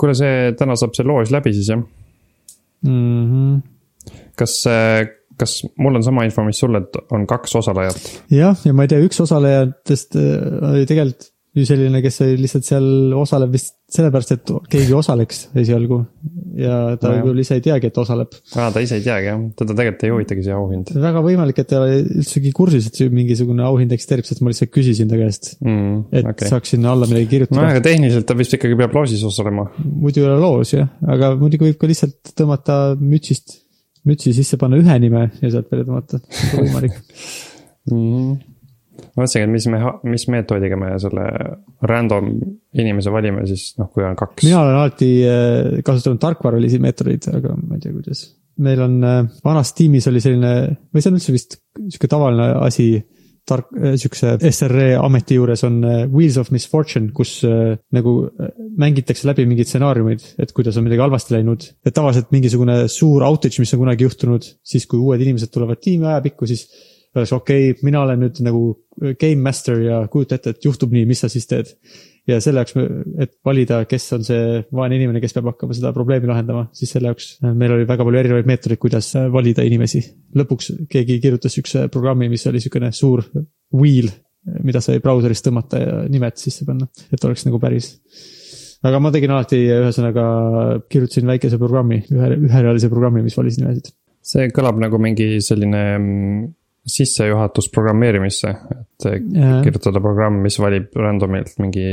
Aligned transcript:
kuule, 0.00 0.16
see, 0.18 0.52
täna 0.58 0.76
saab 0.80 0.94
see 0.96 1.06
loos 1.08 1.32
läbi 1.34 1.52
siis 1.56 1.72
jah 1.72 1.80
mm? 1.80 3.24
-hmm. 3.30 4.14
kas, 4.40 4.56
kas 5.40 5.58
mul 5.76 6.00
on 6.00 6.06
sama 6.06 6.24
info, 6.28 6.44
mis 6.46 6.60
sul, 6.62 6.78
et 6.80 7.02
on 7.12 7.26
kaks 7.28 7.58
osalejat? 7.62 8.08
jah, 8.32 8.56
ja 8.64 8.72
ma 8.72 8.86
ei 8.86 8.94
tea, 8.94 9.02
üks 9.04 9.20
osalejatest 9.26 10.16
oli 10.72 10.88
tegelikult 10.88 11.30
ju 11.56 11.66
selline, 11.66 11.98
kes 12.04 12.20
oli 12.22 12.36
lihtsalt 12.44 12.66
seal 12.66 13.14
osaleb 13.18 13.54
vist 13.54 13.74
sellepärast, 13.90 14.34
et 14.36 14.50
keegi 14.70 14.94
osaleks 14.94 15.40
esialgu. 15.58 15.98
ja 16.60 16.76
ta 17.00 17.10
no, 17.10 17.24
küll 17.24 17.40
ise 17.42 17.56
ei 17.58 17.62
teagi, 17.64 17.88
et 17.90 17.96
osaleb. 17.98 18.36
aa, 18.54 18.68
ta 18.74 18.82
ise 18.84 19.00
ei 19.00 19.04
teagi 19.04 19.26
jah, 19.30 19.40
teda 19.58 19.74
tegelikult 19.74 20.04
ei 20.06 20.12
huvitagi 20.14 20.44
see 20.46 20.54
auhind. 20.54 20.92
väga 21.06 21.22
võimalik, 21.24 21.58
et 21.62 21.70
ta 21.70 21.78
ei 21.78 21.80
ole 21.80 22.20
üldsegi 22.20 22.52
kursis, 22.54 22.86
et 22.90 23.00
see 23.00 23.10
mingisugune 23.14 23.64
auhind 23.66 23.94
eksisteerib, 23.96 24.28
sest 24.28 24.44
ma 24.44 24.52
lihtsalt 24.52 24.72
küsisin 24.74 25.10
ta 25.10 25.18
käest 25.18 25.56
mm,. 25.58 25.96
et 26.20 26.30
okay. 26.34 26.52
saaks 26.52 26.74
sinna 26.76 26.94
alla 26.94 27.08
midagi 27.10 27.30
kirjutada. 27.32 27.58
no 27.58 27.72
aga 27.72 27.82
tehniliselt 27.88 28.28
ta 28.30 28.38
vist 28.38 28.54
ikkagi 28.54 28.78
peab 28.78 28.94
loosis 28.94 29.24
osalema. 29.26 29.66
muidu 29.80 30.22
ei 30.22 30.28
ole 30.28 30.38
loos 30.44 30.74
jah, 30.76 30.92
aga 31.16 31.32
muidugi 31.40 31.66
võib 31.66 31.80
ka 31.80 31.90
lihtsalt 31.90 32.34
tõmmata 32.38 32.78
mütsist, 33.00 33.58
mütsi 34.06 34.36
sisse 34.36 34.60
panna 34.60 34.78
ühe 34.78 35.00
nime 35.02 35.26
ja 35.40 35.50
sealt 35.50 35.66
välja 35.72 35.88
tõmmata, 35.90 36.22
võimalik 36.54 36.94
mm 37.90 38.49
ma 39.02 39.24
mõtlesingi, 39.24 39.46
et 39.46 39.52
mis 39.52 39.66
me, 39.72 39.80
mis 40.08 40.26
meetodiga 40.32 40.78
me 40.80 40.94
selle 41.02 41.26
random 41.86 42.32
inimese 42.80 43.12
valime 43.14 43.46
siis 43.50 43.70
noh, 43.80 43.90
kui 43.92 44.04
on 44.06 44.18
kaks. 44.18 44.44
mina 44.46 44.64
olen 44.64 44.80
alati 44.80 45.12
äh, 45.26 45.78
kasutanud 45.86 46.20
tarkvaralisi 46.22 46.80
meetodeid, 46.82 47.30
aga 47.40 47.54
ma 47.58 47.78
ei 47.78 47.84
tea, 47.84 47.94
kuidas. 47.94 48.26
meil 48.64 48.82
on 48.86 48.98
äh, 49.06 49.22
vanas 49.46 49.72
tiimis 49.76 50.10
oli 50.10 50.22
selline, 50.24 50.52
või 50.90 51.02
see 51.02 51.12
on 51.12 51.18
üldse 51.20 51.34
vist 51.34 51.58
sihuke 51.80 52.10
tavaline 52.10 52.50
asi 52.60 52.90
tark, 53.48 53.72
äh, 53.74 53.96
sihukese 53.98 54.36
SRE 54.52 54.92
ameti 55.00 55.40
juures 55.40 55.64
on 55.66 55.80
Wheels 56.12 56.38
of 56.42 56.52
Misfortune, 56.54 57.10
kus 57.16 57.40
nagu 57.96 58.14
mängitakse 58.78 59.26
läbi 59.28 59.48
mingeid 59.50 59.70
stsenaariumeid, 59.70 60.28
et 60.44 60.54
kuidas 60.56 60.78
on 60.78 60.86
midagi 60.86 61.02
halvasti 61.02 61.38
läinud. 61.38 61.66
et 61.86 61.96
tavaliselt 61.96 62.30
mingisugune 62.36 62.84
suur 62.92 63.26
outage, 63.26 63.58
mis 63.62 63.74
on 63.74 63.82
kunagi 63.82 64.06
juhtunud, 64.06 64.46
siis 64.62 64.86
kui 64.86 65.02
uued 65.02 65.22
inimesed 65.24 65.50
tulevad 65.54 65.82
tiimi 65.82 66.06
ajapikku, 66.12 66.46
siis 66.50 66.68
öeldakse, 67.14 67.34
okei 67.36 67.70
okay,, 67.70 67.84
mina 67.86 68.04
olen 68.04 68.22
nüüd 68.24 68.38
nagu 68.46 68.62
game 69.18 69.40
master 69.42 69.80
ja 69.82 70.00
kujuta 70.12 70.38
ette, 70.38 70.54
et 70.54 70.64
juhtub 70.64 70.92
nii, 70.94 71.06
mis 71.08 71.22
sa 71.24 71.30
siis 71.32 71.48
teed. 71.50 71.72
ja 72.28 72.36
selle 72.44 72.62
jaoks, 72.62 72.76
et 73.24 73.32
valida, 73.44 73.80
kes 73.90 74.04
on 74.14 74.24
see 74.26 74.60
vaene 74.76 74.98
inimene, 75.00 75.22
kes 75.22 75.34
peab 75.34 75.48
hakkama 75.50 75.74
seda 75.74 75.90
probleemi 75.96 76.28
lahendama, 76.30 76.66
siis 76.76 76.92
selle 76.94 77.10
jaoks 77.10 77.30
äh, 77.42 77.54
meil 77.56 77.74
oli 77.74 77.88
väga 77.88 78.06
palju 78.06 78.20
erinevaid 78.20 78.50
meetodeid, 78.50 78.80
kuidas 78.82 79.08
äh, 79.18 79.30
valida 79.32 79.64
inimesi. 79.66 80.02
lõpuks 80.36 80.72
keegi 80.90 81.18
kirjutas 81.22 81.56
sihukese 81.56 81.88
programmi, 81.92 82.28
mis 82.30 82.46
oli 82.50 82.62
sihukene 82.62 82.92
suur 82.94 83.24
wheel, 83.74 84.12
mida 84.64 84.82
sai 84.84 85.00
brauseris 85.02 85.42
tõmmata 85.44 85.80
ja 85.80 85.96
nimed 86.08 86.38
sisse 86.40 86.68
panna, 86.68 86.86
et 87.10 87.24
oleks 87.24 87.48
nagu 87.48 87.58
päris 87.60 87.94
aga 88.86 89.00
ma 89.02 89.10
tegin 89.12 89.32
alati, 89.34 89.58
ühesõnaga 89.74 90.24
kirjutasin 90.92 91.28
väikese 91.28 91.58
programmi, 91.60 92.00
ühe, 92.12 92.30
üherealise 92.46 92.88
programmi, 92.92 93.24
mis 93.26 93.36
valis 93.36 93.58
nimesid. 93.60 93.92
see 94.20 94.48
kõlab 94.52 94.78
nagu 94.80 94.98
mingi 95.00 95.40
selline 95.44 95.82
mm, 95.98 96.40
sissejuhatus 96.90 97.70
programmeerimisse, 97.74 98.54
et 98.74 99.06
ja. 99.06 99.60
kirjutada 99.64 100.02
programm, 100.02 100.40
mis 100.44 100.58
valib 100.62 100.90
random'ilt 100.98 101.56
mingi 101.62 101.86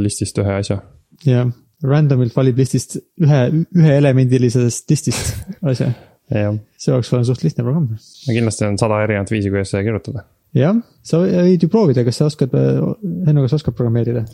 listist 0.00 0.40
ühe 0.42 0.56
asja. 0.58 0.80
jah, 1.28 1.52
random'ilt 1.84 2.34
valib 2.36 2.58
listist 2.58 2.98
ühe, 2.98 3.44
üheelemendilisest 3.76 4.90
listist 4.90 5.46
asja 5.72 5.92
see 6.28 6.92
oleks 6.94 7.12
olema 7.12 7.26
suht 7.28 7.44
lihtne 7.44 7.64
programm. 7.64 7.88
no 7.94 8.36
kindlasti 8.36 8.66
on 8.66 8.78
sada 8.80 9.02
erinevat 9.04 9.30
viisi, 9.30 9.50
kuidas 9.52 9.72
seda 9.72 9.84
kirjutada. 9.86 10.24
jah, 10.56 10.78
sa 11.04 11.20
võid 11.24 11.64
ju 11.64 11.70
proovida, 11.72 12.04
kas 12.06 12.20
sa 12.20 12.28
oskad, 12.30 12.54
Henno, 12.54 13.44
kas 13.44 13.54
sa 13.54 13.60
oskad 13.60 13.76
programmeerida? 13.76 14.24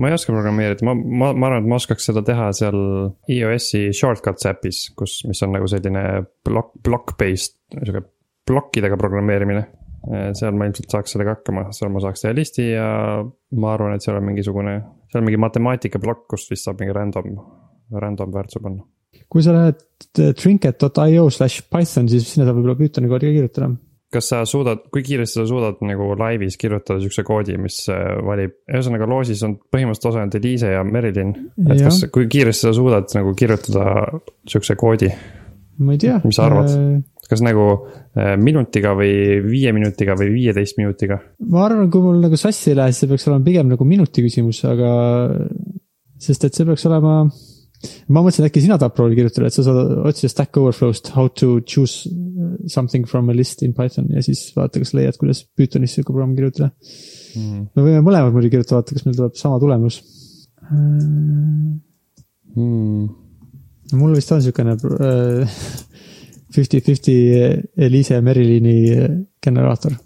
ma 0.00 0.08
ei 0.08 0.16
oska 0.16 0.32
programmeerida, 0.32 0.84
ma, 0.88 0.94
ma, 0.94 1.32
ma 1.32 1.48
arvan, 1.48 1.64
et 1.64 1.70
ma 1.72 1.78
oskaks 1.80 2.08
seda 2.08 2.22
teha 2.26 2.50
seal 2.56 2.78
iOS-i 3.32 3.90
shortcuts 3.96 4.48
äpis, 4.48 4.86
kus, 4.96 5.20
mis 5.28 5.42
on 5.44 5.52
nagu 5.56 5.68
selline 5.70 6.24
block, 6.46 6.74
block-based, 6.84 7.58
sihuke 7.78 8.06
plokkidega 8.48 8.98
programmeerimine. 9.00 9.62
seal 10.34 10.56
ma 10.58 10.66
ilmselt 10.66 10.90
saaks 10.90 11.12
sellega 11.14 11.36
hakkama, 11.36 11.68
seal 11.70 11.92
ma 11.94 12.00
saaks 12.02 12.24
teha 12.24 12.34
listi 12.34 12.64
ja 12.72 12.86
ma 13.54 13.68
arvan, 13.70 13.94
et 13.94 14.02
seal 14.02 14.16
on 14.18 14.24
mingisugune, 14.26 14.72
seal 15.12 15.20
on 15.20 15.28
mingi 15.28 15.38
matemaatikaplokk, 15.38 16.24
kust 16.32 16.50
vist 16.50 16.66
saab 16.66 16.82
mingi 16.82 16.96
random, 16.96 17.36
random 18.02 18.34
väärtuse 18.34 18.64
panna. 18.64 18.82
kui 19.30 19.44
sa 19.46 19.54
lähed 19.54 19.78
trinket.io 20.40 21.28
slash 21.30 21.68
python, 21.70 22.10
siis 22.10 22.26
sinna 22.32 22.48
saab 22.48 22.58
võib-olla 22.58 22.80
Pythoni 22.80 23.12
koodi 23.12 23.30
ka 23.30 23.36
kirjutada 23.38 23.70
kas 24.12 24.28
sa 24.28 24.42
suudad, 24.48 24.84
kui 24.92 25.02
kiiresti 25.04 25.40
sa 25.40 25.46
suudad 25.48 25.80
nagu 25.86 26.10
laivis 26.18 26.58
kirjutada 26.60 27.00
sihukese 27.00 27.24
koodi, 27.26 27.56
mis 27.60 27.78
äh, 27.92 28.16
valib, 28.26 28.58
ühesõnaga 28.68 29.08
loosis 29.08 29.42
on 29.46 29.56
põhimõtteliselt 29.72 30.10
osa 30.10 30.24
on 30.26 30.32
Deliise 30.32 30.72
ja 30.74 30.82
Merilin. 30.84 31.32
et 31.64 31.78
ja. 31.78 31.86
kas, 31.88 32.02
kui 32.12 32.28
kiiresti 32.32 32.68
sa 32.68 32.74
suudad 32.76 33.08
nagu 33.16 33.32
kirjutada 33.38 33.86
sihukese 34.48 34.76
koodi? 34.80 35.08
Ma 35.78 35.94
ei 35.94 36.02
tea. 36.02 36.20
mis 36.24 36.36
sa 36.36 36.48
arvad 36.48 36.70
äh,? 36.74 37.00
kas 37.32 37.42
nagu 37.44 37.66
äh, 37.72 38.34
minutiga 38.40 38.92
või 38.98 39.40
viie 39.46 39.72
minutiga 39.74 40.16
või 40.18 40.32
viieteist 40.34 40.78
minutiga? 40.80 41.20
ma 41.52 41.64
arvan, 41.68 41.88
kui 41.92 42.04
mul 42.04 42.20
nagu 42.24 42.38
sassi 42.40 42.72
ei 42.72 42.78
lähe, 42.78 42.92
siis 42.92 43.04
see 43.04 43.12
peaks 43.12 43.28
olema 43.30 43.46
pigem 43.46 43.72
nagu 43.72 43.88
minuti 43.88 44.24
küsimus, 44.26 44.62
aga. 44.68 44.90
sest 46.22 46.48
et 46.48 46.58
see 46.58 46.68
peaks 46.68 46.84
olema. 46.90 47.14
ma 48.12 48.20
mõtlesin, 48.20 48.46
äkki 48.46 48.62
sina 48.62 48.76
tahad 48.78 48.94
proovi 48.96 49.16
kirjutada, 49.18 49.48
et 49.48 49.56
sa 49.56 49.64
saad 49.66 49.94
otsida 50.10 50.30
Stack 50.30 50.60
Overflow'st 50.60 51.12
how 51.16 51.30
to 51.40 51.56
choose 51.66 52.10
uh, 52.10 52.52
something 52.70 53.08
from 53.08 53.32
a 53.32 53.34
list 53.34 53.64
in 53.66 53.72
Python 53.74 54.12
ja 54.12 54.22
siis 54.22 54.44
vaata, 54.56 54.82
kas 54.82 54.94
leiad, 54.98 55.18
kuidas 55.20 55.44
Pythonis 55.56 55.96
sihuke 55.96 56.12
programm 56.12 56.36
kirjutada 56.38 56.70
mm.. 57.38 57.64
me 57.74 57.88
võime 57.88 58.04
mõlemad 58.04 58.36
muidugi 58.36 58.58
kirjutada, 58.58 58.82
vaata, 58.82 58.98
kas 58.98 59.08
meil 59.08 59.18
tuleb 59.18 59.40
sama 59.40 59.58
tulemus 59.62 60.02
mm.. 60.68 61.80
Mul 63.98 64.16
vist 64.16 64.32
on 64.34 64.42
siukene 64.44 64.76
äh, 64.76 65.58
fifty-fifty 66.52 67.16
Eliise 67.76 68.20
Merilini 68.24 68.76
generaator. 69.44 69.96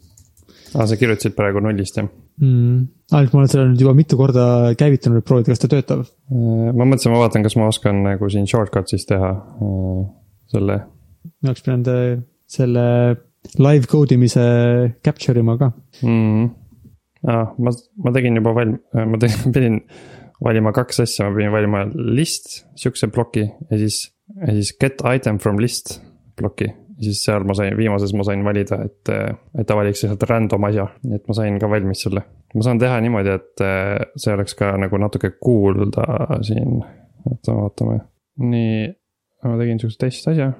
aa, 0.75 0.87
sa 0.87 0.99
kirjutasid 0.99 1.37
praegu 1.39 1.63
nullist, 1.65 1.99
jah 2.01 2.09
mm.? 2.43 2.85
ainult 3.17 3.35
ma 3.35 3.43
olen 3.43 3.53
selle 3.53 3.69
nüüd 3.71 3.85
juba 3.85 3.95
mitu 3.97 4.19
korda 4.19 4.47
käivitanud, 4.79 5.23
et 5.23 5.29
proovida, 5.29 5.53
kas 5.53 5.63
ta 5.63 5.71
töötab. 5.71 6.03
Äh, 6.33 6.69
ma 6.73 6.85
mõtlesin, 6.85 7.15
ma 7.15 7.23
vaatan, 7.23 7.47
kas 7.47 7.57
ma 7.59 7.71
oskan 7.71 8.03
nagu 8.07 8.31
siin 8.33 8.49
shortcut'is 8.51 9.07
teha 9.09 9.33
äh, 9.33 10.03
selle. 10.53 10.83
ma 11.43 11.53
oleks 11.53 11.65
pidanud 11.67 11.91
selle 12.51 12.85
live 13.59 13.87
code 13.91 14.15
imise 14.15 14.45
capture 15.05 15.41
ima 15.41 15.57
ka 15.61 15.71
mm.. 16.03 16.47
aa, 17.31 17.47
ma, 17.59 17.73
ma 18.05 18.13
tegin 18.15 18.39
juba 18.41 18.55
valm-, 18.57 18.79
ma 19.11 19.21
tegin, 19.23 19.51
pidin 19.57 19.81
valima 20.45 20.73
kaks 20.77 21.01
asja, 21.05 21.29
ma 21.29 21.37
pidin 21.37 21.53
valima 21.55 21.85
list, 21.95 22.65
sihukese 22.79 23.09
ploki 23.13 23.47
ja 23.47 23.79
siis, 23.81 24.03
ja 24.43 24.57
siis 24.57 24.75
get 24.81 25.01
item 25.05 25.39
from 25.43 25.61
list 25.63 25.99
ploki. 26.37 26.73
siis 27.01 27.21
seal 27.25 27.45
ma 27.45 27.53
sain, 27.57 27.75
viimases 27.77 28.15
ma 28.17 28.25
sain 28.25 28.45
valida, 28.45 28.79
et, 28.87 29.11
et 29.61 29.67
ta 29.69 29.77
valiks 29.77 30.01
lihtsalt 30.05 30.23
random 30.31 30.69
asja, 30.69 30.87
nii 31.05 31.19
et 31.19 31.27
ma 31.29 31.37
sain 31.37 31.59
ka 31.61 31.71
valmis 31.71 32.05
selle. 32.07 32.23
ma 32.55 32.65
saan 32.65 32.81
teha 32.81 33.01
niimoodi, 33.05 33.35
et 33.37 33.65
see 34.17 34.33
oleks 34.33 34.57
ka 34.57 34.73
nagu 34.81 35.01
natuke 35.01 35.35
kuulda 35.41 36.07
siin, 36.47 36.79
oota, 37.29 37.57
vaatame. 37.57 37.99
nii, 38.45 38.87
ma 39.45 39.59
tegin 39.61 39.83
sihukese 39.83 40.03
test 40.05 40.33
asja. 40.33 40.53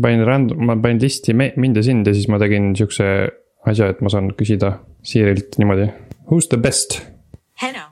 panin 0.00 0.26
random, 0.26 0.66
ma 0.66 0.78
panin 0.78 1.02
listi 1.02 1.34
mind 1.34 1.82
ja 1.82 1.86
sind 1.86 2.06
ja 2.06 2.14
siis 2.14 2.30
ma 2.30 2.38
tegin 2.42 2.72
sihukese 2.78 3.10
asja, 3.70 3.90
et 3.90 4.00
ma 4.00 4.12
saan 4.12 4.32
küsida 4.38 4.78
Siirilt 5.02 5.56
niimoodi. 5.58 5.88
Who's 6.28 6.48
the 6.48 6.60
best? 6.60 7.00
Heno. 7.62 7.88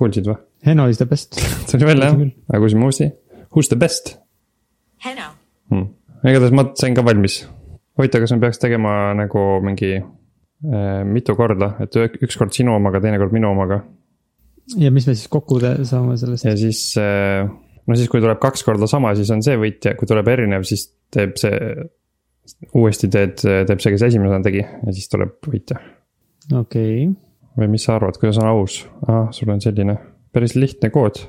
Kuulsid 0.00 0.32
või? 0.32 0.40
Heno 0.66 0.88
is 0.90 0.98
the 1.00 1.08
best 1.08 1.38
tuli 1.70 1.92
välja 1.92 2.10
jah, 2.10 2.26
aga 2.50 2.64
küsime 2.64 2.88
uuesti. 2.88 3.12
Who's 3.52 3.68
the 3.68 3.78
best? 3.80 4.16
Heno 5.04 5.32
hmm 5.70 5.96
igatahes 6.28 6.52
ma 6.54 6.66
sain 6.78 6.96
ka 6.96 7.04
valmis. 7.06 7.40
huvitav, 7.98 8.24
kas 8.24 8.34
me 8.34 8.40
peaks 8.44 8.60
tegema 8.60 8.92
nagu 9.16 9.44
mingi 9.64 9.94
äh, 9.96 11.00
mitu 11.08 11.36
korda, 11.36 11.74
et 11.84 11.96
ükskord 12.24 12.54
sinu 12.56 12.74
omaga, 12.76 13.00
teinekord 13.04 13.34
minu 13.36 13.50
omaga. 13.52 13.82
ja 14.78 14.92
mis 14.92 15.08
me 15.08 15.16
siis 15.16 15.30
kokku 15.32 15.60
saame 15.60 16.16
sellest? 16.20 16.48
ja 16.48 16.56
siis 16.56 16.82
äh,, 17.00 17.48
no 17.86 17.96
siis, 17.96 18.10
kui 18.12 18.22
tuleb 18.22 18.40
kaks 18.42 18.64
korda 18.66 18.88
sama, 18.90 19.14
siis 19.18 19.30
on 19.34 19.44
see 19.46 19.56
võitja, 19.60 19.96
kui 19.98 20.08
tuleb 20.10 20.28
erinev, 20.32 20.66
siis 20.68 20.90
teeb 21.12 21.36
see. 21.40 21.88
uuesti 22.74 23.08
teed, 23.12 23.40
teeb 23.40 23.80
see, 23.80 23.92
kes 23.94 24.08
esimesena 24.10 24.42
tegi 24.44 24.62
ja 24.64 24.92
siis 24.92 25.08
tuleb 25.12 25.36
võitja. 25.46 25.80
okei 26.52 27.04
okay.. 27.08 27.29
Või 27.58 27.70
mis 27.72 27.84
sa 27.86 27.96
arvad, 27.96 28.18
kuidas 28.20 28.38
on 28.42 28.48
aus? 28.50 28.80
ahah, 29.06 29.30
sul 29.34 29.50
on 29.52 29.62
selline 29.62 29.96
päris 30.32 30.56
lihtne 30.58 30.90
kood. 30.94 31.22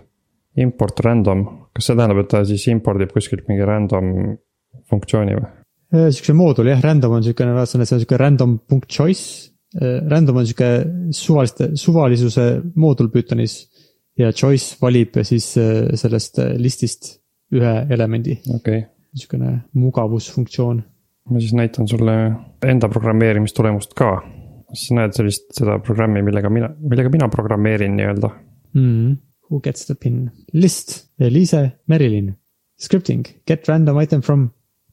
Import 0.61 0.99
random, 0.99 1.45
kas 1.71 1.87
see 1.87 1.95
tähendab, 1.95 2.19
et 2.25 2.29
ta 2.33 2.41
siis 2.47 2.65
impordib 2.67 3.13
kuskilt 3.15 3.47
mingi 3.47 3.63
random 3.67 4.09
funktsiooni 4.91 5.37
või? 5.37 5.47
Äh, 5.95 6.09
Siukse 6.11 6.35
moodul 6.35 6.71
jah, 6.71 6.81
random 6.83 7.17
on 7.17 7.23
siukene, 7.23 7.53
vaatasin, 7.55 7.83
et 7.83 7.89
see 7.89 7.97
on 7.97 8.03
siuke 8.03 8.19
random 8.19 8.57
punkt 8.67 8.91
choice. 8.91 9.51
Äh, 9.75 10.01
random 10.11 10.41
on 10.41 10.47
sihuke 10.47 10.69
suvaliste, 11.15 11.71
suvalisuse 11.79 12.47
moodul 12.75 13.11
Pythonis. 13.13 13.67
ja 14.19 14.27
choice 14.35 14.75
valib 14.81 15.15
siis 15.23 15.53
äh, 15.57 15.87
sellest 15.95 16.39
listist 16.59 17.13
ühe 17.55 17.71
elemendi 17.89 18.35
okay.. 18.53 18.83
niisugune 19.15 19.53
mugavusfunktsioon. 19.73 20.83
ma 21.31 21.39
siis 21.39 21.53
näitan 21.55 21.87
sulle 21.87 22.15
enda 22.67 22.89
programmeerimistulemust 22.89 23.93
ka. 23.95 24.21
Sa 24.77 24.97
näed 24.97 25.15
sellist, 25.17 25.49
seda 25.57 25.79
programmi, 25.83 26.23
millega 26.25 26.49
mina, 26.53 26.71
millega 26.81 27.11
mina 27.13 27.29
programmeerin 27.31 27.97
nii-öelda 27.99 28.31
mm.. 28.77 29.17
Who 29.51 29.59
gets 29.59 29.83
the 29.89 29.97
pin? 29.99 30.29
List, 30.55 31.09
Eliise, 31.19 31.73
Merilin. 31.91 32.29
Scripting, 32.79 33.25
get 33.45 33.67
random 33.67 33.97
item 33.99 34.21
from 34.23 34.45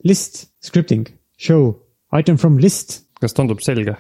list, 0.03 0.49
scripting, 0.59 1.07
show, 1.39 1.77
item 2.11 2.37
from 2.37 2.59
list 2.59 3.05
kas 3.23 3.35
tundub 3.37 3.63
selge? 3.65 3.95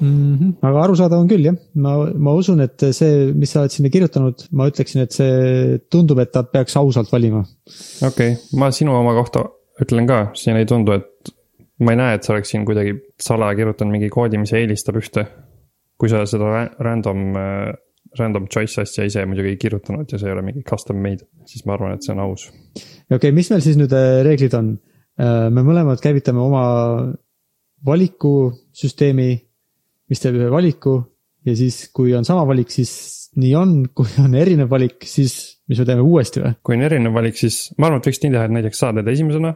mm. 0.00 0.36
-hmm. 0.38 0.50
aga 0.68 0.82
arusaadav 0.84 1.20
on 1.20 1.28
küll 1.30 1.48
jah, 1.48 1.56
ma, 1.84 1.92
ma 2.26 2.34
usun, 2.40 2.60
et 2.66 2.86
see, 2.98 3.32
mis 3.32 3.52
sa 3.52 3.62
oled 3.62 3.74
sinna 3.74 3.92
kirjutanud, 3.94 4.46
ma 4.58 4.68
ütleksin, 4.70 5.04
et 5.06 5.12
see 5.18 5.78
tundub, 5.92 6.20
et 6.22 6.32
ta 6.32 6.42
peaks 6.42 6.76
ausalt 6.80 7.12
valima. 7.12 7.44
okei 8.10 8.32
okay., 8.32 8.58
ma 8.60 8.70
sinu 8.78 8.96
oma 9.00 9.14
kohta 9.20 9.46
ütlen 9.82 10.08
ka, 10.10 10.18
siin 10.40 10.56
ei 10.60 10.68
tundu, 10.72 10.98
et 10.98 11.32
ma 11.84 11.92
ei 11.92 12.00
näe, 12.00 12.16
et 12.16 12.26
sa 12.26 12.34
oleks 12.34 12.52
siin 12.54 12.64
kuidagi 12.68 12.94
salaja 13.20 13.58
kirjutanud 13.58 13.96
mingi 13.96 14.08
koodi, 14.12 14.40
mis 14.40 14.54
eelistab 14.56 15.00
ühte. 15.00 15.26
kui 15.96 16.10
sa 16.12 16.26
seda 16.28 16.48
ra- 16.52 16.72
random, 16.84 17.20
random 18.18 18.48
choice 18.52 18.82
asja 18.82 19.06
ise 19.08 19.22
muidugi 19.24 19.54
ei 19.54 19.56
kirjutanud 19.56 20.10
ja 20.12 20.18
see 20.20 20.28
ei 20.28 20.34
ole 20.34 20.42
mingi 20.44 20.60
custom 20.68 20.98
made, 21.00 21.24
siis 21.48 21.64
ma 21.64 21.72
arvan, 21.72 21.94
et 21.96 22.04
see 22.04 22.12
on 22.12 22.20
aus. 22.20 22.50
okei 22.50 23.16
okay,, 23.16 23.32
mis 23.32 23.48
meil 23.52 23.64
siis 23.64 23.78
nüüd 23.80 23.94
äh, 23.96 24.20
reeglid 24.26 24.56
on? 24.58 24.76
me 25.16 25.62
mõlemad 25.64 25.96
käivitame 26.04 26.42
oma 26.44 26.62
valikusüsteemi, 27.88 29.28
mis 30.12 30.20
teeb 30.20 30.36
ühe 30.36 30.50
valiku 30.52 30.98
ja 31.46 31.54
siis, 31.56 31.86
kui 31.94 32.14
on 32.16 32.26
sama 32.26 32.44
valik, 32.48 32.72
siis 32.74 32.92
nii 33.40 33.52
on, 33.58 33.76
kui 33.96 34.10
on 34.22 34.34
erinev 34.38 34.70
valik, 34.72 35.06
siis 35.08 35.36
mis 35.70 35.80
me 35.80 35.86
teeme 35.88 36.04
uuesti 36.04 36.42
või? 36.42 36.56
kui 36.66 36.78
on 36.78 36.84
erinev 36.88 37.14
valik, 37.16 37.38
siis 37.38 37.70
ma 37.78 37.88
arvan, 37.88 38.02
et 38.02 38.10
võiks 38.10 38.22
nii 38.22 38.34
teha, 38.34 38.44
et 38.48 38.54
näiteks 38.56 38.82
sa 38.82 38.92
teed 38.96 39.10
esimesena. 39.12 39.54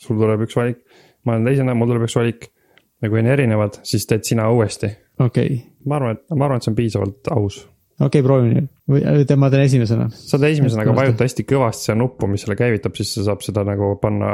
sul 0.00 0.18
tuleb 0.20 0.44
üks 0.44 0.58
valik, 0.58 0.82
ma 1.26 1.36
olen 1.36 1.48
teisena, 1.50 1.74
mul 1.76 1.90
tuleb 1.90 2.06
üks 2.06 2.18
valik. 2.18 2.50
ja 3.02 3.10
kui 3.12 3.20
on 3.20 3.28
erinevad, 3.28 3.80
siis 3.84 4.06
teed 4.08 4.24
sina 4.28 4.48
uuesti. 4.52 4.90
okei 5.18 5.46
okay., 5.46 5.64
ma 5.86 5.98
arvan, 5.98 6.16
et, 6.16 6.22
ma 6.34 6.46
arvan, 6.46 6.60
et 6.60 6.66
see 6.66 6.72
on 6.72 6.78
piisavalt 6.78 7.32
aus. 7.34 7.58
okei 7.98 8.06
okay,, 8.08 8.26
proovime 8.26 8.54
nii. 8.54 8.70
või 8.94 9.40
ma 9.42 9.50
teen 9.52 9.66
esimesena. 9.66 10.08
sa 10.12 10.38
teed 10.38 10.56
esimesena, 10.56 10.86
aga 10.86 10.96
vajuta 10.96 11.28
hästi 11.28 11.46
kõvasti 11.48 11.90
seda 11.90 11.98
nuppu, 12.00 12.30
mis 12.30 12.46
selle 12.46 12.58
käivitab, 12.58 12.96
siis 12.98 13.12
sa 13.18 13.26
saab 13.30 13.44
seda 13.46 13.66
nagu 13.68 13.94
panna 14.02 14.32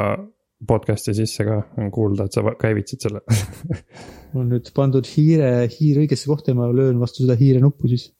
podcast'i 0.68 1.14
sisse 1.16 1.44
ka, 1.46 1.58
on 1.80 1.90
kuulda, 1.94 2.28
et 2.28 2.36
sa 2.36 2.44
käivitasid 2.58 3.06
selle. 3.08 3.22
mul 4.32 4.44
on 4.44 4.52
nüüd 4.54 4.68
pandud 4.76 5.08
hiire, 5.16 5.50
hiir 5.72 6.02
õigesse 6.04 6.30
kohta 6.30 6.52
ja 6.52 6.58
ma 6.58 6.68
löön 6.72 7.00
vastu 7.02 7.24
seda 7.24 7.34
hiire 7.40 7.62
nuppu 7.62 7.90
siis 7.90 8.10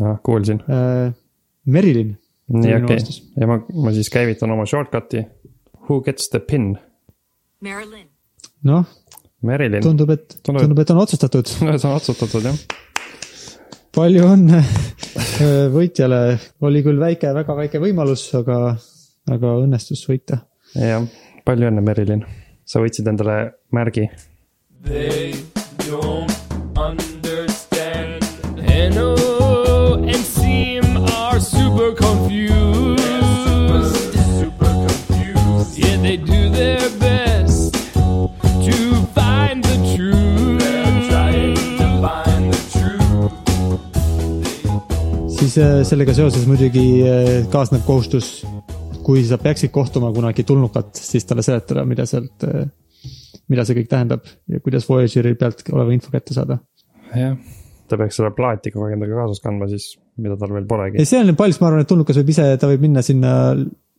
ah, 0.00 0.16
kuulsin. 0.24 0.62
äh,. 0.68 1.12
Merilin, 1.62 2.16
nii, 2.50 2.72
okei 2.74 2.96
vastus. 2.96 3.20
ja 3.38 3.46
ma, 3.46 3.60
ma 3.84 3.92
siis 3.94 4.08
käivitan 4.10 4.50
oma 4.50 4.64
shortcut'i. 4.66 5.22
Who 5.86 6.00
gets 6.02 6.30
the 6.32 6.40
pin? 6.42 6.72
Marilyn. 7.62 8.08
noh, 8.66 8.84
tundub, 9.82 10.10
et, 10.10 10.36
Tundub, 10.42 10.78
et- 10.78 10.90
on 10.90 11.02
otsustatud. 11.02 11.46
see 11.50 11.88
on 11.88 11.94
otsustatud 11.96 12.46
jah. 12.46 12.58
palju 13.94 14.26
õnne 14.34 14.60
äh, 14.62 15.66
võitjale, 15.72 16.22
oli 16.66 16.82
küll 16.86 17.00
väike, 17.02 17.32
väga 17.36 17.56
väike 17.58 17.82
võimalus, 17.82 18.26
aga, 18.38 18.76
aga 19.30 19.56
õnnestus 19.62 20.04
võita. 20.10 20.42
jah, 20.74 21.06
palju 21.46 21.70
õnne, 21.70 21.84
Merilin. 21.86 22.24
sa 22.64 22.82
võitsid 22.82 23.08
endale 23.10 23.38
märgi. 23.74 24.08
They 24.82 25.34
don't 25.86 26.32
understand. 26.78 28.26
Hanno 28.66 29.31
siis 45.52 45.64
äh, 45.64 45.80
sellega 45.86 46.14
seoses 46.16 46.46
muidugi 46.48 46.84
äh, 47.04 47.30
kaasneb 47.52 47.84
kohustus, 47.86 48.42
kui 49.04 49.24
sa 49.26 49.38
peaksid 49.40 49.72
kohtuma 49.74 50.12
kunagi 50.14 50.44
tulnukat, 50.48 50.94
siis 50.96 51.26
talle 51.28 51.44
seletada, 51.44 51.84
mida 51.88 52.06
sealt, 52.08 52.46
mida 53.50 53.64
see 53.66 53.76
kõik 53.80 53.90
tähendab 53.90 54.28
ja 54.48 54.62
kuidas 54.62 54.86
Voyageri 54.88 55.34
pealt 55.38 55.64
oleva 55.72 55.92
info 55.94 56.12
kätte 56.14 56.36
saada. 56.36 56.60
jah, 57.12 57.34
ta 57.90 57.98
peaks 58.00 58.20
seda 58.20 58.30
plaati 58.36 58.72
kogu 58.72 58.86
aeg 58.86 58.96
endaga 58.96 59.18
kaasas 59.18 59.42
kandma 59.44 59.68
siis, 59.68 59.90
mida 60.22 60.38
tal 60.40 60.54
veel 60.54 60.68
polegi 60.70 61.02
ja. 61.02 61.08
see 61.08 61.20
on 61.20 61.36
paljus, 61.36 61.60
ma 61.60 61.68
arvan, 61.72 61.84
et 61.84 61.90
tulnukas 61.90 62.20
võib 62.22 62.32
ise, 62.32 62.46
ta 62.56 62.70
võib 62.70 62.86
minna 62.86 63.04
sinna 63.04 63.34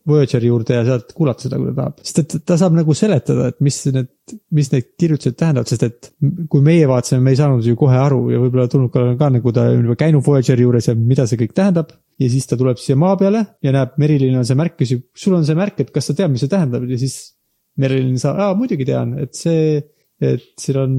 Voyageri 0.08 0.50
juurde 0.50 0.76
ja 0.76 0.82
sealt 0.84 1.14
kuulata 1.16 1.46
seda, 1.46 1.56
kui 1.56 1.70
ta 1.70 1.74
tahab. 1.78 2.00
sest 2.04 2.18
et 2.20 2.34
ta 2.44 2.58
saab 2.60 2.74
nagu 2.76 2.94
seletada, 2.96 3.46
et 3.52 3.60
mis 3.64 3.78
need, 3.88 4.10
mis 4.52 4.68
need 4.72 4.90
kirjutused 5.00 5.36
tähendavad, 5.40 5.70
sest 5.70 5.86
et 5.86 6.10
kui 6.52 6.64
meie 6.64 6.88
vaatasime, 6.90 7.22
me 7.24 7.32
ei 7.32 7.38
saanud 7.40 7.64
ju 7.64 7.76
kohe 7.80 7.96
aru 7.96 8.18
ja 8.34 8.40
võib-olla 8.42 8.68
tulnukal 8.68 9.14
on 9.14 9.16
ka 9.20 9.30
nagu 9.32 9.54
ta 9.56 9.64
on 9.72 9.86
juba 9.86 9.96
käinud 10.04 10.26
Voyageri 10.26 10.66
juures 10.66 10.90
ja 10.90 10.96
mida 10.98 11.24
see 11.30 11.40
kõik 11.40 11.56
tähendab. 11.56 11.94
ja 12.20 12.28
siis 12.30 12.46
ta 12.46 12.58
tuleb 12.60 12.78
siia 12.78 12.98
maa 13.00 13.16
peale 13.18 13.40
ja 13.64 13.72
näeb, 13.74 13.96
Merilin 13.98 14.36
on 14.38 14.44
see 14.46 14.58
märk, 14.60 14.76
küsib, 14.78 15.06
sul 15.16 15.34
on 15.38 15.48
see 15.48 15.56
märk, 15.58 15.80
et 15.80 15.90
kas 15.94 16.10
sa 16.10 16.14
tead, 16.14 16.30
mis 16.30 16.44
see 16.44 16.52
tähendab 16.52 16.84
ja 16.84 17.00
siis 17.00 17.16
Merilin 17.80 18.20
saab, 18.20 18.38
aa 18.38 18.54
muidugi 18.58 18.86
tean, 18.86 19.16
et 19.18 19.32
see, 19.34 19.80
et 20.22 20.50
siin 20.60 20.78
on, 20.84 20.98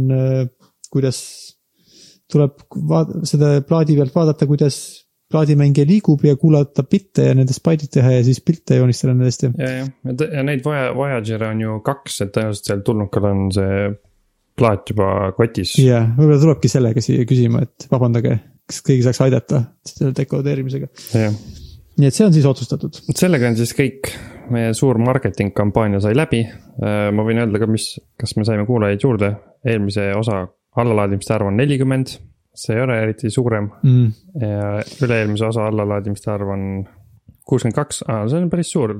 kuidas 0.91 1.21
tuleb 2.31 2.65
vaad-, 2.89 3.19
seda 3.29 3.59
plaadi 3.67 3.95
pealt 3.99 4.15
vaadata, 4.15 4.47
kuidas 4.49 5.04
plaadimängija 5.31 5.87
liigub 5.89 6.23
ja 6.25 6.35
kuulata 6.37 6.83
bitte 6.85 7.29
ja 7.29 7.35
nendest 7.37 7.63
byte'id 7.65 7.91
teha 7.97 8.11
ja 8.17 8.23
siis 8.25 8.41
pilte 8.45 8.77
joonistada 8.79 9.15
nendest 9.15 9.47
ja. 9.47 9.51
ja, 9.57 9.71
jah, 9.81 10.25
ja, 10.29 10.43
neid 10.45 10.65
Voya- 10.65 10.91
Voyager'e 10.95 11.49
on 11.49 11.63
ju 11.63 11.77
kaks, 11.85 12.19
et 12.25 12.33
tõenäoliselt 12.35 12.69
seal 12.69 12.83
tulnukal 12.85 13.29
on 13.31 13.47
see 13.55 13.79
plaat 14.55 14.91
juba 14.93 15.31
kotis. 15.37 15.75
ja 15.81 16.03
võib-olla 16.15 16.39
tulebki 16.43 16.71
sellega 16.71 17.03
siia 17.03 17.25
küsima, 17.27 17.65
et 17.65 17.87
vabandage, 17.91 18.37
kas 18.69 18.81
keegi 18.85 19.05
saaks 19.07 19.23
aidata 19.25 19.63
selle 19.87 20.13
dekodeerimisega. 20.15 20.91
jah, 21.17 21.33
nii 21.99 22.11
et 22.11 22.17
see 22.17 22.27
on 22.27 22.35
siis 22.35 22.47
otsustatud. 22.49 23.01
sellega 23.17 23.49
on 23.49 23.57
siis 23.59 23.73
kõik, 23.77 24.13
meie 24.53 24.75
suur 24.77 25.01
marketing 25.01 25.55
kampaania 25.57 26.03
sai 26.03 26.15
läbi. 26.15 26.43
ma 26.79 27.25
võin 27.25 27.41
öelda 27.43 27.61
ka, 27.61 27.69
mis, 27.71 27.95
kas 28.19 28.37
me 28.37 28.45
saime 28.47 28.67
kuulajaid 28.69 29.03
juurde, 29.03 29.33
eelmise 29.65 30.11
osa 30.15 30.45
allalaadimiste 30.75 31.33
arv 31.33 31.49
on 31.49 31.59
nelikümmend, 31.59 32.17
see 32.55 32.75
ei 32.75 32.81
ole 32.85 32.97
eriti 33.03 33.29
suurem 33.33 33.69
Mm. 33.83 34.11
ja 34.41 34.71
üle-eelmise 35.05 35.45
osa 35.49 35.67
allalaadimiste 35.69 36.31
arv 36.31 36.49
on 36.55 36.63
kuuskümmend 37.45 37.75
kaks, 37.77 38.01
see 38.05 38.39
on 38.41 38.49
päris 38.49 38.71
suur. 38.73 38.95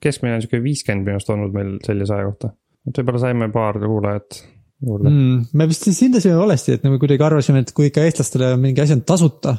keskmine 0.00 0.36
on 0.36 0.42
sihuke 0.42 0.62
viiskümmend 0.62 1.02
minu 1.06 1.18
arust 1.18 1.30
olnud 1.34 1.54
meil 1.56 1.76
selja 1.84 2.06
saja 2.12 2.28
kohta, 2.28 2.52
et 2.86 2.98
võib-olla 3.00 3.22
saime 3.24 3.48
paar 3.52 3.78
kuulajat 3.82 4.42
juurde 4.86 5.10
mm.. 5.10 5.46
Me 5.58 5.66
vist 5.68 5.84
siis 5.88 5.98
hindasime 6.04 6.36
valesti, 6.38 6.76
et 6.76 6.84
nagu 6.86 6.98
kuidagi 7.02 7.24
arvasime, 7.26 7.64
et 7.64 7.72
kui 7.76 7.88
ikka 7.90 8.04
eestlastele 8.06 8.52
mingi 8.60 8.80
asi 8.84 8.94
on 8.96 9.02
tasuta. 9.08 9.56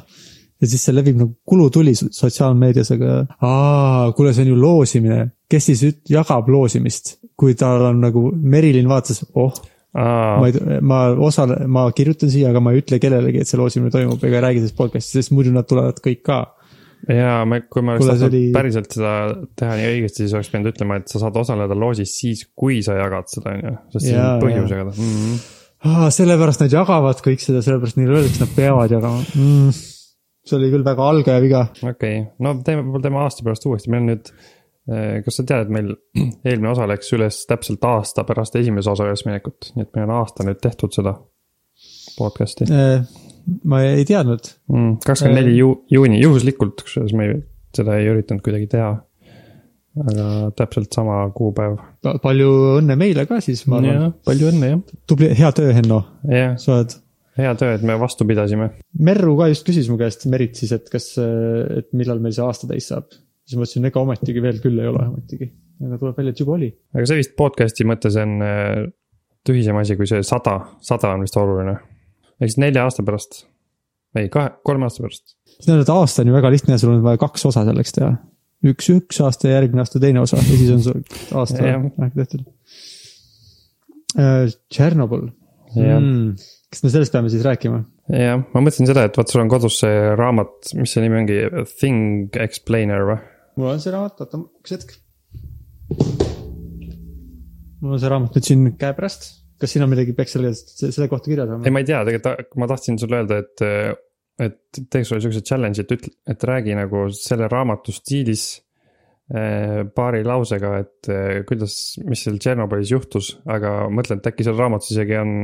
ja 0.62 0.68
siis 0.70 0.84
see 0.86 0.94
levib 0.94 1.18
nagu 1.18 1.34
kulutuli 1.44 1.92
so- 1.98 2.08
sotsiaalmeedias, 2.14 2.90
aga 2.96 3.18
aa, 3.42 4.12
kuule, 4.16 4.32
see 4.32 4.46
on 4.46 4.52
ju 4.54 4.56
loosimine, 4.60 5.20
kes 5.50 5.68
siis 5.68 5.84
jagab 6.08 6.48
loosimist, 6.48 7.16
kui 7.36 7.54
tal 7.58 7.82
on 7.90 8.00
nagu 8.00 8.28
Merilin 8.32 8.88
vaatas, 8.88 9.24
oh 9.34 9.52
ma 9.92 10.48
ei, 10.48 10.80
ma 10.80 11.02
osale-, 11.20 11.66
ma 11.68 11.84
kirjutan 11.92 12.32
siia, 12.32 12.50
aga 12.52 12.62
ma 12.64 12.72
ei 12.72 12.80
ütle 12.80 12.98
kellelegi, 13.02 13.42
et 13.42 13.50
see 13.50 13.60
loosimine 13.60 13.92
toimub 13.92 14.22
ega 14.24 14.38
ei 14.38 14.44
räägi 14.46 14.62
sellest 14.62 14.78
podcast'ist, 14.78 15.18
sest 15.18 15.32
muidu 15.36 15.52
nad 15.52 15.68
tulevad 15.68 16.00
kõik 16.04 16.22
ka. 16.28 16.38
ja 17.12 17.42
me, 17.48 17.64
kui 17.68 17.84
me 17.84 17.96
oleks 17.96 18.08
tahtnud 18.08 18.28
oli- 18.30 18.52
päriselt 18.54 18.94
seda 18.94 19.14
teha 19.58 19.78
nii 19.80 19.88
õigesti, 19.96 20.24
siis 20.24 20.36
oleks 20.38 20.52
pidanud 20.52 20.72
ütlema, 20.72 21.00
et 21.02 21.12
sa 21.12 21.20
saad 21.20 21.36
osaleda 21.36 21.76
loosis 21.76 22.14
siis, 22.22 22.46
kui 22.56 22.80
sa 22.86 22.96
jagad 23.00 23.28
seda, 23.32 23.56
on 23.56 23.66
ju. 23.66 23.74
sest 23.96 24.06
siis 24.06 24.16
Jaa, 24.16 24.36
on 24.36 24.46
põhjus 24.46 24.62
jaa. 24.62 24.78
jagada 24.78 24.94
mm. 24.96 25.18
-hmm. 25.18 25.42
Ah, 25.82 26.06
sellepärast 26.14 26.62
nad 26.62 26.70
jagavad 26.70 27.18
kõik 27.24 27.40
seda, 27.42 27.58
sellepärast 27.66 27.98
neile 27.98 28.14
öeldakse, 28.14 28.44
nad 28.44 28.52
peavad 28.54 28.92
jagama 28.94 29.24
mm.. 29.34 29.70
see 30.46 30.56
oli 30.60 30.68
küll 30.70 30.84
väga 30.86 31.08
alge 31.10 31.38
viga. 31.42 31.62
okei 31.82 31.90
okay., 31.90 32.26
no 32.38 32.54
teeme, 32.62 32.84
võib-olla 32.86 33.08
teeme 33.08 33.18
aasta 33.24 33.42
pärast 33.42 33.66
uuesti, 33.66 33.90
meil 33.90 34.04
on 34.04 34.12
nüüd. 34.12 34.30
Kas 34.86 35.36
sa 35.38 35.44
tead, 35.46 35.66
et 35.66 35.72
meil 35.74 35.92
eelmine 36.48 36.72
osa 36.72 36.88
läks 36.90 37.12
üles 37.16 37.42
täpselt 37.50 37.84
aasta 37.86 38.24
pärast 38.28 38.56
esimese 38.58 38.90
osa 38.90 39.06
ülesminekut, 39.10 39.72
nii 39.76 39.86
et 39.86 39.92
meil 39.94 40.08
on 40.08 40.16
aasta 40.20 40.46
nüüd 40.46 40.58
tehtud 40.62 40.94
seda 40.96 41.14
podcast'i. 42.18 42.66
Äh, 42.70 43.06
ma 43.68 43.82
ei 43.86 44.04
teadnud, 44.08 44.50
kakskümmend 45.06 45.40
neli 45.40 45.56
ju- 45.60 45.78
juuni, 45.90 46.20
juhuslikult, 46.22 46.82
kusjuures 46.86 47.14
me 47.18 47.28
ei, 47.30 47.38
seda 47.76 47.96
ei 47.98 48.10
üritanud 48.12 48.44
kuidagi 48.44 48.68
teha. 48.74 48.92
aga 50.02 50.26
täpselt 50.56 50.94
sama 50.96 51.18
kuupäev. 51.36 51.74
palju 52.22 52.52
õnne 52.78 52.94
meile 52.96 53.26
ka 53.28 53.42
siis, 53.44 53.66
ma 53.68 53.76
arvan. 53.82 54.14
palju 54.24 54.46
õnne 54.48 54.70
jah. 54.70 54.78
tubli, 55.06 55.28
hea 55.36 55.50
töö, 55.52 55.72
Henno, 55.76 55.98
jah, 56.24 56.54
sa 56.58 56.78
oled. 56.78 56.94
hea 57.36 57.50
töö, 57.60 57.74
et 57.76 57.82
me 57.84 57.98
vastu 58.00 58.24
pidasime. 58.28 58.70
Merru 58.98 59.36
ka 59.36 59.50
just 59.52 59.66
küsis 59.68 59.90
mu 59.92 59.98
käest, 60.00 60.24
Merit 60.32 60.56
siis, 60.56 60.72
et 60.72 60.88
kas, 60.92 61.10
et 61.18 61.90
millal 61.92 62.22
meil 62.24 62.32
see 62.32 62.44
aasta 62.44 62.70
täis 62.70 62.88
saab. 62.88 63.12
Siis 63.52 63.60
ma 63.60 63.68
ütlesin, 63.68 63.86
ega 63.90 64.00
ometigi 64.00 64.42
veel 64.44 64.58
küll 64.64 64.80
ei 64.80 64.88
ole 64.88 65.04
ometigi. 65.10 65.50
aga 65.82 65.98
tuleb 66.00 66.18
välja, 66.18 66.34
et 66.34 66.42
juba 66.42 66.56
oli. 66.56 66.72
aga 66.96 67.06
see 67.10 67.20
vist 67.20 67.34
podcast'i 67.38 67.86
mõttes 67.88 68.16
on 68.22 68.34
äh, 68.46 68.82
tühisem 69.46 69.78
asi 69.80 69.96
kui 69.98 70.08
see 70.08 70.22
sada, 70.26 70.58
sada 70.84 71.12
on 71.16 71.26
vist 71.26 71.36
oluline. 71.38 71.76
ehk 72.38 72.52
siis 72.52 72.60
nelja 72.62 72.86
aasta 72.86 73.04
pärast. 73.06 73.44
ei, 74.16 74.30
kahe, 74.32 74.54
kolme 74.64 74.88
aasta 74.88 75.04
pärast. 75.04 75.36
tähendab, 75.58 75.84
et 75.84 75.94
aasta 75.96 76.24
on 76.24 76.32
ju 76.32 76.38
väga 76.38 76.54
lihtne 76.56 76.80
sul 76.80 76.94
on 76.96 77.04
vaja 77.04 77.20
kaks 77.22 77.46
osa 77.50 77.66
selleks 77.68 77.98
teha. 77.98 78.14
üks, 78.72 78.88
üks 78.94 79.20
aasta 79.26 79.50
ja 79.50 79.60
järgmine 79.60 79.84
aasta 79.84 80.02
teine 80.02 80.24
osa 80.24 80.40
ja 80.40 80.48
siis 80.48 80.72
on 80.72 80.82
sul 80.88 81.04
aasta 81.42 81.68
aeg 81.68 82.18
tehtud. 82.18 82.48
Tšernobõl 84.12 85.30
Jah. 85.72 85.96
mm.. 85.96 86.34
kas 86.68 86.82
me 86.84 86.90
sellest 86.92 87.14
peame 87.14 87.30
siis 87.32 87.44
rääkima? 87.46 87.78
jah, 88.12 88.42
ma 88.52 88.60
mõtlesin 88.60 88.88
seda, 88.90 89.06
et 89.08 89.16
vaat 89.16 89.30
sul 89.32 89.40
on 89.40 89.50
kodus 89.52 89.78
see 89.80 90.00
raamat, 90.18 90.72
mis 90.76 90.92
see 90.92 91.04
nimi 91.04 91.22
ongi, 91.22 91.38
Thing 91.80 92.36
Explainer 92.44 93.06
või? 93.08 93.20
Mul 93.56 93.72
on 93.72 93.82
see 93.82 93.92
raamat, 93.92 94.24
oota 94.24 94.40
üks 94.62 94.74
hetk. 94.76 94.96
mul 97.82 97.96
on 97.96 98.02
see 98.02 98.12
raamat 98.12 98.36
nüüd 98.36 98.48
siin 98.48 98.64
käepärast, 98.80 99.28
kas 99.60 99.74
siin 99.74 99.84
on 99.86 99.92
midagi, 99.92 100.14
peaks 100.16 100.36
selle, 100.36 100.52
selle 100.54 101.08
kohta 101.12 101.30
kirjas 101.30 101.50
olema 101.50 101.68
ei,? 101.68 101.74
ma 101.74 101.82
ei 101.82 101.88
tea, 101.88 102.02
tegelikult 102.08 102.60
ma 102.62 102.70
tahtsin 102.70 102.98
sulle 103.02 103.20
öelda, 103.20 103.40
et, 103.42 103.64
et 104.48 104.82
teeks 104.92 105.12
sulle 105.12 105.24
siukse 105.24 105.44
challenge'i, 105.46 105.84
et 105.84 105.96
ütle, 105.98 106.14
et 106.34 106.46
räägi 106.52 106.78
nagu 106.78 107.06
selle 107.16 107.50
raamatu 107.52 107.94
stiilis 107.94 108.46
eh, 109.34 109.82
paari 109.96 110.24
lausega, 110.26 110.72
et 110.84 111.12
eh, 111.12 111.42
kuidas, 111.48 111.76
mis 112.06 112.24
seal 112.24 112.40
Tšernobõlis 112.42 112.94
juhtus, 112.94 113.34
aga 113.50 113.82
mõtlen, 113.92 114.22
et 114.22 114.32
äkki 114.32 114.48
seal 114.48 114.58
raamatus 114.60 114.94
isegi 114.94 115.20
on 115.20 115.36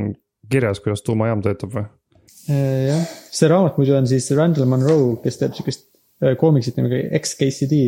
kirjas, 0.49 0.81
kuidas 0.83 1.05
tuumajaam 1.05 1.43
töötab 1.45 1.75
või? 1.75 1.85
Äh, 2.49 2.89
jah, 2.89 3.05
see 3.35 3.51
raamat 3.51 3.77
muidu 3.77 3.93
on 3.99 4.09
siis 4.09 4.31
Randall 4.33 4.69
Monroe, 4.69 5.19
kes 5.21 5.37
teeb 5.41 5.53
siukest 5.57 5.85
äh, 5.85 5.88
koomiksit 6.39 6.77
nimega 6.79 7.01
X-KCD. 7.19 7.79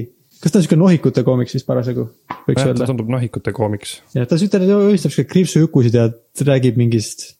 kas 0.41 0.53
ta 0.53 0.59
on 0.59 0.65
siuke 0.65 0.79
nohikute 0.79 1.23
koomiks 1.27 1.57
vist 1.57 1.67
parasjagu, 1.67 2.07
võiks 2.47 2.61
ta 2.61 2.69
öelda? 2.71 2.88
tundub 2.89 3.11
nohikute 3.11 3.53
koomiks. 3.55 4.00
ja 4.15 4.25
ta 4.29 4.39
ütleb, 4.39 4.67
siuke 5.03 5.27
kriipsujukusid 5.29 5.97
ja 6.00 6.07
räägib 6.47 6.79
mingist 6.81 7.33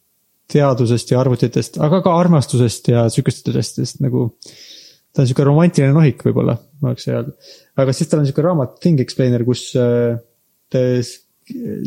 teadusest 0.52 1.14
ja 1.14 1.20
arvutitest, 1.22 1.80
aga 1.82 2.02
ka 2.04 2.14
armastusest 2.20 2.92
ja 2.92 3.06
siukestest 3.12 3.56
asjadest 3.56 4.02
nagu. 4.04 4.30
ta 5.12 5.24
on 5.24 5.28
siuke 5.28 5.44
romantiline 5.44 5.92
nohik 5.96 6.22
võib-olla, 6.26 6.56
ma 6.80 6.92
oleks 6.92 7.08
öelda. 7.08 7.34
aga 7.80 7.96
siis 7.96 8.10
tal 8.10 8.22
on 8.22 8.28
siuke 8.28 8.44
raamat 8.44 8.78
Thing 8.84 9.00
Explainer, 9.04 9.44
kus 9.48 9.70
äh, 9.80 10.16
ta 10.72 10.86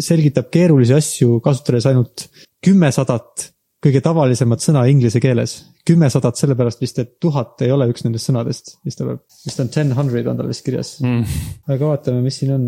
selgitab 0.03 0.49
keerulisi 0.53 0.93
asju, 0.95 1.39
kasutades 1.43 1.87
ainult 1.89 2.27
kümmesadat 2.65 3.51
kõige 3.85 4.01
tavalisemat 4.03 4.63
sõna 4.63 4.83
inglise 4.89 5.21
keeles. 5.21 5.55
kümmesadat 5.85 6.39
sellepärast 6.39 6.81
vist, 6.81 6.97
et 6.99 7.11
tuhat 7.21 7.61
ei 7.61 7.69
ole 7.71 7.85
üks 7.91 8.01
nendest 8.05 8.31
sõnadest, 8.31 8.75
mis 8.87 8.97
ta 8.97 9.05
peab, 9.05 9.19
vist 9.45 9.59
on 9.61 9.69
ten 9.73 9.91
hundred 9.93 10.27
on 10.31 10.39
tal 10.39 10.49
vist 10.49 10.65
kirjas 10.65 10.95
Mm. 11.03 11.23
aga 11.69 11.91
vaatame, 11.91 12.23
mis 12.25 12.39
siin 12.41 12.53
on 12.55 12.63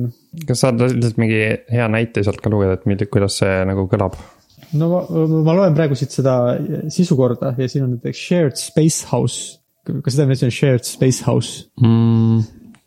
kas 0.46 0.62
saad 0.62 0.82
lihtsalt 0.84 1.18
mingi 1.18 1.40
hea 1.74 1.88
näite 1.90 2.24
sealt 2.24 2.42
ka 2.44 2.52
lugeda, 2.54 2.78
et 2.78 2.86
milli- 2.86 3.10
kuidas 3.10 3.40
see 3.42 3.56
nagu 3.66 3.88
kõlab? 3.90 4.18
no 4.78 4.90
ma, 4.92 5.02
ma 5.48 5.56
loen 5.58 5.78
praegu 5.78 5.98
siit 5.98 6.14
seda 6.14 6.36
sisu 6.94 7.18
korda 7.18 7.56
ja 7.58 7.68
siin 7.72 7.88
on 7.88 7.96
näiteks 7.96 8.22
shared 8.28 8.62
space 8.62 9.08
house. 9.12 9.58
kas 10.04 10.14
seda 10.18 10.28
on 10.30 10.52
shared 10.52 10.86
space 10.86 11.24
house? 11.26 11.66
mm,. 11.82 12.44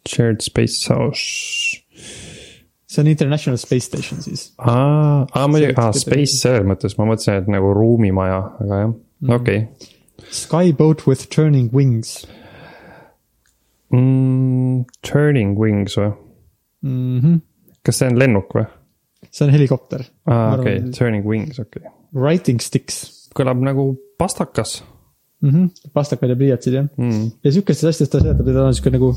Shared 0.09 0.41
space 0.41 0.87
house. 0.89 1.83
See 2.91 3.05
on 3.05 3.11
International 3.13 3.61
Space 3.61 3.87
Station 3.87 4.23
siis. 4.25 4.49
aa, 4.59 5.27
aa 5.31 5.47
muidugi, 5.51 5.77
aa 5.79 5.95
space 5.95 6.41
selles 6.41 6.67
mõttes, 6.67 6.99
ma 6.99 7.07
mõtlesin, 7.13 7.39
et 7.45 7.55
nagu 7.55 7.73
ruumimaja, 7.77 8.43
aga 8.65 8.83
jah, 8.85 8.93
okei. 9.39 9.65
Skyboat 10.31 11.07
with 11.09 11.31
turning 11.33 11.73
wings 11.75 12.21
Mm, 13.91 14.85
Turning 15.03 15.57
wings 15.59 15.97
või? 15.99 16.13
mm. 16.87 17.17
-hmm. 17.21 17.41
kas 17.83 17.99
see 17.99 18.11
on 18.11 18.19
lennuk 18.21 18.55
või? 18.55 18.69
see 19.31 19.47
on 19.47 19.51
helikopter. 19.55 20.05
aa, 20.27 20.55
okei, 20.59 20.85
turning 20.97 21.27
wings, 21.27 21.59
okei 21.59 21.83
okay.. 21.83 21.97
Writing 22.15 22.63
sticks 22.63 23.29
kõlab 23.37 23.61
nagu 23.63 23.93
pastakas 24.19 24.81
mm. 25.43 25.51
-hmm. 25.51 25.91
pastakad 25.93 26.31
ja 26.31 26.39
pliiatsid 26.39 26.77
jah 26.79 26.87
mm.. 26.97 27.31
ja 27.45 27.53
sihukestest 27.53 27.91
asjadest 27.91 28.13
ta 28.15 28.23
seletab 28.23 28.47
ja 28.47 28.55
tal 28.55 28.71
on 28.71 28.79
sihuke 28.79 28.95
nagu, 28.95 29.11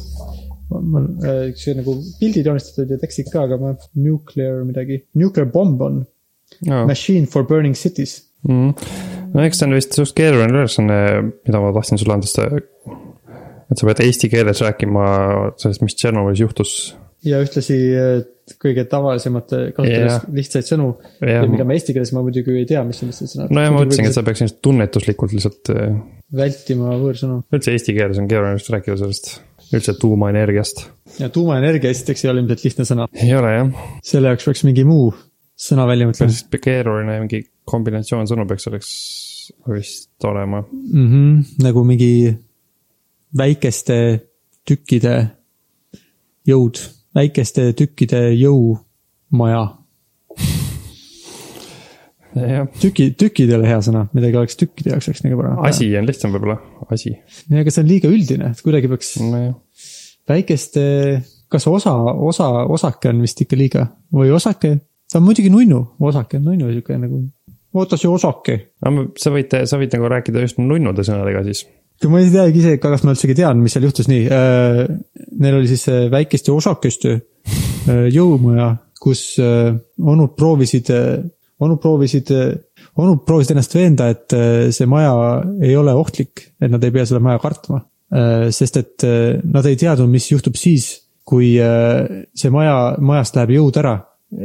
sihuke 0.82 1.78
nagu 1.82 1.96
pildid 2.20 2.50
joonistatud 2.50 2.92
ja 2.96 2.98
tekstid 3.02 3.30
ka, 3.34 3.46
aga 3.48 3.60
ma, 3.62 3.76
nuclear 3.96 4.64
midagi, 4.68 5.04
nuclear 5.20 5.50
bomb 5.50 5.82
on 5.82 6.04
Oh. 6.70 6.86
machine 6.86 7.26
for 7.26 7.44
burning 7.44 7.74
cities. 7.74 8.28
Mm. 8.48 8.76
no 9.34 9.42
eks 9.42 9.58
see 9.58 9.66
on 9.66 9.74
vist 9.74 9.96
suht 9.98 10.12
keeruline 10.18 10.52
ülesanne, 10.54 10.98
mida 11.48 11.62
ma 11.64 11.72
tahtsin 11.74 11.98
sulle 11.98 12.14
anda, 12.14 12.28
sest 12.30 12.44
et 13.72 13.80
sa 13.80 13.88
pead 13.88 14.02
eesti 14.04 14.30
keeles 14.30 14.62
rääkima 14.62 15.06
sellest, 15.58 15.82
mis 15.82 15.96
Tšernobõlis 15.98 16.44
juhtus. 16.44 16.74
ja 17.26 17.40
ühtlasi 17.42 17.78
äh, 17.98 18.12
kõige 18.62 18.84
tavalisemate, 18.92 19.62
kasutades 19.74 20.12
Jah. 20.12 20.28
lihtsaid 20.38 20.68
sõnu 20.68 20.90
Jah. 21.24 21.40
ja 21.40 21.48
mida 21.50 21.66
ma 21.66 21.74
eesti 21.78 21.96
keeles 21.96 22.12
ma 22.14 22.22
muidugi 22.28 22.54
ei 22.60 22.68
tea, 22.70 22.84
mis 22.86 23.00
on 23.02 23.10
lihtsalt 23.14 23.32
sõnad. 23.34 23.56
no 23.56 23.64
ja 23.64 23.72
ma 23.74 23.80
mõtlesingi, 23.82 24.12
et 24.12 24.18
sa 24.20 24.26
peaks 24.28 24.44
ilmselt 24.44 24.62
tunnetuslikult 24.68 25.34
lihtsalt, 25.40 25.74
vältima 26.44 26.94
võõrsõnu 27.02 27.40
üldse 27.56 27.74
eesti 27.74 27.96
keeles 27.98 28.20
on 28.22 28.30
keeruline 28.30 28.60
just 28.60 28.70
rääkida 28.76 29.00
sellest, 29.02 29.34
üldse 29.80 29.96
tuumaenergiast. 30.00 30.86
ja 31.20 31.30
tuumaenergia 31.34 31.92
esiteks 31.94 32.26
ei 32.26 32.32
ole 32.32 32.44
ilmselt 32.44 32.66
lihtne 32.68 32.88
sõna, 32.90 33.08
ei 33.14 33.36
ole 33.38 33.54
jah, 33.58 33.86
selle 34.06 34.34
jaoks 34.34 34.50
peaks 34.50 34.66
mingi 34.68 34.88
muu 34.88 35.12
sõna 35.60 35.86
välja 35.90 36.08
mõtlema 36.10 36.62
keeruline 36.64 37.20
mingi 37.26 37.44
kombinatsioon 37.70 38.30
sõnu 38.30 38.48
peaks 38.50 38.68
selleks 38.68 38.90
vist 39.70 40.26
olema. 40.26 40.64
mm. 40.72 41.08
-hmm, 41.08 41.64
nagu 41.64 41.84
mingi 41.88 42.12
väikeste 43.38 43.98
tükkide 44.68 45.16
jõud, 46.48 46.80
väikeste 47.16 47.72
tükkide 47.78 48.26
jõumaja. 48.36 49.64
jah, 52.34 52.68
tüki, 52.82 53.12
tükid 53.14 53.52
ei 53.52 53.58
ole 53.60 53.68
hea 53.70 53.82
sõna, 53.86 54.08
midagi 54.14 54.40
oleks 54.40 54.58
tükkide 54.58 54.96
jaoks 54.96 55.12
oleks 55.12 55.24
nagu 55.26 55.38
parem. 55.42 55.60
asi 55.70 55.92
on 55.98 56.08
lihtsam 56.10 56.34
võib-olla, 56.34 56.58
asi, 56.90 57.18
aga 57.52 57.74
see 57.74 57.84
on 57.84 57.92
liiga 57.92 58.10
üldine, 58.10 58.52
et 58.52 58.64
kuidagi 58.66 58.90
peaks 58.92 59.16
nojah. 59.22 59.54
väikeste, 60.30 60.84
kas 61.52 61.68
osa, 61.68 61.94
osa, 62.14 62.50
osake 62.72 63.12
on 63.12 63.22
vist 63.26 63.42
ikka 63.44 63.60
liiga 63.60 63.86
või 64.14 64.32
osake, 64.34 64.76
ta 65.12 65.20
on 65.20 65.28
muidugi 65.28 65.52
nunnu, 65.54 65.82
osake 66.00 66.40
on 66.40 66.50
nunnu 66.50 66.72
sihuke 66.72 66.98
nagu, 67.02 67.22
oota 67.74 68.00
see 68.00 68.10
osake. 68.10 68.58
sa 69.20 69.34
võid, 69.34 69.56
sa 69.70 69.80
võid 69.82 69.96
nagu 69.96 70.12
rääkida 70.16 70.44
just 70.44 70.60
nunnude 70.62 71.06
sõnadega 71.06 71.44
siis. 71.48 71.66
ma 72.10 72.22
ei 72.22 72.32
teagi 72.34 72.60
ise, 72.60 72.78
kas 72.82 73.04
ma 73.06 73.14
üldsegi 73.14 73.38
tean, 73.38 73.62
mis 73.64 73.76
seal 73.76 73.86
juhtus 73.88 74.10
nii. 74.12 74.26
Neil 75.40 75.60
oli 75.60 75.70
siis 75.72 75.86
äh, 75.92 76.08
väikeste 76.12 76.52
osakeste 76.52 77.14
äh, 77.14 78.08
jõumaja, 78.14 78.74
kus 79.04 79.38
äh, 79.42 79.72
onud 80.00 80.36
proovisid, 80.40 80.92
onud 81.64 81.82
proovisid, 81.84 82.32
onud 83.00 83.24
proovisid 83.28 83.56
ennast 83.56 83.76
veenda, 83.78 84.10
et 84.14 84.36
äh, 84.36 84.70
see 84.76 84.90
maja 84.90 85.16
ei 85.64 85.76
ole 85.80 85.96
ohtlik, 85.98 86.50
et 86.60 86.72
nad 86.72 86.84
ei 86.84 86.94
pea 86.94 87.08
seda 87.10 87.24
maja 87.24 87.42
kartma. 87.44 87.84
Sest 88.54 88.78
et 88.78 89.06
äh, 89.08 89.40
nad 89.44 89.66
ei 89.66 89.78
teadnud, 89.80 90.12
mis 90.12 90.30
juhtub 90.30 90.58
siis, 90.60 90.92
kui 91.26 91.56
äh, 91.62 92.26
see 92.38 92.52
maja, 92.54 92.96
majast 93.02 93.38
läheb 93.40 93.56
jõud 93.58 93.80
ära. 93.82 94.00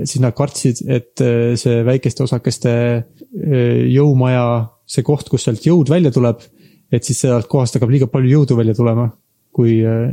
siis 0.05 0.21
nad 0.21 0.35
kartsid, 0.37 0.83
et 0.85 1.21
äh, 1.25 1.55
see 1.57 1.81
väikeste 1.85 2.21
osakeste 2.27 2.73
äh, 2.73 3.85
jõumaja, 3.89 4.69
see 4.85 5.05
koht, 5.05 5.31
kus 5.33 5.47
sealt 5.47 5.65
jõud 5.65 5.89
välja 5.89 6.13
tuleb, 6.13 6.43
et 6.93 7.05
siis 7.05 7.23
sealt 7.25 7.49
kohast 7.49 7.77
hakkab 7.77 7.93
liiga 7.95 8.09
palju 8.13 8.35
jõudu 8.35 8.59
välja 8.59 8.75
tulema, 8.77 9.07
kui 9.53 9.79
äh, 9.81 10.11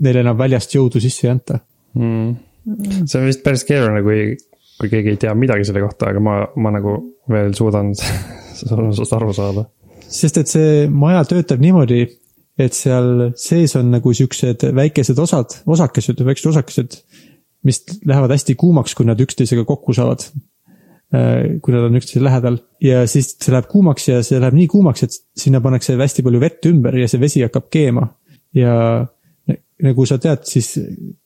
neile 0.00 0.24
enam 0.24 0.38
väljast 0.38 0.72
jõudu 0.76 1.00
sisse 1.04 1.26
ei 1.26 1.34
anta. 1.34 1.60
mm.. 1.94 2.30
see 3.04 3.20
on 3.20 3.28
vist 3.28 3.44
päris 3.44 3.66
keeruline, 3.68 4.00
kui, 4.06 4.72
kui 4.80 4.92
keegi 4.94 5.12
ei 5.12 5.20
tea 5.26 5.34
midagi 5.36 5.68
selle 5.68 5.84
kohta, 5.84 6.08
aga 6.12 6.24
ma, 6.24 6.38
ma 6.56 6.72
nagu 6.78 6.96
veel 7.28 7.52
suudan 7.56 7.92
sinust 8.58 9.12
aru 9.12 9.36
saada. 9.36 9.68
sest 10.08 10.40
et 10.40 10.56
see 10.56 10.88
maja 10.88 11.20
töötab 11.28 11.60
niimoodi, 11.60 12.06
et 12.58 12.74
seal 12.74 13.30
sees 13.38 13.74
on 13.78 13.90
nagu 13.94 14.12
siuksed 14.14 14.68
väikesed 14.74 15.18
osad, 15.22 15.60
osakesed, 15.66 16.20
väiksed 16.26 16.50
osakesed, 16.50 17.00
mis 17.66 17.82
lähevad 18.06 18.34
hästi 18.34 18.56
kuumaks, 18.58 18.94
kui 18.98 19.06
nad 19.06 19.20
üksteisega 19.20 19.66
kokku 19.68 19.96
saavad. 19.96 20.28
kui 21.08 21.72
nad 21.72 21.86
on 21.86 21.94
üksteise 21.96 22.20
lähedal 22.20 22.58
ja 22.84 23.06
siis 23.08 23.30
see 23.40 23.52
läheb 23.54 23.64
kuumaks 23.70 24.10
ja 24.10 24.18
see 24.20 24.36
läheb 24.42 24.58
nii 24.58 24.66
kuumaks, 24.68 25.06
et 25.06 25.14
sinna 25.40 25.62
pannakse 25.64 25.94
hästi 25.96 26.24
palju 26.26 26.40
vett 26.42 26.66
ümber 26.68 26.98
ja 27.00 27.06
see 27.08 27.20
vesi 27.20 27.40
hakkab 27.40 27.70
keema. 27.72 28.10
ja 28.52 28.74
nagu 29.82 30.04
sa 30.06 30.18
tead, 30.20 30.44
siis 30.48 30.74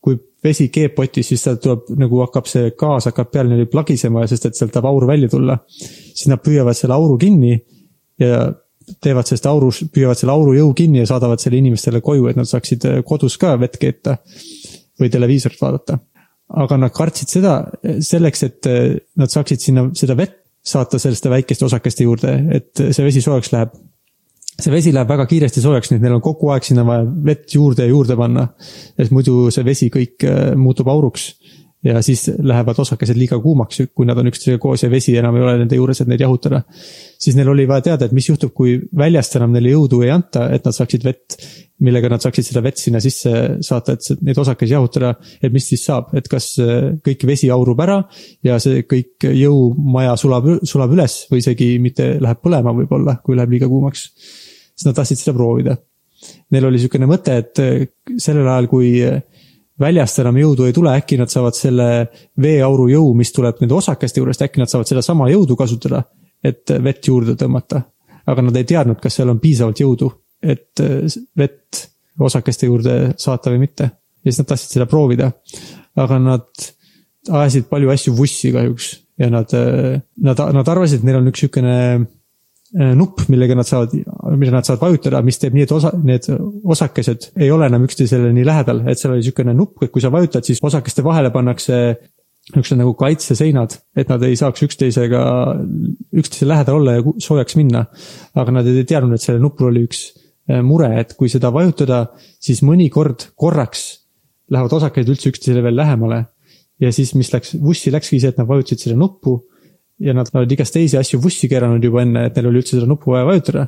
kui 0.02 0.18
vesi 0.44 0.68
keeb 0.74 0.94
potis, 0.96 1.28
siis 1.32 1.42
sealt 1.42 1.62
tuleb 1.64 1.92
nagu 1.98 2.20
hakkab 2.24 2.48
see 2.50 2.72
gaas 2.78 3.08
hakkab 3.08 3.30
peal 3.32 3.48
niimoodi 3.48 3.70
plagisema, 3.72 4.26
sest 4.30 4.48
et 4.48 4.58
sealt 4.58 4.74
tahab 4.74 4.90
aur 4.90 5.06
välja 5.08 5.30
tulla. 5.32 5.58
siis 5.68 6.28
nad 6.30 6.42
püüavad 6.44 6.76
selle 6.78 6.94
auru 6.94 7.18
kinni 7.18 7.56
ja 8.20 8.44
teevad 9.02 9.28
sellest 9.28 9.46
aurus, 9.50 9.82
püüavad 9.92 10.18
selle 10.18 10.34
auru 10.34 10.54
jõu 10.56 10.72
kinni 10.76 11.02
ja 11.02 11.08
saadavad 11.10 11.42
selle 11.42 11.60
inimestele 11.60 12.00
koju, 12.04 12.28
et 12.30 12.38
nad 12.38 12.48
saaksid 12.48 12.88
äh, 12.88 13.00
kodus 13.06 13.38
ka 13.40 13.54
vett 13.60 13.78
keeta 13.80 14.18
või 15.00 15.10
televiisorit 15.12 15.60
vaadata. 15.60 15.98
aga 16.52 16.76
nad 16.76 16.92
kartsid 16.92 17.30
seda 17.32 17.54
selleks, 18.00 18.42
et 18.42 18.66
äh, 18.70 18.96
nad 19.16 19.32
saaksid 19.32 19.60
sinna 19.60 19.88
seda 19.96 20.16
vett 20.18 20.38
saata 20.62 20.98
selliste 20.98 21.30
väikeste 21.30 21.64
osakeste 21.66 22.04
juurde, 22.06 22.36
et 22.54 22.84
see 22.90 23.04
vesi 23.04 23.22
soojaks 23.22 23.52
läheb. 23.52 23.72
see 24.52 24.70
vesi 24.70 24.92
läheb 24.92 25.08
väga 25.08 25.24
kiiresti 25.26 25.62
soojaks, 25.64 25.90
nii 25.90 25.98
et 25.98 26.04
neil 26.04 26.18
on 26.18 26.22
kogu 26.22 26.52
aeg 26.54 26.62
sinna 26.62 26.84
vaja 26.86 27.06
vett 27.24 27.54
juurde 27.54 27.82
ja 27.82 27.90
juurde 27.90 28.16
panna. 28.16 28.48
et 28.98 29.10
muidu 29.10 29.50
see 29.50 29.64
vesi 29.64 29.90
kõik 29.90 30.26
äh, 30.28 30.54
muutub 30.56 30.88
auruks 30.88 31.32
ja 31.84 32.02
siis 32.02 32.28
lähevad 32.38 32.78
osakesed 32.78 33.18
liiga 33.18 33.38
kuumaks, 33.42 33.82
kui 33.94 34.06
nad 34.06 34.18
on 34.18 34.30
üksteisega 34.30 34.60
koos 34.62 34.84
ja 34.84 34.90
vesi 34.90 35.16
enam 35.18 35.36
ei 35.36 35.42
ole 35.42 35.56
nende 35.62 35.78
juures, 35.78 36.00
et 36.00 36.10
neid 36.10 36.22
jahutada. 36.22 36.62
siis 37.18 37.36
neil 37.36 37.48
oli 37.48 37.66
vaja 37.68 37.88
teada, 37.88 38.06
et 38.06 38.14
mis 38.14 38.28
juhtub, 38.28 38.52
kui 38.54 38.76
väljast 38.98 39.36
enam 39.38 39.52
neile 39.54 39.74
jõudu 39.74 40.02
ei 40.06 40.12
anta, 40.14 40.46
et 40.54 40.64
nad 40.64 40.76
saaksid 40.76 41.04
vett, 41.04 41.36
millega 41.82 42.10
nad 42.12 42.22
saaksid 42.22 42.46
seda 42.46 42.62
vett 42.62 42.78
sinna 42.78 43.00
sisse 43.02 43.32
saata, 43.66 43.96
et 43.96 44.22
neid 44.22 44.38
osakesi 44.38 44.76
jahutada. 44.76 45.14
et 45.42 45.52
mis 45.52 45.66
siis 45.68 45.84
saab, 45.84 46.14
et 46.14 46.28
kas 46.30 46.52
äh, 46.62 46.92
kõik 47.02 47.26
vesi 47.26 47.50
aurub 47.50 47.80
ära 47.82 48.02
ja 48.44 48.58
see 48.62 48.86
kõik 48.86 49.26
jõumaja 49.26 50.16
sulab, 50.16 50.48
sulab 50.62 50.94
üles 50.94 51.24
või 51.30 51.42
isegi 51.42 51.78
mitte 51.82 52.12
läheb 52.22 52.42
põlema 52.42 52.74
võib-olla, 52.78 53.18
kui 53.24 53.36
läheb 53.36 53.58
liiga 53.58 53.68
kuumaks. 53.68 54.10
siis 54.76 54.86
nad 54.86 54.94
tahtsid 54.94 55.18
seda 55.18 55.34
proovida. 55.34 55.76
Neil 56.54 56.64
oli 56.68 56.78
niisugune 56.78 57.08
mõte, 57.10 57.34
et 57.42 57.58
äh, 57.58 57.88
sellel 58.22 58.46
ajal, 58.46 58.70
kui 58.70 58.94
äh, 59.02 59.18
väljast 59.82 60.20
enam 60.22 60.38
jõudu 60.40 60.66
ei 60.68 60.74
tule, 60.76 60.94
äkki 60.98 61.18
nad 61.20 61.30
saavad 61.32 61.56
selle 61.58 61.88
veeauru 62.42 62.88
jõu, 62.92 63.12
mis 63.18 63.32
tuleb 63.34 63.60
nende 63.62 63.76
osakeste 63.76 64.22
juurest, 64.22 64.44
äkki 64.46 64.62
nad 64.62 64.70
saavad 64.70 64.90
sedasama 64.90 65.28
jõudu 65.32 65.56
kasutada, 65.58 66.04
et 66.42 66.74
vett 66.82 67.08
juurde 67.08 67.36
tõmmata. 67.38 67.82
aga 68.26 68.42
nad 68.42 68.56
ei 68.56 68.64
teadnud, 68.64 69.00
kas 69.02 69.16
seal 69.18 69.32
on 69.32 69.40
piisavalt 69.42 69.80
jõudu, 69.82 70.10
et 70.42 70.80
äh, 70.80 71.16
vett 71.38 71.82
osakeste 72.22 72.66
juurde 72.66 72.96
saata 73.18 73.50
või 73.50 73.64
mitte. 73.66 73.90
ja 74.22 74.30
siis 74.30 74.38
nad 74.38 74.52
tahtsid 74.52 74.78
seda 74.78 74.86
proovida. 74.86 75.32
aga 75.96 76.18
nad 76.18 76.48
ajasid 77.30 77.68
palju 77.70 77.90
asju 77.90 78.16
vussi 78.16 78.52
kahjuks 78.52 78.92
ja 79.18 79.30
nad, 79.30 79.52
nad, 80.16 80.38
nad 80.54 80.68
arvasid, 80.68 81.00
et 81.00 81.06
neil 81.06 81.20
on 81.20 81.28
üks 81.30 81.44
äh, 81.44 82.06
nupp, 82.72 83.26
millega 83.28 83.56
nad 83.56 83.68
saavad, 83.68 83.92
mida 84.40 84.54
nad 84.54 84.64
saavad 84.64 84.86
vajutada, 84.86 85.20
mis 85.24 85.36
teeb 85.40 85.56
nii, 85.56 85.66
et 85.66 85.74
osa, 85.76 85.90
need 86.08 86.28
osakesed 86.72 87.28
ei 87.36 87.50
ole 87.52 87.68
enam 87.68 87.84
üksteisele 87.84 88.30
nii 88.32 88.46
lähedal, 88.48 88.80
et 88.88 89.00
seal 89.00 89.12
oli 89.12 89.20
niisugune 89.20 89.52
nupp, 89.56 89.82
et 89.84 89.92
kui 89.92 90.00
sa 90.04 90.08
vajutad, 90.12 90.46
siis 90.48 90.62
osakeste 90.64 91.04
vahele 91.04 91.32
pannakse 91.34 91.82
niisugused 92.50 92.80
nagu 92.80 92.94
kaitseseinad, 92.98 93.76
et 93.96 94.08
nad 94.10 94.24
ei 94.26 94.38
saaks 94.38 94.64
üksteisega, 94.66 95.20
üksteise 96.18 96.48
lähedal 96.48 96.80
olla 96.80 96.96
ja 96.96 97.04
soojaks 97.22 97.56
minna. 97.60 97.84
aga 98.34 98.56
nad 98.56 98.66
ei 98.66 98.84
teadnud, 98.88 99.14
et 99.14 99.22
sellel 99.22 99.44
nupul 99.44 99.68
oli 99.68 99.84
üks 99.86 100.02
äh, 100.50 100.62
mure, 100.64 100.90
et 101.00 101.14
kui 101.18 101.30
seda 101.30 101.52
vajutada, 101.54 102.06
siis 102.42 102.64
mõnikord 102.66 103.28
korraks 103.36 103.84
lähevad 104.50 104.74
osakesed 104.80 105.12
üldse 105.12 105.30
üksteisele 105.30 105.62
veel 105.62 105.76
lähemale. 105.76 106.24
ja 106.80 106.90
siis, 106.92 107.14
mis 107.14 107.30
läks, 107.32 107.54
vussi 107.62 107.92
läkski 107.92 108.18
see, 108.18 108.32
et 108.32 108.38
nad 108.40 108.48
vajutasid 108.48 108.88
seda 108.88 108.96
nuppu 108.98 109.38
ja 110.02 110.14
nad 110.16 110.30
olid 110.34 110.54
igast 110.56 110.74
teisi 110.74 110.98
asju 110.98 111.20
vussi 111.22 111.50
keeranud 111.50 111.82
juba 111.84 112.02
enne, 112.04 112.26
et 112.28 112.38
neil 112.38 112.50
oli 112.50 112.62
üldse 112.62 112.76
seda 112.76 112.88
nuppu 112.90 113.14
vaja 113.14 113.28
vajutada. 113.28 113.66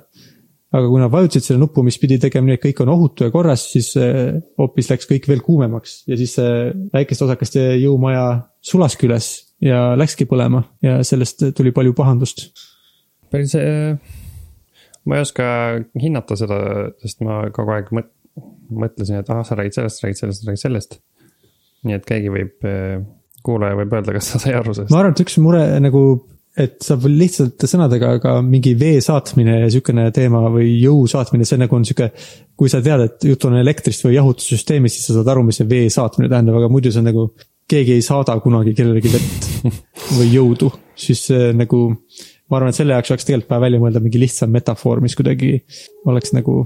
aga 0.74 0.88
kui 0.90 0.98
nad 0.98 1.12
vajutasid 1.12 1.46
seda 1.46 1.58
nuppu, 1.60 1.84
mis 1.86 2.00
pidi 2.02 2.16
tegema 2.18 2.48
nii, 2.48 2.56
et 2.58 2.62
kõik 2.64 2.80
on 2.82 2.90
ohutu 2.96 3.28
ja 3.28 3.30
korras, 3.30 3.68
siis 3.70 3.92
eh, 4.00 4.40
hoopis 4.58 4.88
läks 4.90 5.06
kõik 5.06 5.28
veel 5.30 5.42
kuumemaks 5.46 6.00
ja 6.10 6.18
siis 6.18 6.34
see 6.34 6.72
väikeste 6.90 7.28
osakeste 7.28 7.62
jõumaja 7.78 8.24
sulaski 8.58 9.06
üles 9.06 9.28
ja 9.62 9.92
läkski 9.98 10.26
põlema 10.26 10.64
ja 10.82 10.98
sellest 11.06 11.46
tuli 11.54 11.70
palju 11.76 11.94
pahandust. 11.94 12.48
päris, 13.30 13.54
ma 15.06 15.18
ei 15.18 15.22
oska 15.22 15.46
hinnata 16.02 16.36
seda, 16.38 16.58
sest 17.04 17.22
ma 17.22 17.44
kogu 17.54 17.76
aeg 17.76 17.94
mõt-, 17.94 18.12
mõtlesin, 18.74 19.20
et 19.20 19.30
ah, 19.30 19.44
sa 19.46 19.58
räägid 19.58 19.78
sellest, 19.78 20.02
räägid 20.04 20.22
sellest, 20.24 20.46
räägid 20.48 20.64
sellest. 20.64 20.98
nii 21.84 21.98
et 21.98 22.06
keegi 22.08 22.32
võib, 22.32 22.66
kuulaja 23.44 23.76
võib 23.78 23.92
öelda, 23.96 24.14
kas 24.16 24.32
ta 24.32 24.40
sai 24.42 24.54
aru 24.56 24.74
sellest. 24.74 24.92
ma 24.92 25.02
arvan, 25.02 25.14
et 25.14 25.22
üks 25.24 25.36
mure 25.42 25.62
nagu, 25.82 26.02
et 26.64 26.76
saab 26.84 27.06
lihtsalt 27.10 27.66
sõnadega, 27.70 28.14
aga 28.18 28.34
mingi 28.46 28.74
vee 28.78 29.00
saatmine 29.04 29.58
ja 29.64 29.70
sihukene 29.72 30.06
teema 30.14 30.44
või 30.54 30.76
jõu 30.82 31.08
saatmine, 31.10 31.46
see 31.48 31.60
nagu 31.60 31.76
on 31.76 31.86
sihuke. 31.86 32.10
kui 32.56 32.70
sa 32.70 32.80
tead, 32.84 33.08
et 33.08 33.26
jutt 33.26 33.48
on 33.48 33.58
elektrist 33.58 34.06
või 34.06 34.14
jahutussüsteemist, 34.18 35.00
siis 35.00 35.10
sa 35.10 35.18
saad 35.18 35.32
aru, 35.32 35.42
mis 35.48 35.58
see 35.60 35.68
vee 35.70 35.88
saatmine 35.90 36.30
tähendab, 36.30 36.60
aga 36.60 36.70
muidu 36.72 36.92
see 36.94 37.02
on 37.02 37.10
nagu. 37.10 37.32
keegi 37.68 37.94
ei 37.96 38.02
saada 38.04 38.36
kunagi 38.44 38.74
kellelegi 38.76 39.10
vett 39.12 39.46
või 40.18 40.30
jõudu, 40.30 40.70
siis 40.96 41.26
see 41.30 41.52
nagu. 41.56 41.84
ma 42.48 42.60
arvan, 42.60 42.72
et 42.72 42.78
selle 42.78 42.96
jaoks 42.96 43.12
oleks 43.12 43.28
tegelikult 43.28 43.50
vaja 43.50 43.66
välja 43.66 43.82
mõelda 43.82 44.04
mingi 44.04 44.20
lihtsam 44.20 44.52
metafoor, 44.52 45.00
mis 45.00 45.16
kuidagi 45.16 45.56
oleks 46.06 46.32
nagu 46.36 46.62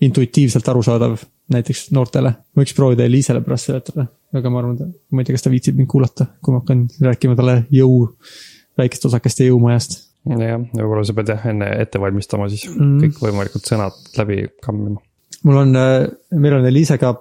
intuitiivselt 0.00 0.68
arusaadav 0.68 1.18
näiteks 1.54 1.88
noortele. 1.96 2.32
ma 2.54 2.62
võiks 2.62 2.76
proovida 2.76 3.06
Eliisele 3.08 3.42
pärast 3.44 3.70
seletada, 3.70 4.06
aga 4.36 4.52
ma 4.52 4.62
arvan, 4.62 4.92
ma 5.10 5.22
ei 5.22 5.28
tea, 5.28 5.36
kas 5.36 5.46
ta 5.46 5.52
viitsib 5.52 5.78
mind 5.78 5.90
kuulata, 5.90 6.26
kui 6.42 6.54
ma 6.54 6.62
hakkan 6.62 6.86
rääkima 7.10 7.36
talle 7.38 7.56
jõu, 7.74 8.12
väikeste 8.78 9.10
osakeste 9.10 9.48
jõumajast. 9.48 9.98
jah, 10.30 10.60
võib-olla 10.76 11.06
sa 11.08 11.16
pead 11.16 11.32
jah 11.34 11.48
enne 11.52 11.70
ette 11.80 12.00
valmistama 12.00 12.48
siis 12.52 12.66
Mm. 12.68 13.00
kõikvõimalikud 13.06 13.64
sõnad 13.64 13.96
läbi 14.18 14.44
kammima. 14.62 15.00
mul 15.44 15.56
on, 15.56 15.76
meil 16.36 16.54
on 16.54 16.66
Eliisega, 16.66 17.14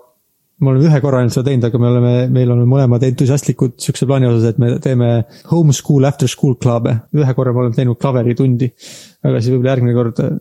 me 0.60 0.72
oleme 0.74 0.90
ühe 0.90 1.02
korra 1.02 1.22
ainult 1.22 1.34
seda 1.34 1.48
teinud, 1.48 1.64
aga 1.70 1.80
me 1.80 1.88
oleme, 1.88 2.14
meil 2.36 2.52
on 2.52 2.66
mõlemad 2.68 3.04
entusiastlikud 3.08 3.78
sihukese 3.80 4.08
plaani 4.10 4.28
osas, 4.28 4.50
et 4.52 4.60
me 4.60 4.74
teeme 4.84 5.10
homeschool 5.52 6.06
after 6.06 6.28
school 6.28 6.56
club'e. 6.56 6.98
ühe 7.16 7.34
korra 7.38 7.54
me 7.54 7.64
oleme 7.64 7.76
teinud 7.76 8.00
klaveritundi, 8.00 8.74
aga 9.24 9.40
siis 9.40 9.54
võib-olla 9.54 9.76
järgmine 9.76 9.96
kord 9.96 10.20
äh, 10.26 10.40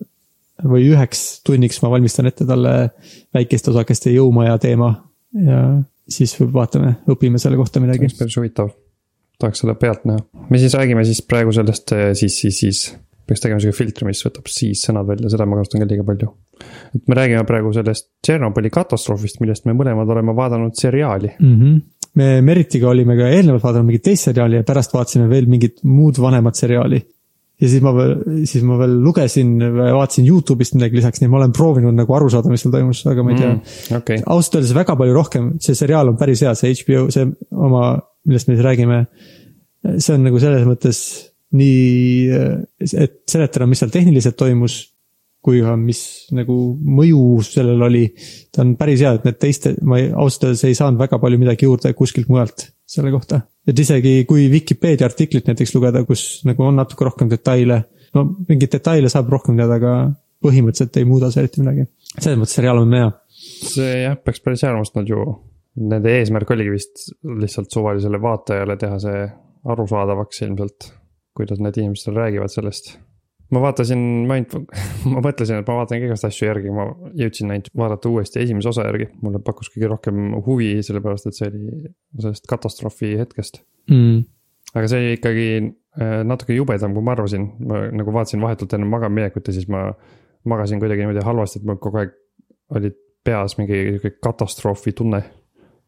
või 0.65 0.89
üheks 0.91 1.43
tunniks 1.47 1.83
ma 1.83 1.91
valmistan 1.93 2.27
ette 2.31 2.47
talle 2.47 2.75
väikeste 3.35 3.71
osakeste 3.71 4.13
jõumaja 4.15 4.59
teema 4.63 4.91
ja 5.45 5.61
siis 6.09 6.35
vaatame, 6.41 6.95
õpime 7.11 7.41
selle 7.41 7.59
kohta 7.61 7.83
midagi 7.83 8.09
päris 8.19 8.39
huvitav. 8.39 8.73
tahaks 9.39 9.63
seda 9.63 9.75
pealt 9.79 10.07
näha. 10.09 10.25
me 10.51 10.59
siis 10.59 10.75
räägime 10.75 11.05
siis 11.05 11.21
praegu 11.23 11.53
sellest 11.55 11.93
eh, 11.93 12.09
siis, 12.15 12.41
siis, 12.41 12.59
siis. 12.59 12.81
peaks 13.29 13.45
tegema 13.45 13.61
sihuke 13.61 13.77
filtri, 13.77 14.07
mis 14.09 14.25
võtab 14.25 14.49
siis 14.49 14.81
sõnad 14.87 15.05
välja, 15.07 15.29
seda 15.29 15.45
ma 15.47 15.59
kasutan 15.61 15.85
ka 15.85 15.91
liiga 15.91 16.07
palju. 16.09 16.33
et 16.97 17.05
me 17.07 17.19
räägime 17.19 17.45
praegu 17.47 17.73
sellest 17.77 18.11
Tšernobõli 18.25 18.73
katastroofist, 18.73 19.41
millest 19.45 19.69
me 19.69 19.77
mõlemad 19.77 20.11
oleme 20.17 20.35
vaadanud 20.37 20.75
seriaali. 20.75 21.35
mm. 21.39 21.55
-hmm. 21.61 21.81
me 22.15 22.41
Meritiga 22.43 22.89
olime 22.89 23.17
ka 23.17 23.29
eelnevalt 23.29 23.63
vaadanud 23.63 23.93
mingit 23.93 24.03
teist 24.11 24.31
seriaali 24.31 24.57
ja 24.57 24.65
pärast 24.65 24.95
vaatasime 24.95 25.29
veel 25.29 25.47
mingit 25.47 25.85
muud 25.85 26.19
vanemat 26.19 26.57
seriaali. 26.57 27.05
Ja 27.59 27.71
siis 27.71 27.83
ma 27.83 27.93
veel, 27.97 28.13
siis 28.49 28.65
ma 28.67 28.77
veel 28.79 28.99
lugesin, 29.03 29.55
vaatasin 29.79 30.27
Youtube'ist 30.29 30.77
midagi 30.77 31.01
lisaks, 31.01 31.23
nii 31.23 31.29
et 31.29 31.33
ma 31.33 31.41
olen 31.41 31.55
proovinud 31.57 31.97
nagu 31.97 32.15
aru 32.15 32.31
saada, 32.33 32.53
mis 32.53 32.63
seal 32.63 32.75
toimus, 32.75 33.03
aga 33.11 33.25
ma 33.27 33.35
ei 33.35 33.41
tea 33.41 33.51
mm.. 33.51 33.97
okei, 33.99 34.21
ausalt 34.27 34.61
öeldes 34.61 34.75
väga 34.77 34.99
palju 35.01 35.17
rohkem, 35.17 35.49
see 35.65 35.79
seriaal 35.79 36.13
on 36.13 36.21
päris 36.21 36.45
hea, 36.47 36.55
see 36.59 36.77
HBO, 36.83 37.09
see 37.15 37.27
oma, 37.69 37.89
millest 38.29 38.51
me 38.51 38.59
siis 38.59 38.67
räägime. 38.67 39.01
see 39.97 40.15
on 40.15 40.25
nagu 40.27 40.43
selles 40.43 40.69
mõttes 40.69 41.03
nii, 41.59 42.39
et 42.85 43.21
seletada, 43.31 43.67
mis 43.67 43.83
seal 43.83 43.93
tehniliselt 43.95 44.37
toimus 44.39 44.81
kui 45.45 45.61
ka 45.63 45.75
mis 45.79 46.01
nagu 46.35 46.55
mõju 46.99 47.21
sellel 47.47 47.83
oli. 47.87 48.05
ta 48.53 48.65
on 48.65 48.75
päris 48.81 49.03
hea, 49.05 49.15
et 49.19 49.27
need 49.29 49.39
teiste, 49.41 49.75
ma 49.87 50.01
ei, 50.01 50.11
ausalt 50.11 50.49
öeldes 50.49 50.65
ei 50.67 50.79
saanud 50.79 51.01
väga 51.01 51.21
palju 51.23 51.39
midagi 51.41 51.69
juurde 51.69 51.93
kuskilt 51.99 52.31
mujalt 52.33 52.69
selle 52.89 53.13
kohta. 53.15 53.43
et 53.67 53.79
isegi 53.79 54.25
kui 54.29 54.49
Vikipeedia 54.51 55.07
artiklit 55.07 55.49
näiteks 55.51 55.75
lugeda, 55.77 56.05
kus 56.09 56.43
nagu 56.49 56.67
on 56.67 56.81
natuke 56.81 57.07
rohkem 57.07 57.31
detaile, 57.31 57.83
no 58.17 58.25
mingeid 58.49 58.75
detaile 58.79 59.11
saab 59.13 59.31
rohkem 59.33 59.59
teada, 59.59 59.79
aga 59.79 59.95
põhimõtteliselt 60.45 61.01
ei 61.01 61.09
muuda 61.09 61.31
see 61.33 61.45
eriti 61.45 61.63
midagi. 61.63 61.89
selles 62.19 62.39
mõttes 62.41 62.59
seriaal 62.59 62.83
on 62.83 62.97
hea. 62.99 63.11
see 63.75 63.93
jah, 64.05 64.17
peaks 64.25 64.43
päris 64.45 64.65
hea 64.67 64.73
olema, 64.75 65.05
ju, 65.09 65.27
nende 65.89 66.15
eesmärk 66.19 66.51
oligi 66.55 66.75
vist 66.75 67.11
lihtsalt 67.43 67.75
suvalisele 67.75 68.21
vaatajale 68.23 68.79
teha 68.81 68.99
see 69.03 69.27
arusaadavaks 69.75 70.43
ilmselt. 70.47 70.93
kuidas 71.39 71.61
need 71.63 71.77
inimesed 71.79 72.09
seal 72.09 72.19
räägivad 72.19 72.51
sellest. 72.51 72.97
Ma 73.55 73.63
vaatasin 73.65 74.01
Mind, 74.29 74.55
ma 75.13 75.23
mõtlesin, 75.25 75.63
et 75.63 75.69
ma 75.71 75.79
vaatan 75.81 76.03
igast 76.03 76.29
asju 76.29 76.49
järgi, 76.51 76.73
ma 76.75 76.89
jõudsin 77.19 77.53
ainult 77.55 77.71
vaadata 77.79 78.13
uuesti 78.13 78.43
esimese 78.45 78.73
osa 78.73 78.87
järgi, 78.89 79.11
mulle 79.25 79.41
pakkus 79.45 79.73
kõige 79.75 79.93
rohkem 79.95 80.37
huvi, 80.47 80.75
sellepärast 80.87 81.31
et 81.31 81.39
see 81.39 81.51
oli 81.51 81.93
sellest 82.21 82.49
katastroofi 82.51 83.15
hetkest. 83.23 83.63
mm.. 83.91 84.23
aga 84.75 84.93
see 84.93 85.03
oli 85.03 85.19
ikkagi 85.19 85.49
äh, 85.59 86.21
natuke 86.29 86.57
jubedam, 86.57 86.95
kui 86.97 87.05
ma 87.05 87.17
arvasin, 87.17 87.51
ma 87.65 87.87
nagu 87.93 88.15
vaatasin 88.15 88.45
vahetult 88.45 88.77
enne 88.77 88.89
magama 88.91 89.23
minekut 89.23 89.49
ja 89.49 89.57
siis 89.57 89.69
ma 89.73 89.89
magasin 90.49 90.81
kuidagi 90.81 91.05
niimoodi 91.05 91.25
halvasti, 91.27 91.61
et 91.61 91.69
mul 91.69 91.81
kogu 91.83 92.03
aeg 92.03 92.17
oli 92.77 92.93
peas 93.25 93.57
mingi 93.59 93.81
sihuke 93.95 94.17
katastroofi 94.25 94.93
tunne. 94.97 95.23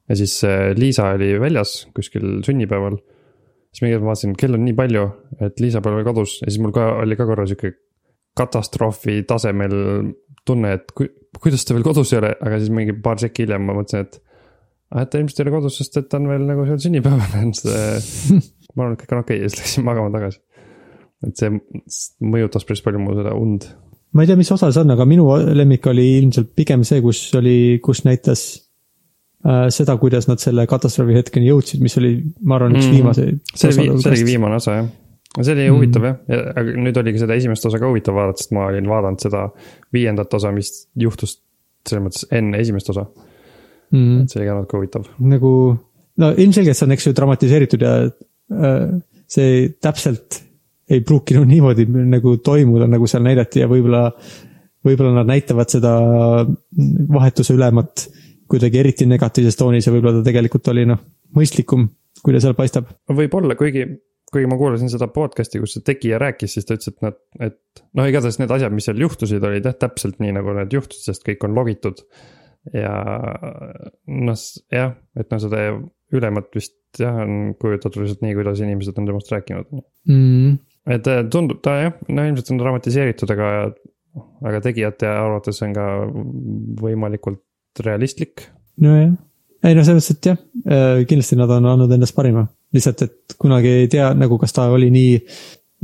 ja 0.09 0.17
siis 0.17 0.43
äh, 0.45 0.71
Liisa 0.77 1.13
oli 1.15 1.35
väljas 1.41 1.89
kuskil 1.95 2.41
sünnipäeval. 2.47 2.99
Siis 3.71 3.85
mingi 3.85 3.97
hetk 3.97 4.05
ma 4.05 4.13
vaatasin, 4.13 4.35
kell 4.39 4.57
on 4.59 4.65
nii 4.67 4.77
palju, 4.79 5.05
et 5.47 5.63
Liisa 5.63 5.83
pole 5.85 6.01
veel 6.01 6.09
kodus 6.09 6.41
ja 6.43 6.49
siis 6.49 6.61
mul 6.63 6.75
ka 6.75 6.89
oli 7.03 7.19
ka 7.19 7.27
korra 7.29 7.47
sihuke 7.49 7.73
katastroofi 8.39 9.23
tasemel 9.29 9.75
tunne, 10.47 10.75
et 10.79 10.93
ku, 10.97 11.07
kuidas 11.39 11.67
ta 11.67 11.77
veel 11.77 11.87
kodus 11.87 12.13
ei 12.15 12.21
ole, 12.21 12.33
aga 12.41 12.61
siis 12.61 12.73
mingi 12.75 12.97
paar 13.05 13.21
sekki 13.23 13.47
hiljem 13.47 13.67
ma 13.69 13.77
mõtlesin, 13.77 14.07
et 14.07 14.21
ah, 14.95 15.05
et 15.05 15.13
ta 15.13 15.21
ilmselt 15.21 15.43
ei 15.43 15.47
ole 15.47 15.57
kodus, 15.59 15.77
sest 15.81 16.01
et 16.01 16.09
ta 16.11 16.19
on 16.21 16.31
veel 16.31 16.47
nagu 16.49 16.65
seal 16.69 16.81
sünnipäeval, 16.87 17.37
et 17.45 17.61
ma 18.75 18.87
arvan, 18.87 18.97
et 18.97 19.05
kõik 19.05 19.15
on 19.15 19.23
okei 19.23 19.39
okay. 19.39 19.45
ja 19.45 19.53
siis 19.53 19.63
läksin 19.63 19.87
magama 19.87 20.15
tagasi. 20.15 20.43
et 21.27 21.37
see 21.37 21.53
mõjutas 22.25 22.67
päris 22.67 22.83
palju 22.85 23.03
mu 23.03 23.15
seda 23.19 23.37
und. 23.37 23.69
ma 24.17 24.25
ei 24.25 24.31
tea, 24.31 24.41
mis 24.41 24.51
osa 24.55 24.73
see 24.73 24.83
on, 24.83 24.95
aga 24.97 25.07
minu 25.07 25.29
lemmik 25.55 25.87
oli 25.91 26.07
ilmselt 26.19 26.55
pigem 26.59 26.87
see, 26.87 27.03
kus 27.05 27.23
oli, 27.39 27.79
kus 27.85 28.03
näitas 28.09 28.49
seda, 29.73 29.95
kuidas 29.97 30.27
nad 30.29 30.41
selle 30.43 30.67
katastroofi 30.69 31.15
hetkeni 31.17 31.49
jõudsid, 31.49 31.81
mis 31.81 31.95
oli, 31.97 32.11
ma 32.45 32.59
arvan, 32.59 32.75
üks 32.77 32.87
Mhm. 32.87 32.97
viimaseid. 32.97 33.39
see 33.55 33.69
oli, 33.71 34.01
see 34.03 34.11
oligi 34.11 34.27
viimane 34.29 34.55
osa 34.61 34.75
jah. 34.77 34.89
see 35.41 35.53
oli 35.55 35.65
Mhm. 35.69 35.77
huvitav 35.77 36.05
jah, 36.05 36.19
aga 36.57 36.75
nüüd 36.85 36.97
oligi 37.01 37.19
seda 37.23 37.35
esimest 37.35 37.65
osa 37.67 37.79
ka 37.79 37.89
huvitav 37.89 38.15
vaadata, 38.15 38.43
sest 38.43 38.53
ma 38.53 38.67
olin 38.67 38.87
vaadanud 38.91 39.21
seda 39.21 39.47
viiendat 39.93 40.35
osa, 40.35 40.53
mis 40.53 40.89
juhtus 40.97 41.39
selles 41.89 42.05
mõttes 42.05 42.27
enne 42.31 42.59
esimest 42.61 42.91
osa, 42.91 43.07
mm. 43.93 44.21
et. 44.23 44.29
see 44.31 44.41
oli 44.43 44.49
ka 44.51 44.55
natuke 44.59 44.77
huvitav. 44.77 45.07
nagu 45.21 45.79
no 46.19 46.31
ilmselgelt 46.37 46.77
see 46.77 46.85
on, 46.87 46.93
eks 46.93 47.07
ju, 47.07 47.13
dramatiseeritud 47.17 47.81
ja 47.81 47.95
äh, 48.05 49.01
see 49.27 49.69
täpselt 49.81 50.43
ei 50.91 51.01
pruukinud 51.01 51.47
niimoodi 51.47 51.87
nagu 51.89 52.37
toimuda, 52.45 52.87
nagu 52.91 53.07
seal 53.07 53.23
näidati 53.23 53.61
ja 53.63 53.69
võib-olla, 53.71 54.11
võib-olla 54.85 55.15
nad 55.21 55.29
näitavad 55.31 55.71
seda 55.71 55.93
vahetuse 57.09 57.55
ülemat 57.55 58.09
kuidagi 58.51 58.81
eriti 58.83 59.07
negatiivses 59.09 59.59
toonis 59.59 59.87
ja 59.87 59.95
võib-olla 59.95 60.21
ta 60.21 60.27
tegelikult 60.27 60.71
oli 60.73 60.87
noh, 60.89 61.01
mõistlikum, 61.37 61.87
kui 62.25 62.35
ta 62.35 62.43
seal 62.43 62.57
paistab. 62.59 62.91
võib-olla, 63.11 63.57
kuigi, 63.59 63.85
kuigi 64.33 64.51
ma 64.51 64.59
kuulasin 64.61 64.91
seda 64.93 65.11
podcast'i, 65.13 65.61
kus 65.63 65.77
see 65.77 65.87
tegija 65.87 66.19
rääkis, 66.23 66.57
siis 66.57 66.67
ta 66.67 66.77
ütles, 66.79 66.93
et 66.93 67.07
nad, 67.07 67.21
et 67.51 67.85
noh, 67.99 68.11
igatahes 68.11 68.41
need 68.41 68.53
asjad, 68.57 68.75
mis 68.75 68.89
seal 68.91 69.01
juhtusid, 69.03 69.47
olid 69.47 69.69
jah, 69.71 69.77
täpselt 69.87 70.21
nii 70.23 70.35
nagu 70.37 70.55
need 70.59 70.77
juhtusid, 70.77 71.07
sest 71.11 71.27
kõik 71.27 71.47
on 71.49 71.57
logitud. 71.59 72.03
ja 72.77 72.93
noh, 74.05 74.41
jah, 74.75 74.97
et 75.17 75.31
noh, 75.33 75.41
seda 75.41 75.63
ülemat 76.13 76.51
vist 76.57 76.77
jah, 76.99 77.23
on 77.23 77.55
kujutatud 77.61 78.03
lihtsalt 78.03 78.25
nii, 78.27 78.35
kuidas 78.37 78.61
inimesed 78.65 78.99
on 78.99 79.07
temast 79.09 79.31
rääkinud. 79.33 79.71
Mm. 80.11 80.59
et 80.91 81.07
äh, 81.09 81.23
tundub 81.31 81.63
ta 81.65 81.77
jah, 81.79 82.03
no 82.09 82.27
ilmselt 82.27 82.51
on 82.53 82.61
dramatiseeritud, 82.61 83.33
aga, 83.37 83.71
aga 84.51 84.61
tegijate 84.65 85.09
arvates 85.09 85.63
on 85.65 85.77
ka 85.77 85.87
võimalikult 86.83 87.45
realistlik. 87.79 88.49
nojah, 88.81 89.13
ei 89.65 89.77
no 89.77 89.85
selles 89.85 90.09
mõttes, 90.09 90.17
et 90.17 90.31
jah, 90.31 90.39
kindlasti 91.07 91.39
nad 91.39 91.53
on 91.57 91.69
andnud 91.73 91.93
endast 91.95 92.17
parima, 92.17 92.47
lihtsalt, 92.75 93.03
et 93.07 93.37
kunagi 93.41 93.73
ei 93.83 93.89
tea 93.93 94.13
nagu, 94.17 94.39
kas 94.41 94.57
ta 94.57 94.69
oli 94.73 94.91
nii. 94.95 95.19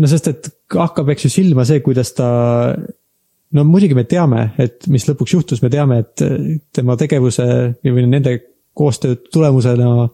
no 0.03 0.11
sest, 0.11 0.31
et 0.33 0.51
hakkab, 0.75 1.13
eks 1.15 1.29
ju 1.29 1.33
silma 1.39 1.67
see, 1.69 1.83
kuidas 1.85 2.15
ta. 2.17 2.29
no 3.53 3.65
muidugi 3.69 3.97
me 3.97 4.05
teame, 4.09 4.51
et 4.59 4.89
mis 4.93 5.07
lõpuks 5.09 5.37
juhtus, 5.37 5.63
me 5.63 5.71
teame, 5.73 6.03
et 6.03 6.27
tema 6.75 6.97
tegevuse 6.99 7.47
või 7.85 8.09
nende 8.09 8.39
koostöö 8.77 9.17
tulemusena 9.33 10.09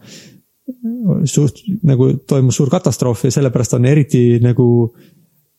suht 1.26 1.62
nagu 1.82 2.12
toimus 2.28 2.56
suur 2.58 2.70
katastroof 2.70 3.24
ja 3.26 3.32
sellepärast 3.34 3.74
on 3.78 3.86
eriti 3.90 4.38
nagu 4.42 4.66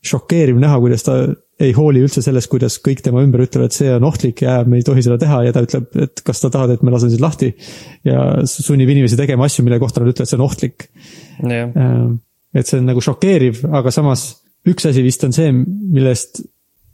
šokeeriv 0.04 0.58
näha, 0.60 0.78
kuidas 0.80 1.04
ta 1.04 1.18
ei 1.62 1.72
hooli 1.76 2.02
üldse 2.02 2.22
sellest, 2.24 2.50
kuidas 2.50 2.80
kõik 2.82 3.02
tema 3.04 3.22
ümber 3.22 3.44
ütlevad, 3.44 3.70
et 3.70 3.76
see 3.76 3.90
on 3.94 4.06
ohtlik 4.08 4.42
ja 4.42 4.56
me 4.66 4.80
ei 4.80 4.86
tohi 4.86 5.04
seda 5.06 5.18
teha 5.20 5.42
ja 5.46 5.52
ta 5.54 5.62
ütleb, 5.66 5.86
et 6.02 6.22
kas 6.26 6.42
sa 6.42 6.50
tahad, 6.52 6.74
et 6.74 6.82
ma 6.82 6.94
lasen 6.94 7.12
sind 7.12 7.22
lahti. 7.22 7.52
ja 8.06 8.24
sunnib 8.50 8.90
inimesi 8.90 9.18
tegema 9.20 9.46
asju, 9.46 9.64
mille 9.66 9.78
kohta 9.82 10.02
nad 10.02 10.10
ütlevad, 10.10 10.30
see 10.30 10.40
on 10.40 10.46
ohtlik. 10.48 10.88
jah, 11.42 11.76
et 12.54 12.70
see 12.70 12.80
on 12.80 12.90
nagu 12.90 13.02
šokeeriv, 13.04 13.64
aga 13.70 13.94
samas 13.94 14.26
üks 14.66 14.88
asi 14.88 15.04
vist 15.04 15.24
on 15.26 15.34
see, 15.36 15.52
millest 15.54 16.42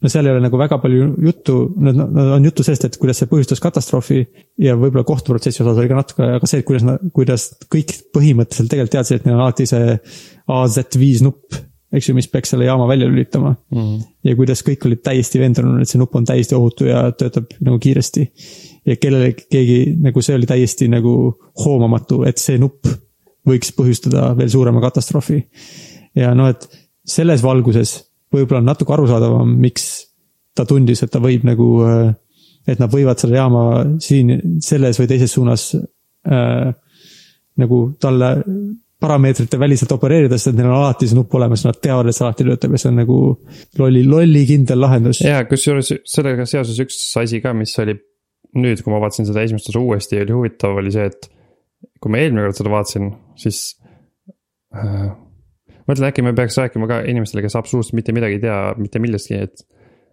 no 0.01 0.09
seal 0.09 0.27
ei 0.27 0.35
ole 0.35 0.45
nagu 0.45 0.59
väga 0.61 0.79
palju 0.81 1.09
juttu, 1.27 1.57
nad 1.85 1.99
on 2.37 2.45
juttu 2.45 2.65
sellest, 2.65 2.87
et 2.89 3.01
kuidas 3.01 3.21
see 3.21 3.29
põhjustas 3.31 3.61
katastroofi 3.63 4.21
ja 4.65 4.77
võib-olla 4.81 5.05
kohtuprotsessi 5.09 5.63
osas 5.65 5.81
oli 5.81 5.91
ka 5.91 5.99
natuke, 5.99 6.29
aga 6.39 6.49
see, 6.49 6.63
et 6.63 6.69
kuidas, 6.69 6.87
kuidas 7.17 7.49
kõik 7.73 7.93
põhimõtteliselt 8.17 8.73
tegelikult 8.73 8.97
teadsid, 8.97 9.21
et 9.21 9.29
neil 9.29 9.37
on 9.37 9.45
alati 9.45 9.69
see 9.69 9.99
AZ5 10.57 11.27
nupp, 11.27 11.61
eks 11.93 12.09
ju, 12.09 12.15
mis 12.15 12.29
peaks 12.31 12.53
selle 12.53 12.67
jaama 12.69 12.87
välja 12.89 13.09
lülitama 13.09 13.51
mm. 13.51 13.79
-hmm. 13.79 14.03
ja 14.25 14.37
kuidas 14.37 14.63
kõik 14.67 14.87
olid 14.87 15.03
täiesti 15.03 15.41
veendunud, 15.41 15.83
et 15.83 15.89
see 15.89 15.99
nupp 15.99 16.15
on 16.17 16.25
täiesti 16.25 16.55
ohutu 16.55 16.87
ja 16.87 17.11
töötab 17.13 17.51
nagu 17.61 17.79
kiiresti. 17.79 18.33
ja 18.87 18.97
kellelegi, 18.97 19.47
keegi 19.51 19.79
nagu 20.01 20.23
see 20.23 20.35
oli 20.35 20.47
täiesti 20.47 20.89
nagu 20.89 21.15
hoomamatu, 21.65 22.23
et 22.25 22.39
see 22.39 22.59
nupp 22.59 22.87
võiks 23.49 23.73
põhjustada 23.77 24.31
veel 24.37 24.51
suurema 24.51 24.81
katastroofi. 24.81 25.43
ja 26.15 26.35
noh, 26.35 26.49
et 26.49 26.69
selles 27.07 27.43
valguses 27.43 27.97
võib-olla 28.35 28.61
on 28.61 28.71
natuke 28.71 28.93
arusaadavam, 28.95 29.57
miks 29.59 29.87
ta 30.55 30.65
tundis, 30.67 31.03
et 31.03 31.11
ta 31.11 31.19
võib 31.23 31.45
nagu, 31.47 31.71
et 32.67 32.79
nad 32.79 32.93
võivad 32.93 33.19
selle 33.19 33.37
jaama 33.37 33.65
siin 34.03 34.61
selles 34.63 34.99
või 35.01 35.09
teises 35.11 35.33
suunas 35.33 35.73
äh, 35.75 36.71
nagu 37.59 37.81
talle 38.01 38.31
parameetrite 39.01 39.59
väliselt 39.61 39.93
opereerida, 39.97 40.37
sest 40.39 40.53
et 40.53 40.59
neil 40.59 40.69
on 40.69 40.77
alati 40.77 41.09
see 41.09 41.17
nupp 41.17 41.35
olemas, 41.39 41.65
nad 41.65 41.79
teavad, 41.81 42.11
et 42.11 42.17
see 42.17 42.27
alati 42.27 42.47
töötab 42.47 42.77
ja 42.77 42.83
see 42.83 42.91
on 42.91 43.01
nagu 43.01 43.19
lolli, 43.81 44.05
lollikindel 44.07 44.81
lahendus. 44.85 45.23
ja 45.25 45.43
kusjuures 45.49 45.95
sellega 46.09 46.47
seoses 46.49 46.79
üks 46.85 47.01
asi 47.21 47.41
ka, 47.45 47.55
mis 47.57 47.73
oli 47.81 47.97
nüüd, 48.61 48.83
kui 48.83 48.93
ma 48.93 49.01
vaatasin 49.03 49.29
seda 49.29 49.45
esimest 49.47 49.71
osa 49.71 49.81
uuesti, 49.81 50.21
oli 50.25 50.37
huvitav, 50.37 50.77
oli 50.81 50.93
see, 50.95 51.09
et 51.11 51.31
kui 52.03 52.13
ma 52.13 52.21
eelmine 52.21 52.45
kord 52.47 52.59
seda 52.59 52.73
vaatasin, 52.73 53.11
siis 53.41 53.61
äh, 54.77 55.11
mõtlen, 55.91 56.09
äkki 56.11 56.25
me 56.25 56.35
peaks 56.37 56.59
rääkima 56.61 56.89
ka 56.91 57.03
inimestele, 57.11 57.45
kes 57.45 57.59
absoluutselt 57.59 57.99
mitte 57.99 58.15
midagi 58.17 58.39
ei 58.39 58.45
tea 58.47 58.59
mitte 58.81 59.03
millestki, 59.03 59.43
et. 59.47 59.67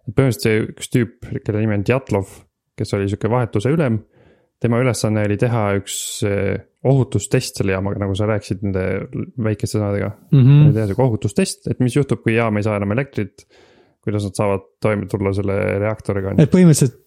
põhimõtteliselt 0.08 0.46
see 0.46 0.60
üks 0.64 0.92
tüüp, 0.94 1.32
kelle 1.44 1.62
nimi 1.62 1.78
on 1.78 1.84
Djatlov, 1.86 2.30
kes 2.78 2.94
oli 2.96 3.10
sihuke 3.10 3.30
vahetuse 3.32 3.72
ülem. 3.74 4.00
Tema 4.62 4.80
ülesanne 4.82 5.24
oli 5.28 5.38
teha 5.40 5.62
üks 5.78 5.96
eh, 6.26 6.58
ohutustest 6.88 7.60
selle 7.60 7.74
jaamaga, 7.74 8.02
nagu 8.04 8.14
sa 8.18 8.28
rääkisid 8.30 8.62
nende 8.66 8.84
väikeste 9.44 9.78
sõnadega 9.78 10.12
mm. 10.32 10.42
-hmm. 10.42 10.68
teha 10.76 10.90
sihuke 10.90 11.04
ohutustest, 11.06 11.66
et 11.72 11.80
mis 11.82 11.96
juhtub, 11.96 12.22
kui 12.24 12.36
jaam 12.36 12.56
ei 12.58 12.66
saa 12.66 12.78
enam 12.78 12.94
elektrit. 12.94 13.46
kuidas 14.04 14.24
nad 14.24 14.38
saavad 14.38 14.62
toime 14.80 15.06
tulla 15.10 15.32
selle 15.36 15.56
reaktoriga. 15.82 16.36
et 16.38 16.52
põhimõtteliselt 16.52 16.98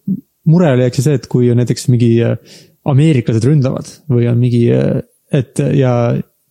mure 0.52 0.72
oli 0.72 0.84
eks 0.84 1.00
ju 1.00 1.06
see, 1.06 1.16
et 1.20 1.26
kui 1.30 1.48
näiteks 1.54 1.88
mingi 1.88 2.12
äh, 2.24 2.36
ameeriklased 2.84 3.44
ründavad 3.46 3.88
või 4.10 4.26
on 4.30 4.38
mingi, 4.38 4.66
et 5.32 5.60
ja 5.76 5.92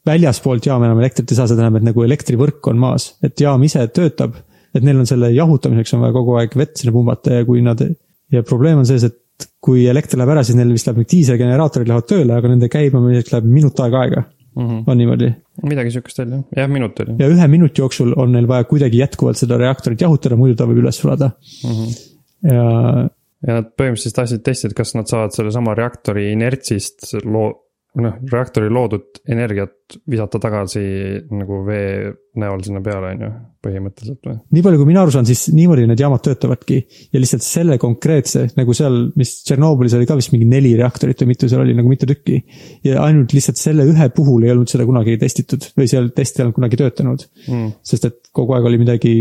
väljaspoolt 0.08 0.66
jaam 0.66 0.84
enam 0.86 1.02
elektrit 1.02 1.32
ei 1.32 1.38
saa, 1.38 1.48
see 1.50 1.58
tähendab, 1.58 1.82
et 1.82 1.90
nagu 1.92 2.06
elektrivõrk 2.06 2.72
on 2.72 2.80
maas, 2.82 3.12
et 3.26 3.42
jaam 3.42 3.64
ise 3.68 3.84
töötab. 3.94 4.40
et 4.72 4.84
neil 4.88 5.02
on 5.02 5.08
selle 5.10 5.28
jahutamiseks 5.36 5.94
on 5.98 6.06
vaja 6.06 6.16
kogu 6.16 6.38
aeg 6.40 6.54
vett 6.56 6.78
sinna 6.80 6.94
pumbata 6.96 7.42
ja 7.42 7.46
kui 7.46 7.62
nad 7.62 7.82
ja 8.32 8.44
probleem 8.48 8.80
on 8.80 8.86
selles, 8.88 9.04
et 9.04 9.18
kui 9.64 9.86
elekter 9.92 10.20
läheb 10.20 10.34
ära, 10.36 10.44
siis 10.48 10.58
neil 10.60 10.74
vist 10.74 10.90
läheb 10.90 11.02
need 11.02 11.12
diiselgeneraatorid 11.14 11.90
lähevad 11.90 12.10
tööle, 12.10 12.38
aga 12.38 12.52
nende 12.52 12.70
käibamiseks 12.72 13.34
läheb 13.36 13.50
minut 13.60 13.80
aega 13.86 14.04
aega 14.06 14.24
mm. 14.24 14.68
-hmm. 14.68 14.84
on 14.88 14.98
niimoodi 14.98 15.32
midagi 15.70 15.96
sihukest 15.96 16.20
oli 16.24 16.38
jah, 16.38 16.44
jah 16.64 16.70
minut 16.70 17.00
oli. 17.00 17.16
ja 17.20 17.32
ühe 17.32 17.48
minuti 17.48 17.82
jooksul 17.82 18.14
on 18.18 18.32
neil 18.36 18.48
vaja 18.48 18.68
kuidagi 18.70 19.02
jätkuvalt 19.02 19.38
seda 19.38 19.58
reaktorit 19.58 20.02
jahutada, 20.02 20.38
muidu 20.40 20.56
ta 20.56 20.70
võib 20.70 20.84
üles 20.84 21.02
sulada 21.04 21.32
mm. 21.64 21.72
-hmm. 21.72 22.54
ja 22.54 23.10
ja 23.48 23.58
nad 23.58 23.72
põhimõtteliselt 23.78 24.18
tahtsid 24.20 24.44
testida, 24.46 24.78
kas 24.78 24.94
nad 24.98 25.10
saavad 25.10 25.34
sellesama 25.34 25.74
reaktori 25.78 26.28
inertsist 26.36 27.08
loo-, 27.26 27.56
noh, 28.00 28.18
reaktori 28.32 28.70
loodud 28.72 29.20
energiat 29.32 29.98
visata 30.08 30.40
tagasi 30.40 30.82
nagu 31.36 31.58
vee 31.68 32.12
näol 32.40 32.62
sinna 32.64 32.80
peale, 32.84 33.10
on 33.12 33.24
ju, 33.26 33.30
põhimõtteliselt 33.66 34.30
või? 34.30 34.36
nii 34.56 34.64
palju, 34.64 34.80
kui 34.80 34.88
mina 34.88 35.02
aru 35.04 35.12
saan, 35.12 35.28
siis 35.28 35.50
niimoodi 35.52 35.84
need 35.90 36.00
jaamad 36.00 36.24
töötavadki 36.24 36.78
ja 37.12 37.20
lihtsalt 37.20 37.44
selle 37.44 37.76
konkreetse 37.82 38.46
nagu 38.56 38.76
seal, 38.78 38.96
mis 39.20 39.34
Tšernobõlis 39.44 39.98
oli 39.98 40.08
ka 40.08 40.16
vist 40.20 40.32
mingi 40.32 40.48
neli 40.48 40.72
reaktorit 40.80 41.24
või 41.24 41.34
mitu 41.34 41.50
seal 41.52 41.66
oli 41.66 41.76
nagu 41.76 41.92
mitu 41.92 42.08
tükki. 42.08 42.40
ja 42.88 43.02
ainult 43.04 43.36
lihtsalt 43.36 43.60
selle 43.60 43.88
ühe 43.92 44.08
puhul 44.16 44.48
ei 44.48 44.54
olnud 44.54 44.72
seda 44.72 44.88
kunagi 44.88 45.18
testitud 45.20 45.68
või 45.76 45.90
seal 45.92 46.08
test 46.16 46.40
ei 46.40 46.46
olnud 46.46 46.60
kunagi 46.62 46.80
töötanud 46.80 47.28
mm.. 47.50 47.68
sest 47.92 48.08
et 48.08 48.22
kogu 48.32 48.56
aeg 48.56 48.70
oli 48.72 48.80
midagi. 48.80 49.18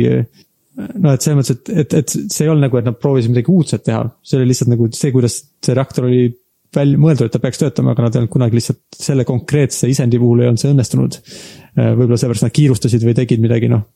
noh, 0.78 1.10
et 1.10 1.26
selles 1.26 1.40
mõttes, 1.40 1.58
et, 1.58 1.72
et, 1.82 1.98
et 2.04 2.14
see 2.30 2.46
ei 2.46 2.52
olnud 2.52 2.68
nagu, 2.68 2.78
et 2.78 2.86
nad 2.86 3.02
proovisid 3.02 3.34
midagi 3.34 3.50
uudset 3.50 3.82
teha, 3.90 4.04
see 4.22 4.38
oli 4.38 4.52
lihtsalt 4.52 4.70
nagu 4.70 4.86
see, 4.94 5.10
kuidas 5.10 5.42
see 5.58 5.74
reaktor 5.74 6.06
oli 6.06 6.28
välja 6.76 6.98
mõeldud, 7.02 7.26
et 7.26 7.34
ta 7.34 7.40
peaks 7.42 7.60
töötama, 7.60 7.94
aga 7.94 8.06
nad 8.06 8.16
ei 8.16 8.22
olnud 8.22 8.32
kunagi 8.32 8.58
lihtsalt 8.58 8.82
selle 8.94 9.24
konkreetse 9.28 9.88
isendi 9.90 10.20
puhul 10.22 10.44
ei 10.44 10.50
olnud 10.50 10.62
see 10.62 10.70
õnnestunud. 10.70 11.18
võib-olla 11.76 12.18
seepärast 12.20 12.46
nad 12.46 12.54
kiirustasid 12.54 13.06
või 13.06 13.16
tegid 13.18 13.42
midagi, 13.42 13.70
noh 13.72 13.88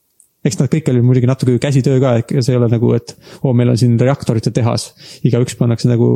eks 0.45 0.59
nad 0.61 0.71
kõik 0.73 0.91
oli 0.93 1.03
muidugi 1.05 1.29
natuke 1.29 1.57
käsitöö 1.63 2.01
ka, 2.03 2.17
et 2.21 2.33
see 2.37 2.53
ei 2.53 2.59
ole 2.59 2.69
nagu, 2.73 2.91
et 2.97 3.15
oo, 3.43 3.55
meil 3.57 3.73
on 3.73 3.81
siin 3.81 3.97
reaktorite 4.01 4.53
tehas. 4.55 4.91
igaüks 5.25 5.57
pannakse 5.57 5.89
nagu, 5.89 6.11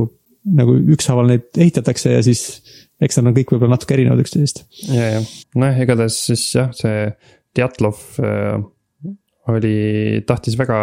nagu 0.44 0.76
ükshaaval 0.94 1.30
neid 1.32 1.48
ehitatakse 1.56 2.12
ja 2.12 2.20
siis 2.24 2.42
eks 3.04 3.18
nad 3.18 3.30
on 3.30 3.36
kõik 3.36 3.54
võib-olla 3.54 3.76
natuke 3.76 3.96
erinevad 3.96 4.22
üksteisest. 4.24 4.64
ja, 4.92 5.12
ja 5.16 5.22
noh, 5.62 5.82
igatahes 5.84 6.18
siis 6.28 6.48
jah, 6.56 6.72
see 6.76 7.08
Djatlov 7.56 8.02
äh, 8.20 8.58
oli, 9.48 9.76
tahtis 10.28 10.58
väga, 10.60 10.78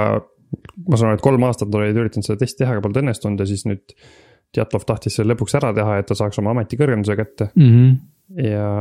ma 0.90 0.98
saan 0.98 1.12
aru, 1.12 1.20
et 1.20 1.26
kolm 1.26 1.46
aastat 1.46 1.76
olid 1.78 1.98
üritanud 2.02 2.26
seda 2.26 2.42
testi 2.42 2.64
teha, 2.64 2.74
aga 2.74 2.84
polnud 2.84 3.04
õnnestunud 3.04 3.44
ja 3.44 3.50
siis 3.50 3.68
nüüd 3.70 3.94
Djatlov 4.56 4.86
tahtis 4.88 5.18
selle 5.18 5.34
lõpuks 5.34 5.58
ära 5.60 5.74
teha, 5.76 6.00
et 6.00 6.10
ta 6.10 6.18
saaks 6.18 6.40
oma 6.42 6.56
ametikõrgenduse 6.56 7.18
kätte 7.20 7.50
mm. 7.54 7.70
-hmm. 7.76 8.48
ja 8.48 8.72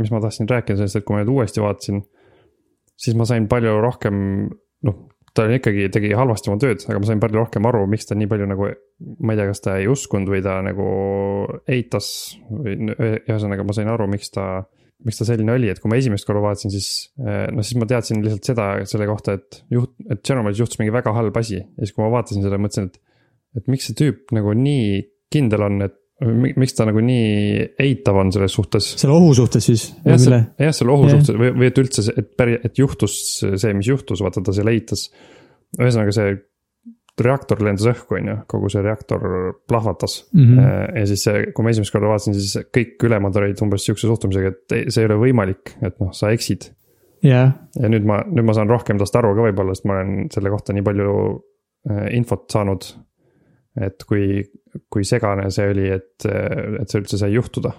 mis 0.00 0.10
ma 0.14 0.22
tahtsin 0.22 0.48
rääkida 0.50 0.80
sellest, 0.80 1.00
et 1.00 1.06
kui 1.06 1.16
ma 1.16 1.22
nüüd 1.22 1.32
uuesti 1.34 1.62
vaatasin, 1.62 2.02
siis 3.00 3.16
ma 3.18 3.26
sain 3.28 3.48
palju 3.50 3.80
rohkem, 3.82 4.20
noh, 4.86 4.98
ta 5.34 5.46
ikkagi 5.50 5.88
tegi 5.94 6.12
halvasti 6.16 6.50
oma 6.50 6.60
tööd, 6.62 6.82
aga 6.88 6.98
ma 7.02 7.08
sain 7.08 7.22
palju 7.22 7.38
rohkem 7.38 7.66
aru, 7.70 7.84
miks 7.90 8.08
ta 8.08 8.16
nii 8.18 8.30
palju 8.30 8.48
nagu, 8.50 8.68
ma 9.22 9.34
ei 9.34 9.40
tea, 9.40 9.48
kas 9.50 9.64
ta 9.64 9.76
ei 9.78 9.88
uskunud 9.90 10.30
või 10.30 10.42
ta 10.46 10.58
nagu 10.66 10.86
eitas 11.70 12.10
või 12.50 12.76
ühesõnaga, 12.90 13.66
ma 13.66 13.76
sain 13.76 13.90
aru, 13.90 14.08
miks 14.10 14.32
ta 14.34 14.50
miks 15.06 15.20
ta 15.20 15.26
selline 15.28 15.54
oli, 15.54 15.70
et 15.72 15.80
kui 15.80 15.90
ma 15.90 15.98
esimest 16.00 16.26
korda 16.28 16.42
vaatasin, 16.44 16.72
siis 16.74 16.88
noh, 17.16 17.64
siis 17.64 17.78
ma 17.80 17.88
teadsin 17.88 18.20
lihtsalt 18.24 18.50
seda 18.50 18.66
selle 18.88 19.06
kohta, 19.08 19.38
et 19.38 19.62
juht, 19.72 19.94
et 20.10 20.20
Tšernobõlis 20.20 20.60
juhtus 20.60 20.80
mingi 20.80 20.92
väga 20.94 21.14
halb 21.16 21.38
asi 21.40 21.60
ja 21.60 21.64
siis, 21.78 21.94
kui 21.96 22.04
ma 22.04 22.10
vaatasin 22.18 22.44
seda, 22.44 22.60
mõtlesin, 22.60 22.90
et. 22.90 23.00
Et 23.58 23.70
miks 23.70 23.90
see 23.90 23.98
tüüp 23.98 24.34
nagu 24.36 24.54
nii 24.56 25.00
kindel 25.32 25.66
on, 25.66 25.80
et 25.86 25.96
miks 26.60 26.76
ta 26.76 26.84
nagu 26.84 27.00
nii 27.00 27.64
eitav 27.80 28.18
on 28.20 28.30
selles 28.34 28.52
suhtes. 28.52 28.92
selle 29.00 29.16
ohu 29.16 29.32
suhtes 29.36 29.64
siis? 29.70 29.86
jah, 30.04 30.20
jah, 30.60 30.74
selle 30.76 30.92
ohu 30.92 31.08
yeah. 31.08 31.16
suhtes 31.16 31.38
või, 31.40 31.54
või 31.56 31.70
et 31.70 31.80
üldse, 31.80 32.04
et 32.12 32.34
päri-, 32.36 32.60
et 32.66 32.78
juhtus 32.78 33.16
see, 33.40 33.72
mis 33.76 33.88
juhtus, 33.88 34.20
vaata 34.24 34.44
ta 34.44 34.54
seal 34.56 34.68
eitas. 34.72 35.08
ühesõnaga 35.78 36.14
see, 36.14 36.34
reaktor 37.24 37.60
lendas 37.64 37.86
õhku, 37.90 38.16
on 38.18 38.28
ju, 38.30 38.36
kogu 38.50 38.70
see 38.72 38.82
reaktor 38.84 39.22
plahvatas 39.68 40.20
mm. 40.32 40.44
-hmm. 40.44 40.98
ja 41.00 41.06
siis 41.10 41.24
see, 41.26 41.42
kui 41.54 41.64
ma 41.64 41.72
esimest 41.74 41.94
korda 41.94 42.10
vaatasin, 42.10 42.36
siis 42.36 42.68
kõik 42.74 43.06
ülejäänud 43.08 43.40
olid 43.42 43.62
umbes 43.64 43.84
sihukese 43.86 44.08
suhtumisega, 44.08 44.52
et 44.54 44.76
ei, 44.76 44.86
see 44.88 45.04
ei 45.04 45.10
ole 45.10 45.18
võimalik, 45.24 45.74
et 45.82 45.98
noh, 46.00 46.12
sa 46.16 46.32
eksid. 46.36 46.70
jah, 47.26 47.52
ja 47.76 47.92
nüüd 47.92 48.08
ma, 48.08 48.22
nüüd 48.28 48.46
ma 48.48 48.56
saan 48.56 48.70
rohkem 48.72 49.00
tast 49.00 49.16
aru 49.16 49.34
ka 49.36 49.48
võib-olla, 49.48 49.76
sest 49.76 49.88
ma 49.88 49.98
olen 49.98 50.28
selle 50.32 50.52
kohta 50.52 50.76
nii 50.76 50.86
palju 50.86 51.14
äh, 51.90 52.06
infot 52.16 52.46
saanud. 52.52 52.92
Et 53.78 54.02
kui, 54.08 54.42
kui 54.90 55.06
segane 55.06 55.48
see 55.54 55.70
oli, 55.70 55.86
et, 55.94 56.26
et 56.26 56.90
see 56.90 57.00
üldse 57.02 57.20
sai 57.20 57.34
juhtuda. 57.36 57.74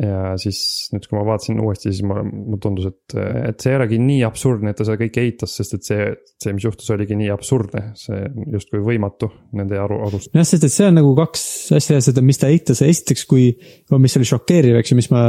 ja 0.00 0.34
siis 0.40 0.58
nüüd, 0.92 1.06
kui 1.08 1.16
ma 1.16 1.22
vaatasin 1.24 1.60
uuesti, 1.60 1.88
siis 1.88 2.04
ma, 2.04 2.18
mulle 2.24 2.58
tundus, 2.60 2.88
et, 2.90 3.14
et 3.16 3.60
see 3.60 3.70
ei 3.72 3.78
olegi 3.78 3.98
nii 4.00 4.22
absurdne, 4.28 4.72
et 4.72 4.76
ta 4.76 4.84
seda 4.84 4.98
kõike 5.00 5.22
eitas, 5.24 5.54
sest 5.56 5.76
et 5.76 5.88
see, 5.88 6.08
see, 6.40 6.52
mis 6.56 6.66
juhtus, 6.66 6.88
oligi 6.92 7.16
nii 7.16 7.30
absurdne. 7.32 7.82
see 7.96 8.18
justkui 8.52 8.82
võimatu 8.84 9.30
nende 9.56 9.80
aru, 9.80 10.02
arust. 10.08 10.32
jah, 10.36 10.48
sest 10.48 10.68
et 10.68 10.74
see 10.74 10.88
on 10.88 10.96
nagu 11.00 11.14
kaks 11.16 11.46
asja, 11.76 12.00
seda, 12.04 12.24
mis 12.24 12.40
ta 12.40 12.52
eitas, 12.52 12.84
esiteks 12.84 13.24
kui, 13.28 13.48
mis 13.96 14.20
oli 14.20 14.28
šokeeriv, 14.28 14.80
eks 14.80 14.92
ju, 14.92 15.00
mis 15.00 15.10
ma, 15.12 15.24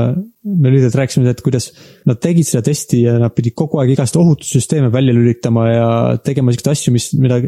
me 0.47 0.73
lühidalt 0.73 0.99
rääkisime, 0.99 1.31
et 1.31 1.43
kuidas 1.43 1.71
nad 2.07 2.19
tegid 2.23 2.47
seda 2.47 2.63
testi 2.67 3.03
ja 3.05 3.15
nad 3.23 3.35
pidid 3.35 3.55
kogu 3.59 3.79
aeg 3.83 3.95
igast 3.95 4.19
ohutussüsteeme 4.19 4.91
välja 4.91 5.15
lülitama 5.15 5.67
ja 5.71 5.89
tegema 6.23 6.55
siukseid 6.55 6.75
asju, 6.75 6.95
mis, 6.95 7.11
mida 7.19 7.39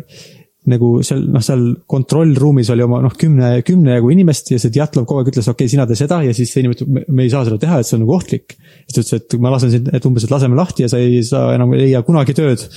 nagu 0.68 0.90
seal, 1.06 1.22
noh, 1.32 1.44
seal 1.44 1.62
kontrollruumis 1.90 2.70
oli 2.74 2.84
oma 2.84 3.00
noh, 3.04 3.14
kümne, 3.18 3.52
kümne 3.66 3.96
jagu 3.96 4.10
inimest 4.12 4.52
ja 4.52 4.60
see 4.60 4.74
Djatlov 4.76 5.06
kogu 5.08 5.22
aeg 5.22 5.32
ütles, 5.32 5.48
okei 5.48 5.66
okay,, 5.66 5.72
sina 5.72 5.86
tee 5.88 5.98
seda 5.98 6.20
ja 6.26 6.34
siis 6.36 6.52
see 6.52 6.64
inimene 6.64 6.76
ütleb, 6.76 7.06
me 7.08 7.26
ei 7.26 7.32
saa 7.32 7.46
seda 7.48 7.60
teha, 7.62 7.80
et 7.80 7.88
see 7.88 7.96
on 7.96 8.04
nagu 8.04 8.16
ohtlik. 8.18 8.58
siis 8.84 8.98
ta 8.98 9.04
ütles, 9.04 9.22
et 9.24 9.38
ma 9.40 9.54
lasen 9.54 9.72
sind, 9.72 9.92
et 9.96 10.10
umbes, 10.10 10.26
et 10.28 10.34
laseme 10.34 10.60
lahti 10.60 10.84
ja 10.84 10.92
sa 10.92 11.00
ei 11.00 11.22
saa 11.26 11.54
enam, 11.56 11.72
ei 11.78 11.86
leia 11.86 12.04
kunagi 12.06 12.36
tööd 12.38 12.68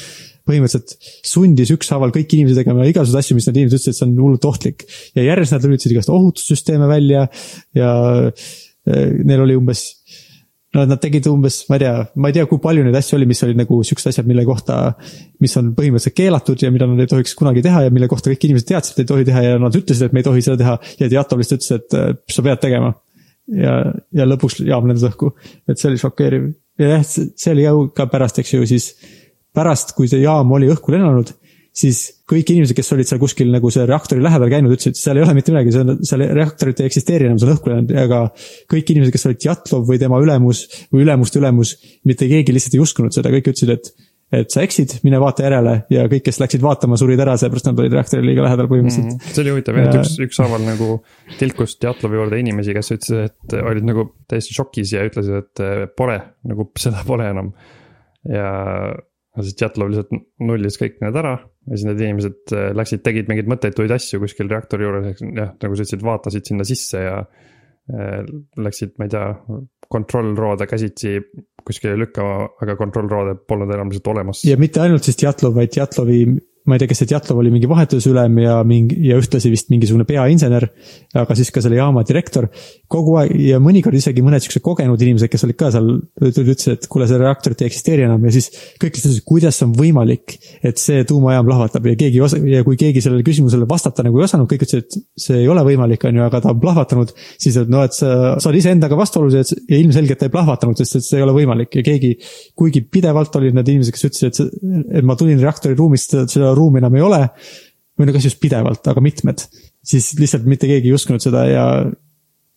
põhimõtteliselt 0.49 0.97
sundis 1.27 1.71
ükshaaval 1.75 2.15
kõiki 2.15 2.39
inimesi 2.39 2.59
tegema 2.63 2.87
igasuguseid 2.89 3.23
asju, 3.23 3.39
mis 3.39 3.47
need 3.49 3.61
inimesed 3.61 3.79
ütlesid, 3.79 3.95
et 3.95 3.99
see 3.99 4.07
on 4.09 4.15
hullult 4.19 4.47
ohtlik. 4.49 4.87
ja 5.19 5.27
järjest 5.27 5.55
nad 5.55 5.67
lülitasid 5.67 5.95
igast 5.95 6.11
ohutussüsteeme 6.11 6.89
välja 6.91 7.27
ja 7.79 7.91
eh, 8.31 9.11
neil 9.23 9.45
oli 9.45 9.59
umbes, 9.59 9.85
no 10.73 10.85
nad 10.89 11.01
tegid 11.03 11.27
umbes, 11.29 11.63
ma 11.69 11.77
ei 11.77 11.83
tea, 11.85 11.93
ma 12.17 12.31
ei 12.31 12.37
tea, 12.37 12.47
kui 12.49 12.61
palju 12.63 12.85
neid 12.87 12.97
asju 12.97 13.19
oli, 13.19 13.29
mis 13.29 13.43
olid 13.45 13.59
nagu 13.61 13.79
siuksed 13.85 14.09
asjad, 14.13 14.29
mille 14.29 14.45
kohta, 14.49 14.79
mis 15.45 15.55
on 15.61 15.73
põhimõtteliselt 15.77 16.17
keelatud 16.17 16.65
ja 16.65 16.73
mida 16.73 16.89
nad 16.89 17.03
ei 17.05 17.11
tohiks 17.11 17.35
kunagi 17.39 17.65
teha 17.65 17.85
ja 17.87 17.95
mille 17.95 18.09
kohta 18.11 18.33
kõik 18.33 18.47
inimesed 18.49 18.71
teadsid, 18.71 18.97
et 18.97 19.05
ei 19.05 19.11
tohi 19.11 19.27
teha 19.29 19.45
ja 19.45 19.59
nad 19.61 19.77
ütlesid, 19.77 20.09
et 20.09 20.17
me 20.17 20.23
ei 20.23 20.29
tohi 20.29 20.45
seda 20.45 20.59
teha. 20.63 20.79
Ja 21.03 21.11
Djatlov 21.13 21.43
lihtsalt 21.43 21.67
ütles, 21.67 22.15
et 22.15 22.37
sa 22.37 22.47
pead 22.47 22.63
tegema. 22.65 22.95
ja, 23.53 23.75
ja 24.17 24.29
lõpuks 24.29 24.63
jaam 24.65 24.87
lendas 24.89 25.05
õhku, 25.11 25.33
et 25.69 25.81
see 25.81 25.91
oli 25.91 26.01
šokeeriv. 26.01 26.49
Ja 26.81 26.95
jah, 26.95 27.05
see 27.05 27.53
oli 27.53 27.67
ka 27.97 28.07
pärast, 28.09 28.41
eks 28.41 28.55
ju, 28.55 28.65
siis 28.71 28.93
pärast, 29.53 29.93
kui 29.97 30.09
see 30.09 30.23
jaam 30.23 30.55
oli 30.57 30.71
õhku 30.73 30.95
lennanud, 30.95 31.35
siis 31.73 32.03
kõik 32.29 32.53
inimesed, 32.53 32.77
kes 32.77 32.93
olid 32.95 33.09
seal 33.09 33.21
kuskil 33.23 33.49
nagu 33.53 33.71
see 33.73 33.85
reaktori 33.89 34.23
lähedal 34.25 34.51
käinud, 34.53 34.75
ütlesid, 34.77 34.99
seal 34.99 35.19
ei 35.19 35.25
ole 35.25 35.35
mitte 35.39 35.55
midagi, 35.55 35.73
on, 35.81 35.95
seal 36.07 36.25
reaktorit 36.37 36.83
ei 36.83 36.91
eksisteeri 36.91 37.29
enam, 37.29 37.41
see 37.41 37.49
on 37.49 37.55
õhku 37.57 37.73
läinud, 37.73 37.93
aga 38.05 38.23
kõik 38.71 38.93
inimesed, 38.93 39.15
kes 39.15 39.29
olid 39.31 39.41
Djatlov 39.43 39.87
või 39.89 40.01
tema 40.03 40.21
ülemus 40.23 40.65
või 40.93 41.07
ülemuste 41.07 41.41
ülemus, 41.41 41.77
mitte 42.09 42.29
keegi 42.31 42.55
lihtsalt 42.55 42.77
ei 42.77 42.83
uskunud 42.85 43.17
seda, 43.17 43.33
kõik 43.33 43.53
ütlesid, 43.55 43.77
et 43.79 44.09
et 44.33 44.49
sa 44.49 44.63
eksid, 44.65 44.95
mine 45.05 45.19
vaata 45.21 45.45
järele. 45.45 45.75
Ja 45.93 46.07
kõik, 46.09 46.23
kes 46.25 46.39
läksid 46.41 46.63
vaatama, 46.65 46.97
surid 46.97 47.21
ära, 47.21 47.35
seepärast 47.37 47.67
nad 47.69 47.83
olid 47.83 47.93
reaktorile 47.93 48.31
liiga 48.31 48.47
lähedal 48.47 48.69
põhimõtteliselt. 48.71 49.19
Mm. 49.19 49.35
See 49.37 49.43
oli 49.43 49.53
huvitav 49.53 49.77
jah, 49.77 49.89
et 49.91 49.99
Ja- 49.99 50.05
üks, 50.07 50.15
ükshaaval 50.25 50.65
nagu 50.65 50.89
tilkus 51.37 51.75
Djatlovi 51.77 52.17
juurde 52.17 52.39
inimesi, 52.41 52.73
kes 52.73 52.95
ütlesid, 52.97 53.29
et 53.29 53.57
olid 53.61 53.85
nagu 53.91 54.07
täiesti 54.33 54.57
šokis 54.57 54.95
ja 54.97 55.05
ütlesid, 55.05 55.37
et 55.37 55.65
eh, 55.67 55.85
pole, 56.01 56.17
nagu 56.49 56.65
seda 56.87 57.05
pole 57.05 57.29
enam. 57.29 57.53
ja 58.25 58.49
ja 59.37 59.45
siis 59.45 59.57
Djatlov 59.57 59.93
lihtsalt 59.93 60.17
nullis 60.45 60.77
kõik 60.81 60.99
need 61.05 61.17
ära 61.17 61.37
ja 61.69 61.77
siis 61.77 61.87
need 61.89 62.03
inimesed 62.03 62.55
eh, 62.57 62.69
läksid, 62.77 63.03
tegid 63.07 63.31
mingeid 63.31 63.51
mõttetuid 63.51 63.95
asju 63.95 64.23
kuskil 64.23 64.51
reaktori 64.51 64.87
juures, 64.87 65.23
jah, 65.23 65.53
nagu 65.55 65.77
sa 65.77 65.85
ütlesid, 65.85 66.05
vaatasid 66.07 66.51
sinna 66.51 66.67
sisse 66.69 67.03
ja 67.05 67.19
eh, 67.23 68.21
läksid, 68.59 68.97
ma 68.99 69.09
ei 69.09 69.15
tea, 69.15 69.27
kontrollroode 69.93 70.67
käsitsi 70.71 71.19
kuskile 71.63 71.95
lükkama, 72.01 72.49
aga 72.65 72.77
kontrollroode 72.81 73.37
polnud 73.49 73.71
enam 73.75 73.93
lihtsalt 73.93 74.11
olemas. 74.15 74.43
ja 74.49 74.59
mitte 74.59 74.83
ainult 74.83 75.07
siis 75.07 75.21
Djatlov, 75.21 75.55
vaid 75.59 75.75
Djatlovi, 75.75 76.23
ma 76.69 76.77
ei 76.77 76.83
tea, 76.83 76.91
kas 76.93 77.01
see 77.03 77.09
Djatlov 77.11 77.41
oli 77.43 77.51
mingi 77.51 77.69
vahetusülem 77.71 78.37
ja 78.43 78.59
mingi 78.67 78.99
ja 79.09 79.17
ühtlasi 79.19 79.51
vist 79.51 79.71
mingisugune 79.73 80.07
peainsener. 80.07 80.69
aga 81.19 81.35
siis 81.37 81.51
ka 81.51 81.61
selle 81.65 81.77
jaama 81.77 82.05
direktor. 82.07 82.49
kogu 82.93 83.17
aeg 83.19 83.33
ja 83.41 83.59
mõnikord 83.63 83.97
isegi 83.99 84.23
mõned 84.23 84.45
siuksed 84.45 84.63
kogenud 84.63 85.01
inimesed, 85.01 85.31
kes 85.33 85.45
olid 85.47 85.59
ka 85.59 85.71
seal, 85.75 85.89
ütlesid, 86.23 86.77
et 86.77 86.87
kuule, 86.93 87.09
seda 87.11 87.25
reaktorit 87.25 87.63
ei 87.63 87.71
eksisteeri 87.71 88.07
enam 88.07 88.23
ja 88.29 88.35
siis 88.35 88.51
kõik 88.81 88.99
ütlesid, 89.01 89.25
kuidas 89.27 89.59
on 89.65 89.73
võimalik, 89.77 90.37
et 90.63 90.79
see 90.79 91.03
tuumajaam 91.09 91.49
plahvatab 91.49 91.89
ja 91.91 91.97
keegi 92.05 92.21
ei 92.21 92.25
osa- 92.27 92.41
ja 92.47 92.63
kui 92.67 92.79
keegi 92.81 93.03
sellele 93.03 93.27
küsimusele 93.27 93.67
vastata 93.69 94.05
nagu 94.07 94.21
ei 94.21 94.29
osanud, 94.29 94.47
kõik 94.51 94.67
ütlesid, 94.67 94.87
et 94.87 95.25
see 95.27 95.41
ei 95.43 95.49
ole 95.49 95.65
võimalik, 95.67 96.05
on 96.07 96.21
ju, 96.21 96.27
aga 96.29 96.43
ta 96.45 96.53
on 96.53 96.61
plahvatanud. 96.63 97.13
siis, 97.39 97.57
et 97.57 97.69
noh, 97.73 97.83
et 97.83 97.97
sa, 97.97 98.39
sa 98.39 98.51
oled 98.51 98.61
iseendaga 98.61 98.97
vastuolus 98.99 99.35
ja, 99.35 99.43
ja 99.69 99.81
ilmselgelt 99.81 100.21
ta 100.21 100.29
ei 100.29 100.35
plahvatanud, 100.37 100.79
sest 100.79 101.01
et 101.01 101.09
see 101.09 101.19
ei 101.19 101.27
ole 101.27 101.35
võimalik 101.35 101.75
ja 101.81 101.83
keegi, 101.83 102.15
kuigi 102.55 102.85
pidevalt 102.87 103.35
olid 103.41 103.57
need 103.57 103.73
inimesed, 103.73 103.97
kes 103.97 104.09
ütlesid, 104.11 104.29
et 104.31 105.01
et 105.01 105.07
ma 105.07 105.17
tulin 105.19 105.41
reaktori 105.41 105.77
ruumist, 105.79 106.15
seda 106.31 106.52
ruumi 106.59 106.83
enam 106.83 106.97
ei 106.99 107.05
ole. 107.07 107.23
või 107.99 108.09
no 108.09 108.15
kas 108.17 108.25
just 108.25 108.41
pidevalt, 108.41 108.87
aga 108.89 109.01
mitmed, 109.05 109.43
siis 109.85 110.13
lihtsalt 110.19 110.47
mitte 110.49 110.67
keegi 110.67 110.89
ei 110.89 110.97
uskunud 110.97 111.23
seda 111.23 111.47
ja 111.51 111.65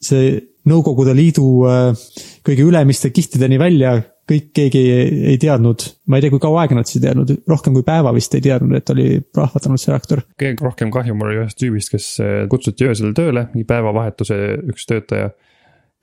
see 0.02 0.36
Nõukogude 0.66 1.14
Liidu 1.14 1.46
äh, 1.70 2.06
kõige 2.46 2.64
ülemiste 2.66 3.12
kihtideni 3.14 3.60
välja 3.62 4.00
kõik, 4.30 4.50
keegi 4.58 4.82
ei, 4.82 5.10
ei 5.34 5.40
teadnud, 5.42 5.84
ma 6.10 6.18
ei 6.18 6.26
tea, 6.26 6.34
kui 6.34 6.42
kaua 6.42 6.64
aega 6.64 6.78
nad 6.78 6.90
siis 6.90 7.00
ei 7.00 7.06
teadnud, 7.08 7.34
rohkem 7.50 7.76
kui 7.78 7.86
päeva 7.86 8.14
vist 8.16 8.34
ei 8.38 8.44
teadnud, 8.46 8.74
et 8.78 8.94
oli 8.94 9.08
plahvatanud 9.22 9.82
see 9.82 9.92
reaktor. 9.94 10.24
kõige 10.42 10.66
rohkem 10.66 10.94
kahju 10.94 11.18
mul 11.18 11.32
oli 11.32 11.42
ühest 11.44 11.60
tüübist, 11.62 11.92
kes 11.94 12.08
eh, 12.26 12.38
kutsuti 12.52 12.90
öösel 12.90 13.14
tööle, 13.18 13.48
mingi 13.54 13.68
päevavahetuse 13.70 14.40
üks 14.74 14.90
töötaja. 14.90 15.34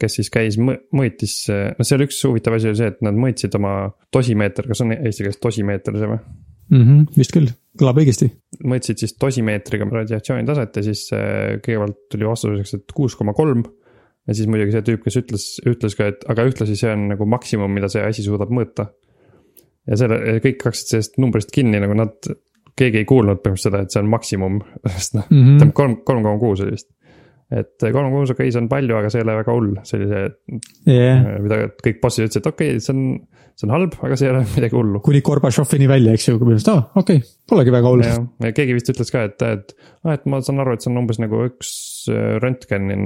kes 0.03 0.17
siis 0.19 0.31
käis, 0.35 0.57
mõõtis, 0.59 1.35
no 1.51 1.85
seal 1.87 2.03
üks 2.03 2.17
huvitav 2.27 2.57
asi 2.57 2.71
oli 2.71 2.79
see, 2.79 2.89
et 2.91 3.03
nad 3.07 3.15
mõõtsid 3.15 3.53
oma 3.55 3.75
dosimeeter, 4.15 4.67
kas 4.67 4.81
on 4.83 4.95
eesti 4.97 5.27
keeles 5.27 5.39
dosimeeter 5.43 5.99
see 5.99 6.09
või? 6.11 6.23
mm. 6.73 6.83
-hmm, 6.87 7.05
vist 7.19 7.35
küll, 7.37 7.53
kõlab 7.81 8.01
õigesti. 8.03 8.31
mõõtsid 8.65 9.05
siis 9.05 9.15
dosimeetriga 9.21 9.87
radiatsiooni 9.91 10.49
taset 10.49 10.77
ja 10.81 10.83
siis 10.89 11.05
eh, 11.17 11.61
kõigepealt 11.65 12.01
tuli 12.13 12.29
vastuseks, 12.29 12.75
et 12.81 12.97
kuus 12.97 13.17
koma 13.19 13.35
kolm. 13.37 13.65
ja 14.29 14.35
siis 14.39 14.47
muidugi 14.51 14.73
see 14.77 14.85
tüüp, 14.87 15.03
kes 15.05 15.17
ütles, 15.19 15.47
ütles 15.67 15.97
ka, 15.99 16.07
et 16.13 16.25
aga 16.31 16.45
ühtlasi 16.47 16.77
see 16.79 16.93
on 16.93 17.09
nagu 17.11 17.27
maksimum, 17.27 17.73
mida 17.75 17.89
see 17.93 18.03
asi 18.07 18.23
suudab 18.23 18.51
mõõta. 18.55 18.91
ja 19.87 19.97
selle, 19.99 20.41
kõik 20.45 20.63
hakkasid 20.63 20.97
sellest 20.97 21.19
numbrist 21.19 21.51
kinni, 21.55 21.81
nagu 21.83 21.95
nad, 21.99 22.15
keegi 22.79 23.03
ei 23.03 23.05
kuulnud 23.09 23.41
põhimõtteliselt 23.43 23.73
seda, 23.73 23.83
et 23.83 23.91
see 23.95 24.01
on 24.03 24.11
maksimum, 24.13 24.61
sest 24.97 25.15
noh, 25.19 25.27
Mhm. 25.31 25.57
ütleme 25.57 25.73
kolm, 25.73 25.97
kolm 26.07 26.23
koma 26.23 26.39
kuus 26.39 26.61
oli 26.65 26.77
vist. 26.77 26.89
Et 27.53 27.77
kolm 27.83 28.09
koma 28.09 28.23
kuus 28.23 28.33
okei, 28.33 28.53
see 28.53 28.63
on 28.63 28.71
palju, 28.71 28.97
aga 28.99 29.11
see 29.13 29.21
ei 29.21 29.27
ole 29.27 29.37
väga 29.41 29.55
hull, 29.57 29.77
see 29.87 29.99
oli 29.99 30.09
see, 30.11 30.59
jah, 30.89 31.23
mida 31.45 31.61
kõik 31.85 32.01
bossid 32.03 32.27
ütlesid, 32.27 32.43
et 32.43 32.51
okei 32.53 32.71
okay,, 32.73 32.83
see 32.85 32.95
on, 32.95 33.03
see 33.59 33.67
on 33.69 33.75
halb, 33.75 33.97
aga 34.07 34.19
see 34.19 34.29
ei 34.29 34.33
ole 34.33 34.45
midagi 34.57 34.79
hullu. 34.79 35.03
kuni 35.05 35.23
Gorbatšovini 35.27 35.89
välja, 35.91 36.15
eks 36.17 36.29
ju, 36.29 36.37
kui 36.39 36.49
põhimõtteliselt, 36.49 36.73
aa, 36.73 37.03
okei 37.03 37.21
okay,, 37.21 37.35
polegi 37.53 37.75
väga 37.75 37.93
hull. 37.93 38.07
ja 38.07 38.53
keegi 38.57 38.77
vist 38.79 38.93
ütles 38.95 39.13
ka, 39.15 39.27
et, 39.29 39.45
et, 39.49 39.75
et 40.15 40.31
ma 40.31 40.41
saan 40.45 40.63
aru, 40.65 40.77
et 40.77 40.85
see 40.85 40.93
on 40.93 41.03
umbes 41.03 41.21
nagu 41.23 41.43
üks 41.49 41.75
äh, 42.13 42.39
röntgeni, 42.43 42.97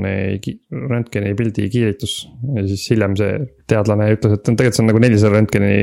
röntgeni 0.93 1.35
pildi 1.39 1.71
kiiritus. 1.73 2.21
ja 2.53 2.69
siis 2.69 2.87
hiljem 2.93 3.19
see 3.19 3.41
teadlane 3.71 4.13
ütles, 4.15 4.39
et 4.39 4.47
tegelikult 4.47 4.79
see 4.79 4.87
on 4.87 4.93
nagu 4.93 5.03
nelisada 5.03 5.35
röntgeni 5.39 5.75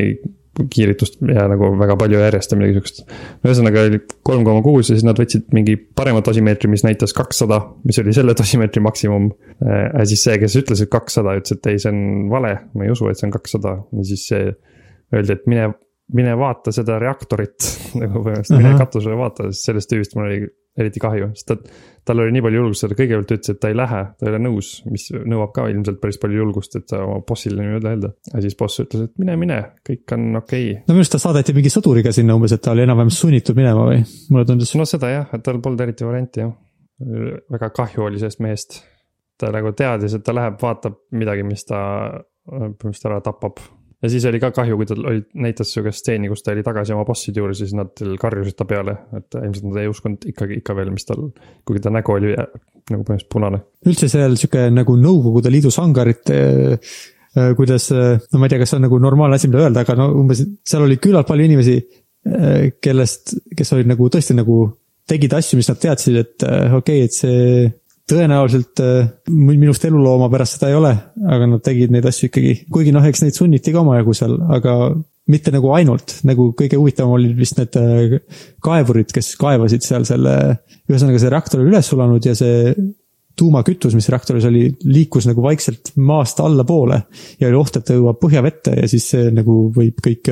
kiiritust 0.54 1.18
ja 1.34 1.48
nagu 1.50 1.72
väga 1.80 1.96
palju 1.98 2.20
järjest 2.22 2.52
ja 2.54 2.58
midagi 2.60 2.76
siukest. 2.78 3.00
ühesõnaga 3.46 3.86
oli 3.88 4.00
kolm 4.26 4.44
koma 4.46 4.62
kuus 4.66 4.92
ja 4.92 4.98
siis 4.98 5.06
nad 5.08 5.18
võtsid 5.18 5.48
mingi 5.56 5.76
parema 5.78 6.22
dosimeetri, 6.26 6.70
mis 6.70 6.86
näitas 6.86 7.16
kakssada, 7.18 7.60
mis 7.88 7.98
oli 8.04 8.14
selle 8.14 8.36
dosimeetri 8.42 8.84
maksimum. 8.86 9.32
ja 9.64 10.06
siis 10.10 10.26
see, 10.28 10.38
kes 10.42 10.58
ütles, 10.62 10.84
et 10.86 10.92
kakssada, 10.94 11.36
ütles, 11.40 11.58
et 11.58 11.72
ei, 11.72 11.82
see 11.82 11.94
on 11.94 12.30
vale, 12.34 12.54
ma 12.74 12.86
ei 12.86 12.94
usu, 12.94 13.10
et 13.10 13.20
see 13.20 13.30
on 13.30 13.34
kakssada 13.34 13.80
ja 13.82 14.08
siis 14.12 14.28
see 14.30 14.52
öeldi, 15.14 15.38
et 15.38 15.48
mine, 15.50 15.72
mine 16.14 16.36
vaata 16.38 16.74
seda 16.76 17.00
reaktorit 17.02 17.72
nagu 18.02 18.22
põhimõtteliselt, 18.22 18.60
mine 18.60 18.76
Ahah. 18.76 18.84
katusele 18.86 19.18
vaata, 19.20 19.50
sest 19.52 19.72
sellest 19.72 19.94
tüübist 19.94 20.18
mul 20.18 20.30
oli 20.30 20.44
eriti 20.80 21.02
kahju, 21.02 21.34
sest 21.38 21.50
ta, 21.50 21.58
tal 22.06 22.20
oli 22.20 22.34
nii 22.36 22.44
palju 22.44 22.60
julgust, 22.60 22.86
ta 22.86 22.98
kõigepealt 22.98 23.34
ütles, 23.36 23.54
et 23.54 23.60
ta 23.64 23.72
ei 23.72 23.78
lähe, 23.78 24.02
ta 24.20 24.28
ei 24.28 24.32
ole 24.34 24.40
nõus, 24.44 24.72
mis 24.92 25.08
nõuab 25.14 25.54
ka 25.56 25.68
ilmselt 25.72 26.00
päris 26.02 26.20
palju 26.22 26.42
julgust, 26.42 26.76
et 26.80 26.96
oma 26.98 27.20
bossile 27.28 27.64
niimoodi 27.64 27.90
öelda. 27.92 28.12
ja 28.34 28.44
siis 28.44 28.58
boss 28.60 28.84
ütles, 28.84 29.08
et 29.08 29.14
mine, 29.22 29.38
mine, 29.40 29.60
kõik 29.88 30.16
on 30.18 30.42
okei 30.42 30.66
okay.. 30.72 30.82
no 30.88 30.98
minu 30.98 31.04
arust 31.04 31.16
ta 31.16 31.22
saadeti 31.24 31.56
mingi 31.56 31.72
sõduriga 31.74 32.14
sinna 32.16 32.36
umbes, 32.38 32.56
et 32.56 32.64
ta 32.64 32.74
oli 32.76 32.86
enam-vähem 32.86 33.14
sunnitud 33.14 33.60
minema 33.60 33.88
või, 33.92 34.02
mulle 34.34 34.50
tundus. 34.50 34.74
no 34.80 34.88
seda 34.90 35.12
jah, 35.14 35.30
et 35.36 35.46
tal 35.46 35.62
polnud 35.64 35.86
eriti 35.86 36.08
varianti 36.08 36.44
jah. 36.44 36.52
väga 37.56 37.72
kahju 37.76 38.10
oli 38.10 38.22
sellest 38.22 38.44
mehest. 38.44 38.82
ta 39.40 39.52
nagu 39.56 39.72
teadis, 39.78 40.18
et 40.18 40.24
ta 40.24 40.36
läheb, 40.36 40.60
vaatab 40.62 41.00
midagi, 41.16 41.48
mis 41.48 41.66
ta 41.68 41.80
põhimõtteliselt 42.50 43.10
ära 43.10 43.22
tapab. 43.24 43.64
Ja 44.04 44.12
siis 44.12 44.26
oli 44.30 44.42
ka 44.44 44.52
kahju, 44.56 44.78
kui 44.80 44.90
tal 44.90 45.08
oli, 45.10 45.24
näitas 45.46 45.72
sihukest 45.74 46.04
stseeni, 46.04 46.30
kus 46.32 46.44
ta 46.44 46.54
oli 46.54 46.66
tagasi 46.66 46.96
oma 46.96 47.06
bosside 47.08 47.42
juures 47.42 47.62
ja 47.62 47.70
siis 47.70 47.78
nad 47.78 48.04
karjusid 48.22 48.58
ta 48.60 48.68
peale, 48.70 48.98
et 49.18 49.40
ilmselt 49.40 49.70
nad 49.70 49.82
ei 49.82 49.90
uskunud 49.92 50.28
ikkagi 50.34 50.60
ikka 50.62 50.76
veel, 50.78 50.92
mis 50.94 51.08
tal, 51.08 51.26
kuigi 51.68 51.84
ta 51.86 51.94
nägu 51.94 52.16
oli 52.18 52.36
äh, 52.36 52.52
nagu 52.92 53.02
põhimõtteliselt 53.02 53.32
punane. 53.32 53.64
üldse 53.88 54.12
seal 54.12 54.38
sihuke 54.40 54.68
nagu 54.76 54.98
Nõukogude 55.00 55.52
Liidu 55.54 55.72
sangarite 55.74 56.38
äh, 56.76 57.50
kuidas, 57.58 57.90
no 57.94 58.40
ma 58.40 58.48
ei 58.48 58.54
tea, 58.54 58.62
kas 58.62 58.76
see 58.76 58.82
on 58.82 58.88
nagu 58.90 59.02
normaalne 59.02 59.40
asi, 59.40 59.50
mida 59.50 59.64
öelda, 59.64 59.88
aga 59.88 59.98
no 59.98 60.12
umbes 60.20 60.44
seal 60.68 60.86
oli 60.86 61.00
küllalt 61.02 61.30
palju 61.30 61.50
inimesi, 61.50 61.80
kellest, 62.80 63.34
kes 63.52 63.74
olid 63.76 63.90
nagu 63.90 64.06
tõesti 64.08 64.36
nagu 64.38 64.62
tegid 65.10 65.34
asju, 65.36 65.60
mis 65.60 65.70
nad 65.70 65.80
teadsid, 65.82 66.20
et 66.20 66.46
äh, 66.48 66.76
okei 66.76 67.04
okay,, 67.04 67.08
et 67.10 67.16
see 67.16 67.72
tõenäoliselt 68.10 68.82
äh, 68.84 69.08
mi- 69.32 69.58
minust 69.58 69.86
elulooma 69.88 70.30
pärast 70.32 70.58
seda 70.58 70.72
ei 70.72 70.78
ole, 70.78 70.92
aga 71.30 71.50
nad 71.50 71.64
tegid 71.64 71.94
neid 71.94 72.08
asju 72.10 72.30
ikkagi, 72.30 72.54
kuigi 72.74 72.94
noh, 72.96 73.06
eks 73.08 73.24
neid 73.24 73.38
sunniti 73.38 73.74
ka 73.74 73.84
omajagu 73.84 74.16
seal, 74.18 74.36
aga 74.54 74.78
mitte 75.32 75.54
nagu 75.56 75.72
ainult, 75.72 76.18
nagu 76.28 76.50
kõige 76.60 76.80
huvitavam 76.80 77.16
olid 77.16 77.38
vist 77.38 77.60
need 77.60 77.78
äh, 77.80 78.18
kaevurid, 78.64 79.14
kes 79.16 79.36
kaevasid 79.40 79.86
seal 79.86 80.08
selle, 80.08 80.36
ühesõnaga 80.90 81.22
see 81.22 81.32
reaktor 81.32 81.64
oli 81.64 81.72
üles 81.72 81.90
sulanud 81.92 82.28
ja 82.28 82.36
see 82.36 82.76
tuumakütus, 83.40 83.96
mis 83.98 84.10
reaktoris 84.14 84.46
oli, 84.46 84.68
liikus 84.86 85.26
nagu 85.26 85.42
vaikselt 85.42 85.94
maast 86.06 86.38
allapoole 86.44 87.00
ja 87.40 87.48
oli 87.48 87.58
oht, 87.58 87.80
et 87.80 87.88
ta 87.88 87.96
jõuab 87.96 88.20
põhjavette 88.22 88.76
ja 88.78 88.90
siis 88.90 89.08
see 89.16 89.32
nagu 89.34 89.72
võib 89.74 90.04
kõik 90.06 90.30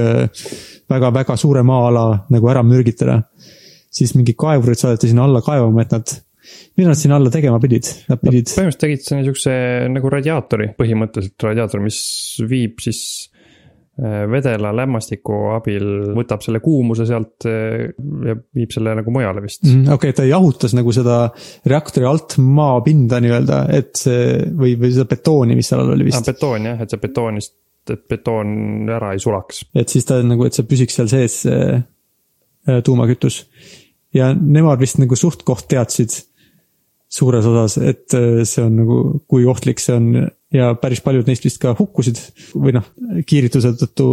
väga-väga 0.92 1.38
suure 1.40 1.64
maa-ala 1.66 2.28
nagu 2.30 2.52
ära 2.52 2.62
mürgitada. 2.62 3.24
siis 3.92 4.14
mingid 4.16 4.38
kaevurid 4.40 4.80
saadeti 4.80 5.10
sinna 5.10 5.26
alla 5.26 5.42
kaevama, 5.42 5.82
et 5.82 5.92
nad, 5.92 6.14
mida 6.78 6.92
nad 6.92 6.98
sinna 6.98 7.18
alla 7.20 7.32
tegema 7.34 7.60
pidid, 7.62 7.90
nad 8.10 8.22
pidid, 8.22 8.48
põhimõtteliselt 8.52 8.82
tegid 8.86 9.04
sa 9.06 9.18
niisuguse 9.20 9.58
nagu 9.92 10.12
radiaatori, 10.12 10.72
põhimõtteliselt 10.78 11.46
radiaator, 11.50 11.84
mis 11.84 12.00
viib 12.48 12.82
siis 12.84 13.02
äh, 14.00 14.24
vedela 14.32 14.72
lämmastiku 14.76 15.40
abil, 15.58 15.88
võtab 16.16 16.44
selle 16.46 16.62
kuumuse 16.64 17.08
sealt 17.10 17.48
äh, 17.50 17.90
ja 18.28 18.38
viib 18.58 18.72
selle 18.74 18.96
nagu 19.02 19.14
mujale 19.14 19.44
vist 19.44 19.66
mm.. 19.68 19.90
okei 19.92 20.14
okay,, 20.14 20.18
ta 20.22 20.28
jahutas 20.30 20.76
nagu 20.78 20.96
seda 20.96 21.20
reaktori 21.68 22.08
alt 22.08 22.38
maapinda 22.42 23.20
nii-öelda, 23.24 23.66
et 23.78 23.94
see 24.00 24.40
või, 24.48 24.78
või 24.80 24.96
seda 24.96 25.10
betooni, 25.12 25.60
mis 25.60 25.72
seal 25.72 25.84
all 25.84 25.96
oli 25.98 26.08
Ah, 26.08 26.14
vist. 26.14 26.32
betoon 26.32 26.72
jah, 26.72 26.82
et 26.86 26.96
see 26.96 27.04
betoonist, 27.04 27.56
et 27.92 28.08
betoon 28.10 28.58
ära 28.96 29.14
ei 29.16 29.22
sulaks. 29.22 29.66
et 29.76 29.92
siis 29.92 30.08
ta 30.08 30.22
nagu, 30.24 30.48
et 30.48 30.56
see 30.56 30.68
püsiks 30.70 31.02
seal 31.02 31.12
sees, 31.12 31.42
see 31.46 31.62
äh, 31.76 32.82
tuumakütus. 32.86 33.44
ja 34.16 34.32
nemad 34.34 34.80
vist 34.80 35.00
nagu 35.04 35.20
suht-koht 35.20 35.68
teadsid 35.72 36.31
suures 37.12 37.46
osas, 37.46 37.76
et 37.84 38.14
äh, 38.16 38.44
see 38.48 38.64
on 38.64 38.78
nagu, 38.80 39.00
kui 39.30 39.48
ohtlik 39.50 39.82
see 39.84 39.98
on. 39.98 40.14
Ja 40.52 40.74
päris 40.76 41.00
paljud 41.00 41.30
neist 41.30 41.46
vist 41.46 41.62
ka 41.64 41.72
hukkusid 41.78 42.18
või 42.60 42.74
noh, 42.76 42.84
kiirituse 43.24 43.70
tõttu 43.80 44.08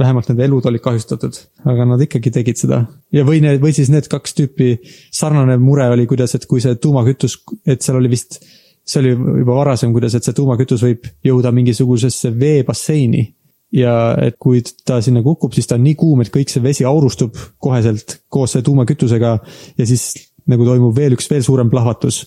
vähemalt 0.00 0.30
nende 0.30 0.46
elud 0.46 0.64
olid 0.70 0.80
kahjustatud, 0.80 1.36
aga 1.68 1.84
nad 1.90 2.00
ikkagi 2.00 2.32
tegid 2.32 2.56
seda. 2.56 2.78
ja 3.12 3.24
või 3.28 3.42
need, 3.44 3.60
või 3.60 3.74
siis 3.76 3.90
need 3.92 4.08
kaks 4.08 4.32
tüüpi 4.38 4.70
sarnane 5.12 5.58
mure 5.60 5.90
oli, 5.92 6.06
kuidas, 6.08 6.32
et 6.38 6.48
kui 6.48 6.64
see 6.64 6.78
tuumakütus, 6.80 7.36
et 7.68 7.84
seal 7.84 8.00
oli 8.00 8.14
vist, 8.14 8.40
see 8.80 9.02
oli 9.02 9.12
juba 9.12 9.58
varasem, 9.60 9.92
kuidas, 9.92 10.16
et 10.16 10.24
see 10.24 10.36
tuumakütus 10.40 10.86
võib 10.88 11.04
jõuda 11.24 11.52
mingisugusesse 11.52 12.32
veebasseini. 12.32 13.26
Ja 13.74 14.14
et 14.22 14.36
kui 14.38 14.60
ta 14.86 15.00
sinna 15.02 15.20
kukub, 15.24 15.52
siis 15.52 15.66
ta 15.66 15.76
on 15.76 15.82
nii 15.82 15.96
kuum, 15.98 16.20
et 16.22 16.30
kõik 16.32 16.48
see 16.48 16.62
vesi 16.62 16.84
aurustub 16.86 17.34
koheselt 17.58 18.20
koos 18.30 18.54
selle 18.54 18.64
tuumakütusega. 18.68 19.32
Ja 19.76 19.86
siis 19.88 20.12
nagu 20.50 20.66
toimub 20.66 20.96
veel 20.96 21.16
üks 21.16 21.30
veel 21.30 21.44
suurem 21.46 21.70
plahvatus 21.72 22.24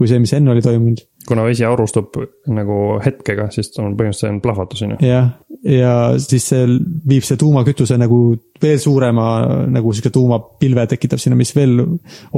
kui 0.00 0.08
see, 0.08 0.20
mis 0.22 0.32
enne 0.32 0.54
oli 0.54 0.62
toimunud. 0.64 1.02
kuna 1.28 1.44
vesi 1.44 1.66
aurustub 1.68 2.14
nagu 2.48 2.76
hetkega, 3.04 3.50
siis 3.52 3.68
on 3.76 3.92
põhimõtteliselt 3.98 4.24
see 4.24 4.32
on 4.32 4.40
plahvatus 4.40 4.84
on 4.86 4.94
ju. 4.94 4.98
jah, 5.04 5.26
ja 5.68 5.92
siis 6.24 6.46
see 6.54 6.64
viib 7.10 7.26
see 7.26 7.36
tuumakütuse 7.40 7.98
nagu 8.00 8.20
veel 8.62 8.80
suurema 8.80 9.26
nagu 9.68 9.92
sihuke 9.92 10.12
tuumapilve 10.14 10.86
tekitab 10.94 11.20
sinna, 11.20 11.36
mis 11.36 11.52
veel 11.56 11.82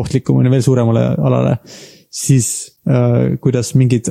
ohtlikum 0.03 0.41
on 0.41 0.49
ja 0.49 0.55
veel 0.57 0.67
suuremale 0.67 1.05
alale. 1.23 1.57
siis 2.11 2.49
äh, 2.91 3.39
kuidas 3.41 3.77
mingid 3.79 4.11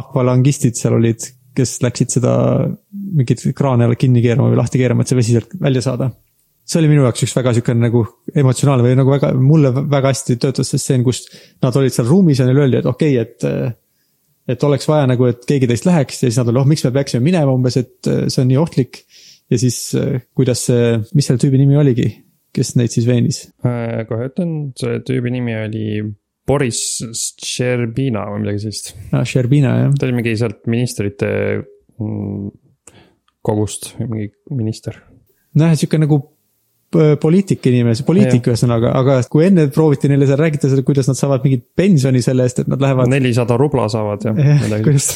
akvalangistid 0.00 0.80
seal 0.80 0.96
olid, 0.96 1.28
kes 1.56 1.76
läksid 1.84 2.16
seda 2.16 2.32
mingit 3.16 3.44
kraane 3.56 3.92
kinni 4.00 4.24
keerama 4.24 4.48
või 4.52 4.62
lahti 4.62 4.80
keerama, 4.80 5.04
et 5.04 5.12
see 5.12 5.20
vesi 5.20 5.36
sealt 5.36 5.52
välja 5.60 5.84
saada. 5.84 6.10
See 6.66 6.80
oli 6.80 6.90
minu 6.90 7.04
jaoks 7.06 7.22
üks 7.26 7.34
väga 7.36 7.54
siukene 7.56 7.86
nagu 7.86 8.02
emotsionaalne 8.34 8.84
või 8.86 8.98
nagu 8.98 9.12
väga, 9.14 9.32
mulle 9.38 9.70
väga 9.76 10.10
hästi 10.10 10.38
töötas 10.42 10.72
see 10.72 10.82
stseen, 10.82 11.04
kus 11.06 11.24
nad 11.62 11.76
olid 11.78 11.94
seal 11.94 12.08
ruumis 12.10 12.42
ja 12.42 12.48
neile 12.48 12.64
öeldi, 12.64 12.80
et 12.82 12.88
okei 12.90 13.18
okay,, 13.20 13.26
et 13.26 13.76
et 14.46 14.66
oleks 14.66 14.86
vaja 14.88 15.06
nagu, 15.10 15.26
et 15.30 15.46
keegi 15.46 15.68
teist 15.70 15.86
läheks 15.88 16.22
ja 16.22 16.28
siis 16.28 16.38
nad 16.40 16.50
olid, 16.50 16.62
oh 16.62 16.68
miks 16.70 16.84
me 16.86 16.92
peaksime 16.94 17.24
minema 17.24 17.54
umbes, 17.54 17.78
et 17.80 18.10
äh, 18.10 18.26
see 18.32 18.44
on 18.44 18.52
nii 18.52 18.60
ohtlik. 18.62 19.02
ja 19.50 19.58
siis 19.62 19.78
äh, 19.98 20.20
kuidas 20.34 20.64
see, 20.68 21.00
mis 21.14 21.28
selle 21.28 21.42
tüübi 21.42 21.58
nimi 21.60 21.78
oligi, 21.78 22.06
kes 22.54 22.74
neid 22.78 22.94
siis 22.94 23.08
veenis? 23.08 23.44
Äh, 23.66 24.04
kohe 24.08 24.30
ütlen, 24.30 24.54
selle 24.78 25.02
tüübi 25.06 25.34
nimi 25.34 25.56
oli 25.58 25.86
Boris 26.46 26.80
Sherbina 27.42 28.28
või 28.30 28.44
midagi 28.44 28.62
sellist. 28.66 28.94
aa, 29.10 29.24
Sherbina 29.26 29.74
jah, 29.82 29.98
ta 29.98 30.06
oli 30.06 30.18
mingi 30.20 30.36
sealt 30.38 30.62
ministrite 30.70 31.28
mm, 31.98 32.54
kogust, 33.46 33.92
mingi 34.02 34.30
minister. 34.54 35.02
noh, 35.58 35.74
sihuke 35.74 35.98
nagu 36.02 36.22
poliitik 36.94 37.66
inimene, 37.66 37.96
poliitik 38.06 38.46
ühesõnaga, 38.46 38.92
aga 39.00 39.18
kui 39.30 39.46
enne 39.48 39.66
prooviti 39.74 40.10
neile 40.10 40.28
seal 40.28 40.38
rääkida 40.40 40.70
seda, 40.70 40.84
kuidas 40.86 41.08
nad 41.10 41.18
saavad 41.18 41.42
mingit 41.46 41.64
pensioni 41.76 42.22
selle 42.24 42.46
eest, 42.46 42.62
et 42.62 42.70
nad 42.70 42.82
lähevad. 42.82 43.10
nelisada 43.10 43.58
rubla 43.60 43.88
saavad 43.92 44.22
ja 44.28 44.34
jah, 44.36 44.62
midagi 44.62 44.86
kuidas 44.86 45.10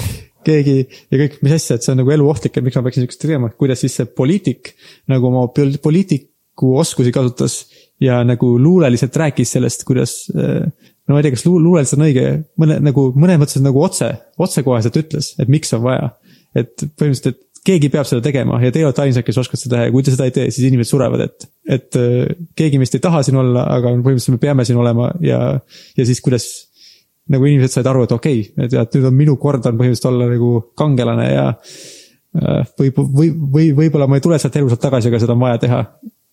keegi 0.46 0.76
ja 0.82 1.20
kõik, 1.20 1.38
mis 1.44 1.54
asja, 1.56 1.76
et 1.76 1.86
see 1.86 1.92
on 1.94 2.00
nagu 2.02 2.14
eluohtlik, 2.14 2.56
et 2.56 2.66
miks 2.66 2.78
ma 2.78 2.84
peaksin 2.86 3.04
siukest 3.04 3.22
tegema, 3.22 3.52
kuidas 3.60 3.82
siis 3.84 3.96
see 4.00 4.08
poliitik 4.18 4.72
nagu 5.10 5.30
oma 5.30 5.46
pol- 5.54 5.78
poliitiku 5.82 6.74
oskusi 6.80 7.12
kasutas 7.14 7.60
ja 8.02 8.20
nagu 8.26 8.54
luuleliselt 8.60 9.16
rääkis 9.16 9.52
sellest, 9.56 9.84
kuidas. 9.88 10.24
no 10.34 11.14
ma 11.14 11.20
ei 11.20 11.26
tea, 11.26 11.36
kas 11.36 11.46
luul- 11.46 11.62
luuleliselt 11.64 12.00
on 12.00 12.06
õige, 12.08 12.26
mõne 12.60 12.80
nagu 12.88 13.10
mõnes 13.16 13.40
mõttes 13.42 13.62
nagu 13.64 13.82
otse, 13.84 14.10
otsekoheselt 14.40 14.96
ütles, 15.02 15.34
et 15.38 15.52
miks 15.52 15.72
on 15.76 15.84
vaja. 15.86 16.16
et 16.50 16.82
põhimõtteliselt, 16.98 17.36
et 17.36 17.49
keegi 17.66 17.90
peab 17.92 18.08
seda 18.08 18.22
tegema 18.24 18.58
ja 18.62 18.72
teie 18.72 18.86
olete 18.88 19.04
ainsad, 19.04 19.24
kes 19.26 19.38
oskavad 19.42 19.60
seda 19.60 19.76
teha 19.76 19.88
ja 19.88 19.92
kui 19.94 20.04
te 20.04 20.14
seda 20.14 20.26
ei 20.28 20.34
tee, 20.36 20.48
siis 20.54 20.70
inimesed 20.70 20.94
surevad, 20.94 21.26
et. 21.26 21.46
et 21.70 22.00
äh, 22.00 22.34
keegi 22.56 22.80
meist 22.80 22.96
ei 22.96 23.04
taha 23.04 23.22
siin 23.26 23.38
olla, 23.40 23.66
aga 23.76 23.92
põhimõtteliselt 23.92 24.36
me 24.36 24.42
peame 24.42 24.66
siin 24.68 24.80
olema 24.80 25.10
ja, 25.24 25.40
ja 25.96 26.06
siis 26.08 26.22
kuidas 26.24 26.48
nagu 27.30 27.46
inimesed 27.46 27.76
said 27.76 27.90
aru, 27.90 28.06
et 28.06 28.14
okei 28.16 28.40
okay,, 28.42 28.66
et, 28.66 28.76
et 28.80 28.96
nüüd 28.96 29.10
on 29.10 29.18
minu 29.18 29.36
kord 29.40 29.66
on 29.68 29.76
põhimõtteliselt 29.78 30.08
olla 30.10 30.30
nagu 30.30 30.52
kangelane 30.78 31.26
ja 31.28 31.44
äh, 31.50 32.72
võib, 32.80 33.02
või, 33.18 33.28
või 33.58 33.68
võib-olla 33.82 34.08
ma 34.10 34.18
ei 34.18 34.24
tule 34.24 34.40
sealt 34.40 34.56
elusalt 34.60 34.82
tagasi, 34.82 35.10
aga 35.10 35.22
seda 35.22 35.36
on 35.36 35.44
vaja 35.44 35.60
teha. 35.66 35.82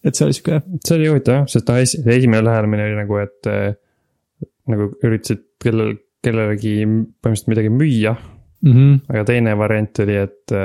et 0.07 0.15
see 0.15 0.27
oli 0.27 0.37
sihuke, 0.37 0.61
see 0.85 0.95
oli 0.95 1.11
huvitav 1.11 1.41
jah, 1.41 1.51
sest 1.51 1.69
noh, 1.69 1.81
esimene 1.83 2.43
lähenemine 2.45 2.87
oli 2.87 2.97
nagu, 3.01 3.19
et 3.25 3.51
äh, 3.51 3.67
nagu 4.71 4.89
üritasid 5.03 5.43
kellel, 5.63 5.97
kellelegi 6.25 6.79
põhimõtteliselt 6.85 7.51
midagi 7.51 7.73
müüa. 7.73 8.15
Mm 8.65 8.73
-hmm. 8.73 8.99
aga 9.13 9.23
teine 9.31 9.57
variant 9.57 9.99
oli, 10.05 10.15
et, 10.15 10.55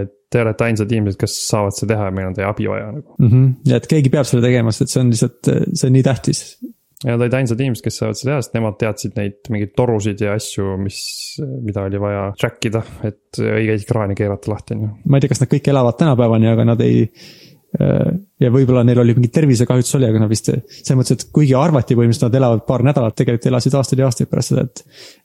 et 0.00 0.12
te 0.32 0.40
olete 0.40 0.68
ainsad 0.68 0.92
inimesed, 0.92 1.20
kes 1.20 1.34
saavad 1.48 1.76
seda 1.76 1.94
teha 1.94 2.08
ja 2.08 2.14
meil 2.16 2.30
on 2.30 2.36
teie 2.36 2.46
abi 2.48 2.68
vaja 2.70 2.92
nagu. 2.92 3.16
Mm 3.18 3.28
-hmm. 3.28 3.48
ja 3.70 3.80
et 3.80 3.88
keegi 3.90 4.12
peab 4.12 4.28
selle 4.28 4.44
tegema, 4.44 4.72
sest 4.72 4.86
et 4.86 4.94
see 4.94 5.02
on 5.02 5.12
lihtsalt, 5.12 5.50
see 5.74 5.88
on 5.88 5.96
nii 5.98 6.06
tähtis. 6.08 6.40
ja 7.04 7.10
nad 7.10 7.24
olid 7.24 7.34
ainsad 7.34 7.60
inimesed, 7.60 7.84
kes 7.84 7.96
saavad 7.98 8.18
seda 8.18 8.30
teha, 8.30 8.42
sest 8.42 8.56
nemad 8.56 8.78
teadsid 8.80 9.16
neid 9.18 9.50
mingeid 9.50 9.72
torusid 9.76 10.20
ja 10.22 10.36
asju, 10.38 10.76
mis, 10.78 10.98
mida 11.66 11.86
oli 11.88 12.00
vaja 12.00 12.26
track 12.40 12.68
ida, 12.70 12.82
et 13.04 13.40
õigeid 13.42 13.86
kraane 13.88 14.14
keerata 14.18 14.52
lahti 14.52 14.76
on 14.76 14.84
ju. 14.86 14.90
ma 15.04 15.18
ei 15.18 15.24
tea, 15.24 15.32
kas 15.34 15.42
nad 15.42 15.52
kõik 15.54 15.72
elavad 15.74 15.98
tänapäevani, 15.98 16.52
aga 16.52 16.68
nad 16.72 16.80
ei. 16.80 17.08
Ja 17.72 18.50
võib-olla 18.52 18.82
neil 18.84 19.00
oli 19.00 19.14
mingi 19.16 19.30
tervisekahjutus 19.32 19.96
oli, 19.96 20.04
aga 20.10 20.20
nad 20.20 20.28
vist 20.28 20.50
selles 20.50 20.96
mõttes, 20.98 21.16
et 21.16 21.30
kuigi 21.32 21.54
arvati 21.56 21.96
põhimõtteliselt, 21.96 22.26
nad 22.28 22.36
elavad 22.36 22.64
paar 22.68 22.84
nädalat, 22.84 23.14
tegelikult 23.16 23.48
elasid 23.48 23.76
aastaid 23.78 24.02
ja 24.02 24.08
aastaid 24.10 24.28
pärast 24.28 24.52
seda, 24.52 24.64
et. 24.66 24.82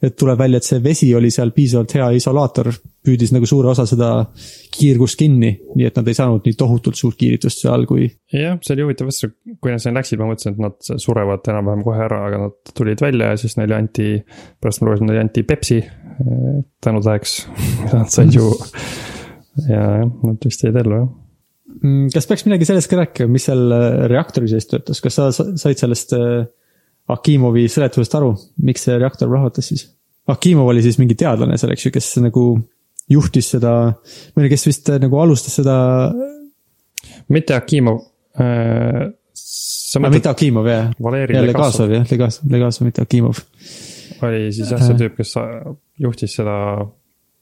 et 0.07 0.15
tuleb 0.15 0.39
välja, 0.39 0.61
et 0.61 0.67
see 0.67 0.79
vesi 0.83 1.09
oli 1.17 1.31
seal 1.33 1.51
piisavalt 1.55 1.97
hea 1.97 2.07
isolaator, 2.21 2.71
püüdis 3.07 3.33
nagu 3.35 3.49
suure 3.49 3.71
osa 3.73 3.83
seda 3.89 4.11
kiirgust 4.77 5.19
kinni, 5.19 5.51
nii 5.75 5.89
et 5.89 5.99
nad 5.99 6.07
ei 6.07 6.17
saanud 6.17 6.47
nii 6.47 6.55
tohutult 6.59 6.99
suurt 6.99 7.19
kiiritust 7.19 7.65
seal, 7.65 7.83
kui. 7.89 8.07
jah, 8.31 8.55
see 8.63 8.77
oli 8.77 8.87
huvitav, 8.87 9.11
sest 9.11 9.35
kui 9.59 9.75
nad 9.75 9.83
sinna 9.83 9.99
läksid, 9.99 10.23
ma 10.23 10.31
mõtlesin, 10.31 10.55
et 10.55 10.63
nad 10.69 11.03
surevad 11.03 11.51
enam-vähem 11.51 11.83
kohe 11.87 12.03
ära, 12.07 12.23
aga 12.29 12.41
nad 12.45 12.73
tulid 12.79 13.03
välja 13.03 13.33
ja 13.33 13.43
siis 13.43 13.59
neile 13.59 13.75
anti, 13.81 14.09
pärast 14.63 14.83
ma 14.83 14.91
lugesin, 14.91 15.11
neile 15.11 15.27
anti 15.27 15.43
Pepsi 15.47 15.83
eh, 15.83 16.49
tänutäheks, 16.83 17.39
nad 17.91 18.11
said 18.13 18.35
juua. 18.39 18.71
ja 19.71 19.83
jah, 20.03 20.11
nad 20.23 20.47
vist 20.47 20.63
jäid 20.63 20.79
ellu 20.79 21.01
jah. 21.03 21.15
Mm, 21.77 22.07
kas 22.13 22.25
peaks 22.29 22.45
midagi 22.47 22.65
sellest 22.69 22.89
ka 22.89 22.97
rääkima, 23.01 23.29
mis 23.31 23.45
seal 23.49 23.65
äh, 23.75 24.05
reaktori 24.11 24.49
sees 24.49 24.65
töötas, 24.69 25.01
kas 25.03 25.17
sa 25.19 25.27
sa- 25.35 25.51
said 25.59 25.77
sellest 25.81 26.13
äh, 26.17 26.45
Akimovi 27.13 27.67
seletusest 27.71 28.15
aru, 28.19 28.33
miks 28.67 28.83
see 28.87 28.97
reaktor 28.99 29.29
plahvatas 29.31 29.69
siis? 29.71 29.85
Akimov 30.27 30.67
oli 30.73 30.81
siis 30.83 30.97
mingi 30.99 31.15
teadlane 31.15 31.55
seal, 31.59 31.71
eks 31.75 31.85
ju, 31.87 31.91
kes 31.95 32.09
nagu 32.23 32.43
juhtis 33.11 33.53
seda, 33.53 33.73
tea, 34.35 34.49
kes 34.51 34.67
vist 34.67 34.89
äh, 34.91 34.99
nagu 35.03 35.19
alustas 35.21 35.55
seda, 35.61 35.77
mitte 37.31 37.55
Akimov 37.55 38.01
äh,. 38.39 39.07
sa 39.37 40.01
mitte 40.03 40.17
mõtled, 40.17 40.31
Akimov 40.33 40.67
jah, 40.67 40.91
ja 41.31 41.43
Legasov 41.45 41.93
jah, 41.93 42.07
Legasov, 42.11 42.51
Legasov, 42.51 42.87
mitte 42.89 43.05
Akimov. 43.05 43.39
oli 44.27 44.47
siis 44.51 44.71
jah, 44.73 44.83
see 44.83 44.97
tüüp, 44.99 45.15
kes 45.21 45.35
juhtis 46.03 46.35
seda 46.41 46.57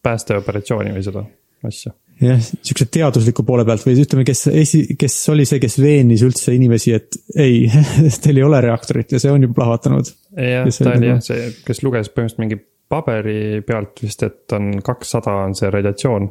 päästeoperatsiooni 0.06 0.94
või 0.94 1.06
seda 1.06 1.26
asja. 1.66 1.96
jah, 2.22 2.40
siukse 2.40 2.88
teadusliku 2.92 3.44
poole 3.48 3.66
pealt 3.68 3.84
või 3.86 3.98
ütleme, 4.04 4.26
kes 4.28 4.46
esi, 4.52 4.84
kes 5.00 5.18
oli 5.34 5.48
see, 5.48 5.60
kes 5.64 5.80
veenis 5.82 6.24
üldse 6.26 6.56
inimesi, 6.56 6.96
et 6.96 7.20
ei, 7.36 7.66
teil 8.24 8.40
ei 8.40 8.46
ole 8.46 8.62
reaktorit 8.66 9.16
ja 9.16 9.22
see 9.22 9.34
on 9.34 9.48
juba 9.48 9.60
plahvatanud. 9.62 10.14
jah, 10.38 10.70
ta 10.70 10.96
oli 10.96 11.12
jah 11.12 11.22
see, 11.24 11.52
kes 11.68 11.84
luges 11.86 12.12
põhimõtteliselt 12.14 12.44
mingi 12.44 12.62
paberi 12.92 13.62
pealt 13.66 14.02
vist, 14.04 14.26
et 14.26 14.56
on 14.56 14.76
kakssada 14.86 15.40
on 15.46 15.56
see 15.58 15.72
radiatsioon. 15.74 16.28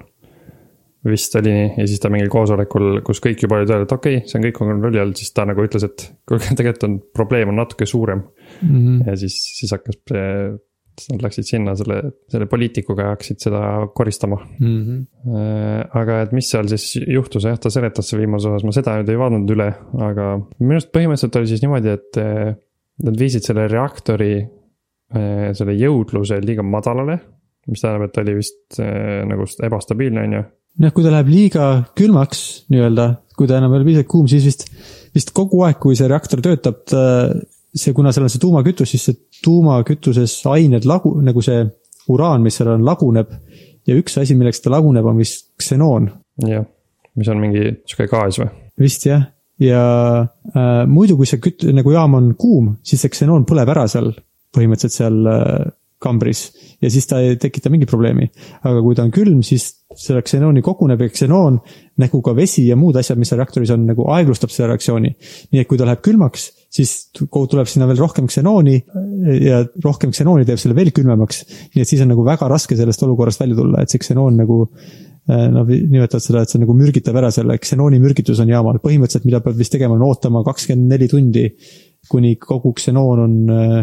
vist 1.05 1.35
oli 1.37 1.51
nii 1.53 1.65
ja 1.77 1.85
siis 1.85 2.01
ta 2.01 2.09
mingil 2.09 2.31
koosolekul, 2.33 3.03
kus 3.05 3.19
kõik 3.21 3.43
juba 3.45 3.59
olid 3.59 3.69
öelnud, 3.75 3.91
et 3.91 3.93
okei 3.93 4.21
okay,, 4.23 4.29
see 4.29 4.39
on 4.39 4.47
kõik 4.47 4.55
kontrolli 4.57 5.03
all, 5.03 5.11
siis 5.19 5.35
ta 5.37 5.45
nagu 5.45 5.67
ütles, 5.67 5.85
et 5.85 6.07
kuulge, 6.29 6.55
tegelikult 6.57 6.87
on 6.89 7.01
probleem 7.19 7.53
on 7.53 7.61
natuke 7.61 7.89
suurem 7.89 8.23
mm. 8.23 8.71
-hmm. 8.71 9.03
ja 9.11 9.17
siis, 9.21 9.37
siis 9.59 9.75
hakkas 9.77 10.01
see, 10.09 10.31
siis 10.99 11.11
nad 11.13 11.25
läksid 11.25 11.49
sinna 11.49 11.75
selle, 11.79 11.99
selle 12.31 12.47
poliitikuga 12.51 13.09
ja 13.09 13.15
hakkasid 13.15 13.43
seda 13.49 13.61
koristama 13.95 14.41
Mm 14.61 14.81
-hmm. 14.83 15.01
Äh, 15.25 15.89
aga 16.01 16.23
et 16.23 16.33
mis 16.33 16.51
seal 16.51 16.69
siis 16.69 16.99
juhtus, 17.09 17.45
jah, 17.45 17.59
ta 17.59 17.71
seletas 17.71 18.09
selle 18.09 18.27
viimase 18.27 18.49
osas, 18.49 18.65
ma 18.65 18.73
seda 18.73 18.99
nüüd 18.99 19.09
ei 19.09 19.17
vaadanud 19.17 19.51
üle, 19.51 19.69
aga 20.09 20.27
minu 20.59 20.77
arust 20.77 20.91
põhimõtteliselt 20.93 21.39
oli 21.41 21.49
siis 21.49 21.63
niimoodi, 21.63 21.89
et 21.89 22.19
eh, 22.21 22.51
nad 23.09 23.21
viisid 23.21 23.47
selle 23.47 23.65
reaktori 23.69 24.35
eh, 24.37 25.49
selle 25.57 25.73
jõudluse 25.73 26.41
liiga 26.45 26.63
madalale. 26.63 27.19
mis 27.67 27.81
tähendab, 27.81 28.05
et 28.05 28.13
ta 28.13 28.21
oli 28.21 28.35
vist 28.37 28.77
nagu 29.25 29.47
ebastabiilne, 29.63 30.21
on 30.21 30.33
ju. 30.37 30.43
noh, 30.85 30.93
kui 30.93 31.05
ta 31.05 31.11
läheb 31.15 31.29
liiga 31.33 31.69
külmaks 31.97 32.67
nii-öelda, 32.69 33.07
kui 33.37 33.49
ta 33.49 33.57
enam 33.57 33.73
ei 33.73 33.81
ole 33.81 33.89
piisavalt 33.89 34.11
kuum, 34.13 34.29
siis 34.29 34.45
vist, 34.45 34.67
vist 35.15 35.33
kogu 35.33 35.63
aeg, 35.65 35.79
kui 35.81 35.97
see 35.97 36.09
reaktor 36.11 36.45
töötab, 36.45 36.85
ta, 36.85 37.33
see, 37.75 37.95
kuna 37.97 38.13
seal 38.15 38.27
on 38.27 38.33
see 38.33 38.43
tuumakütus, 38.43 38.95
siis 38.95 39.09
see 39.09 39.21
tuumakütuses 39.45 40.37
ained 40.53 40.87
lagu-, 40.89 41.17
nagu 41.25 41.43
see 41.45 41.65
uraan, 42.13 42.45
mis 42.45 42.59
seal 42.59 42.75
on, 42.75 42.85
laguneb. 42.87 43.33
ja 43.85 43.97
üks 43.99 44.19
asi, 44.21 44.37
milleks 44.39 44.63
ta 44.65 44.73
laguneb, 44.73 45.07
on 45.07 45.21
vist 45.21 45.51
ksenoon, 45.61 46.09
jah, 46.49 46.65
mis 47.19 47.31
on 47.31 47.41
mingi 47.43 47.67
sihuke 47.85 48.09
gaas 48.13 48.41
või? 48.41 48.51
vist 48.81 49.07
jah. 49.09 49.27
ja 49.63 49.85
äh, 50.25 50.85
muidu, 50.91 51.19
kui 51.21 51.29
see 51.31 51.43
küt-, 51.43 51.67
nagu 51.77 51.95
jaam 51.95 52.19
on 52.21 52.35
kuum, 52.39 52.75
siis 52.87 53.05
see 53.05 53.13
ksenoon 53.13 53.47
põleb 53.49 53.75
ära 53.75 53.89
seal 53.91 54.13
põhimõtteliselt 54.55 55.03
seal 55.03 55.31
äh, 55.31 55.73
kambris 56.05 56.45
ja 56.83 56.91
siis 56.93 57.07
ta 57.09 57.21
ei 57.23 57.39
tekita 57.41 57.71
mingit 57.73 57.91
probleemi. 57.91 58.29
aga 58.63 58.83
kui 58.85 58.97
ta 58.97 59.05
on 59.07 59.13
külm, 59.15 59.41
siis 59.47 59.71
selle 59.97 60.23
ksenooni 60.27 60.63
koguneb 60.65 61.01
ja 61.01 61.11
ksenoon 61.11 61.61
nagu 62.03 62.21
ka 62.25 62.35
vesi 62.37 62.67
ja 62.69 62.77
muud 62.77 62.99
asjad, 63.01 63.19
mis 63.21 63.31
seal 63.33 63.41
reaktoris 63.41 63.73
on, 63.75 63.87
nagu 63.89 64.09
aeglustab 64.17 64.53
seda 64.53 64.73
reaktsiooni. 64.73 65.15
nii 65.53 65.63
et 65.63 65.71
kui 65.71 65.81
ta 65.81 65.89
läheb 65.89 66.03
külmaks, 66.05 66.51
siis 66.75 66.93
tuleb 67.15 67.69
sinna 67.71 67.87
veel 67.87 68.01
rohkem 68.03 68.27
ksenooni 68.27 68.77
ja 69.45 69.63
rohkem 69.85 70.11
ksenooni 70.15 70.47
teeb 70.49 70.59
selle 70.59 70.75
veel 70.75 70.91
külmemaks. 70.95 71.45
nii 71.75 71.85
et 71.85 71.91
siis 71.91 72.03
on 72.03 72.11
nagu 72.11 72.27
väga 72.27 72.49
raske 72.51 72.77
sellest 72.79 73.03
olukorrast 73.07 73.45
välja 73.45 73.59
tulla, 73.61 73.83
et 73.83 73.95
see 73.95 74.03
ksenoon 74.03 74.41
nagu 74.43 74.65
Nad 75.25 75.71
nimetavad 75.71 76.21
seda, 76.21 76.43
et 76.45 76.53
see 76.53 76.61
nagu 76.61 76.75
mürgitab 76.77 77.17
ära 77.17 77.31
selle 77.33 77.55
ksenooni 77.57 77.97
mürgitus 78.03 78.43
on 78.45 78.51
jaamal, 78.53 78.77
põhimõtteliselt 78.83 79.25
mida 79.25 79.39
peab 79.41 79.57
vist 79.57 79.73
tegema, 79.73 79.97
on 79.97 80.05
ootama 80.05 80.43
kakskümmend 80.45 80.93
neli 80.93 81.09
tundi, 81.09 81.47
kuni 82.13 82.35
kogu 82.37 82.75
ksenoon 82.77 83.23
on 83.23 83.39
äh, 83.55 83.79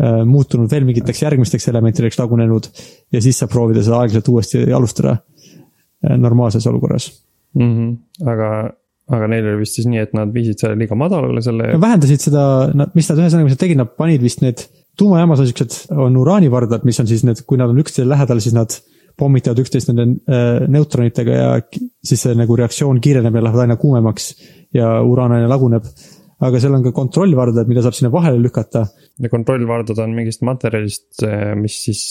äh, 0.00 0.22
muutunud 0.24 0.72
veel 0.72 0.86
mingiteks 0.88 1.20
järgmisteks 1.26 1.68
elementideks 1.68 2.16
lagunenud 2.16 2.70
ja 3.12 3.20
siis 3.20 3.42
saab 3.42 3.52
proovida 3.52 3.82
seda 3.84 4.00
aeglaselt 4.00 4.30
uuesti 4.32 4.62
alustada 4.72 5.18
äh, 5.18 6.16
normaalses 6.16 6.66
olukorras. 6.70 7.10
mm. 7.54 7.74
-hmm. 7.74 8.30
aga, 8.32 8.48
aga 9.12 9.28
neil 9.28 9.50
oli 9.50 9.60
vist 9.60 9.78
siis 9.78 9.88
nii, 9.90 10.00
et 10.00 10.14
nad 10.16 10.32
viisid 10.32 10.62
selle 10.62 10.78
liiga 10.80 10.96
madalale, 10.96 11.42
selle 11.44 11.74
vähendasid 11.80 12.24
seda, 12.24 12.44
mis 12.96 13.10
nad 13.10 13.20
ühesõnaga, 13.20 13.48
mis 13.48 13.56
nad 13.56 13.60
tegid, 13.60 13.80
nad 13.80 13.92
panid 13.98 14.24
vist 14.24 14.40
need 14.44 14.64
tuumajaamas 14.98 15.42
on 15.42 15.48
siuksed, 15.50 15.78
on 16.00 16.16
uraanivardad, 16.20 16.86
mis 16.88 17.00
on 17.02 17.10
siis 17.10 17.24
need, 17.26 17.42
kui 17.48 17.60
nad 17.60 17.72
on 17.72 17.80
üksteisele 17.82 18.14
lähedal, 18.14 18.40
siis 18.40 18.56
nad 18.56 18.76
pommitavad 19.18 19.60
üksteist 19.62 19.90
nende 19.90 20.06
äh, 20.26 20.64
neutronitega 20.70 21.36
ja 21.36 21.50
siis 22.04 22.24
see 22.24 22.34
nagu 22.38 22.56
reaktsioon 22.58 22.98
kiireneb 23.02 23.36
ja 23.36 23.44
läheb 23.46 23.64
aina 23.66 23.76
kuumemaks 23.78 24.32
ja 24.74 24.96
uraan 25.06 25.36
aina 25.36 25.50
laguneb. 25.50 25.86
aga 26.44 26.58
seal 26.60 26.74
on 26.76 26.82
ka 26.82 26.90
kontrollvardad, 26.92 27.68
mida 27.70 27.82
saab 27.84 27.94
sinna 27.96 28.10
vahele 28.12 28.40
lükata 28.42 28.82
ja 29.22 29.30
kontrollvardad 29.30 30.00
on 30.02 30.16
mingist 30.16 30.42
materjalist, 30.44 31.22
mis 31.56 31.76
siis 31.86 32.02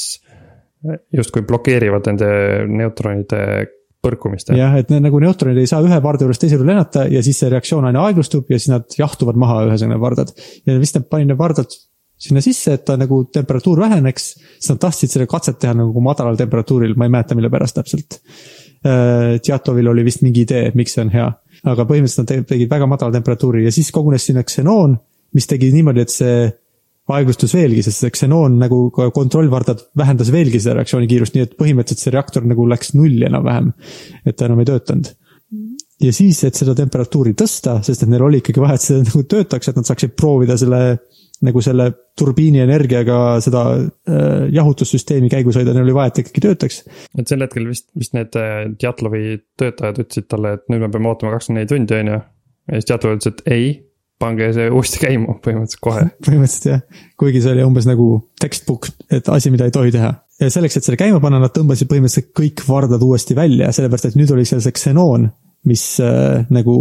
justkui 1.14 1.44
blokeerivad 1.48 2.08
nende 2.08 2.30
neutronide 2.72 3.42
põrkumist. 4.04 4.52
jah, 4.58 4.76
et 4.80 4.92
need 4.92 5.06
nagu 5.06 5.22
neutronid 5.24 5.62
ei 5.62 5.70
saa 5.70 5.82
ühe 5.86 6.00
varda 6.04 6.28
juurest 6.28 6.44
teise 6.44 6.58
juurde 6.58 6.70
lennata 6.72 7.08
ja 7.12 7.24
siis 7.26 7.40
see 7.40 7.52
reaktsioon 7.54 7.88
aina 7.90 8.04
aeglustub 8.10 8.52
ja 8.52 8.60
siis 8.60 8.72
nad 8.74 9.00
jahtuvad 9.00 9.40
maha, 9.40 9.64
ühesõnaga 9.70 10.02
vardad. 10.04 10.34
ja 10.68 10.78
vist 10.82 11.00
nad 11.00 11.08
panid 11.12 11.32
need 11.32 11.40
vardad 11.40 11.72
sinna 12.24 12.42
sisse, 12.44 12.78
et 12.78 12.86
ta 12.88 12.96
nagu 13.00 13.24
temperatuur 13.34 13.82
väheneks, 13.84 14.28
siis 14.58 14.72
nad 14.72 14.82
tahtsid 14.84 15.12
selle 15.12 15.28
katset 15.30 15.58
teha 15.60 15.74
nagu 15.76 16.04
madalal 16.04 16.38
temperatuuril, 16.40 16.96
ma 16.96 17.08
ei 17.08 17.12
mäleta, 17.12 17.36
mille 17.36 17.50
pärast 17.52 17.76
täpselt. 17.80 18.20
Tjatovil 19.44 19.90
oli 19.92 20.06
vist 20.08 20.24
mingi 20.24 20.44
idee, 20.44 20.70
et 20.70 20.78
miks 20.80 20.96
see 20.96 21.04
on 21.04 21.12
hea, 21.14 21.26
aga 21.72 21.86
põhimõtteliselt 21.90 22.24
nad 22.24 22.32
te- 22.32 22.48
tegid 22.54 22.72
väga 22.72 22.88
madala 22.92 23.16
temperatuuri 23.16 23.66
ja 23.66 23.72
siis 23.76 23.92
kogunes 23.96 24.28
sinna 24.28 24.44
ksenoon, 24.44 24.96
mis 25.36 25.48
tegi 25.50 25.72
niimoodi, 25.74 26.04
et 26.04 26.14
see 26.14 26.38
aeglustus 27.12 27.52
veelgi, 27.56 27.82
sest 27.84 28.04
see 28.04 28.14
ksenoon 28.16 28.56
nagu 28.62 28.86
ka 28.96 29.10
kontrollvardad 29.16 29.82
vähendas 30.00 30.32
veelgi 30.32 30.62
seda 30.64 30.78
reaktsiooni 30.78 31.10
kiirust, 31.10 31.36
nii 31.36 31.48
et 31.48 31.58
põhimõtteliselt 31.60 32.06
see 32.06 32.14
reaktor 32.16 32.48
nagu 32.48 32.68
läks 32.70 32.94
nulli 32.96 33.28
enam-vähem. 33.28 33.74
et 34.26 34.38
ta 34.38 34.48
enam 34.48 34.62
ei 34.64 34.70
töötanud. 34.70 35.12
ja 36.04 36.14
siis, 36.16 36.44
et 36.44 36.56
seda 36.56 36.76
temperatuuri 36.76 37.36
tõsta, 37.40 37.82
sest 37.84 38.04
et 38.04 38.10
neil 38.12 38.24
oli 38.24 38.40
ikkagi 38.40 38.64
vaja, 38.64 38.80
et 38.80 38.88
see 38.88 39.04
nagu 39.04 39.24
töötaks, 39.36 39.68
et 39.68 39.76
nad 39.80 39.90
saaksid 39.90 40.16
proovida 40.20 40.58
selle 40.58 40.84
nagu 41.44 41.62
selle 41.64 41.90
turbiini 42.16 42.62
energiaga 42.64 43.18
seda 43.44 43.64
äh, 43.76 44.46
jahutussüsteemi 44.54 45.28
käigus 45.32 45.58
hoida, 45.60 45.74
neil 45.76 45.88
oli 45.88 45.96
vaja, 45.98 46.12
et 46.12 46.16
ta 46.16 46.24
ikkagi 46.24 46.44
töötaks. 46.46 46.78
et 47.20 47.28
sel 47.28 47.44
hetkel 47.44 47.68
vist, 47.68 47.90
vist 48.00 48.16
need 48.16 48.38
äh, 48.40 48.70
Djatlovi 48.80 49.24
töötajad 49.60 50.00
ütlesid 50.06 50.30
talle, 50.32 50.56
et 50.56 50.70
nüüd 50.72 50.86
me 50.86 50.92
peame 50.94 51.12
ootama 51.12 51.34
kakskümmend 51.36 51.66
neli 51.66 51.72
tundi, 51.74 52.00
on 52.00 52.14
ju. 52.14 52.22
ja 52.72 52.80
siis 52.80 52.88
Djatlov 52.92 53.18
ütles, 53.18 53.34
et 53.34 53.44
ei, 53.58 53.74
pange 54.24 54.50
see 54.56 54.70
uuesti 54.72 55.02
käima 55.04 55.38
põhimõtteliselt 55.44 55.84
kohe. 55.84 56.06
põhimõtteliselt 56.26 56.70
jah, 56.72 56.84
kuigi 57.20 57.44
see 57.44 57.56
oli 57.56 57.66
umbes 57.68 57.88
nagu 57.90 58.08
textbook, 58.42 58.90
et 59.14 59.30
asi, 59.34 59.52
mida 59.54 59.68
ei 59.68 59.76
tohi 59.76 59.94
teha. 59.96 60.14
ja 60.42 60.52
selleks, 60.54 60.80
et 60.80 60.88
selle 60.88 61.00
käima 61.00 61.22
panna, 61.24 61.42
nad 61.44 61.54
tõmbasid 61.56 61.92
põhimõtteliselt 61.92 62.32
kõik 62.38 62.64
vardad 62.68 63.04
uuesti 63.06 63.38
välja, 63.38 63.72
sellepärast 63.76 64.12
et 64.12 64.20
nüüd 64.20 64.32
oli 64.36 64.48
seal 64.50 64.64
see 64.64 64.76
ksenoon, 64.76 65.28
mis 65.70 65.86
äh, 66.04 66.44
nagu 66.54 66.78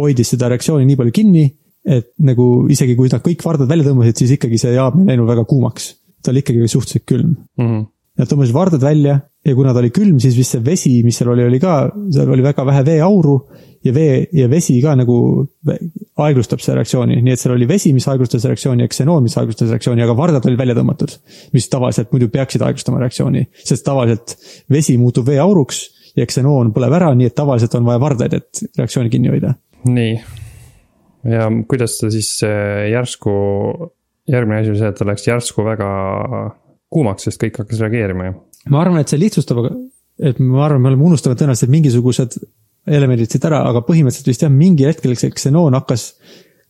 hoidis 0.00 0.32
seda 0.34 0.48
reaktsiooni 0.52 0.86
nii 0.88 1.00
palju 1.00 1.16
kinni, 1.16 1.48
et 1.82 2.12
nagu 2.22 2.68
isegi 2.70 2.94
kui 2.98 3.10
nad 3.12 3.24
kõik 3.24 3.42
vardad 3.44 3.70
välja 3.70 3.88
tõmbasid, 3.88 4.22
siis 4.22 4.36
ikkagi 4.36 4.60
see 4.60 4.76
jaam 4.76 5.02
ei 5.02 5.12
läinud 5.12 5.28
väga 5.28 5.44
kuumaks. 5.48 5.96
ta 6.22 6.30
oli 6.30 6.38
ikkagi 6.44 6.68
suhteliselt 6.70 7.04
külm. 7.06 7.34
Mm 7.58 7.66
-hmm. 7.66 7.86
Nad 8.18 8.28
tõmbasid 8.28 8.54
vardad 8.54 8.82
välja 8.82 9.20
ja 9.44 9.54
kuna 9.54 9.72
ta 9.72 9.80
oli 9.80 9.90
külm, 9.90 10.20
siis 10.20 10.36
vist 10.36 10.54
see 10.54 10.64
vesi, 10.64 11.02
mis 11.02 11.16
seal 11.16 11.32
oli, 11.32 11.44
oli 11.44 11.58
ka, 11.58 11.90
seal 12.12 12.30
oli 12.30 12.42
väga 12.42 12.66
vähe 12.66 12.84
veeauru 12.84 13.36
ja 13.84 13.94
vee 13.94 14.26
ja 14.36 14.48
vesi 14.50 14.76
ka 14.82 14.94
nagu 14.98 15.16
aeglustab 16.22 16.62
seda 16.62 16.78
reaktsiooni, 16.78 17.18
nii 17.24 17.34
et 17.34 17.40
seal 17.40 17.54
oli 17.56 17.66
vesi, 17.68 17.92
mis 17.96 18.06
aeglustas 18.10 18.44
reaktsiooni 18.48 18.84
ja 18.84 18.90
ksenoon, 18.90 19.24
mis 19.26 19.36
aeglustas 19.40 19.72
reaktsiooni, 19.72 20.04
aga 20.04 20.16
vardad 20.18 20.46
olid 20.48 20.60
välja 20.60 20.76
tõmmatud. 20.78 21.16
mis 21.52 21.68
tavaliselt 21.72 22.12
muidu 22.14 22.28
peaksid 22.32 22.62
aeglustama 22.62 23.02
reaktsiooni, 23.02 23.46
sest 23.64 23.84
tavaliselt 23.86 24.36
vesi 24.70 24.96
muutub 25.00 25.26
veeauruks 25.26 25.82
ja 26.18 26.26
ksenoon 26.28 26.72
põleb 26.76 26.96
ära, 26.98 27.10
nii 27.16 27.30
et 27.30 27.36
tavaliselt 27.38 27.74
on 27.78 27.88
vaja 27.88 28.02
vardaid, 28.02 28.38
et 28.38 28.64
reaktsiooni 28.78 29.12
kinni 29.12 29.32
hoida. 29.32 29.54
nii. 29.88 30.14
ja 31.32 31.50
kuidas 31.68 31.98
ta 31.98 32.10
siis 32.12 32.34
järsku, 32.92 33.32
järgmine 34.30 34.62
asi 34.62 34.74
oli 34.74 34.82
see, 34.82 34.92
et 34.92 34.98
ta 35.00 35.08
läks 35.08 35.26
järsku 35.26 35.66
väga 35.66 35.92
kuumaks, 36.92 37.28
sest 37.28 37.40
kõik 37.42 37.62
hakkas 37.64 37.80
reageerima 37.82 38.30
ju. 38.30 38.40
ma 38.70 38.84
arvan, 38.84 39.02
et 39.02 39.10
see 39.10 39.20
lihtsustab, 39.22 39.64
et 40.22 40.42
ma 40.42 40.66
arvan, 40.68 40.82
me 40.82 40.92
oleme 40.92 41.10
unustanud 41.10 41.40
tõenäoliselt 41.40 41.72
mingisugused 41.72 42.38
elemendid 42.86 43.30
siit 43.30 43.44
ära, 43.46 43.62
aga 43.68 43.82
põhimõtteliselt 43.86 44.30
vist 44.32 44.44
jah, 44.44 44.52
mingi 44.52 44.86
hetkel 44.88 45.14
see 45.18 45.30
ksenoon 45.34 45.76
hakkas, 45.78 46.12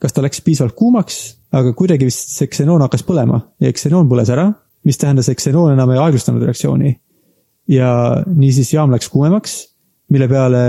kas 0.02 0.14
ta 0.14 0.24
läks 0.24 0.42
piisavalt 0.44 0.76
kuumaks, 0.76 1.20
aga 1.56 1.72
kuidagi 1.76 2.08
vist 2.08 2.34
see 2.36 2.50
ksenoon 2.50 2.84
hakkas 2.84 3.04
põlema 3.06 3.40
ja 3.62 3.72
ksenoon 3.72 4.10
põles 4.10 4.32
ära, 4.32 4.50
mis 4.88 4.98
tähendas, 5.00 5.30
et 5.30 5.40
ksenoon 5.40 5.76
enam 5.76 5.92
ei 5.94 6.00
aeglustanud 6.02 6.44
reaktsiooni. 6.44 6.96
ja 7.70 7.90
niisiis 8.26 8.72
jaam 8.74 8.90
läks 8.90 9.08
kuumemaks, 9.08 9.52
mille 10.12 10.26
peale 10.28 10.64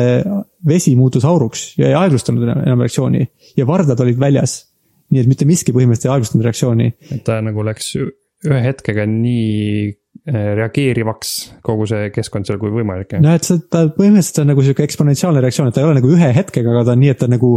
vesi 0.68 0.94
muutus 0.96 1.26
auruks 1.26 1.74
ja 1.78 1.90
ei 1.90 1.96
aeglustanud 1.98 2.46
enam, 2.46 2.80
reaktsiooni 2.80 3.26
ja 3.58 3.68
vardad 3.68 4.00
olid 4.00 4.20
väljas. 4.20 4.70
nii 5.12 5.22
et 5.22 5.28
mitte 5.28 5.46
miski 5.46 5.74
põhimõtteliselt 5.74 6.10
ei 6.10 6.14
aeglustanud 6.14 6.46
reaktsiooni 6.46 6.88
et 7.12 7.24
ta 7.26 7.42
nagu 7.42 7.66
läks 7.66 7.92
ühe 7.98 8.62
hetkega 8.64 9.06
nii 9.10 9.92
reageerivaks 10.24 11.34
kogu 11.66 11.88
see 11.90 12.12
keskkond 12.16 12.48
seal 12.48 12.60
kui 12.62 12.72
võimalik. 12.72 13.18
no 13.24 13.34
et 13.36 13.48
see, 13.48 13.60
ta 13.72 13.88
põhimõtteliselt 13.92 14.44
on 14.44 14.54
nagu 14.54 14.64
sihuke 14.64 14.86
eksponentsiaalne 14.86 15.42
reaktsioon, 15.44 15.68
et 15.68 15.76
ta 15.76 15.82
ei 15.84 15.90
ole 15.90 15.98
nagu 16.00 16.12
ühe 16.14 16.30
hetkega, 16.38 16.72
aga 16.72 16.86
ta 16.88 16.96
on 16.96 17.02
nii, 17.02 17.12
et 17.12 17.20
ta 17.20 17.28
nagu, 17.32 17.50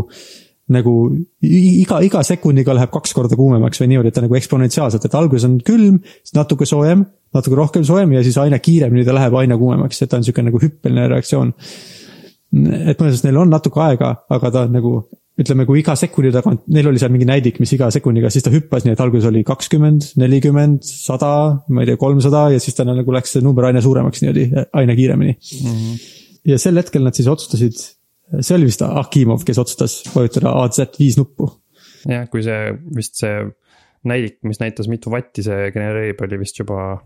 nagu 0.75 0.95
iga, 1.47 2.01
iga 2.03 2.23
sekundiga 2.27 2.75
läheb 2.75 2.91
kaks 2.95 3.15
korda 3.15 3.39
kuumemaks 3.39 3.83
või 3.83 3.93
niimoodi, 3.93 4.11
et 4.11 4.19
ta 4.19 4.25
nagu 4.25 4.39
eksponentsiaalselt, 4.39 5.07
et 5.07 5.19
alguses 5.21 5.47
on 5.47 5.61
külm, 5.67 6.01
siis 6.25 6.35
natuke 6.39 6.67
soojem, 6.67 7.05
natuke 7.37 7.61
rohkem 7.61 7.87
soojem 7.87 8.17
ja 8.17 8.25
siis 8.27 8.41
aina 8.43 8.59
kiiremini 8.63 9.07
ta 9.07 9.15
läheb 9.15 9.37
aina 9.39 9.61
kuumemaks, 9.61 10.03
et 10.03 10.11
ta 10.11 10.19
on 10.19 10.27
sihuke 10.27 10.43
nagu 10.49 10.63
hüppeline 10.63 11.07
reaktsioon. 11.13 11.55
et 12.57 12.99
mõnes 12.99 12.99
mõttes 12.99 13.25
neil 13.29 13.39
on 13.45 13.53
natuke 13.53 13.83
aega, 13.85 14.17
aga 14.33 14.51
ta 14.51 14.67
on 14.67 14.75
nagu 14.75 14.97
ütleme, 15.37 15.67
kui 15.69 15.83
iga 15.83 15.95
sekundi 15.99 16.31
tagant, 16.33 16.63
neil 16.73 16.89
oli 16.91 17.01
seal 17.01 17.13
mingi 17.13 17.27
näidik, 17.29 17.59
mis 17.61 17.75
iga 17.77 17.91
sekundiga, 17.93 18.31
siis 18.33 18.47
ta 18.47 18.53
hüppas, 18.53 18.87
nii 18.87 18.95
et 18.97 19.03
alguses 19.05 19.29
oli 19.29 19.43
kakskümmend, 19.47 20.13
nelikümmend, 20.21 20.87
sada, 20.87 21.33
ma 21.69 21.85
ei 21.85 21.91
tea, 21.91 22.01
kolmsada 22.01 22.47
ja 22.55 22.63
siis 22.63 22.79
ta 22.79 22.87
nagu 22.89 23.15
läks 23.15 23.37
see 23.37 23.45
number 23.45 23.69
aina 23.69 23.83
suuremaks 23.85 24.25
niimoodi, 24.25 24.49
aina 24.81 24.97
kiiremini 24.97 25.37
Mm 25.37 25.75
-hmm. 25.75 26.01
ja 26.53 26.59
sel 26.59 26.77
hetkel 26.77 27.05
nad 27.05 27.15
siis 27.15 27.29
otsustasid, 27.29 27.77
see 28.41 28.57
oli 28.57 28.69
vist 28.71 28.83
Akimov, 28.83 29.45
kes 29.45 29.59
otsustas 29.59 30.03
vajutada 30.15 30.53
AZ5 30.65 31.19
nuppu. 31.21 31.51
jah, 32.09 32.29
kui 32.31 32.43
see 32.43 32.73
vist 32.97 33.21
see 33.21 33.45
näidik, 34.05 34.39
mis 34.43 34.61
näitas, 34.61 34.89
mitu 34.89 35.11
vatti 35.11 35.43
see 35.43 35.71
genereerib, 35.75 36.21
oli 36.23 36.39
vist 36.39 36.59
juba 36.59 36.97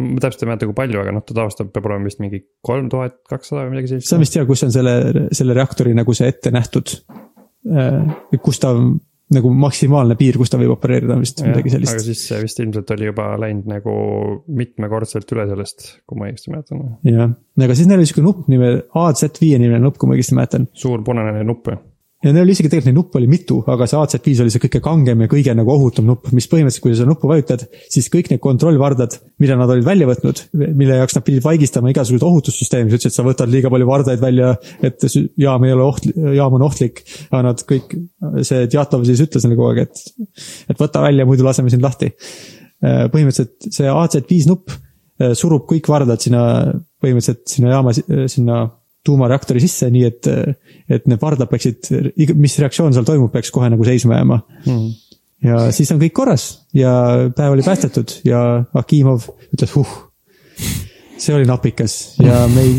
ma 0.00 0.22
täpselt 0.22 0.44
ei 0.44 0.50
mäleta, 0.50 0.68
kui 0.68 0.76
palju, 0.76 1.00
aga 1.02 1.12
noh, 1.14 1.24
ta 1.24 1.34
tavaliselt 1.36 1.72
peab 1.74 1.88
olema 1.90 2.08
vist 2.08 2.20
mingi 2.22 2.40
kolm 2.66 2.88
tuhat 2.92 3.18
kakssada 3.28 3.66
või 3.66 3.74
midagi 3.74 3.90
see 3.90 3.98
on 3.98 4.04
sellist. 4.04 4.22
vist 4.24 4.38
ja, 4.38 4.44
kus 4.48 4.64
on 4.66 4.74
selle, 4.74 4.94
selle 5.36 5.56
reaktori 5.56 5.94
nagu 5.96 6.14
see 6.16 6.30
ette 6.30 6.52
nähtud. 6.54 6.94
Kus 8.40 8.60
ta 8.62 8.74
nagu 9.30 9.50
maksimaalne 9.54 10.16
piir, 10.18 10.38
kus 10.40 10.50
ta 10.50 10.58
võib 10.58 10.72
opereerida, 10.74 11.14
on 11.14 11.22
vist 11.22 11.42
midagi 11.44 11.70
aga 11.70 11.74
sellist. 11.76 12.06
siis 12.06 12.22
see 12.32 12.40
vist 12.42 12.62
ilmselt 12.62 12.90
oli 12.96 13.06
juba 13.10 13.28
läinud 13.38 13.68
nagu 13.70 13.92
mitmekordselt 14.58 15.30
üle 15.36 15.46
sellest, 15.50 15.86
kui 16.08 16.18
ma 16.18 16.26
õigesti 16.30 16.54
mäletan. 16.54 16.82
jah, 17.06 17.30
aga 17.60 17.76
siis 17.78 17.90
neil 17.90 18.02
oli 18.02 18.10
sihuke 18.10 18.26
nupp 18.26 18.50
nimel 18.50 18.82
AZ5 18.90 19.52
nimeline 19.52 19.84
nupp, 19.84 20.00
kui 20.00 20.10
ma 20.10 20.18
õigesti 20.18 20.38
mäletan. 20.38 20.66
suur 20.74 21.04
punane 21.06 21.44
nupp 21.46 21.70
ju. 21.70 21.78
Ja 22.20 22.32
neil 22.34 22.44
oli 22.44 22.52
isegi 22.52 22.68
tegelikult 22.68 22.90
neid 22.90 22.98
nuppe 22.98 23.16
oli 23.16 23.28
mitu, 23.30 23.58
aga 23.72 23.86
see 23.88 23.96
AZ5 23.96 24.42
oli 24.44 24.52
see 24.52 24.60
kõige 24.60 24.80
kangem 24.84 25.22
ja 25.24 25.28
kõige 25.32 25.54
nagu 25.56 25.72
ohutum 25.72 26.04
nupp, 26.10 26.28
mis 26.36 26.48
põhimõtteliselt, 26.52 26.82
kui 26.84 26.92
sa 26.92 26.98
seda 27.00 27.08
nuppu 27.08 27.30
vajutad, 27.30 27.64
siis 27.92 28.10
kõik 28.12 28.28
need 28.28 28.42
kontrollvardad, 28.44 29.16
mille 29.40 29.56
nad 29.56 29.72
olid 29.72 29.86
välja 29.86 30.08
võtnud, 30.10 30.42
mille 30.76 30.98
jaoks 30.98 31.16
nad 31.16 31.24
pidid 31.24 31.44
vaigistama 31.46 31.92
igasuguseid 31.94 32.26
ohutussüsteeme, 32.28 32.92
sa 32.92 32.98
ütlesid, 32.98 33.14
et 33.14 33.16
sa 33.16 33.24
võtad 33.24 33.52
liiga 33.52 33.72
palju 33.72 33.88
vardaid 33.88 34.20
välja, 34.20 34.50
et 34.84 35.06
jaam 35.40 35.64
ei 35.64 35.72
ole 35.76 35.86
oht-, 35.86 36.10
jaam 36.36 36.58
on 36.58 36.66
ohtlik. 36.68 37.00
aga 37.30 37.42
nad 37.48 37.64
kõik, 37.72 37.96
see 38.44 38.68
Djatlov 38.68 39.06
siis 39.08 39.24
ütles 39.24 39.46
neile 39.46 39.56
kogu 39.56 39.70
aeg, 39.72 39.88
et, 39.88 40.28
et 40.74 40.82
võta 40.82 41.00
välja, 41.06 41.24
muidu 41.28 41.46
laseme 41.46 41.72
sind 41.72 41.86
lahti. 41.86 42.12
põhimõtteliselt 42.80 43.72
see 43.72 43.88
AZ5 43.88 44.50
nupp 44.50 44.76
eh, 44.76 45.32
surub 45.36 45.64
kõik 45.72 45.88
vardad 45.88 46.20
sinna, 46.20 46.44
põhimõtteliselt 47.00 47.48
sinna 47.48 47.74
jaama, 47.78 47.96
sinna 48.28 48.60
tuumareaktori 49.06 49.62
sisse, 49.62 49.88
nii 49.92 50.04
et, 50.08 50.28
et 50.90 51.06
need 51.08 51.22
vardad 51.22 51.48
peaksid, 51.50 51.88
mis 52.36 52.58
reaktsioon 52.60 52.94
seal 52.96 53.06
toimub, 53.08 53.32
peaks 53.32 53.52
kohe 53.54 53.70
nagu 53.72 53.86
seisma 53.86 54.18
jääma. 54.18 54.40
ja 55.46 55.62
siis 55.72 55.90
on 55.94 56.00
kõik 56.02 56.14
korras 56.16 56.46
ja 56.76 56.92
päev 57.36 57.56
oli 57.56 57.64
päästetud 57.64 58.18
ja 58.28 58.42
Akimov 58.76 59.30
ütles 59.54 59.72
huh, 59.72 59.94
see 61.20 61.34
oli 61.36 61.48
napikas 61.48 61.96
ja 62.20 62.44
me 62.52 62.64
ei, 62.64 62.76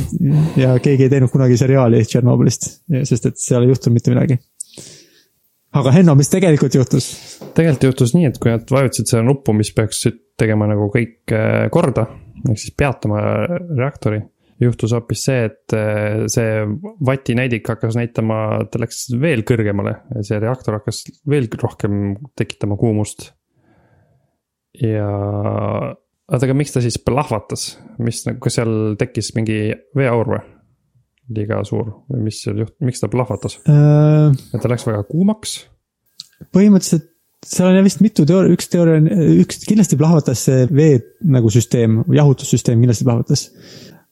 ja 0.62 0.76
keegi 0.84 1.08
ei 1.08 1.14
teinud 1.14 1.32
kunagi 1.34 1.58
seriaali 1.60 2.02
Tšernobõlist, 2.06 2.70
sest 3.10 3.30
et 3.30 3.42
seal 3.42 3.66
ei 3.66 3.74
juhtunud 3.74 3.98
mitte 3.98 4.14
midagi. 4.14 4.38
aga 5.78 5.94
Henno, 5.96 6.16
mis 6.20 6.30
tegelikult 6.30 6.78
juhtus? 6.78 7.12
tegelikult 7.56 7.90
juhtus 7.90 8.16
nii, 8.18 8.30
et 8.30 8.38
kui 8.42 8.54
nad 8.54 8.76
vajutasid 8.78 9.10
seda 9.14 9.24
nuppu, 9.26 9.56
mis 9.58 9.74
peaks 9.76 10.06
tegema 10.40 10.70
nagu 10.70 10.90
kõik 10.94 11.34
äh, 11.34 11.66
korda, 11.74 12.08
ehk 12.50 12.62
siis 12.62 12.78
peatama 12.78 13.22
reaktori, 13.78 14.22
juhtus 14.62 14.94
hoopis 14.96 15.26
see, 15.28 15.48
et 15.50 15.76
äh, 15.76 16.24
see 16.32 16.64
vatinäidik 17.08 17.68
hakkas 17.72 17.98
näitama, 17.98 18.38
ta 18.72 18.82
läks 18.82 19.08
veel 19.22 19.46
kõrgemale, 19.48 19.98
see 20.26 20.40
reaktor 20.42 20.78
hakkas 20.80 21.04
veel 21.30 21.50
rohkem 21.62 22.16
tekitama 22.38 22.78
kuumust. 22.80 23.32
ja 24.82 25.10
oota, 25.10 26.46
aga 26.46 26.56
miks 26.58 26.76
ta 26.76 26.84
siis 26.84 27.00
plahvatas, 27.02 27.76
mis, 28.00 28.24
kas 28.42 28.60
seal 28.60 28.96
tekkis 29.00 29.34
mingi 29.38 29.62
veeaur 29.98 30.36
või? 30.36 30.44
liiga 31.32 31.62
suur 31.64 31.88
või 32.12 32.26
mis 32.26 32.42
seal 32.44 32.58
juht-, 32.60 32.76
miks 32.84 33.00
ta 33.00 33.08
plahvatas, 33.08 33.62
et 33.64 34.58
ta 34.60 34.72
läks 34.72 34.84
väga 34.84 35.06
kuumaks 35.08 35.62
põhimõtteliselt 36.52 37.12
seal 37.46 37.72
on 37.72 37.86
vist 37.86 38.02
mitu 38.04 38.26
teooria, 38.28 38.54
üks 38.54 38.70
teooria 38.70 39.00
on, 39.02 39.08
üks 39.42 39.64
kindlasti 39.66 39.98
plahvatas 39.98 40.44
see 40.46 40.66
vee 40.70 41.00
nagu 41.34 41.50
süsteem, 41.54 42.02
jahutussüsteem 42.14 42.82
kindlasti 42.84 43.08
plahvatas. 43.08 43.48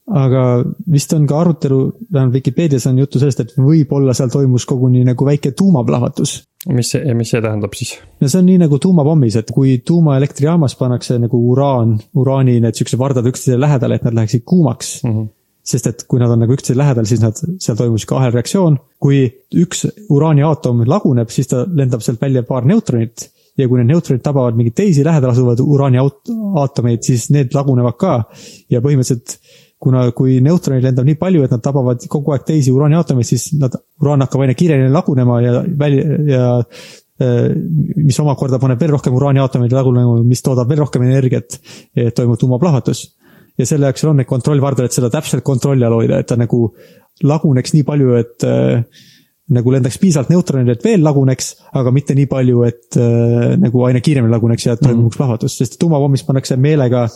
Aga 0.10 0.44
vist 0.92 1.14
on 1.14 1.26
ka 1.30 1.40
arutelu, 1.44 1.80
vähemalt 2.14 2.34
Vikipeedias 2.34 2.88
on 2.90 3.00
juttu 3.00 3.22
sellest, 3.22 3.44
et 3.44 3.56
võib-olla 3.58 4.14
seal 4.18 4.32
toimus 4.34 4.66
koguni 4.70 5.04
nagu 5.08 5.26
väike 5.26 5.52
tuumaplahvatus. 5.58 6.36
mis 6.76 6.92
see, 6.92 7.14
mis 7.16 7.30
see 7.32 7.42
tähendab 7.42 7.76
siis? 7.78 7.96
no 8.20 8.28
see 8.28 8.42
on 8.42 8.48
nii 8.50 8.60
nagu 8.66 8.80
tuumapommis, 8.82 9.38
et 9.40 9.52
kui 9.56 9.78
tuumaelektrijaamas 9.86 10.76
pannakse 10.80 11.20
nagu 11.22 11.42
uraan, 11.52 11.98
uraani 12.20 12.60
need 12.60 12.80
siuksed 12.80 13.00
vardad 13.00 13.30
üksteisele 13.30 13.62
lähedale, 13.68 14.00
et 14.00 14.08
nad 14.08 14.18
läheksid 14.18 14.46
kuumaks 14.46 15.00
mm. 15.04 15.16
-hmm. 15.16 15.28
sest 15.64 15.88
et 15.88 16.06
kui 16.08 16.20
nad 16.20 16.32
on 16.32 16.42
nagu 16.44 16.54
üksteise 16.58 16.78
lähedal, 16.78 17.06
siis 17.06 17.22
nad, 17.22 17.38
seal 17.60 17.78
toimub 17.78 18.02
sihuke 18.02 18.16
ahelreaktsioon. 18.16 18.80
kui 19.00 19.26
üks 19.56 19.86
uraaniaatom 20.10 20.88
laguneb, 20.88 21.30
siis 21.30 21.48
ta 21.48 21.66
lendab 21.66 22.02
sealt 22.02 22.22
välja 22.22 22.44
paar 22.44 22.66
neutronit 22.66 23.30
ja 23.60 23.68
kui 23.68 23.80
need 23.80 23.92
neutronid 23.92 24.24
tabavad 24.24 24.58
mingeid 24.58 24.76
teisi 24.78 25.04
lähedal 25.06 25.34
asuvaid 25.34 25.62
uraaniaatomeid, 25.64 27.04
siis 27.04 27.30
need 27.36 27.56
lagunevad 27.56 27.98
ka 28.00 28.14
ja 28.72 28.82
põhimõtteliselt 28.84 29.38
kuna, 29.80 30.04
kui 30.16 30.40
neutronid 30.44 30.84
lendab 30.84 31.08
nii 31.08 31.18
palju, 31.20 31.44
et 31.46 31.54
nad 31.56 31.64
tabavad 31.64 32.04
kogu 32.12 32.34
aeg 32.36 32.46
teisi 32.48 32.72
uraaniaatomeid, 32.76 33.28
siis 33.28 33.50
nad, 33.60 33.76
uraan 34.04 34.26
hakkab 34.26 34.44
aina 34.44 34.56
kiiremini 34.60 34.92
lagunema 34.92 35.40
ja 35.44 35.62
välja 35.80 36.18
ja 36.28 36.48
äh, 36.60 37.46
mis 37.96 38.20
omakorda 38.20 38.60
paneb 38.60 38.82
veel 38.82 38.94
rohkem 38.98 39.16
uraaniaatomeid 39.16 39.76
lagunema, 39.76 40.20
mis 40.28 40.44
toodab 40.44 40.70
veel 40.70 40.84
rohkem 40.84 41.08
energiat, 41.08 41.60
et 41.96 42.16
toimub 42.16 42.40
tuumaplahvatus. 42.42 43.06
ja 43.60 43.66
selle 43.68 43.88
jaoks 43.88 44.04
on 44.08 44.20
need 44.20 44.28
kontrollvardad, 44.28 44.88
et 44.88 44.96
seda 44.96 45.10
täpselt 45.12 45.44
kontrolli 45.48 45.88
all 45.88 45.96
hoida, 45.96 46.20
et 46.20 46.28
ta 46.28 46.36
nagu 46.40 46.74
laguneks 47.24 47.74
nii 47.76 47.88
palju, 47.88 48.14
et 48.20 48.48
äh, 48.48 48.84
nagu 49.56 49.74
lendaks 49.74 49.98
piisavalt 50.00 50.30
neutroneid, 50.34 50.76
et 50.76 50.86
veel 50.86 51.02
laguneks, 51.04 51.54
aga 51.80 51.92
mitte 51.96 52.16
nii 52.18 52.28
palju, 52.30 52.66
et 52.68 53.00
äh, 53.00 53.56
nagu 53.60 53.88
aina 53.88 54.04
kiiremini 54.04 54.36
laguneks 54.36 54.68
ja 54.68 54.76
toimuks 54.80 55.18
plahvatus, 55.20 55.56
sest 55.60 55.80
tuumapommis 55.82 56.24
pannakse 56.28 56.60
meelega, 56.60 57.08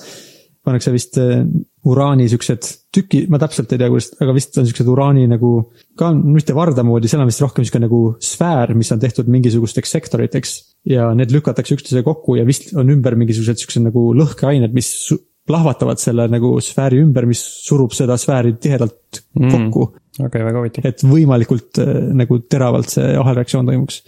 pannakse 0.66 0.96
vist 0.96 1.20
äh, 1.22 1.44
uraani 1.90 2.30
siuksed 2.32 2.70
tüki, 2.96 3.24
ma 3.32 3.40
täpselt 3.42 3.74
ei 3.74 3.82
tea, 3.82 3.90
kuidas, 3.92 4.12
aga 4.24 4.36
vist 4.36 4.58
on 4.60 4.68
siuksed 4.70 4.88
uraani 4.94 5.26
nagu 5.32 5.52
ka 6.00 6.12
mitte 6.16 6.56
varda 6.56 6.86
moodi, 6.88 7.12
seal 7.12 7.24
on 7.24 7.32
vist 7.32 7.44
rohkem 7.44 7.66
siuke 7.68 7.82
nagu 7.84 8.02
sfäär, 8.24 8.76
mis 8.78 8.92
on 8.96 9.02
tehtud 9.04 9.32
mingisugusteks 9.34 9.96
sektoriteks 9.98 10.56
ja 10.94 11.10
need 11.18 11.34
lükatakse 11.36 11.76
üksteise 11.78 12.06
kokku 12.06 12.38
ja 12.40 12.48
vist 12.48 12.72
on 12.78 12.92
ümber 12.94 13.18
mingisugused 13.20 13.64
siuksed 13.64 13.88
nagu 13.90 14.12
lõhkeained, 14.18 14.76
mis 14.76 14.94
plahvatavad 15.44 16.00
selle 16.00 16.30
nagu 16.32 16.56
sfääri 16.64 17.02
ümber, 17.04 17.28
mis 17.28 17.42
surub 17.66 17.92
seda 17.96 18.16
sfääri 18.20 18.56
tihedalt 18.64 19.00
Mm. 19.34 19.50
kokku 19.50 19.82
okei 20.20 20.26
okay,, 20.28 20.44
väga 20.46 20.62
huvitav. 20.62 20.86
et 20.90 21.04
võimalikult 21.10 21.80
äh, 21.82 21.94
nagu 22.18 22.40
teravalt 22.50 22.92
see 22.94 23.14
ahelreaktsioon 23.18 23.70
toimuks. 23.70 24.02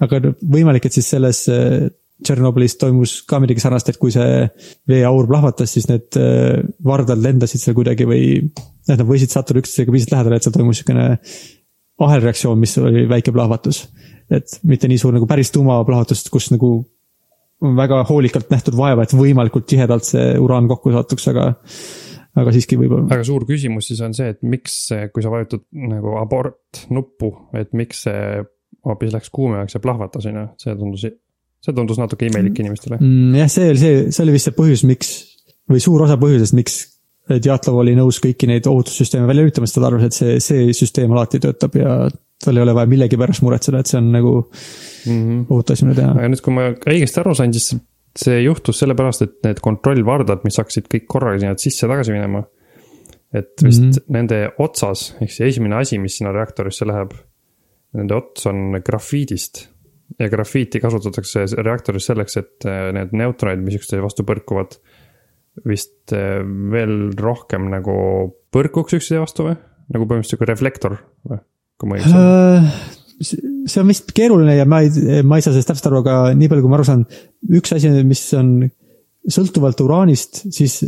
aga 0.00 0.20
võimalik, 0.40 0.86
et 0.86 0.96
siis 0.96 1.10
selles 1.10 1.42
äh, 1.50 1.88
Tšernobõlis 2.20 2.76
toimus 2.80 3.20
ka 3.28 3.38
midagi 3.42 3.62
sarnast, 3.62 3.88
et 3.88 3.98
kui 4.00 4.12
see 4.14 4.44
veeaur 4.90 5.28
plahvatas, 5.30 5.72
siis 5.76 5.88
need 5.90 6.18
äh, 6.20 6.60
vardad 6.84 7.22
lendasid 7.22 7.62
seal 7.62 7.76
kuidagi 7.78 8.06
või 8.08 8.22
noh, 8.44 8.68
nad 8.90 9.06
võisid 9.08 9.32
sattuda 9.32 9.62
üksteisega 9.62 9.94
piisavalt 9.94 10.16
lähedale, 10.16 10.40
et 10.40 10.46
seal 10.46 10.56
toimus 10.56 10.80
niisugune 10.80 11.08
ahelreaktsioon, 12.00 12.60
mis 12.60 12.76
oli 12.80 13.04
väike 13.08 13.32
plahvatus. 13.32 13.88
et 14.30 14.60
mitte 14.62 14.88
nii 14.88 14.98
suur 14.98 15.12
nagu 15.16 15.26
päris 15.26 15.50
tuumaplahvatust, 15.50 16.28
kus 16.30 16.52
nagu 16.52 16.70
väga 17.60 18.04
hoolikalt 18.08 18.52
nähtud 18.52 18.76
vaeva, 18.78 19.04
et 19.04 19.14
võimalikult 19.16 19.66
tihedalt 19.68 20.06
see 20.06 20.36
uraan 20.40 20.68
kokku 20.70 20.92
satuks, 20.94 21.26
aga 21.32 21.50
aga 22.40 22.52
siiski 22.54 22.78
võib-olla. 22.78 23.08
väga 23.10 23.26
suur 23.26 23.44
küsimus 23.48 23.90
siis 23.90 24.00
on 24.06 24.14
see, 24.16 24.30
et 24.34 24.40
miks, 24.46 24.76
kui 25.14 25.24
sa 25.24 25.32
vajutad 25.32 25.64
nagu 25.74 26.14
abort 26.20 26.84
nuppu, 26.94 27.32
et 27.58 27.74
miks 27.76 28.04
see 28.06 28.44
hoopis 28.86 29.12
läks 29.12 29.32
kuumemaks 29.34 29.76
ja 29.76 29.82
plahvatas, 29.82 30.28
on 30.30 30.38
ju, 30.40 30.46
see 30.62 30.76
tundus, 30.78 31.08
see 31.60 31.76
tundus 31.76 31.98
natuke 32.00 32.28
imelik 32.28 32.58
inimestele. 32.62 33.00
mm,. 33.00 33.34
jah, 33.42 33.50
see 33.52 33.68
oli 33.72 33.82
see, 33.82 34.06
see 34.14 34.24
oli 34.24 34.36
vist 34.36 34.50
see 34.50 34.56
põhjus, 34.56 34.86
miks 34.88 35.12
või 35.70 35.82
suur 35.82 36.06
osa 36.06 36.16
põhjusest, 36.20 36.56
miks 36.58 36.80
Djatlov 37.30 37.76
oli 37.84 37.92
nõus 37.94 38.16
kõiki 38.18 38.48
neid 38.50 38.66
ohutussüsteeme 38.66 39.28
välja 39.28 39.44
lülitama, 39.44 39.68
sest 39.68 39.76
ta 39.78 39.86
arvas, 39.86 40.08
et 40.08 40.16
see, 40.16 40.38
see 40.42 40.72
süsteem 40.74 41.12
alati 41.14 41.38
töötab 41.38 41.76
ja 41.78 41.92
tal 42.42 42.56
ei 42.56 42.64
ole 42.64 42.74
vaja 42.74 42.90
millegipärast 42.90 43.44
muretseda, 43.44 43.78
et 43.78 43.90
see 43.90 44.00
on 44.00 44.08
nagu 44.10 44.32
Mm 45.06 45.28
-hmm. 45.28 45.46
ohutu 45.50 45.72
asi, 45.72 45.84
mida 45.84 46.00
teha. 46.00 46.10
aga 46.10 46.28
nüüd, 46.28 46.42
kui 46.44 46.54
ma 46.54 46.66
õigesti 46.92 47.20
aru 47.22 47.34
sain, 47.34 47.52
siis 47.56 47.76
see 48.18 48.40
juhtus 48.42 48.80
sellepärast, 48.82 49.22
et 49.22 49.36
need 49.46 49.60
kontrollvardad, 49.64 50.44
mis 50.44 50.58
hakkasid 50.60 50.88
kõik 50.94 51.06
korraga 51.08 51.38
sinna 51.38 51.56
sisse-tagasi 51.56 52.16
minema. 52.16 52.44
et 53.32 53.62
vist 53.62 53.82
mm. 53.82 53.90
-hmm. 53.90 54.04
nende 54.08 54.38
otsas, 54.58 55.14
ehk 55.22 55.30
see 55.30 55.48
esimene 55.48 55.76
asi, 55.76 55.98
mis 55.98 56.16
sinna 56.18 56.32
reaktorisse 56.34 56.86
läheb, 56.86 57.12
nende 57.94 58.14
ots 58.14 58.46
on 58.46 58.80
grafiidist. 58.84 59.68
Ja 60.18 60.28
grafiiti 60.32 60.80
kasutatakse 60.82 61.46
reaktoris 61.60 62.08
selleks, 62.10 62.38
et 62.40 62.68
äh, 62.68 62.90
need 62.96 63.14
neutronid, 63.16 63.62
mis 63.64 63.78
üksteise 63.78 64.02
vastu 64.04 64.26
põrkuvad, 64.28 64.78
vist 65.68 66.14
äh, 66.16 66.40
veel 66.72 67.10
rohkem 67.20 67.68
nagu 67.72 67.94
põrkuks 68.54 68.98
üksteise 68.98 69.22
vastu 69.22 69.50
või? 69.50 69.58
nagu 69.90 70.06
põhimõtteliselt 70.06 70.36
sihuke 70.36 70.46
reflektor 70.46 70.92
või, 71.26 71.40
kui 71.80 71.90
ma 71.90 71.96
saan. 72.04 72.20
Äh, 72.20 73.40
see 73.66 73.80
on 73.82 73.90
vist 73.90 74.12
keeruline 74.14 74.54
ja 74.54 74.66
ma 74.68 74.84
ei, 74.84 75.22
ma 75.26 75.38
ei 75.38 75.44
saa 75.44 75.52
sellest 75.52 75.72
täpselt 75.72 75.90
aru, 75.90 76.04
aga 76.04 76.18
nii 76.38 76.50
palju, 76.50 76.62
kui 76.64 76.70
ma 76.70 76.78
aru 76.78 76.86
saan, 76.86 77.02
üks 77.58 77.74
asi, 77.74 77.90
mis 78.06 78.22
on 78.38 78.54
sõltuvalt 79.30 79.82
uraanist, 79.84 80.44
siis 80.54 80.78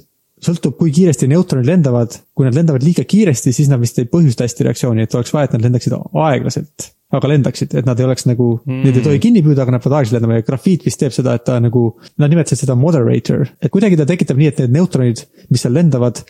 sõltub, 0.42 0.74
kui 0.78 0.92
kiiresti 0.94 1.28
neutronid 1.30 1.68
lendavad. 1.68 2.16
kui 2.34 2.46
nad 2.46 2.56
lendavad 2.56 2.82
liiga 2.82 3.04
kiiresti, 3.08 3.52
siis 3.54 3.68
nad 3.70 3.80
vist 3.82 3.98
ei 4.00 4.08
põhjusta 4.10 4.46
hästi 4.46 4.66
reaktsiooni, 4.66 5.06
et 5.06 5.14
oleks 5.14 5.34
vaja, 5.34 5.50
et 5.50 5.56
nad 5.56 5.66
lendaksid 5.68 5.94
aeglaselt, 5.98 6.88
aga 7.12 7.28
lendaksid, 7.28 7.74
et 7.76 7.88
nad 7.88 7.98
ei 8.00 8.06
oleks 8.06 8.24
nagu 8.28 8.54
mm., 8.62 8.84
neid 8.86 8.98
ei 8.98 9.04
tohi 9.04 9.20
kinni 9.22 9.42
püüda, 9.44 9.66
aga 9.66 9.74
nad 9.74 9.82
peavad 9.84 9.98
aeglaselt 9.98 10.16
lendama 10.16 10.38
ja 10.38 10.46
grafiit 10.46 10.86
vist 10.86 11.00
teeb 11.02 11.12
seda, 11.12 11.34
et 11.36 11.44
ta 11.44 11.58
nagu, 11.60 11.84
nad 12.22 12.32
nimetasid 12.32 12.64
seda 12.64 12.76
moderator, 12.78 13.44
et 13.60 13.72
kuidagi 13.72 13.98
ta 14.00 14.08
tekitab 14.08 14.40
nii, 14.40 14.48
et 14.52 14.62
need 14.64 14.78
neutronid, 14.78 15.26
mis 15.52 15.64
seal 15.64 15.76
lendavad, 15.76 16.22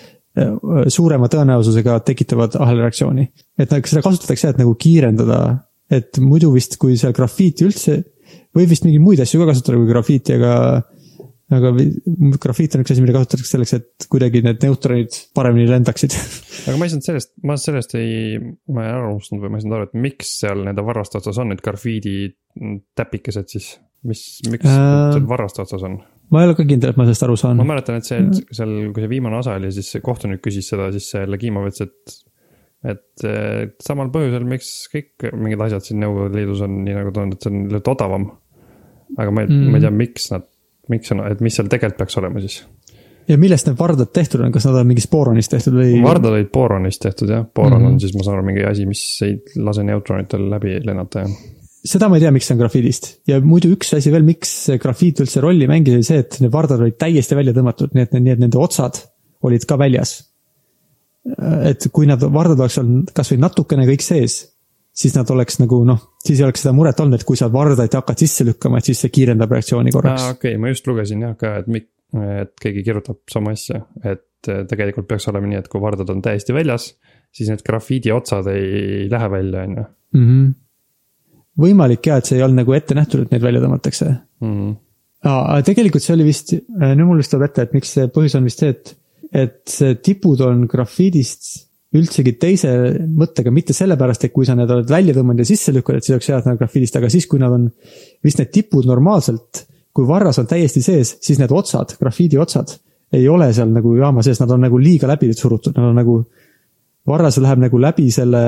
suurema 0.92 1.28
tõenäosusega 1.28 1.98
tekitavad 2.06 2.56
ahelreaktsiooni. 2.56 3.26
et 3.58 3.70
nagu 3.70 3.88
seda 3.88 4.02
kasutatakse, 4.04 4.48
et 4.48 4.58
nagu 4.62 4.74
kiirendada, 4.80 5.42
et 5.92 6.18
muidu 6.24 6.52
vist, 6.54 6.78
kui 6.80 6.96
seal 6.96 7.12
grafiiti 7.12 7.66
üldse, 7.66 7.98
võib 8.56 8.70
vist 8.72 8.86
mingeid 8.86 9.04
muid 9.04 9.20
asju 9.20 9.42
ka 9.42 9.50
kasutada 9.50 9.78
kui 9.78 9.90
grafiiti, 9.90 10.38
aga 10.38 10.54
aga 11.56 11.72
grafiit 12.42 12.76
on 12.76 12.84
üks 12.84 12.94
asi, 12.94 13.04
mida 13.04 13.14
kasutatakse 13.16 13.54
selleks, 13.56 13.74
et 13.78 14.06
kuidagi 14.12 14.42
need 14.44 14.62
neutronid 14.64 15.18
paremini 15.36 15.68
lendaksid. 15.70 16.16
aga 16.66 16.76
ma 16.78 16.88
ei 16.88 16.92
saanud 16.94 17.08
sellest, 17.08 17.32
ma 17.48 17.58
sellest 17.60 17.96
ei, 18.00 18.38
ma 18.72 18.86
ei 18.86 18.92
ära 18.94 19.12
unustanud 19.12 19.44
või 19.44 19.52
ma 19.52 19.60
ei 19.60 19.64
saanud 19.64 19.78
aru, 19.78 19.90
et 19.90 20.00
miks 20.08 20.34
seal 20.42 20.64
nende 20.66 20.84
varraste 20.86 21.20
otsas 21.20 21.40
on 21.42 21.52
need 21.52 21.62
grafiidi 21.64 22.16
täpikesed 22.98 23.48
siis. 23.52 23.74
mis, 24.02 24.40
miks 24.50 24.66
Äh. 24.66 25.12
seal 25.14 25.28
varraste 25.30 25.62
otsas 25.62 25.84
on? 25.86 26.00
ma 26.32 26.42
ei 26.42 26.48
ole 26.48 26.56
ka 26.58 26.66
kindel, 26.66 26.92
et 26.92 26.98
ma 26.98 27.06
sellest 27.06 27.26
aru 27.26 27.38
saan 27.38 27.60
ma. 27.60 27.68
mäletan, 27.74 28.00
et 28.00 28.08
see 28.08 28.20
seal, 28.56 28.74
kui 28.94 29.04
see 29.04 29.10
viimane 29.12 29.38
osa 29.38 29.56
oli, 29.60 29.72
siis 29.74 29.90
see 29.94 30.04
kohtunik 30.04 30.42
küsis 30.44 30.70
seda, 30.72 30.88
siis 30.94 31.10
see 31.12 31.24
Legimov 31.28 31.68
ütles, 31.70 31.90
et. 31.92 32.20
et 32.92 33.26
samal 33.84 34.10
põhjusel, 34.14 34.46
miks 34.48 34.70
kõik 34.92 35.28
mingid 35.38 35.60
asjad 35.68 35.84
siin 35.86 36.00
Nõukogude 36.02 36.40
Liidus 36.40 36.64
on 36.66 36.80
nii 36.86 36.96
nagu 36.96 37.12
ta 37.14 37.26
on, 37.26 37.34
et 37.36 37.44
see 37.44 37.52
on 37.52 37.60
lihtsalt 37.68 37.92
odavam. 37.94 38.30
aga 39.18 39.34
ma 39.34 39.44
ei 39.44 39.50
mm., 39.50 39.68
ma 39.70 39.78
ei 39.78 39.84
tea, 39.84 39.92
miks 40.02 40.30
nad, 40.32 40.48
miks 40.88 41.12
on, 41.14 41.22
et 41.30 41.40
mis 41.40 41.54
seal 41.54 41.68
tegelikult 41.70 41.98
peaks 42.02 42.16
olema 42.18 42.40
siis. 42.42 42.62
ja 43.28 43.38
millest 43.38 43.68
need 43.68 43.78
vardad 43.78 44.10
tehtud 44.12 44.40
on, 44.42 44.52
kas 44.52 44.66
nad 44.66 44.74
on 44.80 44.86
mingist 44.86 45.10
booronist 45.10 45.50
tehtud 45.54 45.76
või? 45.78 45.96
vardad 46.02 46.32
olid 46.34 46.50
booronist 46.54 47.02
tehtud 47.02 47.30
jah, 47.30 47.44
booron 47.54 47.72
mm 47.72 47.78
Mhm. 47.78 47.88
-hmm. 47.88 47.94
on 47.94 48.00
siis, 48.00 48.14
ma 48.16 48.22
saan 48.26 48.38
aru, 48.38 48.46
mingi 48.46 48.64
asi, 48.64 48.86
mis 48.86 49.02
ei 49.22 49.36
lase 49.56 49.82
neutronitel 49.86 50.48
läbi 50.50 50.80
lennata 50.86 51.20
ja. 51.26 51.28
seda 51.84 52.08
ma 52.08 52.16
ei 52.16 52.20
tea, 52.26 52.30
miks 52.30 52.46
see 52.46 52.54
on 52.54 52.60
grafiidist 52.64 53.08
ja 53.26 53.40
muidu 53.40 53.70
üks 53.76 53.94
asi 53.96 54.12
veel, 54.12 54.22
miks 54.26 54.70
grafiit 54.82 55.20
üldse 55.20 55.40
rolli 55.40 55.66
mängis, 55.70 55.94
oli 55.94 56.02
see, 56.06 56.18
et 56.18 56.40
need 56.40 56.52
vardad 56.52 56.80
olid 56.80 56.98
täiesti 56.98 57.38
välja 57.38 57.54
tõmmatud, 57.56 57.94
nii 57.94 58.02
et, 58.02 58.12
nii 58.18 58.32
et 58.36 58.38
nende 58.42 58.58
otsad 58.58 59.02
olid 59.42 59.64
ka 59.66 59.78
väljas. 59.78 60.28
et 61.64 61.86
kui 61.92 62.06
nad, 62.06 62.18
vardad 62.18 62.58
oleks 62.58 62.78
olnud 62.78 63.10
kasvõi 63.14 63.38
natukene 63.38 63.86
kõik 63.86 64.02
sees, 64.02 64.51
siis 64.92 65.14
nad 65.16 65.30
oleks 65.32 65.58
nagu 65.62 65.80
noh, 65.88 66.00
siis 66.22 66.40
ei 66.40 66.46
oleks 66.46 66.64
seda 66.64 66.74
muret 66.76 67.00
olnud, 67.00 67.20
et 67.20 67.26
kui 67.28 67.38
sa 67.40 67.48
vardaid 67.52 67.94
hakkad 67.96 68.24
sisse 68.24 68.44
lükkama, 68.46 68.80
et 68.80 68.90
siis 68.90 69.00
see 69.04 69.12
kiirendab 69.14 69.54
reaktsiooni 69.54 69.94
korraks 69.94 70.28
okei 70.34 70.52
okay,, 70.54 70.60
ma 70.60 70.72
just 70.72 70.88
lugesin 70.90 71.24
jah 71.24 71.36
ka, 71.40 71.54
et 71.62 71.70
mik-, 71.72 71.90
et 72.42 72.52
keegi 72.60 72.84
kirjutab 72.86 73.22
sama 73.32 73.54
asja, 73.56 73.82
et 74.04 74.52
eh, 74.52 74.64
tegelikult 74.68 75.08
peaks 75.08 75.28
olema 75.32 75.48
nii, 75.48 75.62
et 75.62 75.70
kui 75.72 75.82
vardad 75.82 76.12
on 76.12 76.20
täiesti 76.24 76.56
väljas, 76.56 76.90
siis 77.32 77.48
need 77.52 77.64
grafiidi 77.66 78.12
otsad 78.12 78.50
ei 78.52 79.08
lähe 79.12 79.30
välja, 79.32 79.64
on 79.64 79.78
ju. 79.78 79.86
mm. 80.18 80.26
-hmm. 80.28 80.52
võimalik 81.64 82.12
ja, 82.12 82.20
et 82.20 82.28
see 82.28 82.36
ei 82.36 82.44
olnud 82.44 82.62
nagu 82.62 82.76
ette 82.76 82.98
nähtud, 82.98 83.24
et 83.24 83.34
neid 83.34 83.42
välja 83.48 83.64
tõmmatakse 83.64 84.12
Mhm. 84.42 84.70
aa, 85.24 85.60
tegelikult 85.62 86.02
see 86.02 86.16
oli 86.16 86.24
vist, 86.26 86.52
nüüd 86.52 87.06
mul 87.06 87.20
vist 87.22 87.30
tuleb 87.30 87.48
ette, 87.48 87.62
et 87.62 87.76
miks 87.76 87.92
see 87.94 88.08
põhjus 88.10 88.34
on 88.38 88.48
vist 88.48 88.58
see, 88.58 88.72
et, 88.74 88.94
et 89.32 89.60
see 89.70 89.94
tipud 90.02 90.40
on 90.44 90.66
grafiidist 90.70 91.71
üldsegi 91.98 92.36
teise 92.40 92.70
mõttega, 93.04 93.52
mitte 93.52 93.74
sellepärast, 93.76 94.24
et 94.24 94.32
kui 94.32 94.46
sa 94.48 94.56
need 94.56 94.70
oled 94.72 94.88
välja 94.88 95.14
tõmmanud 95.16 95.44
ja 95.44 95.48
sisse 95.48 95.74
lükkad, 95.74 95.98
et 95.98 96.06
siis 96.06 96.16
oleks 96.16 96.30
hea, 96.30 96.38
et 96.40 96.48
nad 96.48 96.56
on 96.56 96.62
grafiidist, 96.62 96.96
aga 96.96 97.10
siis, 97.12 97.26
kui 97.28 97.42
nad 97.42 97.52
on, 97.52 97.66
vist 98.24 98.40
need 98.40 98.52
tipud 98.54 98.88
normaalselt, 98.88 99.66
kui 99.92 100.08
varras 100.08 100.40
on 100.40 100.48
täiesti 100.48 100.80
sees, 100.84 101.18
siis 101.20 101.40
need 101.42 101.52
otsad, 101.52 101.96
grafiidi 102.00 102.40
otsad 102.40 102.72
ei 103.12 103.28
ole 103.28 103.50
seal 103.52 103.72
nagu 103.72 103.92
jaama 103.98 104.24
sees, 104.24 104.40
nad 104.40 104.50
on 104.54 104.64
nagu 104.64 104.78
liiga 104.80 105.10
läbi 105.10 105.28
surutud, 105.36 105.76
nad 105.76 105.90
on 105.90 105.98
nagu 106.00 106.16
varras 107.08 107.36
läheb 107.42 107.60
nagu 107.64 107.80
läbi 107.82 108.08
selle 108.14 108.42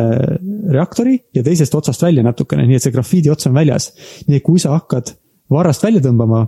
reaktori 0.73 1.19
ja 1.35 1.43
teisest 1.45 1.75
otsast 1.75 2.05
välja 2.07 2.25
natukene, 2.25 2.67
nii 2.69 2.79
et 2.79 2.87
see 2.87 2.95
grafiidi 2.95 3.33
ots 3.33 3.51
on 3.51 3.57
väljas. 3.57 3.91
nii 4.29 4.39
et 4.39 4.47
kui 4.47 4.63
sa 4.63 4.77
hakkad 4.77 5.13
varrast 5.53 5.85
välja 5.85 6.01
tõmbama, 6.05 6.47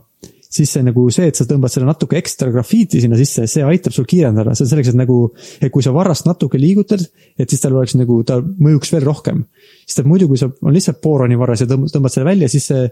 siis 0.56 0.72
see 0.76 0.84
nagu 0.86 1.06
see, 1.12 1.28
et 1.30 1.38
sa 1.38 1.46
tõmbad 1.48 1.72
selle 1.72 1.88
natuke 1.88 2.18
ekstra 2.18 2.50
grafiiti 2.54 3.02
sinna 3.02 3.18
sisse, 3.20 3.46
see 3.50 3.64
aitab 3.66 3.94
sul 3.94 4.08
kiirendada, 4.08 4.54
see 4.56 4.66
on 4.66 4.72
selleks, 4.72 4.92
et 4.92 4.98
nagu, 4.98 5.18
et 5.60 5.72
kui 5.74 5.84
sa 5.84 5.94
varrast 5.94 6.28
natuke 6.28 6.60
liigutad, 6.60 7.04
et 7.36 7.52
siis 7.52 7.62
tal 7.62 7.76
oleks 7.76 7.96
nagu, 8.00 8.18
ta 8.26 8.40
mõjuks 8.40 8.92
veel 8.94 9.06
rohkem. 9.06 9.44
sest 9.86 10.02
et 10.02 10.10
muidu, 10.10 10.28
kui 10.30 10.40
sa, 10.40 10.50
on 10.62 10.74
lihtsalt 10.74 11.02
booroni 11.04 11.38
varras 11.38 11.62
ja 11.62 11.70
tõmbad, 11.70 11.92
tõmbad 11.94 12.14
selle 12.14 12.28
välja, 12.30 12.50
siis 12.52 12.68
see 12.72 12.86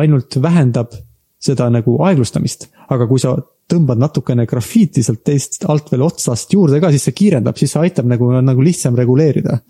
ainult 0.00 0.36
vähendab 0.42 0.94
seda 1.40 1.70
nagu 1.72 1.96
aeglustamist, 2.04 2.68
aga 2.92 3.08
kui 3.08 3.20
sa 3.22 3.34
tõmbad 3.70 4.00
natukene 4.02 4.46
grafiiti 4.50 5.02
sealt 5.06 5.22
teist 5.24 5.64
alt 5.70 5.90
veel 5.92 6.04
otsast 6.04 6.52
juurde 6.52 6.80
ka, 6.82 6.90
siis 6.92 7.06
see 7.08 7.16
kiirendab, 7.16 7.58
siis 7.58 7.72
see 7.74 7.84
aitab 7.86 8.08
nagu, 8.10 8.32
nagu 8.42 8.64
lihtsam 8.64 8.98
reguleerida. 8.98 9.60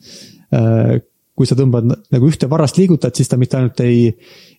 Kui 1.40 1.48
sa 1.48 1.56
tõmbad 1.56 1.86
nagu 2.12 2.28
ühte 2.28 2.44
varrast 2.52 2.76
liigutad, 2.76 3.16
siis 3.16 3.30
ta 3.30 3.38
mitte 3.40 3.56
ainult 3.56 3.78
ei 3.80 4.10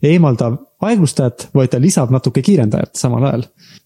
eemalda 0.02 0.48
aeglustajat, 0.82 1.52
vaid 1.54 1.70
ta 1.70 1.78
lisab 1.82 2.10
natuke 2.10 2.42
kiirendajat 2.42 2.98
samal 2.98 3.28
ajal. 3.30 3.44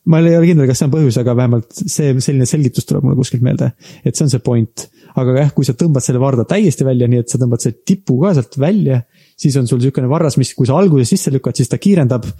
ma 0.08 0.22
ei 0.22 0.38
ole 0.38 0.48
kindel, 0.48 0.70
kas 0.70 0.80
see 0.80 0.88
on 0.88 0.94
põhjus, 0.94 1.18
aga 1.20 1.34
vähemalt 1.36 1.82
see, 1.82 2.14
selline 2.24 2.48
selgitus 2.48 2.88
tuleb 2.88 3.04
mulle 3.04 3.20
kuskilt 3.20 3.44
meelde, 3.44 3.74
et 4.06 4.16
see 4.16 4.24
on 4.24 4.32
see 4.32 4.44
point. 4.46 4.86
aga 5.20 5.36
jah, 5.42 5.52
kui 5.58 5.68
sa 5.68 5.76
tõmbad 5.76 6.06
selle 6.06 6.22
varda 6.24 6.46
täiesti 6.48 6.88
välja, 6.88 7.10
nii 7.12 7.26
et 7.26 7.34
sa 7.34 7.42
tõmbad 7.42 7.66
selle 7.66 7.82
tipu 7.84 8.16
ka 8.22 8.32
sealt 8.38 8.56
välja, 8.64 9.02
siis 9.36 9.60
on 9.60 9.68
sul 9.68 9.84
niisugune 9.84 10.08
varras, 10.12 10.40
mis, 10.40 10.54
kui 10.56 10.72
sa 10.72 10.80
alguses 10.80 11.12
sisse 11.12 11.36
lükkad, 11.36 11.60
siis 11.60 11.72
ta 11.72 11.82
kiirendab. 11.82 12.32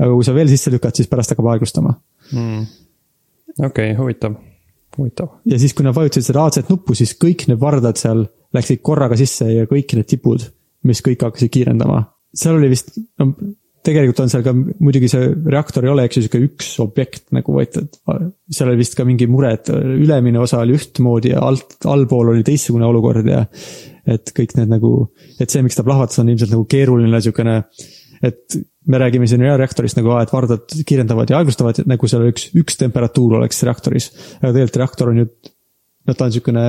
aga 0.00 0.10
kui 0.10 0.26
sa 0.26 0.34
veel 0.34 0.50
sisse 0.50 0.74
lükkad, 0.74 0.98
siis 0.98 1.10
pärast 1.12 1.36
hakkab 1.36 1.52
aeglustama. 1.54 1.94
Mm. 2.34 2.66
okei, 3.70 3.94
huvitav, 3.94 4.34
huvitav. 4.98 5.38
ja 5.46 5.62
siis, 5.62 5.74
kui 5.74 5.86
nad 5.86 5.94
vajutasid 5.94 6.32
seda 6.32 6.50
A-set 6.50 6.74
nuppu, 6.74 6.98
siis 6.98 7.14
kõik 7.14 7.46
need 7.46 7.62
vardad 7.62 7.98
seal 8.00 8.26
läksid 8.56 8.82
korraga 8.82 9.18
sisse 9.18 9.48
ja 9.52 9.68
kõik 9.70 9.94
need 9.96 10.08
tipud, 10.10 10.44
mis 10.88 11.02
kõik 11.04 11.22
hakkasid 11.26 11.52
kiirendama. 11.52 12.02
seal 12.34 12.58
oli 12.58 12.70
vist, 12.72 12.94
no 13.20 13.32
tegelikult 13.86 14.20
on 14.24 14.32
seal 14.32 14.42
ka 14.44 14.52
muidugi 14.54 15.08
see 15.10 15.30
reaktor 15.52 15.86
ei 15.86 15.92
ole, 15.92 16.04
eks 16.06 16.18
ju, 16.18 16.24
sihuke 16.26 16.40
üks 16.44 16.72
objekt 16.84 17.30
nagu, 17.36 17.54
vaid 17.56 17.78
et 17.80 17.96
seal 18.52 18.68
oli 18.68 18.80
vist 18.82 18.96
ka 18.98 19.06
mingi 19.08 19.28
mure, 19.30 19.54
et 19.56 19.70
ülemine 19.72 20.42
osa 20.42 20.60
oli 20.64 20.76
ühtmoodi 20.76 21.32
ja 21.32 21.44
alt, 21.46 21.78
allpool 21.88 22.34
oli 22.34 22.44
teistsugune 22.46 22.88
olukord 22.88 23.28
ja 23.30 23.44
et 24.10 24.32
kõik 24.36 24.56
need 24.58 24.72
nagu, 24.72 24.92
et 25.40 25.52
see, 25.52 25.64
miks 25.64 25.78
ta 25.78 25.86
plahvatas, 25.86 26.20
on 26.20 26.30
ilmselt 26.32 26.52
nagu 26.52 26.66
keeruline 26.68 27.22
siukene, 27.24 27.56
et 28.26 28.58
me 28.90 29.00
räägime 29.00 29.28
siin 29.28 29.44
reaktorist 29.44 29.98
nagu, 29.98 30.12
et 30.20 30.32
vardad 30.32 30.76
kiirendavad 30.88 31.30
ja 31.30 31.40
aeglustavad, 31.40 31.82
nagu 31.88 32.10
seal 32.10 32.26
üks, 32.28 32.50
üks 32.58 32.80
temperatuur 32.80 33.38
oleks 33.40 33.62
reaktoris. 33.68 34.10
aga 34.40 34.52
tegelikult 34.52 34.80
reaktor 34.82 35.12
on 35.12 35.22
ju, 35.22 35.28
no 36.08 36.16
ta 36.16 36.28
on 36.28 36.34
siukene, 36.36 36.66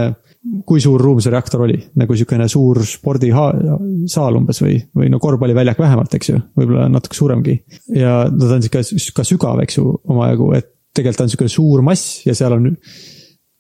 kui 0.66 0.82
suur 0.82 1.02
ruum 1.02 1.20
see 1.22 1.32
reaktor 1.34 1.62
oli, 1.68 1.78
nagu 2.02 2.16
siukene 2.18 2.48
suur 2.50 2.82
spordisaal 2.88 4.40
umbes 4.40 4.62
või, 4.64 4.80
või 4.98 5.12
no 5.14 5.20
korvpalliväljak 5.22 5.80
vähemalt, 5.82 6.16
eks 6.18 6.32
ju, 6.32 6.42
võib-olla 6.58 6.88
natuke 6.90 7.18
suuremgi. 7.18 7.58
ja 7.94 8.24
no 8.32 8.48
ta 8.48 8.58
on 8.58 8.66
sihuke 8.66 9.14
ka 9.20 9.26
sügav, 9.28 9.62
eks 9.62 9.78
ju, 9.78 9.94
omajagu, 10.10 10.52
et 10.58 10.72
tegelikult 10.98 11.22
ta 11.22 11.28
on 11.28 11.34
siukene 11.36 11.54
suur 11.54 11.84
mass 11.86 12.24
ja 12.26 12.36
seal 12.38 12.58
on 12.58 12.72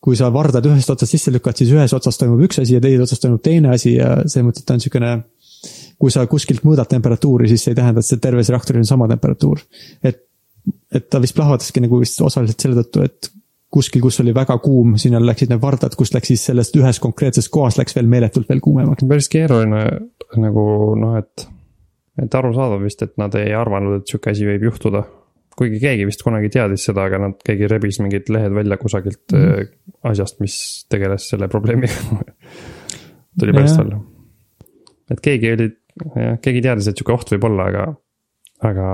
kui 0.01 0.17
sa 0.17 0.31
vardad 0.33 0.65
ühest 0.65 0.89
otsast 0.89 1.13
sisse 1.13 1.31
lükkad, 1.33 1.59
siis 1.59 1.69
ühes 1.75 1.93
otsas 1.93 2.17
toimub 2.17 2.41
üks 2.47 2.57
asi 2.63 2.73
ja 2.73 2.81
teises 2.81 3.05
otsas 3.05 3.21
toimub 3.21 3.43
teine 3.45 3.75
asi 3.75 3.93
ja 3.99 4.15
selles 4.25 4.47
mõttes, 4.47 4.63
et 4.63 4.67
ta 4.67 4.73
on 4.73 4.81
niisugune 4.81 5.11
kui 6.01 6.13
sa 6.13 6.25
kuskilt 6.29 6.65
mõõdad 6.65 6.89
temperatuuri, 6.89 7.49
siis 7.51 7.61
see 7.61 7.75
ei 7.75 7.77
tähenda, 7.77 8.01
et 8.01 8.09
see 8.09 8.21
terves 8.21 8.49
reaktoris 8.49 8.81
on 8.81 8.89
sama 8.89 9.07
temperatuur. 9.11 9.61
et, 10.01 10.23
et 10.89 11.05
ta 11.09 11.21
vist 11.21 11.37
plahvataski 11.37 11.85
nagu 11.85 12.01
vist 12.01 12.21
osaliselt 12.25 12.65
selle 12.65 12.81
tõttu, 12.81 13.05
et 13.05 13.29
kuskil, 13.71 14.01
kus 14.03 14.19
oli 14.23 14.33
väga 14.35 14.57
kuum, 14.63 14.95
sinna 14.99 15.21
läksid 15.23 15.51
need 15.51 15.61
vardad, 15.61 15.95
kus 15.97 16.11
läks 16.15 16.33
siis 16.33 16.43
sellest 16.49 16.75
ühest 16.79 17.01
konkreetsest 17.03 17.51
kohast 17.53 17.79
läks 17.79 17.95
veel 17.95 18.09
meeletult 18.11 18.49
veel 18.49 18.61
kuumemaks. 18.63 19.07
päris 19.07 19.29
keeruline 19.31 19.81
nagu 20.41 20.65
noh, 20.99 21.15
et, 21.19 21.47
et 22.21 22.37
arusaadav 22.41 22.83
vist, 22.83 23.03
et 23.05 23.15
nad 23.21 23.35
ei 23.39 23.53
arvanud, 23.55 24.01
et 24.01 24.11
sihuke 24.11 24.33
asi 24.33 24.47
võib 24.47 24.67
juhtuda. 24.69 25.03
kuigi 25.57 25.81
keegi 25.81 26.07
vist 26.07 26.23
kunagi 26.25 26.49
teadis 26.49 26.87
seda, 26.87 27.05
aga 27.07 27.19
nad, 27.25 27.39
keegi 27.45 27.67
rebis 27.69 27.99
mingid 28.03 28.29
lehed 28.33 28.55
välja 28.55 28.77
kusagilt 28.81 29.23
mm. 29.33 29.47
-hmm. 29.47 29.73
asjast, 30.11 30.39
mis 30.39 30.55
tegeles 30.89 31.29
selle 31.29 31.47
probleemiga. 31.47 31.93
tuli 33.39 33.53
pärast 33.53 33.77
välja. 33.77 34.01
et 35.11 35.21
keegi 35.21 35.53
oli, 35.55 35.69
jah, 36.15 36.39
keegi 36.41 36.61
teadis, 36.61 36.87
et 36.87 36.97
sihuke 36.97 37.13
oht 37.15 37.31
võib 37.35 37.47
olla, 37.51 37.71
aga, 37.71 37.87
aga 38.67 38.87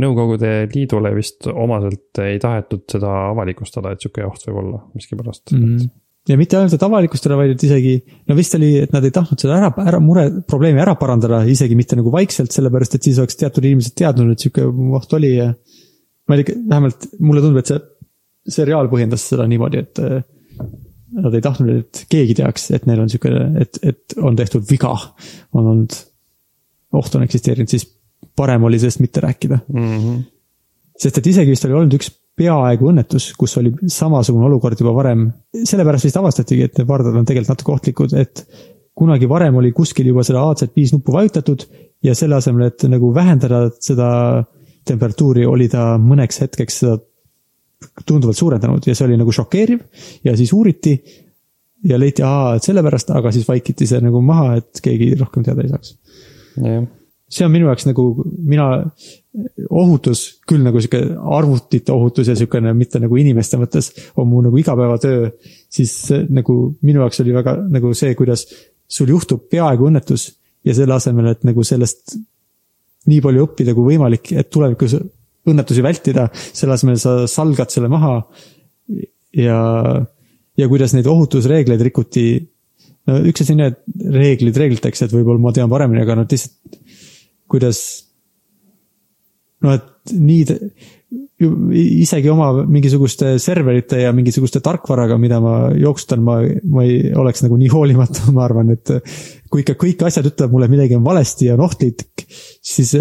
Nõukogude 0.00 0.52
Liidule 0.72 1.12
vist 1.16 1.48
omaselt 1.50 2.20
ei 2.24 2.38
tahetud 2.42 2.84
seda 2.90 3.10
avalikustada, 3.30 3.92
et 3.92 4.04
sihuke 4.04 4.24
oht 4.26 4.46
võib 4.48 4.62
olla 4.62 4.80
miskipärast 4.96 5.52
mm. 5.52 5.64
-hmm. 5.66 5.90
ja 6.32 6.38
mitte 6.40 6.58
ainult, 6.58 6.76
et 6.76 6.86
avalikustada, 6.86 7.36
vaid 7.36 7.54
et 7.54 7.64
isegi, 7.68 7.94
no 8.28 8.36
vist 8.38 8.56
oli, 8.58 8.72
et 8.86 8.94
nad 8.96 9.04
ei 9.04 9.14
tahtnud 9.14 9.44
seda 9.44 9.58
ära, 9.60 9.72
ära 9.84 10.00
mure, 10.00 10.28
probleemi 10.48 10.80
ära 10.80 10.96
parandada, 11.00 11.42
isegi 11.44 11.76
mitte 11.78 11.98
nagu 11.98 12.12
vaikselt, 12.14 12.52
sellepärast 12.56 12.96
et 12.96 13.08
siis 13.10 13.20
oleks 13.20 13.36
teatud 13.40 13.64
inimesed 13.68 13.96
teadnud, 14.00 14.32
et 14.32 14.46
sihuke 14.46 14.66
oht 14.98 15.18
oli 15.18 15.34
ja. 15.36 15.52
ma 16.28 16.38
ei 16.38 16.46
tea, 16.48 16.60
vähemalt 16.68 17.10
mulle 17.20 17.44
tundub, 17.44 17.60
et 17.60 17.72
see 17.72 17.82
seriaal 18.62 18.88
põhjendas 18.90 19.28
seda 19.28 19.46
niimoodi, 19.50 19.82
et 19.84 20.00
äh, 20.02 20.22
nad 21.22 21.34
ei 21.36 21.44
tahtnud, 21.44 21.82
et 21.82 22.06
keegi 22.10 22.38
teaks, 22.40 22.70
et 22.72 22.86
neil 22.88 23.02
on 23.04 23.10
sihuke, 23.12 23.32
et, 23.60 23.78
et 23.84 24.16
on 24.22 24.36
tehtud 24.38 24.64
viga, 24.70 24.94
on 25.52 25.66
olnud, 25.66 25.98
oht 26.96 27.18
on 27.18 27.24
eksisteerinud, 27.26 27.68
siis 27.68 27.84
parem 28.36 28.64
oli 28.64 28.78
sellest 28.78 29.00
mitte 29.00 29.20
rääkida 29.20 29.58
Mm 29.68 29.98
-hmm. 29.98 30.22
sest 30.98 31.18
et 31.18 31.26
isegi 31.26 31.50
vist 31.50 31.64
oli 31.64 31.74
olnud 31.74 31.94
üks 31.94 32.10
peaaegu 32.36 32.88
õnnetus, 32.88 33.32
kus 33.38 33.56
oli 33.60 33.72
samasugune 33.86 34.46
olukord 34.46 34.80
juba 34.80 34.94
varem. 34.94 35.30
sellepärast 35.64 36.04
vist 36.04 36.16
avastatigi, 36.16 36.62
et 36.62 36.78
need 36.78 36.88
vardad 36.88 37.16
on 37.16 37.24
tegelikult 37.24 37.48
natuke 37.48 37.72
ohtlikud, 37.72 38.12
et 38.12 38.46
kunagi 38.94 39.28
varem 39.28 39.56
oli 39.56 39.72
kuskil 39.72 40.06
juba 40.06 40.24
seda 40.26 40.40
AC5 40.40 40.96
nuppu 40.96 41.12
vajutatud 41.12 41.64
ja 42.02 42.14
selle 42.14 42.34
asemel, 42.34 42.66
et 42.66 42.84
nagu 42.88 43.14
vähendada 43.14 43.70
seda 43.80 44.44
temperatuuri, 44.88 45.46
oli 45.46 45.68
ta 45.68 45.96
mõneks 45.98 46.40
hetkeks 46.42 46.78
seda 46.82 46.98
tunduvalt 48.06 48.38
suurendanud 48.38 48.86
ja 48.86 48.94
see 48.94 49.06
oli 49.08 49.18
nagu 49.18 49.32
šokeeriv 49.34 49.80
ja 50.24 50.36
siis 50.38 50.52
uuriti 50.54 50.94
ja 51.88 51.98
leiti, 51.98 52.22
aa, 52.22 52.56
et 52.56 52.66
sellepärast, 52.66 53.10
aga 53.10 53.32
siis 53.34 53.46
vaikiti 53.48 53.88
see 53.90 54.00
nagu 54.02 54.20
maha, 54.22 54.56
et 54.60 54.82
keegi 54.82 55.12
rohkem 55.18 55.46
teada 55.46 55.64
ei 55.64 55.72
saaks. 55.72 55.96
jah, 56.62 56.84
see 57.32 57.46
on 57.46 57.52
minu 57.54 57.68
jaoks 57.70 57.86
nagu, 57.88 58.04
mina, 58.44 58.66
ohutus 59.70 60.24
küll 60.48 60.64
nagu 60.64 60.80
sihuke 60.82 61.00
arvutite 61.38 61.94
ohutus 61.94 62.28
ja 62.28 62.36
sihukene 62.36 62.74
mitte 62.76 63.00
nagu 63.00 63.16
inimeste 63.16 63.60
mõttes 63.60 63.88
on 64.20 64.28
mu 64.28 64.42
nagu 64.44 64.58
igapäevatöö. 64.60 65.30
siis 65.72 65.94
nagu 66.28 66.58
minu 66.84 67.00
jaoks 67.00 67.22
oli 67.24 67.32
väga 67.36 67.56
nagu 67.72 67.94
see, 67.96 68.14
kuidas 68.18 68.44
sul 68.92 69.08
juhtub 69.14 69.48
peaaegu 69.50 69.88
õnnetus 69.88 70.28
ja 70.66 70.76
selle 70.76 70.94
asemel, 70.98 71.32
et 71.32 71.48
nagu 71.48 71.64
sellest 71.66 72.16
nii 73.10 73.20
palju 73.24 73.48
õppida 73.48 73.74
kui 73.74 73.94
võimalik, 73.94 74.30
et 74.36 74.50
tulevikus 74.52 74.94
õnnetusi 75.48 75.82
vältida, 75.82 76.28
selle 76.34 76.76
asemel 76.76 76.98
sa 77.02 77.22
salgad 77.30 77.72
selle 77.72 77.90
maha. 77.90 78.20
ja, 79.36 79.58
ja 80.58 80.68
kuidas 80.68 80.94
neid 80.94 81.08
ohutusreegleid 81.10 81.82
rikuti. 81.88 82.26
no 83.08 83.18
üks 83.26 83.42
asi 83.42 83.56
on 83.56 83.64
need 83.64 83.80
reeglid 84.14 84.60
reegliteks, 84.60 85.02
et 85.02 85.14
võib-olla 85.14 85.42
ma 85.42 85.54
tean 85.56 85.70
paremini, 85.72 86.04
aga 86.04 86.20
nad 86.20 86.30
lihtsalt, 86.30 86.78
kuidas. 87.52 87.78
no 89.62 89.76
et 89.76 90.12
nii, 90.12 90.58
isegi 92.02 92.30
oma 92.32 92.50
mingisuguste 92.66 93.36
serverite 93.42 94.00
ja 94.02 94.12
mingisuguste 94.14 94.62
tarkvaraga, 94.64 95.18
mida 95.20 95.38
ma 95.42 95.56
jooksutan, 95.78 96.22
ma, 96.24 96.38
ma 96.72 96.86
ei 96.86 97.12
oleks 97.18 97.44
nagu 97.44 97.58
nii 97.60 97.70
hoolimatu, 97.72 98.32
ma 98.34 98.46
arvan, 98.46 98.72
et. 98.74 98.94
kui 99.52 99.62
ikka 99.62 99.76
kõik 99.78 100.06
asjad 100.08 100.30
ütlevad 100.30 100.54
mulle, 100.54 100.70
midagi 100.72 100.96
on 100.96 101.04
valesti 101.04 101.50
ja 101.50 101.58
on 101.58 101.66
ohtlik, 101.66 102.24
siis 102.64 102.94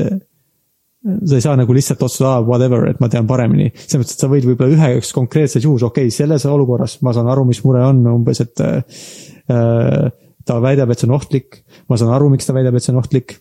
sa 1.01 1.37
ei 1.37 1.41
saa 1.41 1.55
nagu 1.57 1.73
lihtsalt 1.73 2.01
otsustada, 2.05 2.41
whatever, 2.45 2.85
et 2.91 2.99
ma 3.01 3.09
tean 3.09 3.27
paremini. 3.29 3.71
selles 3.73 4.03
mõttes, 4.03 4.17
et 4.17 4.23
sa 4.25 4.29
võid 4.29 4.45
võib-olla 4.45 4.75
üheks 4.75 5.13
konkreetses 5.17 5.65
juhus, 5.65 5.85
okei 5.87 6.09
okay,, 6.09 6.13
selles 6.13 6.45
olukorras 6.49 6.99
ma 7.05 7.13
saan 7.15 7.29
aru, 7.31 7.47
mis 7.49 7.63
mure 7.65 7.81
on 7.87 8.03
umbes, 8.13 8.43
et 8.43 8.61
äh,. 8.61 10.11
ta 10.45 10.57
väidab, 10.61 10.89
et 10.89 11.01
see 11.01 11.09
on 11.09 11.15
ohtlik, 11.17 11.61
ma 11.89 11.97
saan 11.97 12.13
aru, 12.13 12.29
miks 12.33 12.47
ta 12.47 12.53
väidab, 12.57 12.77
et 12.77 12.85
see 12.85 12.93
on 12.93 13.01
ohtlik. 13.01 13.39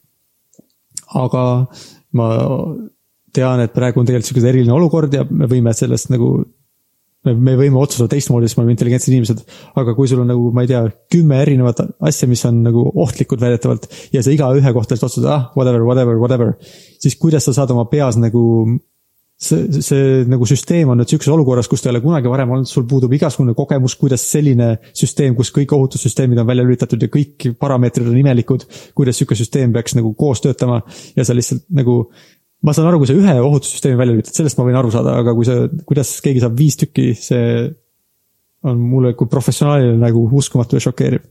Aga 1.19 1.45
ma 2.19 2.31
tean, 3.35 3.63
et 3.63 3.75
praegu 3.75 4.01
on 4.01 4.09
tegelikult 4.09 4.31
sihuke 4.31 4.49
eriline 4.51 4.75
olukord 4.75 5.15
ja 5.15 5.25
me 5.29 5.47
võime 5.51 5.75
sellest 5.77 6.11
nagu 6.11 6.33
me, 7.27 7.35
me 7.35 7.55
võime 7.59 7.79
otsustada 7.81 8.15
teistmoodi, 8.15 8.49
sest 8.49 8.59
me 8.59 8.65
oleme 8.65 8.75
intelligentsed 8.77 9.13
inimesed. 9.13 9.43
aga 9.81 9.95
kui 9.97 10.11
sul 10.11 10.23
on 10.23 10.31
nagu, 10.33 10.51
ma 10.57 10.65
ei 10.65 10.71
tea, 10.71 10.83
kümme 11.13 11.41
erinevat 11.45 11.83
asja, 12.11 12.29
mis 12.31 12.45
on 12.49 12.63
nagu 12.67 12.87
ohtlikud 13.05 13.43
väidetavalt 13.43 13.89
ja 14.15 14.25
sa 14.25 14.35
igaühe 14.35 14.75
kohta 14.77 14.97
lihtsalt 14.97 15.11
otsustad, 15.11 15.31
ah, 15.35 15.51
whatever, 15.59 15.85
whatever, 15.87 16.21
whatever. 16.21 16.55
siis 17.01 17.19
kuidas 17.21 17.47
sa 17.47 17.57
saad 17.57 17.75
oma 17.75 17.87
peas 17.93 18.19
nagu 18.21 18.43
see, 19.41 19.83
see 19.83 20.25
nagu 20.31 20.47
süsteem 20.49 20.91
on 20.93 21.01
nüüd 21.01 21.11
sihukeses 21.11 21.33
olukorras, 21.33 21.69
kus 21.71 21.83
ta 21.83 21.89
ei 21.89 21.95
ole 21.95 22.03
kunagi 22.05 22.31
varem 22.33 22.53
olnud, 22.57 22.69
sul 22.69 22.85
puudub 22.89 23.13
igasugune 23.17 23.55
kogemus, 23.59 23.97
kuidas 24.01 24.25
selline 24.29 24.75
süsteem, 24.97 25.37
kus 25.39 25.53
kõik 25.57 25.73
ohutussüsteemid 25.77 26.43
on 26.43 26.49
välja 26.51 26.67
lülitatud 26.67 27.07
ja 27.07 27.11
kõik 27.13 27.51
parameetrid 27.61 28.11
on 28.11 28.19
imelikud. 28.21 28.67
kuidas 28.95 29.21
sihuke 29.21 29.39
süsteem 29.39 29.73
peaks 29.73 29.97
nagu 29.99 30.13
koos 30.19 30.45
töötama 30.45 30.83
ja 31.17 31.25
sa 31.25 31.37
lihtsalt 31.37 31.65
nagu 31.73 32.03
ma 32.63 32.75
saan 32.77 32.91
aru, 32.91 33.01
kui 33.01 33.09
sa 33.09 33.17
ühe 33.17 33.37
ohutussüsteemi 33.41 33.99
välja 33.99 34.19
lülitad, 34.19 34.37
sellest 34.37 34.61
ma 34.61 34.67
võin 34.69 34.79
aru 34.81 34.93
saada, 34.93 35.17
aga 35.23 35.35
kui 35.37 35.49
sa, 35.49 35.63
kuidas 35.89 36.13
keegi 36.25 36.45
saab 36.45 36.59
viis 36.59 36.77
tükki, 36.81 37.13
see 37.17 37.45
on 38.69 38.81
mulle 38.91 39.15
kui 39.17 39.31
professionaalile 39.31 39.97
nagu 40.01 40.27
uskumatu 40.37 40.77
ja 40.77 40.85
šokeeriv. 40.85 41.25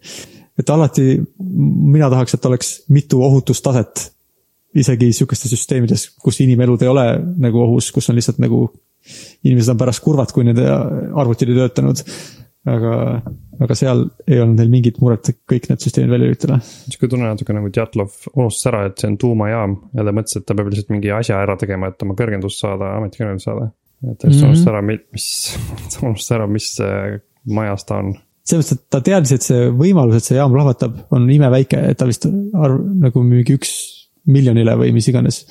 et 0.59 0.69
alati 0.69 1.19
mina 1.39 2.09
tahaks, 2.09 2.33
et 2.33 2.45
oleks 2.45 2.71
mitu 2.89 3.21
ohutustaset. 3.23 4.09
Isegi 4.77 5.13
sihukestes 5.15 5.53
süsteemides, 5.55 6.09
kus 6.21 6.41
inimelud 6.43 6.81
ei 6.85 6.91
ole 6.91 7.07
nagu 7.41 7.63
ohus, 7.65 7.89
kus 7.95 8.09
on 8.09 8.19
lihtsalt 8.19 8.41
nagu. 8.43 8.67
inimesed 9.47 9.71
on 9.71 9.77
pärast 9.79 10.03
kurvad, 10.03 10.31
kui 10.35 10.43
nende 10.43 10.65
arvutid 10.67 11.49
ei 11.49 11.55
töötanud 11.55 12.01
aga, 12.67 12.93
aga 13.63 13.77
seal 13.77 14.05
ei 14.27 14.39
olnud 14.41 14.59
neil 14.59 14.71
mingit 14.71 14.99
muret 15.03 15.31
kõik 15.49 15.69
need 15.69 15.83
süsteemid 15.83 16.13
välja 16.13 16.29
lülitada. 16.29 16.59
sihuke 16.61 17.09
tunne 17.11 17.29
natuke 17.29 17.55
nagu 17.55 17.71
Djatlov 17.71 18.15
unustas 18.33 18.71
ära, 18.71 18.85
et 18.89 19.01
see 19.01 19.11
on 19.11 19.19
tuumajaam 19.21 19.75
ja 19.95 20.05
ta 20.05 20.15
mõtles, 20.15 20.39
et 20.39 20.47
ta 20.47 20.57
peab 20.57 20.71
lihtsalt 20.71 20.93
mingi 20.93 21.13
asja 21.15 21.41
ära 21.43 21.55
tegema, 21.59 21.91
et 21.91 22.05
oma 22.05 22.17
kõrgendust 22.19 22.63
saada, 22.63 22.95
ametikõrgendust 22.99 23.49
saada. 23.49 23.69
et 24.03 24.17
ta 24.17 24.27
lihtsalt 24.27 24.33
mm 24.33 24.41
-hmm. 24.41 24.55
unustas 24.55 24.73
ära, 24.73 24.81
mis, 24.81 25.29
ta 25.93 26.07
unustas 26.07 26.35
ära, 26.37 26.47
mis 26.47 26.73
majas 27.59 27.85
ta 27.85 28.01
on 28.03 28.17
selles 28.49 28.65
mõttes, 28.65 28.77
et 28.79 28.89
ta 28.89 29.01
teadis, 29.05 29.31
et 29.31 29.45
see 29.45 29.69
võimalus, 29.69 30.15
et 30.17 30.25
see 30.25 30.37
jaam 30.37 30.51
plahvatab, 30.51 30.95
on 31.13 31.29
imeväike, 31.29 31.77
et 31.91 31.97
ta 31.97 32.07
vist 32.09 32.25
arv, 32.25 32.79
nagu 32.97 33.21
mingi 33.23 33.53
üks 33.59 33.98
miljonile 34.29 34.75
või 34.79 34.93
mis 34.95 35.09
iganes 35.11 35.43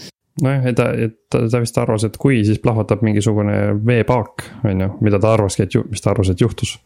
nojah, 0.43 0.66
et 0.70 0.76
ta, 0.79 0.89
et 0.95 1.16
ta, 1.31 1.43
ta 1.51 1.62
vist 1.62 1.79
arvas, 1.81 2.05
et 2.07 2.18
kui, 2.20 2.43
siis 2.47 2.61
plahvatab 2.62 3.03
mingisugune 3.07 3.57
veepaak, 3.87 4.47
on 4.68 4.85
ju, 4.85 4.91
mida 5.05 5.20
ta 5.22 5.35
arvaski, 5.35 5.66
et 5.66 5.74
ju, 5.74 5.85
mis 5.91 6.05
ta 6.05 6.12
arvas, 6.12 6.31
et 6.33 6.41
juhtus 6.41 6.76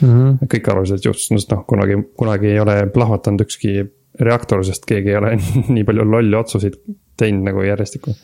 mm. 0.00 0.08
-hmm. 0.08 0.50
kõik 0.54 0.70
arvasid, 0.72 1.00
et 1.00 1.08
juhtus, 1.08 1.28
sest 1.30 1.52
noh, 1.54 1.64
kunagi, 1.68 1.98
kunagi 2.18 2.52
ei 2.52 2.60
ole 2.60 2.76
plahvatanud 2.94 3.46
ükski 3.46 3.78
reaktor, 4.20 4.64
sest 4.66 4.84
keegi 4.88 5.14
ei 5.14 5.20
ole 5.20 5.36
nii 5.76 5.86
palju 5.88 6.04
lolle 6.08 6.36
otsuseid 6.42 6.76
teinud 7.18 7.46
nagu 7.48 7.62
järjestikku. 7.64 8.14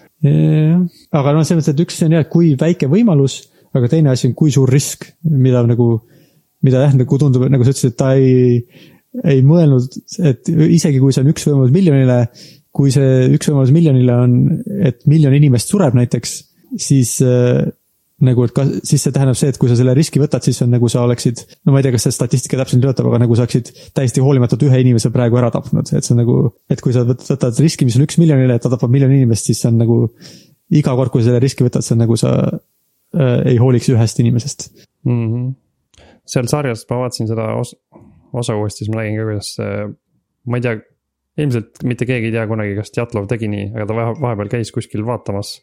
aga 1.12 1.32
noh, 1.32 1.44
selles 1.44 1.62
mõttes, 1.62 1.72
et 1.74 1.86
üks 1.86 2.02
on 2.04 2.18
jah, 2.18 2.26
et 2.26 2.32
kui 2.32 2.52
väike 2.60 2.90
võimalus, 2.90 3.40
aga 3.76 3.88
teine 3.88 4.12
asi 4.12 4.28
on, 4.28 4.36
kui 4.36 4.52
suur 4.52 4.70
risk, 4.70 5.08
mida 5.22 5.62
nagu, 5.66 5.88
mida 6.64 6.84
jah, 6.86 6.94
nagu 6.96 7.18
tundub, 7.20 7.48
nagu 7.48 7.64
sa 7.64 7.74
ütlesid, 7.74 7.94
et 7.94 7.98
ta 8.00 8.12
ei, 8.18 8.62
ei 9.24 9.42
mõelnud, 9.44 10.00
et 10.28 10.48
isegi 10.48 11.00
kui 11.00 11.14
see 11.14 11.24
on 11.24 11.32
üks 11.32 11.46
võimalus 11.48 11.74
miljonile 11.74 12.18
kui 12.78 12.94
see 12.94 13.26
üks 13.34 13.50
võimalus 13.50 13.74
miljonile 13.74 14.14
on, 14.14 14.38
et 14.86 15.02
miljon 15.10 15.34
inimest 15.34 15.72
sureb 15.72 15.96
näiteks, 15.98 16.34
siis 16.78 17.16
äh, 17.26 17.66
nagu, 18.24 18.44
et 18.46 18.54
kas, 18.54 18.70
siis 18.86 19.04
see 19.04 19.14
tähendab 19.14 19.38
see, 19.38 19.50
et 19.52 19.58
kui 19.60 19.70
sa 19.70 19.76
selle 19.78 19.94
riski 19.98 20.20
võtad, 20.22 20.42
siis 20.46 20.58
on 20.64 20.72
nagu 20.74 20.90
sa 20.90 21.04
oleksid, 21.06 21.42
no 21.66 21.74
ma 21.74 21.80
ei 21.80 21.86
tea, 21.86 21.94
kas 21.94 22.08
see 22.08 22.16
statistika 22.16 22.58
täpselt 22.60 22.82
töötab, 22.82 23.06
aga 23.10 23.20
nagu 23.22 23.36
sa 23.38 23.44
oleksid 23.44 23.70
täiesti 23.94 24.22
hoolimatult 24.24 24.64
ühe 24.66 24.80
inimese 24.82 25.12
praegu 25.14 25.38
ära 25.38 25.52
tapnud, 25.54 25.90
et 25.90 26.06
see 26.06 26.14
on 26.16 26.22
nagu, 26.24 26.38
et 26.70 26.82
kui 26.82 26.94
sa 26.94 27.04
võtad 27.06 27.62
riski, 27.62 27.86
mis 27.86 27.98
on 27.98 28.06
üks 28.08 28.18
miljonile, 28.22 28.58
et 28.58 28.66
ta 28.66 28.72
tapab 28.74 28.90
miljon 28.94 29.14
inimest, 29.14 29.50
siis 29.50 29.62
see 29.62 29.70
on 29.70 29.78
nagu 29.84 30.00
iga 30.78 30.96
kord, 30.98 31.14
kui 31.14 31.22
sa 31.22 31.30
selle 31.30 31.42
riski 31.44 31.66
võtad, 31.66 31.86
see 31.86 31.94
on 31.94 32.02
nagu 32.04 32.18
sa 32.18 32.34
äh, 32.42 33.38
ei 33.54 33.62
hooliks 33.62 33.90
ühest 33.94 34.18
inimesest 34.22 34.68
mm. 35.06 35.24
-hmm. 35.24 35.48
seal 36.26 36.50
sarjas 36.50 36.84
ma 36.90 37.04
vaatasin 37.04 37.30
seda 37.30 37.52
os 37.58 37.76
osa 38.32 38.58
uuesti, 38.58 38.84
siis 38.84 38.92
ma 38.92 39.00
nägin 39.00 39.16
ka, 39.16 39.28
kuidas 39.30 39.54
see, 39.56 39.86
ma 40.46 40.58
ei 40.58 40.66
tea 40.66 40.80
ilmselt 41.38 41.84
mitte 41.88 42.06
keegi 42.08 42.30
ei 42.30 42.34
tea 42.34 42.46
kunagi, 42.50 42.76
kas 42.78 42.92
Djatlov 42.94 43.28
tegi 43.30 43.50
nii, 43.50 43.70
aga 43.74 43.86
ta 43.88 43.98
vahepeal 44.22 44.50
käis 44.52 44.72
kuskil 44.74 45.04
vaatamas. 45.06 45.58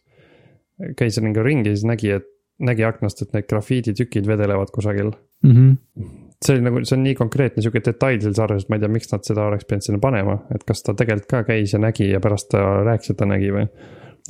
käis 1.00 1.18
ringi 1.24 1.44
ringi, 1.44 1.72
siis 1.72 1.86
nägi, 1.88 2.10
et, 2.18 2.26
nägi 2.60 2.84
aknast, 2.84 3.22
et 3.24 3.36
need 3.36 3.48
grafiiditükid 3.48 4.28
vedelevad 4.28 4.72
kusagil 4.76 5.12
mm. 5.44 5.52
-hmm. 5.52 6.08
see 6.46 6.56
oli 6.56 6.64
nagu, 6.64 6.82
see 6.84 6.98
on 6.98 7.04
nii 7.04 7.16
konkreetne 7.16 7.64
sihuke 7.64 7.82
detail 7.84 8.20
seal 8.22 8.36
sarjas, 8.36 8.64
et 8.64 8.70
ma 8.70 8.76
ei 8.76 8.84
tea, 8.84 8.92
miks 8.92 9.12
nad 9.12 9.28
seda 9.28 9.46
oleks 9.50 9.68
pidanud 9.68 9.88
sinna 9.88 10.02
panema, 10.04 10.40
et 10.56 10.64
kas 10.68 10.84
ta 10.84 10.94
tegelikult 10.94 11.30
ka 11.32 11.44
käis 11.52 11.74
ja 11.74 11.80
nägi 11.80 12.10
ja 12.10 12.20
pärast 12.24 12.50
ta 12.52 12.64
rääkis, 12.88 13.12
et 13.12 13.22
ta 13.22 13.28
nägi 13.30 13.52
või. 13.56 13.68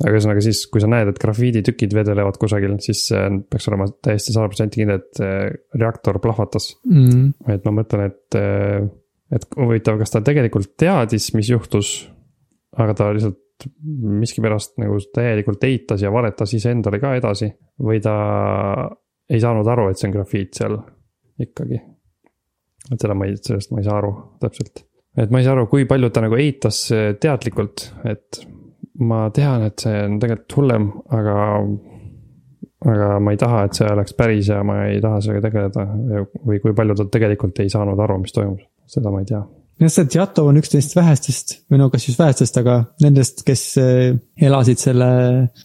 aga 0.04 0.12
ühesõnaga 0.12 0.42
siis, 0.44 0.66
kui 0.70 0.80
sa 0.82 0.90
näed, 0.92 1.08
et 1.08 1.18
grafiiditükid 1.18 1.94
vedelevad 1.96 2.36
kusagil, 2.38 2.76
siis 2.84 3.08
peaks 3.50 3.68
olema 3.68 3.86
täiesti 4.02 4.34
sada 4.34 4.50
protsenti 4.50 4.82
kindel, 4.82 5.00
et 5.00 5.22
reaktor 5.80 6.20
plahvatas 6.20 6.76
mm. 6.84 7.08
-hmm. 7.08 7.54
et 7.54 7.64
ma 7.64 7.74
mõtlen, 7.80 8.06
et 8.10 8.40
et 9.32 9.46
huvitav, 9.58 9.98
kas 10.00 10.12
ta 10.14 10.22
tegelikult 10.24 10.76
teadis, 10.78 11.32
mis 11.34 11.50
juhtus, 11.50 11.96
aga 12.78 12.94
ta 12.94 13.10
lihtsalt 13.14 13.42
miskipärast 14.20 14.76
nagu 14.80 14.98
täielikult 15.14 15.64
eitas 15.64 16.02
ja 16.04 16.12
valetas 16.12 16.52
iseendale 16.58 17.00
ka 17.00 17.14
edasi 17.16 17.48
või 17.82 18.02
ta 18.04 18.16
ei 19.32 19.40
saanud 19.42 19.66
aru, 19.72 19.88
et 19.90 20.00
see 20.00 20.10
on 20.10 20.16
grafiit 20.18 20.58
seal 20.58 20.76
ikkagi. 21.42 21.80
et 22.92 23.00
seda 23.00 23.16
ma 23.18 23.26
ei, 23.26 23.38
sellest 23.40 23.72
ma 23.72 23.80
ei 23.80 23.88
saa 23.88 23.96
aru 24.02 24.12
täpselt. 24.42 24.84
et 25.16 25.32
ma 25.32 25.40
ei 25.40 25.48
saa 25.48 25.56
aru, 25.56 25.66
kui 25.72 25.88
palju 25.88 26.10
ta 26.10 26.22
nagu 26.24 26.38
eitas 26.38 26.84
teadlikult, 27.20 27.88
et 28.04 28.44
ma 29.00 29.26
tean, 29.34 29.66
et 29.66 29.80
see 29.80 30.04
on 30.04 30.20
tegelikult 30.20 30.58
hullem, 30.60 30.88
aga. 31.16 31.36
aga 32.92 33.10
ma 33.24 33.32
ei 33.32 33.40
taha, 33.40 33.64
et 33.66 33.80
see 33.80 33.88
oleks 33.88 34.14
päris 34.14 34.52
ja 34.52 34.62
ma 34.62 34.82
ei 34.92 35.00
taha 35.02 35.24
sellega 35.24 35.48
tegeleda 35.48 35.88
või 36.44 36.60
kui 36.60 36.76
palju 36.76 37.00
ta 37.00 37.08
tegelikult 37.16 37.64
ei 37.64 37.72
saanud 37.72 38.04
aru, 38.04 38.20
mis 38.20 38.36
toimus 38.36 38.64
seda 38.90 39.12
ma 39.12 39.22
ei 39.22 39.28
tea 39.28 39.42
jah, 39.42 39.92
see 39.92 40.08
Djatov 40.12 40.50
on 40.50 40.60
üks 40.60 40.72
neist 40.74 40.96
vähestest 40.96 41.56
või 41.70 41.82
no 41.82 41.90
kas 41.92 42.06
just 42.08 42.20
vähestest, 42.20 42.60
aga 42.62 42.78
nendest, 43.04 43.44
kes 43.46 43.64
eh, 43.82 44.14
elasid 44.48 44.82
selle 44.82 45.08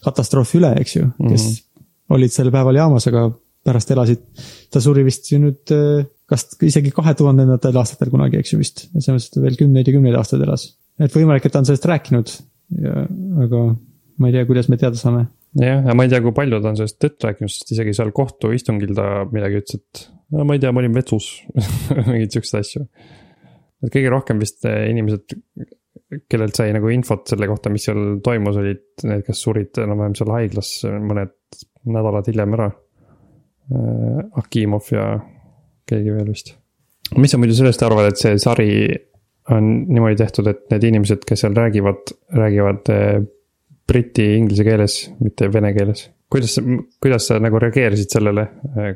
katastroofi 0.04 0.60
üle, 0.60 0.74
eks 0.82 0.98
ju, 0.98 1.08
kes 1.16 1.46
mm 1.46 1.54
-hmm. 1.54 1.86
olid 2.18 2.34
sel 2.34 2.52
päeval 2.54 2.80
jaamas, 2.80 3.08
aga 3.08 3.30
pärast 3.62 3.90
elasid. 3.94 4.22
ta 4.70 4.80
suri 4.80 5.04
vist 5.06 5.30
ju 5.32 5.38
nüüd 5.38 5.74
eh, 5.74 6.04
kas 6.26 6.48
isegi 6.62 6.90
kahe 6.90 7.14
tuhandendatel 7.14 7.76
aastatel 7.76 8.10
kunagi, 8.10 8.40
eks 8.40 8.52
ju 8.52 8.58
vist, 8.58 8.86
selles 8.92 9.10
mõttes, 9.10 9.28
et 9.28 9.36
ta 9.36 9.44
veel 9.44 9.58
kümneid 9.60 9.88
ja 9.88 9.92
kümneid 9.92 10.16
aastaid 10.16 10.42
elas. 10.42 10.72
et 10.98 11.12
võimalik, 11.12 11.46
et 11.46 11.52
ta 11.52 11.58
on 11.60 11.68
sellest 11.68 11.88
rääkinud 11.88 12.32
aga 13.44 13.62
ma 14.20 14.28
ei 14.28 14.34
tea, 14.34 14.48
kuidas 14.48 14.68
me 14.70 14.78
teada 14.80 14.98
saame. 14.98 15.26
jah, 15.58 15.84
ja 15.84 15.94
ma 15.96 16.06
ei 16.06 16.12
tea, 16.12 16.22
kui 16.24 16.34
palju 16.36 16.60
ta 16.62 16.72
on 16.72 16.78
sellest 16.80 16.98
tõtt 17.02 17.28
rääkinud, 17.28 17.52
sest 17.52 17.74
isegi 17.74 17.94
seal 17.96 18.12
kohtuistungil 18.16 18.94
ta 18.96 19.08
midagi 19.32 19.60
ütles, 19.62 19.80
et 19.80 20.04
no 20.32 20.46
ma 20.48 20.56
ei 20.56 20.62
tea, 20.62 20.72
ma 20.72 20.82
olin 20.82 20.96
vetsus 20.96 21.28
mingeid 22.08 22.34
siukseid 22.34 22.64
asju. 22.64 22.86
et 23.82 23.92
kõige 23.92 24.12
rohkem 24.12 24.40
vist 24.42 24.64
eh, 24.68 24.86
inimesed, 24.92 25.36
kellelt 26.30 26.56
sai 26.58 26.72
nagu 26.76 26.90
infot 26.92 27.26
selle 27.30 27.48
kohta, 27.50 27.72
mis 27.72 27.86
seal 27.88 28.18
toimus, 28.24 28.58
olid 28.60 29.04
need, 29.08 29.24
kes 29.26 29.44
surid 29.46 29.82
enam-vähem 29.84 30.16
seal 30.18 30.32
haiglas 30.34 30.72
mõned 30.86 31.36
nädalad 31.92 32.28
hiljem 32.30 32.56
ära. 32.58 32.70
Eh, 33.72 34.18
Akimov 34.42 34.90
ja 34.92 35.06
keegi 35.88 36.14
veel 36.14 36.28
vist. 36.30 36.54
mis 37.18 37.32
sa 37.32 37.38
muidu 37.40 37.56
sellest 37.56 37.82
arvad, 37.84 38.08
et 38.08 38.20
see 38.20 38.38
sari 38.40 38.70
on 39.52 39.68
niimoodi 39.90 40.16
tehtud, 40.20 40.46
et 40.48 40.64
need 40.70 40.84
inimesed, 40.92 41.24
kes 41.28 41.42
seal 41.44 41.56
räägivad, 41.56 42.12
räägivad 42.38 42.90
eh, 42.94 43.22
briti 43.88 44.28
inglise 44.38 44.64
keeles, 44.64 44.98
mitte 45.20 45.48
vene 45.52 45.72
keeles. 45.76 46.06
kuidas, 46.32 46.56
kuidas 47.02 47.28
sa 47.28 47.38
nagu 47.42 47.60
reageerisid 47.60 48.16
sellele, 48.16 48.46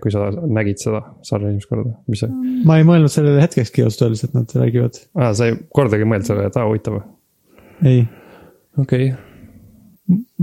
kui 0.03 0.13
sa 0.15 0.31
nägid 0.33 0.81
seda 0.83 1.03
sarja 1.27 1.53
esimest 1.53 1.71
korda, 1.71 1.93
mis 2.11 2.25
see, 2.25 2.33
ma 2.69 2.79
ei 2.81 2.87
mõelnud 2.89 3.13
sellele 3.13 3.45
hetkekski 3.45 3.85
ausalt 3.85 4.09
öeldes, 4.09 4.25
et 4.27 4.37
nad 4.37 4.57
räägivad. 4.57 5.01
aa, 5.19 5.33
sa 5.37 5.51
ei 5.51 5.57
kordagi 5.77 6.09
mõelnud 6.09 6.31
sellele, 6.31 6.51
et 6.51 6.59
aa 6.61 6.69
huvitav. 6.69 7.01
ei, 7.85 8.05
okei 8.81 9.11
okay., 9.13 9.27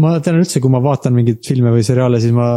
ma 0.03 0.17
tean 0.23 0.41
üldse, 0.41 0.59
kui 0.63 0.71
ma 0.71 0.81
vaatan 0.83 1.15
mingeid 1.15 1.39
filme 1.47 1.71
või 1.73 1.85
seriaale, 1.87 2.19
siis 2.23 2.35
ma, 2.35 2.49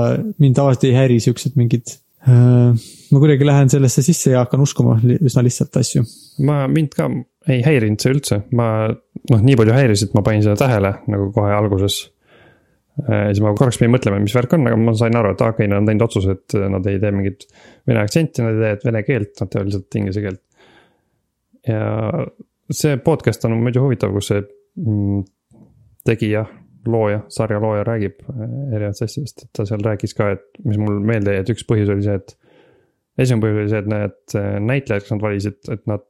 mind 0.43 0.59
tavaliselt 0.59 0.89
ei 0.89 0.97
häiri 0.97 1.20
siuksed 1.22 1.57
mingid 1.59 1.95
äh,. 2.26 2.74
ma 3.12 3.22
kuidagi 3.22 3.47
lähen 3.47 3.70
sellesse 3.72 4.03
sisse 4.03 4.34
ja 4.34 4.43
hakkan 4.43 4.64
uskuma 4.64 4.99
üsna 5.16 5.45
lihtsalt 5.47 5.78
asju. 5.80 6.03
ma, 6.47 6.64
mind 6.70 6.97
ka 6.99 7.09
ei 7.53 7.62
häirinud 7.62 8.03
see 8.03 8.14
üldse, 8.14 8.41
ma 8.59 8.68
noh, 8.91 9.41
nii 9.43 9.57
palju 9.59 9.74
häiris, 9.76 10.07
et 10.07 10.14
ma 10.16 10.24
panin 10.26 10.45
seda 10.45 10.59
tähele 10.59 10.97
nagu 11.11 11.30
kohe 11.34 11.53
alguses. 11.55 12.03
Siis 13.05 13.43
ma 13.45 13.53
korraks 13.53 13.77
pidin 13.81 13.93
mõtlema, 13.93 14.19
mis 14.23 14.35
värk 14.37 14.55
on, 14.57 14.67
aga 14.71 14.77
ma 14.81 14.95
sain 14.97 15.17
aru, 15.19 15.35
et 15.35 15.43
okei 15.45 15.53
okay,, 15.53 15.71
nad 15.73 15.83
on 15.83 15.89
teinud 15.91 16.05
otsuse, 16.07 16.37
et 16.39 16.57
nad 16.73 16.87
ei 16.89 17.01
tee 17.03 17.13
mingit 17.13 17.45
vene 17.89 18.01
aktsenti, 18.01 18.45
nad 18.45 18.57
ei 18.57 18.77
tee 18.79 18.91
vene 18.91 19.03
keelt, 19.05 19.35
nad 19.43 19.53
teevad 19.53 19.69
lihtsalt 19.69 19.99
inglise 20.01 20.25
keelt. 20.25 20.43
ja 21.69 21.83
see 22.73 22.97
podcast 23.03 23.45
on 23.47 23.57
muidu 23.61 23.83
huvitav, 23.85 24.15
kus 24.15 24.31
see 24.33 24.41
mm, 24.43 25.27
tegija, 26.07 26.45
looja, 26.87 27.21
sarja 27.33 27.61
looja 27.63 27.85
räägib 27.87 28.23
äh, 28.31 28.43
erinevatest 28.75 29.07
asjadest, 29.07 29.45
et 29.45 29.53
ta 29.57 29.67
seal 29.69 29.85
rääkis 29.87 30.15
ka, 30.17 30.33
et 30.37 30.47
mis 30.65 30.79
mul 30.81 31.01
meelde 31.07 31.35
jäi, 31.35 31.45
et 31.45 31.53
üks 31.55 31.67
põhjus 31.69 31.91
oli 31.93 32.07
see, 32.07 32.17
et 32.21 32.37
esimene 33.19 33.45
põhjus 33.45 33.61
oli 33.63 33.73
see, 33.73 33.83
et 33.83 33.91
need 33.93 34.39
äh, 34.41 34.49
näitlejad, 34.71 35.05
kes 35.05 35.15
nad 35.15 35.27
valisid, 35.27 35.61
et 35.75 35.85
nad, 35.91 36.07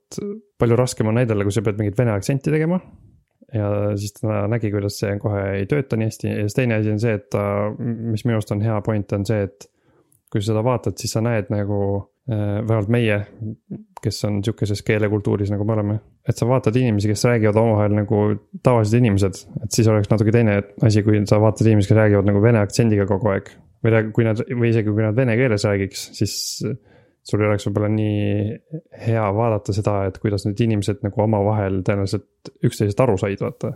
palju 0.60 0.78
raskem 0.80 1.10
on 1.10 1.18
näidata, 1.20 1.46
kui 1.46 1.56
sa 1.56 1.64
pead 1.64 1.80
mingit 1.80 1.98
vene 1.98 2.14
aktsenti 2.16 2.52
tegema. 2.52 2.80
Ja 3.54 3.70
siis 3.98 4.16
ta 4.18 4.44
nägi, 4.50 4.70
kuidas 4.74 4.98
see 5.00 5.14
kohe 5.22 5.42
ei 5.60 5.70
tööta 5.70 5.98
nii 5.98 6.10
hästi 6.10 6.28
ja 6.32 6.44
siis 6.46 6.58
teine 6.58 6.80
asi 6.80 6.92
on 6.92 7.00
see, 7.02 7.14
et 7.18 7.28
ta, 7.32 7.44
mis 7.78 8.26
minu 8.26 8.38
arust 8.38 8.52
on 8.54 8.64
hea 8.64 8.76
point, 8.86 9.12
on 9.16 9.26
see, 9.28 9.46
et 9.46 9.68
kui 10.32 10.42
sa 10.42 10.52
seda 10.52 10.64
vaatad, 10.66 10.96
siis 10.98 11.14
sa 11.14 11.22
näed 11.24 11.52
nagu 11.54 11.80
äh, 11.96 12.58
vähemalt 12.66 12.90
meie, 12.92 13.20
kes 14.02 14.18
on 14.28 14.40
sihukeses 14.44 14.82
keelekultuuris, 14.86 15.52
nagu 15.54 15.66
me 15.66 15.76
oleme. 15.76 15.98
et 16.26 16.38
sa 16.38 16.48
vaatad 16.48 16.74
inimesi, 16.76 17.12
kes 17.12 17.22
räägivad 17.28 17.60
omavahel 17.60 17.94
nagu 18.00 18.22
tavalised 18.66 18.98
inimesed, 18.98 19.38
et 19.62 19.78
siis 19.78 19.86
oleks 19.92 20.10
natuke 20.10 20.34
teine 20.34 20.58
asi, 20.82 21.04
kui 21.06 21.22
sa 21.30 21.38
vaatad 21.42 21.70
inimesi, 21.70 21.92
kes 21.92 22.00
räägivad 22.00 22.26
nagu 22.32 22.42
vene 22.42 22.64
aktsendiga 22.64 23.06
kogu 23.06 23.30
aeg. 23.36 23.54
või 23.86 24.02
kui 24.10 24.26
nad, 24.26 24.40
või 24.50 24.72
isegi 24.72 24.90
kui 24.90 25.04
nad 25.04 25.14
vene 25.14 25.36
keeles 25.38 25.64
räägiks, 25.68 26.08
siis 26.16 26.36
sul 27.26 27.42
ei 27.42 27.48
oleks 27.48 27.66
võib-olla 27.66 27.88
nii 27.90 28.58
hea 29.06 29.24
vaadata 29.34 29.74
seda, 29.74 30.04
et 30.06 30.18
kuidas 30.22 30.46
need 30.46 30.60
inimesed 30.62 31.02
nagu 31.02 31.22
omavahel 31.24 31.80
tõenäoliselt 31.86 32.54
üksteisest 32.64 33.02
aru 33.02 33.18
said, 33.20 33.42
vaata 33.42 33.74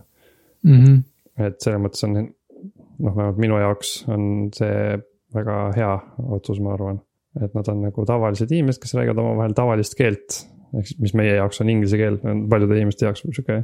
Mm 0.62 0.84
-hmm. 0.84 1.44
et 1.46 1.60
selles 1.60 1.80
mõttes 1.80 2.04
on 2.04 2.12
noh, 2.14 3.14
vähemalt 3.16 3.38
minu 3.40 3.58
jaoks 3.60 3.92
on 4.08 4.50
see 4.52 4.98
väga 5.34 5.56
hea 5.76 5.92
otsus, 6.36 6.60
ma 6.60 6.74
arvan. 6.74 7.00
et 7.42 7.54
nad 7.54 7.68
on 7.68 7.82
nagu 7.84 8.04
tavalised 8.04 8.50
inimesed, 8.50 8.80
kes 8.82 8.94
räägivad 8.98 9.20
omavahel 9.22 9.52
tavalist 9.54 9.94
keelt, 9.94 10.40
ehk 10.74 10.86
siis 10.88 10.98
mis 10.98 11.12
meie 11.14 11.36
jaoks 11.36 11.60
on 11.62 11.68
inglise 11.70 11.96
keel, 11.96 12.16
paljude 12.50 12.76
inimeste 12.76 13.06
jaoks 13.06 13.22
on 13.24 13.36
sihuke 13.36 13.60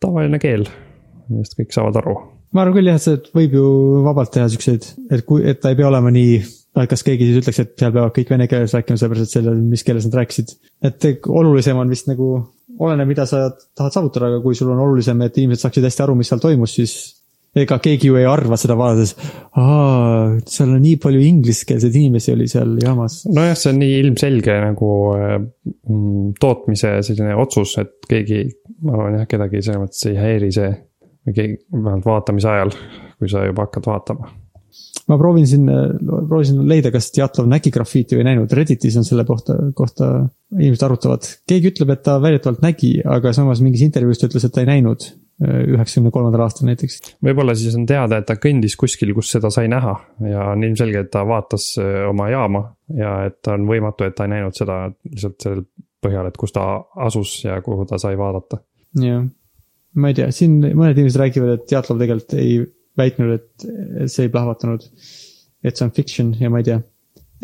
tavaline 0.00 0.38
keel, 0.38 0.68
millest 1.28 1.58
kõik 1.58 1.74
saavad 1.74 1.98
aru. 1.98 2.14
ma 2.54 2.62
arvan 2.62 2.76
küll 2.78 2.92
jah, 2.92 3.00
et 3.12 3.26
võib 3.34 3.56
ju 3.58 3.64
vabalt 4.04 4.30
teha 4.32 4.46
siukseid, 4.48 4.86
et 5.10 5.26
kui, 5.26 5.42
et 5.50 5.60
ta 5.60 5.74
ei 5.74 5.80
pea 5.80 5.88
olema 5.88 6.14
nii, 6.14 6.38
kas 6.84 7.04
keegi 7.06 7.30
siis 7.30 7.40
ütleks, 7.40 7.60
et 7.62 7.74
seal 7.80 7.92
peavad 7.94 8.12
kõik 8.16 8.30
vene 8.34 8.46
keeles 8.50 8.74
rääkima, 8.76 9.00
sellepärast 9.00 9.30
et 9.30 9.38
selle, 9.38 9.54
mis 9.56 9.84
keeles 9.86 10.08
nad 10.08 10.18
rääkisid. 10.20 10.56
et 10.84 11.06
olulisem 11.28 11.78
on 11.80 11.92
vist 11.92 12.10
nagu, 12.10 12.30
oleneb, 12.76 13.08
mida 13.08 13.24
sa 13.28 13.46
tahad 13.76 13.94
saavutada, 13.94 14.28
aga 14.30 14.42
kui 14.44 14.58
sul 14.58 14.74
on 14.74 14.82
olulisem, 14.84 15.22
et 15.24 15.38
inimesed 15.40 15.64
saaksid 15.64 15.86
hästi 15.88 16.04
aru, 16.04 16.18
mis 16.18 16.28
seal 16.32 16.42
toimus, 16.42 16.76
siis 16.76 16.96
ega 17.56 17.78
keegi 17.80 18.10
ju 18.10 18.18
ei 18.20 18.26
arva 18.28 18.58
seda 18.60 18.76
vaadates, 18.76 19.14
aa, 19.56 20.36
seal 20.44 20.74
on 20.74 20.82
nii 20.84 20.98
palju 21.00 21.22
ingliskeelseid 21.24 21.96
inimesi 21.96 22.34
oli 22.34 22.48
seal 22.52 22.76
jaamas. 22.82 23.22
nojah, 23.30 23.56
see 23.56 23.72
on 23.72 23.80
nii 23.80 23.98
ilmselge 24.02 24.56
nagu 24.66 24.90
äh, 25.16 25.36
mm, 25.40 26.34
tootmise 26.42 26.98
selline 27.06 27.36
otsus, 27.40 27.78
et 27.80 27.96
keegi, 28.10 28.42
ma 28.84 28.98
arvan 28.98 29.22
jah, 29.22 29.30
kedagi 29.30 29.64
selles 29.64 29.86
mõttes 29.86 30.10
ei 30.12 30.20
häiri 30.20 30.52
see. 30.52 30.74
või 31.26 31.38
keegi, 31.40 31.62
vähemalt 31.72 32.04
vaatamise 32.06 32.52
ajal, 32.52 32.74
kui 33.16 33.32
sa 33.32 33.48
juba 33.48 33.64
hakkad 33.64 33.88
vaatama 33.88 34.34
ma 35.06 35.18
proovin 35.20 35.46
siin, 35.46 35.68
proovisin 36.28 36.64
leida, 36.68 36.90
kas 36.94 37.12
Djatlov 37.14 37.46
nägi 37.50 37.70
grafiiti 37.74 38.16
või 38.16 38.24
ei 38.24 38.30
näinud, 38.32 38.52
Redditis 38.58 38.96
on 38.98 39.06
selle 39.06 39.26
kohta, 39.28 39.54
kohta 39.76 40.08
inimesed 40.56 40.86
arutavad. 40.86 41.28
keegi 41.46 41.70
ütleb, 41.70 41.92
et 41.94 42.02
ta 42.06 42.16
väidetavalt 42.22 42.64
nägi, 42.64 42.96
aga 43.04 43.32
samas 43.36 43.62
mingis 43.62 43.84
intervjuus 43.86 44.20
ta 44.20 44.30
ütles, 44.30 44.48
et 44.48 44.54
ta 44.54 44.64
ei 44.64 44.72
näinud 44.72 45.06
üheksakümne 45.44 46.10
kolmandal 46.14 46.46
aastal 46.46 46.68
näiteks. 46.70 47.00
võib-olla 47.24 47.54
siis 47.58 47.74
on 47.76 47.84
teada, 47.86 48.18
et 48.18 48.26
ta 48.28 48.38
kõndis 48.40 48.76
kuskil, 48.80 49.12
kus 49.14 49.30
seda 49.34 49.50
sai 49.52 49.68
näha 49.68 49.92
ja 50.24 50.50
on 50.54 50.64
ilmselge, 50.64 51.04
et 51.04 51.10
ta 51.12 51.26
vaatas 51.28 51.74
öö, 51.78 52.06
oma 52.08 52.30
jaama 52.32 52.62
ja 52.96 53.18
et 53.28 53.52
on 53.52 53.66
võimatu, 53.68 54.06
et 54.06 54.16
ta 54.16 54.24
ei 54.24 54.32
näinud 54.32 54.56
seda 54.56 54.86
lihtsalt 55.10 55.36
sellel 55.44 55.66
põhjal, 56.02 56.30
et 56.30 56.40
kus 56.40 56.56
ta 56.56 56.64
asus 57.04 57.42
ja 57.44 57.60
kuhu 57.64 57.84
ta 57.88 58.00
sai 58.00 58.16
vaadata. 58.16 58.62
jah, 59.02 59.26
ma 59.94 60.12
ei 60.12 60.16
tea, 60.16 60.30
siin 60.32 60.56
mõned 60.72 60.96
inimesed 60.96 61.20
räägivad, 61.20 61.52
et 61.58 61.68
Djatlov 61.68 62.00
tegelikult 62.00 62.38
ei 62.40 62.56
väitnud, 62.98 63.38
et 63.38 64.10
see 64.10 64.26
ei 64.26 64.32
plahvatanud. 64.32 64.84
et 65.66 65.76
see 65.76 65.86
on 65.86 65.90
fiction 65.90 66.34
ja 66.38 66.50
ma 66.50 66.60
ei 66.62 66.68
tea. 66.68 66.80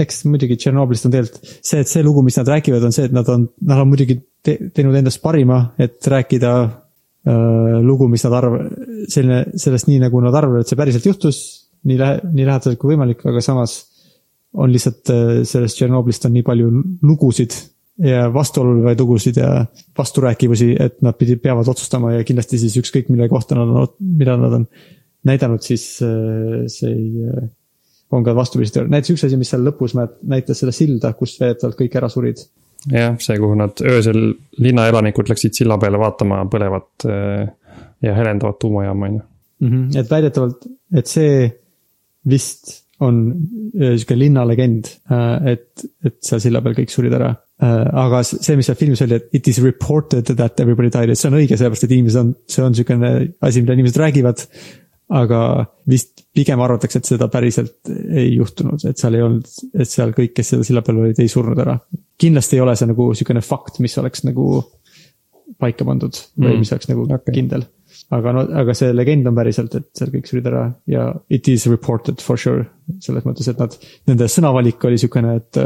eks 0.03 0.23
muidugi 0.25 0.57
Tšernobõlist 0.57 1.09
on 1.09 1.15
tegelikult 1.15 1.49
see, 1.53 1.81
et 1.81 1.91
see 1.91 2.05
lugu, 2.05 2.23
mis 2.25 2.39
nad 2.41 2.49
räägivad, 2.49 2.85
on 2.87 2.95
see, 2.95 3.09
et 3.11 3.17
nad 3.17 3.29
on, 3.29 3.49
nad 3.69 3.83
on 3.83 3.91
muidugi 3.91 4.21
te 4.43 4.57
teinud 4.75 4.97
endast 4.99 5.23
parima, 5.23 5.61
et 5.79 6.01
rääkida 6.09 6.53
äh, 6.63 7.81
lugu, 7.85 8.09
mis 8.11 8.25
nad 8.27 8.37
arv-, 8.41 8.61
selline, 9.13 9.45
sellest 9.61 9.91
nii, 9.91 10.01
nagu 10.03 10.23
nad 10.25 10.35
arvavad, 10.39 10.65
et 10.65 10.73
see 10.73 10.81
päriselt 10.81 11.07
juhtus. 11.11 11.43
nii 11.83 11.99
lähe-, 11.99 12.21
nii 12.31 12.47
lähedaselt 12.47 12.79
kui 12.79 12.93
võimalik, 12.93 13.25
aga 13.27 13.41
samas 13.43 13.81
on 14.55 14.71
lihtsalt 14.71 15.11
äh, 15.13 15.31
sellest 15.49 15.79
Tšernobõlist 15.79 16.29
on 16.29 16.37
nii 16.37 16.47
palju 16.47 16.73
lugusid 17.03 17.57
ja 18.03 18.27
vastuolulevaid 18.35 19.01
lugusid 19.01 19.37
ja 19.37 19.67
vasturääkivusi, 19.99 20.73
et 20.81 21.01
nad 21.03 21.17
pidid, 21.19 21.43
peavad 21.43 21.69
otsustama 21.69 22.15
ja 22.17 22.25
kindlasti 22.25 22.59
siis 22.59 22.77
ükskõik 22.81 23.11
mille 23.13 23.29
kohta 23.29 23.59
nad 23.59 23.69
on, 23.69 23.89
mida 24.01 24.37
nad 24.41 24.61
on 24.61 24.67
näidanud, 25.29 25.63
siis 25.65 25.85
äh, 26.05 26.65
see 26.73 26.93
ei, 26.93 27.37
on 28.13 28.25
ka 28.27 28.35
vastupidist, 28.37 28.77
näiteks 28.83 29.15
üks 29.15 29.25
asi, 29.29 29.39
mis 29.41 29.53
seal 29.53 29.65
lõpus 29.67 29.95
nä- 29.97 30.11
näitas 30.29 30.61
seda 30.63 30.75
silda, 30.77 31.15
kus 31.19 31.39
väidetavalt 31.41 31.79
kõik 31.79 31.97
ära 32.01 32.11
surid. 32.13 32.43
jah, 32.93 33.15
see, 33.23 33.39
kuhu 33.41 33.57
nad 33.59 33.79
öösel 33.87 34.21
linnaelanikud 34.61 35.31
läksid 35.31 35.55
silla 35.57 35.79
peale 35.81 36.01
vaatama 36.03 36.43
põlevat 36.51 37.07
öö, 37.07 37.47
ja 38.03 38.15
helendavat 38.19 38.59
tuumajaama, 38.59 39.07
on 39.09 39.19
ju. 39.21 39.27
Mhm, 39.63 39.83
et 39.97 40.11
väidetavalt, 40.11 40.67
et 40.99 41.07
see 41.07 41.47
vist 42.29 42.81
on 43.03 43.23
äh, 43.79 43.95
sihuke 43.97 44.17
linnalegend, 44.19 44.91
et, 45.51 45.87
et 46.07 46.19
seal 46.23 46.43
silla 46.43 46.61
peal 46.63 46.77
kõik 46.77 46.93
surid 46.93 47.15
ära. 47.19 47.33
aga 47.63 48.25
see, 48.27 48.57
mis 48.59 48.67
seal 48.67 48.79
filmis 48.79 49.03
oli, 49.05 49.15
et 49.21 49.35
it 49.39 49.49
is 49.49 49.61
reported 49.63 50.27
that 50.35 50.59
everybody 50.61 50.91
died, 50.91 51.13
et 51.15 51.19
see 51.19 51.29
on 51.31 51.37
õige, 51.39 51.55
sellepärast 51.55 51.87
et 51.87 51.95
inimesed 51.95 52.19
on, 52.19 52.33
see 52.51 52.65
on 52.67 52.75
sihukene 52.75 53.11
asi, 53.39 53.63
mida 53.63 53.77
inimesed 53.79 54.01
räägivad. 54.03 54.43
Aga 55.13 55.41
vist 55.89 56.23
pigem 56.33 56.61
arvatakse, 56.65 57.01
et 57.01 57.09
seda 57.11 57.29
päriselt 57.33 57.91
ei 57.91 58.31
juhtunud, 58.35 58.81
et 58.89 59.01
seal 59.01 59.19
ei 59.19 59.25
olnud, 59.25 59.49
et 59.77 59.89
seal 59.89 60.15
kõik, 60.17 60.33
kes 60.37 60.55
selle 60.55 60.67
silla 60.67 60.83
peal 60.87 61.03
olid, 61.03 61.21
ei 61.21 61.31
surnud 61.31 61.59
ära. 61.61 61.77
kindlasti 62.23 62.57
ei 62.57 62.63
ole 62.65 62.77
see 62.79 62.89
nagu 62.89 63.11
sihukene 63.19 63.43
fakt, 63.45 63.81
mis 63.83 63.99
oleks 64.01 64.25
nagu 64.25 64.63
paika 65.61 65.85
pandud 65.85 66.17
või 66.39 66.55
Mm. 66.55 66.63
mis 66.63 66.73
oleks 66.73 66.89
nagu 66.89 67.07
okay. 67.07 67.35
kindel. 67.35 67.67
aga 68.13 68.33
no, 68.33 68.45
aga 68.63 68.75
see 68.77 68.93
legend 68.93 69.27
on 69.29 69.37
päriselt, 69.37 69.75
et 69.75 69.89
seal 69.97 70.11
kõik 70.13 70.29
surid 70.29 70.47
ära 70.49 70.65
ja 70.89 71.11
it 71.31 71.49
is 71.49 71.67
reported 71.67 72.21
for 72.21 72.41
sure. 72.41 72.67
selles 73.01 73.25
mõttes, 73.25 73.49
et 73.49 73.59
nad, 73.59 73.77
nende 74.09 74.29
sõnavalik 74.29 74.85
oli 74.89 74.99
sihukene, 75.01 75.37
et, 75.37 75.61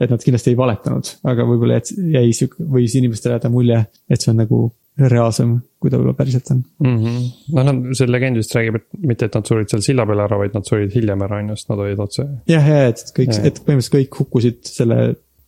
et 0.00 0.10
nad 0.10 0.22
kindlasti 0.22 0.52
ei 0.52 0.58
valetanud, 0.58 1.12
aga 1.24 1.46
võib-olla 1.48 1.80
jäi 1.80 2.32
sihuke, 2.32 2.64
võis 2.72 2.96
inimestele 2.96 3.36
jääda 3.36 3.52
mulje, 3.52 3.84
et 4.08 4.20
see 4.20 4.32
on 4.32 4.42
nagu 4.44 4.66
reaalsem, 4.96 5.56
kui 5.80 5.92
ta 5.92 5.98
võib-olla 5.98 6.16
päriselt 6.16 6.50
on. 6.54 6.62
mm. 6.80 6.96
-hmm. 7.02 7.26
no 7.56 7.64
nad, 7.68 7.82
see 7.98 8.08
legend 8.08 8.40
vist 8.40 8.54
räägib, 8.56 8.78
et 8.80 8.86
mitte, 9.12 9.28
et 9.28 9.34
nad 9.36 9.48
surid 9.48 9.72
seal 9.72 9.84
silla 9.84 10.06
peal 10.08 10.22
ära, 10.24 10.38
vaid 10.40 10.56
nad 10.56 10.64
surid 10.68 10.94
hiljem 10.96 11.24
ära, 11.26 11.40
on 11.42 11.52
ju, 11.52 11.58
sest 11.60 11.72
nad 11.72 11.82
olid 11.84 12.00
otse. 12.06 12.26
jah, 12.48 12.70
ja 12.72 12.86
et 12.88 13.02
kõik 13.18 13.34
et 13.36 13.60
põhimõtteliselt 13.66 13.96
kõik 13.98 14.20
hukkusid 14.22 14.62
selle 14.70 15.00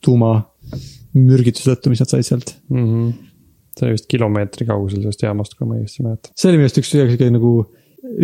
tuumamürgituse 0.05 1.72
tõttu, 1.72 1.94
mis 1.94 2.05
nad 2.05 2.12
said 2.12 2.28
sealt. 2.28 2.55
Mm 2.68 2.84
-hmm. 2.84 3.12
see 3.78 3.86
oli 3.86 3.96
vist 3.96 4.11
kilomeetri 4.12 4.66
kaugusel 4.68 5.01
sellest 5.01 5.24
jaamast, 5.24 5.57
kui 5.57 5.66
ma 5.66 5.78
õigesti 5.78 6.05
mäletan. 6.05 6.32
see 6.36 6.51
oli 6.51 6.61
minu 6.61 6.68
arust 6.68 6.82
üks 6.82 6.92
sihuke 6.92 7.30
nagu 7.38 7.55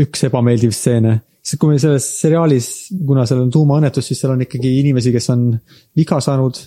üks 0.04 0.26
ebameeldiv 0.28 0.74
stseene. 0.76 1.20
sest 1.44 1.60
kui 1.60 1.72
meil 1.72 1.80
selles 1.80 2.04
seriaalis, 2.20 2.68
kuna 3.06 3.26
seal 3.28 3.42
on 3.42 3.50
tuumaõnnetus, 3.52 4.06
siis 4.08 4.20
seal 4.20 4.32
on 4.32 4.44
ikkagi 4.44 4.78
inimesi, 4.80 5.12
kes 5.12 5.30
on 5.34 5.50
viga 5.96 6.20
saanud 6.24 6.60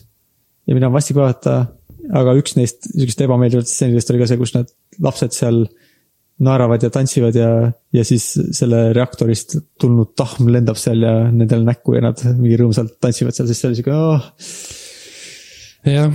ja 0.68 0.76
mida 0.76 0.90
on 0.90 0.94
vastik 0.94 1.18
vaadata. 1.18 1.66
Aga 2.16 2.38
üks 2.40 2.56
neist 2.58 2.88
sihukest 2.88 3.22
ebameeldivatest 3.26 3.74
stseenidest 3.74 4.14
oli 4.14 4.22
ka 4.22 4.30
see, 4.30 4.40
kus 4.40 4.56
need 4.56 4.74
lapsed 5.04 5.36
seal 5.36 5.66
naeravad 6.44 6.84
ja 6.86 6.90
tantsivad 6.94 7.36
ja, 7.36 7.50
ja 7.94 8.04
siis 8.06 8.26
selle 8.56 8.92
reaktorist 8.94 9.58
tulnud 9.82 10.14
tahm 10.20 10.52
lendab 10.54 10.78
seal 10.80 11.02
ja 11.02 11.14
nendele 11.34 11.66
näkku 11.66 11.96
ja 11.98 12.04
nad 12.06 12.22
mingi 12.38 12.60
rõõmsalt 12.62 13.00
tantsivad 13.02 13.36
seal, 13.36 13.50
siis 13.50 13.62
see 13.64 13.72
oli 13.72 13.80
sihuke 13.80 13.96
oh,, 13.96 14.28
jah, 15.88 16.14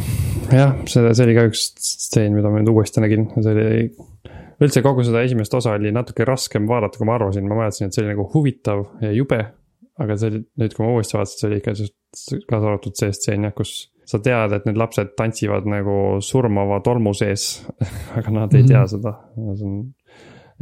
jah, 0.53 0.77
see, 0.87 1.11
see 1.11 1.27
oli 1.27 1.37
ka 1.39 1.47
üks 1.51 1.65
stseen, 1.75 2.37
mida 2.37 2.53
ma 2.53 2.61
nüüd 2.63 2.71
uuesti 2.73 3.03
nägin, 3.03 3.27
see 3.39 3.55
oli. 3.57 3.81
üldse 4.63 4.85
kogu 4.85 5.03
seda 5.07 5.25
esimest 5.27 5.55
osa 5.59 5.75
oli 5.79 5.91
natuke 5.95 6.27
raskem 6.29 6.69
vaadata, 6.71 7.01
kui 7.01 7.09
ma 7.09 7.19
arvasin, 7.19 7.49
ma 7.49 7.59
mäletasin, 7.59 7.91
et 7.91 7.97
see 7.97 8.05
oli 8.05 8.15
nagu 8.15 8.29
huvitav 8.35 8.87
ja 9.03 9.11
jube. 9.17 9.43
aga 10.03 10.17
see 10.17 10.31
oli 10.31 10.45
nüüd, 10.63 10.77
kui 10.77 10.87
ma 10.87 10.95
uuesti 10.95 11.19
vaatasin, 11.19 11.41
see 11.41 11.51
oli 11.51 11.59
ikka 11.61 11.75
kaasa 12.47 12.63
arvatud 12.63 12.95
see 12.99 13.11
stseen 13.19 13.49
jah, 13.49 13.55
kus 13.59 13.75
sa 14.13 14.21
tead, 14.23 14.53
et 14.57 14.69
need 14.69 14.79
lapsed 14.81 15.15
tantsivad 15.19 15.67
nagu 15.71 15.97
surmava 16.25 16.79
tolmu 16.85 17.15
sees. 17.17 17.63
aga 18.19 18.31
nad 18.37 18.55
ei 18.55 18.67
tea 18.69 18.85
Mhm. 18.85 18.93
seda, 18.93 19.17
see 19.57 19.67
on. 19.67 19.83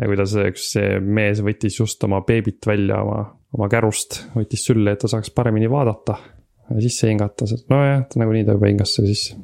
ja 0.01 0.07
kuidas 0.09 0.35
üks 0.47 0.71
see 0.77 0.99
mees 1.03 1.43
võttis 1.45 1.77
just 1.83 2.05
oma 2.07 2.23
beebit 2.27 2.65
välja 2.67 3.03
oma, 3.05 3.25
oma 3.57 3.69
kärust, 3.69 4.23
võttis 4.37 4.63
sülle, 4.71 4.95
et 4.95 5.03
ta 5.03 5.11
saaks 5.11 5.33
paremini 5.35 5.69
vaadata 5.71 6.17
ja 6.71 6.81
sisse 6.85 7.09
hingata, 7.11 7.49
nojah, 7.73 8.05
ta 8.09 8.21
nagunii 8.23 8.45
ta 8.47 8.55
juba 8.55 8.69
hingas 8.71 8.95
selle 8.97 9.11
sisse. 9.11 9.35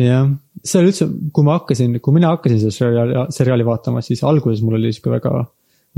jah, 0.00 0.26
see 0.64 0.80
oli 0.80 0.90
üldse, 0.90 1.06
kui 1.36 1.44
ma 1.44 1.58
hakkasin, 1.58 1.98
kui 2.00 2.14
mina 2.16 2.30
hakkasin 2.32 2.60
seda 2.62 2.72
seriaali, 2.74 3.16
seriaali 3.36 3.66
vaatama, 3.68 4.00
siis 4.06 4.22
alguses 4.24 4.62
mul 4.64 4.78
oli 4.80 4.92
sihuke 4.96 5.12
väga 5.12 5.44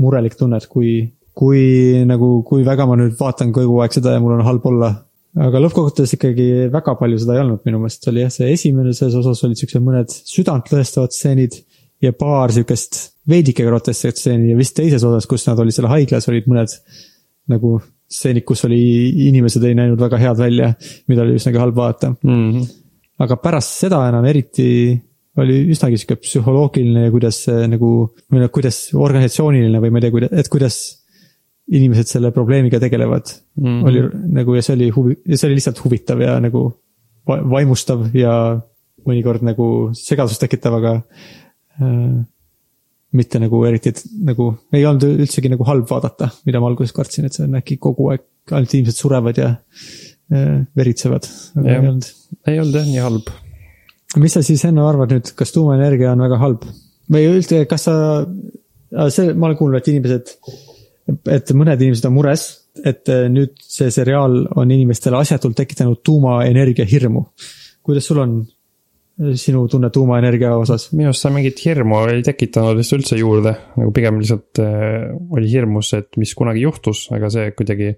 murelik 0.03 0.35
tunne, 0.35 0.57
et 0.59 0.67
kui, 0.67 0.91
kui 1.37 1.63
nagu, 2.09 2.35
kui 2.47 2.65
väga 2.67 2.85
ma 2.89 2.97
nüüd 2.99 3.15
vaatan 3.19 3.53
kogu 3.55 3.79
aeg 3.85 3.95
seda 3.95 4.17
ja 4.17 4.21
mul 4.23 4.35
on 4.35 4.45
halb 4.45 4.65
olla. 4.69 4.91
Aga 5.41 5.61
lõppkokkuvõttes 5.63 6.13
ikkagi 6.17 6.47
väga 6.73 6.95
palju 6.99 7.21
seda 7.21 7.37
ei 7.37 7.43
olnud 7.43 7.63
minu 7.65 7.79
meelest, 7.81 8.05
oli 8.11 8.21
jah, 8.21 8.33
see 8.33 8.51
esimeses 8.53 9.15
osas 9.17 9.41
olid 9.47 9.59
siuksed 9.59 9.81
mõned 9.85 10.13
südantlõhestavad 10.13 11.15
stseenid 11.15 11.57
ja 12.03 12.13
paar 12.17 12.53
siukest 12.53 12.99
veidike 13.29 13.65
groteskset 13.65 14.19
stseeni. 14.19 14.51
Ja 14.51 14.59
vist 14.59 14.75
teises 14.77 15.03
osas, 15.07 15.27
kus 15.29 15.45
nad 15.47 15.59
olid 15.63 15.75
seal 15.75 15.89
haiglas, 15.91 16.27
olid 16.29 16.49
mõned 16.51 16.75
nagu 17.51 17.77
stseenid, 18.13 18.45
kus 18.47 18.65
oli, 18.67 18.81
inimesed 19.29 19.63
ei 19.65 19.77
näinud 19.77 20.01
väga 20.01 20.19
head 20.21 20.39
välja, 20.39 20.73
mida 21.09 21.25
oli 21.25 21.39
üsnagi 21.39 21.61
halb 21.61 21.79
vaadata. 21.79 22.13
Mm 22.21 22.43
-hmm. 22.51 22.69
aga 23.23 23.39
pärast 23.41 23.79
seda 23.79 24.03
enam 24.09 24.25
eriti 24.25 24.67
oli 25.41 25.63
üsnagi 25.73 25.97
sihuke 25.97 26.19
psühholoogiline 26.21 27.07
ja 27.07 27.11
kuidas 27.11 27.39
see 27.47 27.67
nagu, 27.67 27.89
või 28.29 28.43
noh, 28.43 28.51
kuidas 28.53 28.91
organisatsiooniline 28.93 29.79
või 29.81 29.89
ma 29.89 29.97
ei 29.97 30.05
tea, 30.05 30.13
kuidas, 30.13 30.33
et 30.39 30.49
kuidas 30.49 30.77
inimesed 31.71 32.09
selle 32.09 32.31
probleemiga 32.35 32.79
tegelevad 32.79 33.29
mm. 33.55 33.65
-hmm. 33.65 33.87
oli 33.87 34.33
nagu 34.39 34.55
ja 34.55 34.61
see 34.65 34.75
oli 34.75 34.89
huvi, 34.89 35.15
see 35.31 35.47
oli 35.47 35.59
lihtsalt 35.59 35.83
huvitav 35.83 36.21
ja 36.21 36.35
nagu 36.43 36.65
va- 37.29 37.41
vaimustav 37.55 38.09
ja 38.15 38.33
mõnikord 39.07 39.43
nagu 39.43 39.67
segadust 39.95 40.41
tekitav, 40.43 40.77
aga 40.79 40.93
äh, 41.81 42.23
mitte 43.13 43.39
nagu 43.39 43.63
eriti, 43.67 43.93
et 43.93 44.03
nagu 44.25 44.49
ei 44.73 44.85
olnud 44.89 45.05
üldsegi 45.07 45.51
nagu 45.51 45.65
halb 45.67 45.87
vaadata, 45.89 46.31
mida 46.47 46.59
ma 46.59 46.71
alguses 46.71 46.95
kartsin, 46.95 47.27
et 47.27 47.35
see 47.35 47.45
on 47.45 47.59
äkki 47.59 47.77
kogu 47.83 48.09
aeg 48.13 48.23
ainult 48.51 48.73
inimesed 48.73 48.99
surevad 48.99 49.39
ja 49.39 49.49
äh, 50.33 50.63
veritsevad, 50.75 51.27
aga 51.55 51.67
Jah. 51.67 51.83
ei 51.83 51.89
olnud 51.89 52.11
ei 52.47 52.59
olnud 52.59 52.79
jah 52.79 52.87
nii 52.89 53.03
halb. 53.03 53.29
mis 54.19 54.35
sa 54.35 54.43
siis 54.45 54.63
Henno 54.67 54.87
arvad 54.87 55.13
nüüd, 55.13 55.31
kas 55.37 55.53
tuumaenergia 55.55 56.11
on 56.13 56.23
väga 56.25 56.39
halb 56.41 56.67
või 57.13 57.27
üldse, 57.29 57.63
kas 57.69 57.87
sa, 57.89 57.95
see, 59.11 59.33
ma 59.33 59.49
olen 59.49 59.59
kuulnud, 59.59 59.81
et 59.81 59.89
inimesed, 59.91 60.33
et 61.07 61.53
mõned 61.55 61.81
inimesed 61.81 62.07
on 62.07 62.15
mures, 62.15 62.47
et 62.81 63.11
eh, 63.11 63.27
nüüd 63.31 63.59
see 63.59 63.91
seriaal 63.93 64.43
on 64.59 64.73
inimestele 64.73 65.19
asjatult 65.19 65.57
tekitanud 65.59 66.01
tuumaenergia 66.05 66.87
hirmu. 66.89 67.25
kuidas 67.83 68.07
sul 68.07 68.21
on 68.23 68.35
eh, 68.41 69.33
sinu 69.39 69.65
tunne 69.71 69.91
tuumaenergia 69.93 70.55
osas? 70.57 70.89
minu 70.93 71.11
arust 71.11 71.25
see 71.25 71.35
mingit 71.35 71.63
hirmu 71.65 72.03
ei 72.09 72.23
tekitanud 72.25 72.79
vist 72.79 72.95
üldse 72.95 73.19
juurde, 73.19 73.55
nagu 73.77 73.95
pigem 73.95 74.19
lihtsalt 74.21 74.63
äh, 74.63 75.09
oli 75.35 75.51
hirmus, 75.51 75.93
et 75.99 76.19
mis 76.21 76.33
kunagi 76.39 76.63
juhtus, 76.65 77.07
aga 77.15 77.31
see 77.33 77.55
kuidagi. 77.57 77.95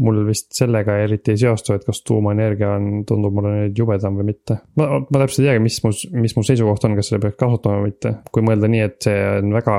mul 0.00 0.22
vist 0.24 0.54
sellega 0.56 0.94
eriti 1.04 1.34
ei 1.34 1.36
seostu, 1.36 1.74
et 1.76 1.82
kas 1.84 1.98
tuumaenergia 2.08 2.70
on, 2.78 3.02
tundub 3.04 3.34
mulle 3.36 3.50
nüüd 3.52 3.76
jubedam 3.76 4.16
või 4.16 4.30
mitte. 4.30 4.62
ma, 4.80 5.02
ma 5.04 5.20
täpselt 5.20 5.44
ei 5.44 5.50
teagi, 5.50 5.62
mis 5.68 5.76
mu, 5.84 5.92
mis 6.16 6.34
mu 6.36 6.44
seisukoht 6.48 6.88
on, 6.88 6.96
kas 6.96 7.12
seda 7.12 7.20
peaks 7.26 7.36
kasutama 7.36 7.82
või 7.82 7.92
mitte. 7.92 8.14
kui 8.32 8.46
mõelda 8.46 8.72
nii, 8.72 8.86
et 8.88 8.96
see 9.04 9.18
on 9.36 9.52
väga 9.52 9.76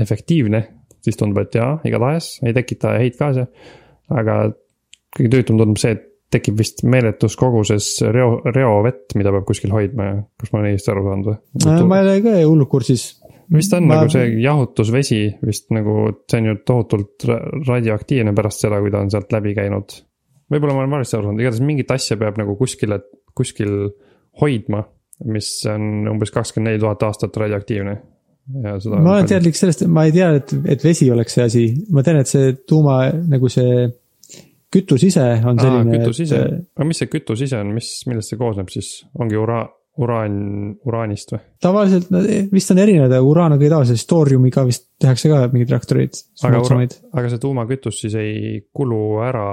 efektiivne, 0.00 0.62
siis 1.02 1.18
tundub, 1.18 1.42
et 1.42 1.54
jaa, 1.58 1.76
igatahes 1.88 2.34
ei 2.46 2.54
tekita 2.56 2.96
häid 3.00 3.18
gaase. 3.18 3.46
aga 4.12 4.38
kõige 5.16 5.30
tüütum 5.36 5.60
tundub 5.60 5.80
see, 5.80 5.96
et 5.96 6.08
tekib 6.32 6.60
vist 6.60 6.82
meeletus 6.88 7.34
koguses 7.40 7.88
reo, 8.14 8.36
reovett, 8.54 9.12
mida 9.18 9.32
peab 9.34 9.44
kuskil 9.48 9.72
hoidma 9.74 10.06
ja 10.08 10.14
kas 10.40 10.52
ma 10.52 10.60
olen 10.60 10.70
õigesti 10.70 10.92
aru 10.92 11.02
saanud 11.08 11.28
või? 11.28 11.36
ma 11.90 11.98
ei 11.98 12.06
ole 12.06 12.14
ka 12.24 12.36
hullult 12.40 12.70
kursis. 12.72 13.04
vist 13.52 13.74
on 13.76 13.88
ma- 13.88 13.98
nagu 14.00 14.12
see 14.12 14.30
jahutusvesi 14.42 15.20
vist 15.44 15.68
nagu, 15.76 15.96
see 16.30 16.40
on 16.40 16.50
ju 16.52 16.56
tohutult 16.68 17.28
ra- 17.28 17.42
radioaktiivne 17.68 18.34
pärast 18.36 18.64
seda, 18.64 18.80
kui 18.80 18.94
ta 18.94 19.02
on 19.04 19.12
sealt 19.12 19.34
läbi 19.34 19.54
käinud. 19.58 19.98
võib-olla 20.52 20.78
ma 20.78 20.84
olen 20.84 20.96
valesti 20.96 21.18
aru 21.18 21.28
saanud, 21.28 21.44
igatahes 21.44 21.66
mingit 21.68 21.92
asja 21.94 22.18
peab 22.20 22.40
nagu 22.40 22.56
kuskile, 22.60 23.02
kuskil 23.36 23.76
hoidma, 24.40 24.86
mis 25.28 25.50
on 25.70 26.08
umbes 26.14 26.32
kakskümmend 26.34 26.72
neli 26.72 26.82
tuhat 26.82 27.04
aastat 27.08 27.36
radioaktiivne. 27.44 27.98
Ja 28.62 28.76
seda. 28.82 29.00
ma 29.02 29.16
olen 29.16 29.28
teadlik 29.30 29.58
sellest, 29.58 29.84
ma 29.90 30.06
ei 30.08 30.14
tea, 30.14 30.30
et, 30.40 30.54
et 30.74 30.84
vesi 30.84 31.10
oleks 31.12 31.38
see 31.38 31.48
asi, 31.48 31.66
ma 31.94 32.04
tean, 32.06 32.22
et 32.22 32.30
see 32.30 32.54
tuuma 32.68 33.04
nagu 33.10 33.50
see 33.52 33.86
kütus 34.72 35.04
ise 35.10 35.28
on 35.44 35.60
selline, 35.60 36.00
kütus 36.00 36.24
ise, 36.24 36.40
et 36.48 36.80
aga 36.80 36.88
mis 36.88 37.02
see 37.02 37.12
kütus 37.12 37.46
ise 37.46 37.60
on, 37.60 37.72
mis, 37.76 37.94
millest 38.08 38.32
see 38.32 38.40
koosneb 38.40 38.72
siis, 38.72 38.94
ongi 39.20 39.38
ura-, 39.38 39.66
uraan, 40.00 40.36
uraanist 40.88 41.34
või? 41.34 41.40
tavaliselt 41.62 42.12
nad 42.14 42.28
vist 42.52 42.72
on 42.72 42.80
erinevad, 42.80 43.12
aga 43.12 43.28
uraaniga 43.28 43.66
ei 43.66 43.72
tavaliselt, 43.72 44.00
stooriumiga 44.00 44.64
vist 44.68 44.86
tehakse 45.02 45.30
ka 45.30 45.40
mingeid 45.52 45.74
reaktoreid. 45.74 46.20
aga 46.48 46.62
aga 47.20 47.32
see 47.32 47.42
tuumakütus 47.42 48.00
siis 48.04 48.16
ei 48.20 48.62
kulu 48.74 49.02
ära, 49.26 49.46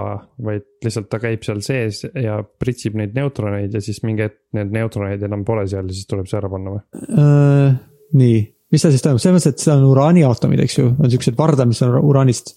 vaid 0.45 0.67
lihtsalt 0.85 1.09
ta 1.11 1.19
käib 1.23 1.43
seal 1.47 1.59
sees 1.65 2.05
ja 2.07 2.39
pritsib 2.43 2.95
neid 2.99 3.17
neutroneid 3.17 3.75
ja 3.75 3.83
siis 3.83 3.99
mingi 4.07 4.27
hetk 4.27 4.39
need 4.55 4.71
neutroneid 4.75 5.27
enam 5.27 5.43
pole 5.47 5.67
seal 5.67 5.89
ja 5.89 5.97
siis 5.97 6.07
tuleb 6.09 6.31
see 6.31 6.39
ära 6.39 6.51
panna 6.51 6.77
või? 6.77 6.85
Äh, 7.19 7.75
nii, 8.19 8.39
mis 8.73 8.83
seal 8.83 8.93
siis 8.93 9.03
toimub, 9.05 9.21
selles 9.21 9.39
mõttes, 9.39 9.55
et 9.55 9.63
see 9.63 9.73
on 9.73 9.87
uraaniaatomid, 9.89 10.61
eks 10.65 10.77
ju, 10.79 10.91
on 10.93 11.11
siuksed 11.11 11.37
vardad, 11.37 11.69
mis 11.69 11.81
on 11.85 11.95
uraanist. 11.99 12.53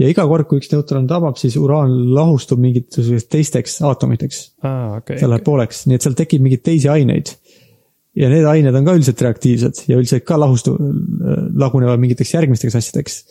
ja 0.00 0.08
iga 0.10 0.26
kord, 0.28 0.48
kui 0.50 0.60
üks 0.60 0.70
neutron 0.72 1.06
tabab, 1.10 1.38
siis 1.40 1.56
uraan 1.60 1.92
lahustub 2.14 2.60
mingiteks 2.62 3.28
teisteks 3.32 3.78
aatomiteks, 3.86 4.40
aa, 4.66 4.98
okei 5.00 5.20
ta 5.20 5.30
läheb 5.30 5.46
pooleks, 5.46 5.84
nii 5.86 5.98
et 5.98 6.06
seal 6.06 6.18
tekib 6.18 6.44
mingeid 6.44 6.64
teisi 6.66 6.90
aineid. 6.92 7.36
ja 8.16 8.30
need 8.32 8.48
ained 8.48 8.74
on 8.74 8.88
ka 8.88 8.96
üldiselt 8.96 9.22
reaktiivsed 9.22 9.84
ja 9.90 10.00
üldiselt 10.00 10.24
ka 10.28 10.38
lahustu-, 10.40 10.76
lagunevad 11.60 12.00
mingiteks 12.02 12.34
järgmisteks 12.34 12.80
asjadeks. 12.82 13.22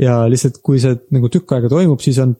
ja 0.00 0.22
lihtsalt, 0.30 0.62
kui 0.64 0.80
see 0.82 0.96
nagu 1.12 1.28
tükk 1.28 1.56
aega 1.58 1.70
toimub, 1.70 2.00
siis 2.00 2.18
on, 2.22 2.34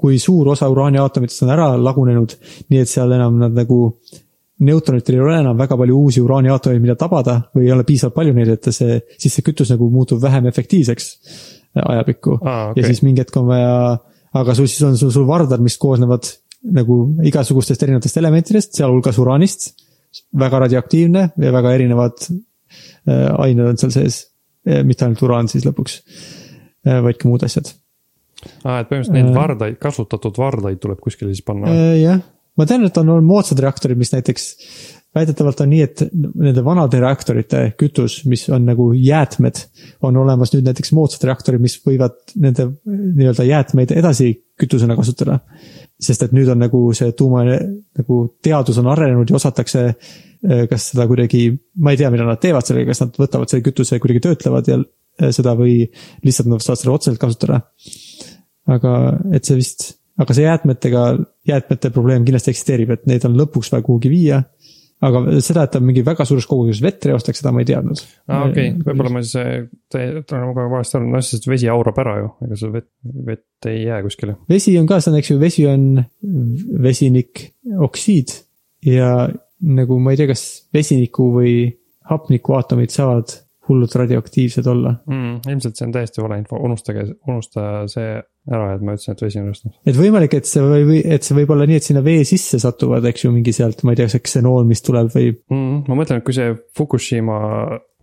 kui 0.00 0.16
suur 0.22 0.48
osa 0.54 0.68
uraaniaatomitest 0.72 1.44
on 1.44 1.52
ära 1.52 1.72
lagunenud, 1.76 2.38
nii 2.72 2.80
et 2.80 2.88
seal 2.88 3.12
enam 3.12 3.36
nad 3.42 3.58
nagu 3.58 3.82
neutronitel 4.60 5.16
ei 5.16 5.20
ole 5.24 5.38
enam 5.40 5.56
väga 5.58 5.76
palju 5.80 5.96
uusi 5.96 6.20
uraaniaatomeid, 6.20 6.82
mida 6.82 6.96
tabada 7.00 7.36
või 7.56 7.66
ei 7.68 7.72
ole 7.72 7.84
piisavalt 7.88 8.14
palju 8.18 8.34
neid, 8.36 8.50
et 8.56 8.68
see, 8.74 8.98
siis 9.18 9.38
see 9.38 9.44
kütus 9.46 9.70
nagu 9.72 9.88
muutub 9.92 10.20
vähem 10.22 10.46
efektiivseks 10.50 11.08
ajapikku 11.80 12.36
Aa, 12.42 12.54
ja 12.60 12.70
okei. 12.74 12.84
siis 12.90 13.02
mingi 13.06 13.22
hetk 13.22 13.36
on 13.40 13.46
vaja, 13.48 13.74
aga 14.40 14.54
sul 14.58 14.68
siis 14.68 14.82
on 14.88 14.98
sul, 15.00 15.12
sul 15.14 15.26
vardad, 15.28 15.62
mis 15.64 15.78
koosnevad 15.80 16.28
nagu 16.76 16.96
igasugustest 17.24 17.82
erinevatest 17.86 18.18
elementidest, 18.20 18.74
sealhulgas 18.76 19.18
uraanist. 19.22 19.70
väga 20.34 20.58
radioaktiivne 20.66 21.20
ja 21.38 21.52
väga 21.54 21.72
erinevad 21.76 22.18
äh, 22.26 23.28
ained 23.38 23.64
on 23.64 23.78
seal 23.78 23.92
sees, 23.94 24.24
mitte 24.84 25.06
ainult 25.06 25.22
uraan 25.22 25.48
siis 25.48 25.64
lõpuks, 25.64 26.00
vaid 26.84 27.16
ka 27.16 27.28
muud 27.28 27.44
asjad. 27.46 27.70
aa, 28.64 28.80
et 28.80 28.90
põhimõtteliselt 28.90 29.14
neid 29.14 29.30
Äh. 29.30 29.34
vardaid, 29.38 29.78
kasutatud 29.80 30.36
vardaid 30.38 30.80
tuleb 30.82 30.98
kuskile 31.00 31.30
siis 31.32 31.44
panna? 31.46 31.70
Äh, 31.70 31.94
jah, 32.02 32.20
ma 32.60 32.68
tean, 32.68 32.84
et 32.84 32.98
on 33.00 33.08
olnud 33.16 33.28
moodsad 33.28 33.60
reaktorid, 33.64 33.98
mis 33.98 34.12
näiteks 34.12 34.50
väidetavalt 35.14 35.60
on 35.64 35.70
nii, 35.72 35.80
et 35.82 36.02
nende 36.12 36.62
vanade 36.64 37.00
reaktorite 37.02 37.62
kütus, 37.78 38.20
mis 38.30 38.44
on 38.52 38.66
nagu 38.68 38.90
jäätmed, 38.94 39.58
on 40.06 40.18
olemas 40.22 40.52
nüüd 40.54 40.68
näiteks 40.68 40.92
moodsad 40.94 41.26
reaktorid, 41.26 41.62
mis 41.62 41.78
võivad 41.86 42.14
nende 42.38 42.68
nii-öelda 42.86 43.46
jäätmeid 43.48 43.94
edasi 43.96 44.32
kütusena 44.60 44.96
kasutada. 44.98 45.40
sest 46.00 46.22
et 46.24 46.32
nüüd 46.32 46.48
on 46.48 46.62
nagu 46.62 46.78
see 46.96 47.12
tuuma 47.12 47.42
nagu 47.44 48.18
teadus 48.40 48.78
on 48.80 48.86
arenenud 48.88 49.28
ja 49.28 49.36
osatakse 49.36 49.82
eh, 49.90 50.62
kas 50.70 50.86
seda 50.92 51.04
kuidagi, 51.10 51.50
ma 51.76 51.92
ei 51.92 52.00
tea, 52.00 52.08
mida 52.12 52.24
nad 52.24 52.40
teevad 52.40 52.64
sellega, 52.64 52.94
kas 52.94 53.02
nad 53.02 53.18
võtavad 53.20 53.50
selle 53.50 53.66
kütuse 53.66 53.98
ja 53.98 54.00
kuidagi 54.00 54.22
töötlevad 54.24 54.70
ja 54.70 54.78
eh, 54.80 55.32
seda 55.36 55.56
või 55.58 55.82
lihtsalt 56.24 56.48
nad 56.48 56.64
saavad 56.64 56.84
seda 56.84 56.94
otseselt 56.94 57.20
kasutada. 57.20 57.60
aga 58.70 58.94
et 59.34 59.44
see 59.44 59.58
vist, 59.58 59.86
aga 60.20 60.36
see 60.36 60.46
jäätmetega, 60.46 61.04
jäätmete 61.50 61.90
probleem 61.94 62.24
kindlasti 62.26 62.54
eksisteerib, 62.54 62.94
et 62.94 63.06
neid 63.10 63.26
on 63.28 63.36
lõpuks 63.38 63.72
vaja 63.72 63.86
kuhugi 63.86 64.12
viia. 64.12 64.42
aga 65.00 65.40
seda, 65.40 65.62
et 65.64 65.70
ta 65.72 65.80
mingi 65.80 66.02
väga 66.04 66.26
suures 66.28 66.44
koguses 66.44 66.82
vett 66.84 67.06
reostaks, 67.08 67.38
seda 67.40 67.54
ma 67.56 67.62
ei 67.62 67.68
teadnud. 67.70 68.02
aa, 68.28 68.42
okei, 68.50 68.74
võib-olla 68.84 69.14
ma 69.14 69.22
siis, 69.24 69.38
olen 69.96 70.24
kogu 70.26 70.60
aeg 70.60 70.74
valesti 70.74 70.98
aru, 70.98 71.08
noh, 71.14 71.24
sest 71.24 71.48
vesi 71.48 71.70
aurab 71.72 72.00
ära 72.02 72.18
ju, 72.18 72.32
ega 72.46 72.58
see 72.60 72.74
vett, 72.74 72.90
vett 73.30 73.70
ei 73.70 73.86
jää 73.86 74.02
kuskile. 74.04 74.36
vesi 74.50 74.76
on 74.80 74.88
ka, 74.90 75.00
on, 75.08 75.20
eks 75.20 75.32
ju, 75.32 75.38
vesi 75.40 75.66
on 75.70 75.86
vesinik, 76.84 77.46
oksiid 77.88 78.36
ja 78.86 79.14
nagu 79.60 80.00
ma 80.00 80.12
ei 80.12 80.20
tea, 80.20 80.30
kas 80.30 80.44
vesiniku 80.74 81.30
või 81.34 81.54
hapniku 82.10 82.56
aatomid 82.56 82.92
saavad 82.92 83.32
hullult 83.70 83.94
radioaktiivsed 84.02 84.66
olla. 84.70 84.94
mm,. 85.06 85.40
ilmselt 85.48 85.78
see 85.78 85.88
on 85.88 85.94
täiesti 85.94 86.24
valeinfo, 86.24 86.60
unustage, 86.68 87.06
unusta 87.28 87.66
see 87.90 88.12
ära, 88.50 88.74
et 88.74 88.82
ma 88.84 88.96
ütlesin, 88.96 89.14
et 89.14 89.22
vesi 89.24 89.40
on 89.40 89.48
reostunud. 89.50 89.76
et 89.86 90.00
võimalik, 90.00 90.36
et 90.38 90.50
see 90.50 90.64
või, 90.64 91.00
et 91.04 91.26
see 91.26 91.38
võib 91.38 91.54
olla 91.54 91.68
nii, 91.70 91.80
et 91.80 91.86
sinna 91.86 92.02
vee 92.04 92.24
sisse 92.28 92.60
satuvad, 92.62 93.06
eks 93.10 93.26
ju, 93.26 93.32
mingi 93.34 93.54
sealt, 93.56 93.84
ma 93.86 93.94
ei 93.94 94.02
tea, 94.02 94.10
see 94.12 94.24
ksenool, 94.24 94.66
mis 94.68 94.84
tuleb 94.86 95.12
või 95.14 95.32
mm,. 95.36 95.86
ma 95.88 96.00
mõtlen, 96.02 96.20
et 96.20 96.26
kui 96.26 96.36
see 96.36 96.52
Fukushima 96.76 97.40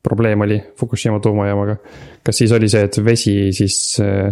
probleem 0.07 0.43
oli, 0.45 0.59
Fukushima 0.79 1.19
tuumajaamaga, 1.23 1.77
kas 2.25 2.43
siis 2.43 2.53
oli 2.55 2.69
see, 2.71 2.85
et 2.87 2.99
vesi 3.03 3.37
siis 3.55 3.79
äh, 4.03 4.31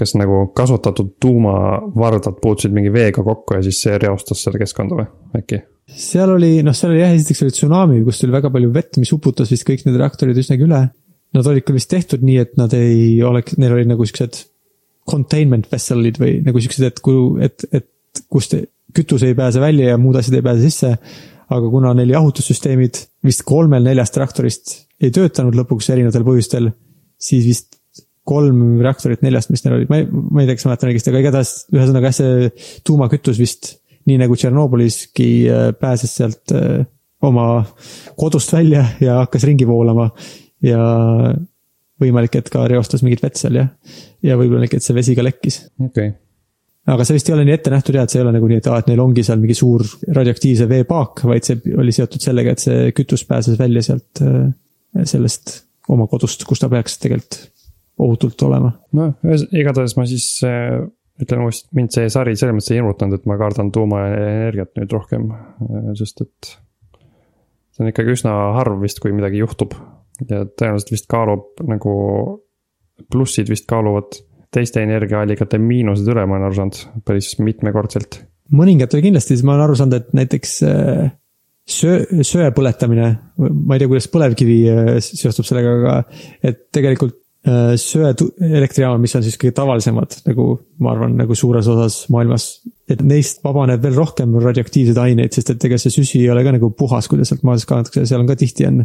kas 0.00 0.14
nagu 0.18 0.46
kasutatud 0.56 1.14
tuumavardad 1.22 2.38
puutusid 2.42 2.72
mingi 2.74 2.92
veega 2.94 3.24
kokku 3.26 3.58
ja 3.58 3.64
siis 3.66 3.82
see 3.84 3.98
reostas 4.00 4.42
seda 4.46 4.60
keskkonda 4.60 4.98
või 4.98 5.06
äkki? 5.40 5.60
seal 5.90 6.30
oli, 6.36 6.52
noh, 6.66 6.76
seal 6.76 6.94
oli 6.94 7.02
jah, 7.02 7.12
esiteks 7.16 7.44
oli 7.44 7.54
tsunami, 7.54 8.00
kus 8.06 8.20
tuli 8.22 8.34
väga 8.34 8.50
palju 8.54 8.72
vett, 8.74 8.98
mis 9.02 9.10
uputas 9.16 9.50
vist 9.50 9.66
kõik 9.66 9.82
need 9.86 9.98
reaktorid 9.98 10.38
üsnagi 10.38 10.66
üle. 10.66 10.84
Nad 11.34 11.46
olid 11.46 11.64
küll 11.66 11.78
vist 11.78 11.90
tehtud 11.90 12.22
nii, 12.26 12.36
et 12.42 12.56
nad 12.58 12.74
ei 12.74 13.18
oleks, 13.26 13.56
neil 13.58 13.74
olid 13.74 13.90
nagu 13.90 14.06
siuksed 14.06 14.38
containment 15.10 15.66
vessel'id 15.70 16.20
või 16.20 16.36
nagu 16.46 16.62
siuksed, 16.62 16.86
et 16.86 17.02
kui, 17.02 17.42
et, 17.42 17.66
et 17.74 18.22
kust 18.30 18.54
kütus 18.94 19.24
ei 19.26 19.36
pääse 19.38 19.62
välja 19.62 19.92
ja 19.92 19.98
muud 20.00 20.18
asjad 20.18 20.38
ei 20.38 20.46
pääse 20.46 20.62
sisse. 20.66 20.96
aga 21.50 21.66
kuna 21.70 21.90
neil 21.98 22.12
jahutussüsteemid 22.12 22.98
vist 23.26 23.42
kolmel 23.42 23.82
neljast 23.82 24.16
reaktorist 24.20 24.74
ei 25.02 25.10
töötanud 25.10 25.56
lõpuks 25.58 25.88
erinevatel 25.90 26.22
põhjustel, 26.22 26.68
siis 27.18 27.46
vist 27.46 27.69
kolm 28.28 28.80
reaktorit 28.84 29.22
neljast, 29.24 29.50
mis 29.52 29.64
neil 29.64 29.78
olid, 29.78 29.90
ma 29.90 30.00
ei, 30.00 30.06
ma 30.10 30.42
ei 30.42 30.48
tea, 30.48 30.58
kas 30.58 30.66
ma 30.66 30.74
mäletan 30.74 30.92
õigesti, 30.92 31.12
aga 31.12 31.22
igatahes 31.24 31.52
ühesõnaga 31.72 32.10
jah, 32.10 32.16
see 32.18 32.80
tuumakütus 32.86 33.40
vist 33.40 33.74
nii 34.08 34.20
nagu 34.20 34.36
Tšernobõliski 34.36 35.28
äh, 35.50 35.68
pääses 35.80 36.14
sealt 36.20 36.54
äh, 36.56 36.82
oma 37.26 37.64
kodust 38.18 38.52
välja 38.54 38.84
ja 39.02 39.20
hakkas 39.22 39.44
ringi 39.48 39.66
voolama 39.68 40.10
ja 40.64 40.80
võimalik, 42.00 42.38
et 42.40 42.48
ka 42.52 42.64
reostas 42.70 43.04
mingit 43.04 43.22
vett 43.24 43.36
seal 43.40 43.60
jah. 43.60 43.70
ja 44.24 44.36
võib-olla, 44.40 44.68
et 44.68 44.84
see 44.84 44.96
vesi 44.96 45.16
ka 45.16 45.24
lekkis. 45.24 45.62
okei 45.80 46.10
okay., 46.12 46.16
aga 46.90 47.04
see 47.06 47.18
vist 47.18 47.28
ei 47.28 47.36
ole 47.36 47.44
nii 47.46 47.54
ette 47.54 47.72
nähtud 47.72 47.96
ja 47.96 48.06
et 48.06 48.12
see 48.12 48.20
ei 48.20 48.24
ole 48.24 48.34
nagu 48.34 48.48
nii, 48.48 48.60
et 48.62 48.68
aa, 48.70 48.80
et 48.80 48.88
neil 48.90 49.02
ongi 49.04 49.24
seal 49.26 49.40
mingi 49.42 49.56
suur 49.56 49.84
radioaktiivse 50.16 50.68
veepaak, 50.70 51.24
vaid 51.28 51.46
see 51.46 51.76
oli 51.78 51.92
seotud 51.94 52.24
sellega, 52.24 52.54
et 52.56 52.64
see 52.64 52.90
kütus 52.96 53.26
pääses 53.28 53.58
välja 53.60 53.84
sealt 53.84 54.22
äh, 54.24 54.48
sellest 55.06 55.60
oma 55.92 56.08
kodust, 56.10 56.44
kus 56.48 56.62
ta 56.62 56.70
peaks 56.72 56.98
tegelikult 57.02 57.42
ohutult 58.00 58.42
olema. 58.46 58.72
noh, 58.96 59.14
igatahes 59.50 59.96
ma 59.98 60.06
siis 60.08 60.32
äh, 60.46 60.80
ütlen 61.20 61.44
uuesti, 61.44 61.68
mind 61.76 61.92
see 61.94 62.08
sari 62.12 62.34
selles 62.38 62.56
mõttes 62.56 62.72
ei 62.72 62.80
hirmutanud, 62.80 63.18
et 63.18 63.28
ma 63.28 63.36
kardan 63.40 63.70
tuumaenergiat 63.74 64.72
nüüd 64.80 64.94
rohkem, 64.96 65.28
sest 65.98 66.24
et 66.24 66.52
see 67.74 67.84
on 67.84 67.90
ikkagi 67.92 68.16
üsna 68.16 68.34
harv 68.56 68.80
vist, 68.82 69.02
kui 69.02 69.12
midagi 69.16 69.42
juhtub 69.42 69.76
ja 70.28 70.44
tõenäoliselt 70.48 70.94
vist 70.94 71.08
kaalub 71.10 71.62
nagu, 71.68 71.94
plussid 73.12 73.48
vist 73.52 73.68
kaaluvad 73.70 74.18
teiste 74.54 74.82
energiaallikate 74.82 75.60
miinused 75.62 76.08
üle, 76.10 76.26
ma 76.26 76.36
olen 76.36 76.48
aru 76.48 76.58
saanud, 76.58 76.80
päris 77.06 77.32
mitmekordselt. 77.38 78.24
mõningatel 78.56 79.02
kindlasti, 79.04 79.36
siis 79.36 79.46
ma 79.46 79.54
olen 79.54 79.68
aru 79.68 79.78
saanud, 79.78 79.96
et 80.00 80.14
näiteks 80.18 80.54
äh, 80.66 81.12
söö, 81.70 82.22
söe 82.26 82.50
põletamine, 82.56 83.10
ma 83.38 83.76
ei 83.76 83.82
tea, 83.82 83.90
kuidas 83.90 84.10
põlevkivi 84.12 84.58
äh, 84.72 84.92
seostub 85.04 85.46
sellega, 85.48 85.76
aga 85.78 86.50
et 86.50 86.66
tegelikult 86.74 87.19
äh, 87.48 87.72
söeelektrijaamad, 87.80 89.02
mis 89.02 89.16
on 89.16 89.24
siis 89.26 89.38
kõige 89.40 89.56
tavalisemad 89.56 90.18
nagu 90.28 90.50
ma 90.82 90.92
arvan, 90.94 91.16
nagu 91.20 91.36
suures 91.38 91.68
osas 91.70 92.02
maailmas, 92.12 92.50
et 92.90 93.02
neist 93.06 93.44
vabaneb 93.46 93.82
veel 93.84 93.96
rohkem 93.98 94.36
radioaktiivseid 94.42 95.00
aineid, 95.00 95.34
sest 95.36 95.54
et 95.54 95.66
ega 95.68 95.78
see 95.80 95.94
süsi 95.94 96.22
ei 96.22 96.30
ole 96.32 96.44
ka 96.46 96.54
nagu 96.56 96.72
puhas, 96.76 97.08
kuidas 97.10 97.32
sealt 97.32 97.46
maast 97.46 97.68
kaevatakse, 97.70 98.06
seal 98.08 98.24
on 98.24 98.30
ka 98.30 98.38
tihti 98.40 98.68
on 98.68 98.84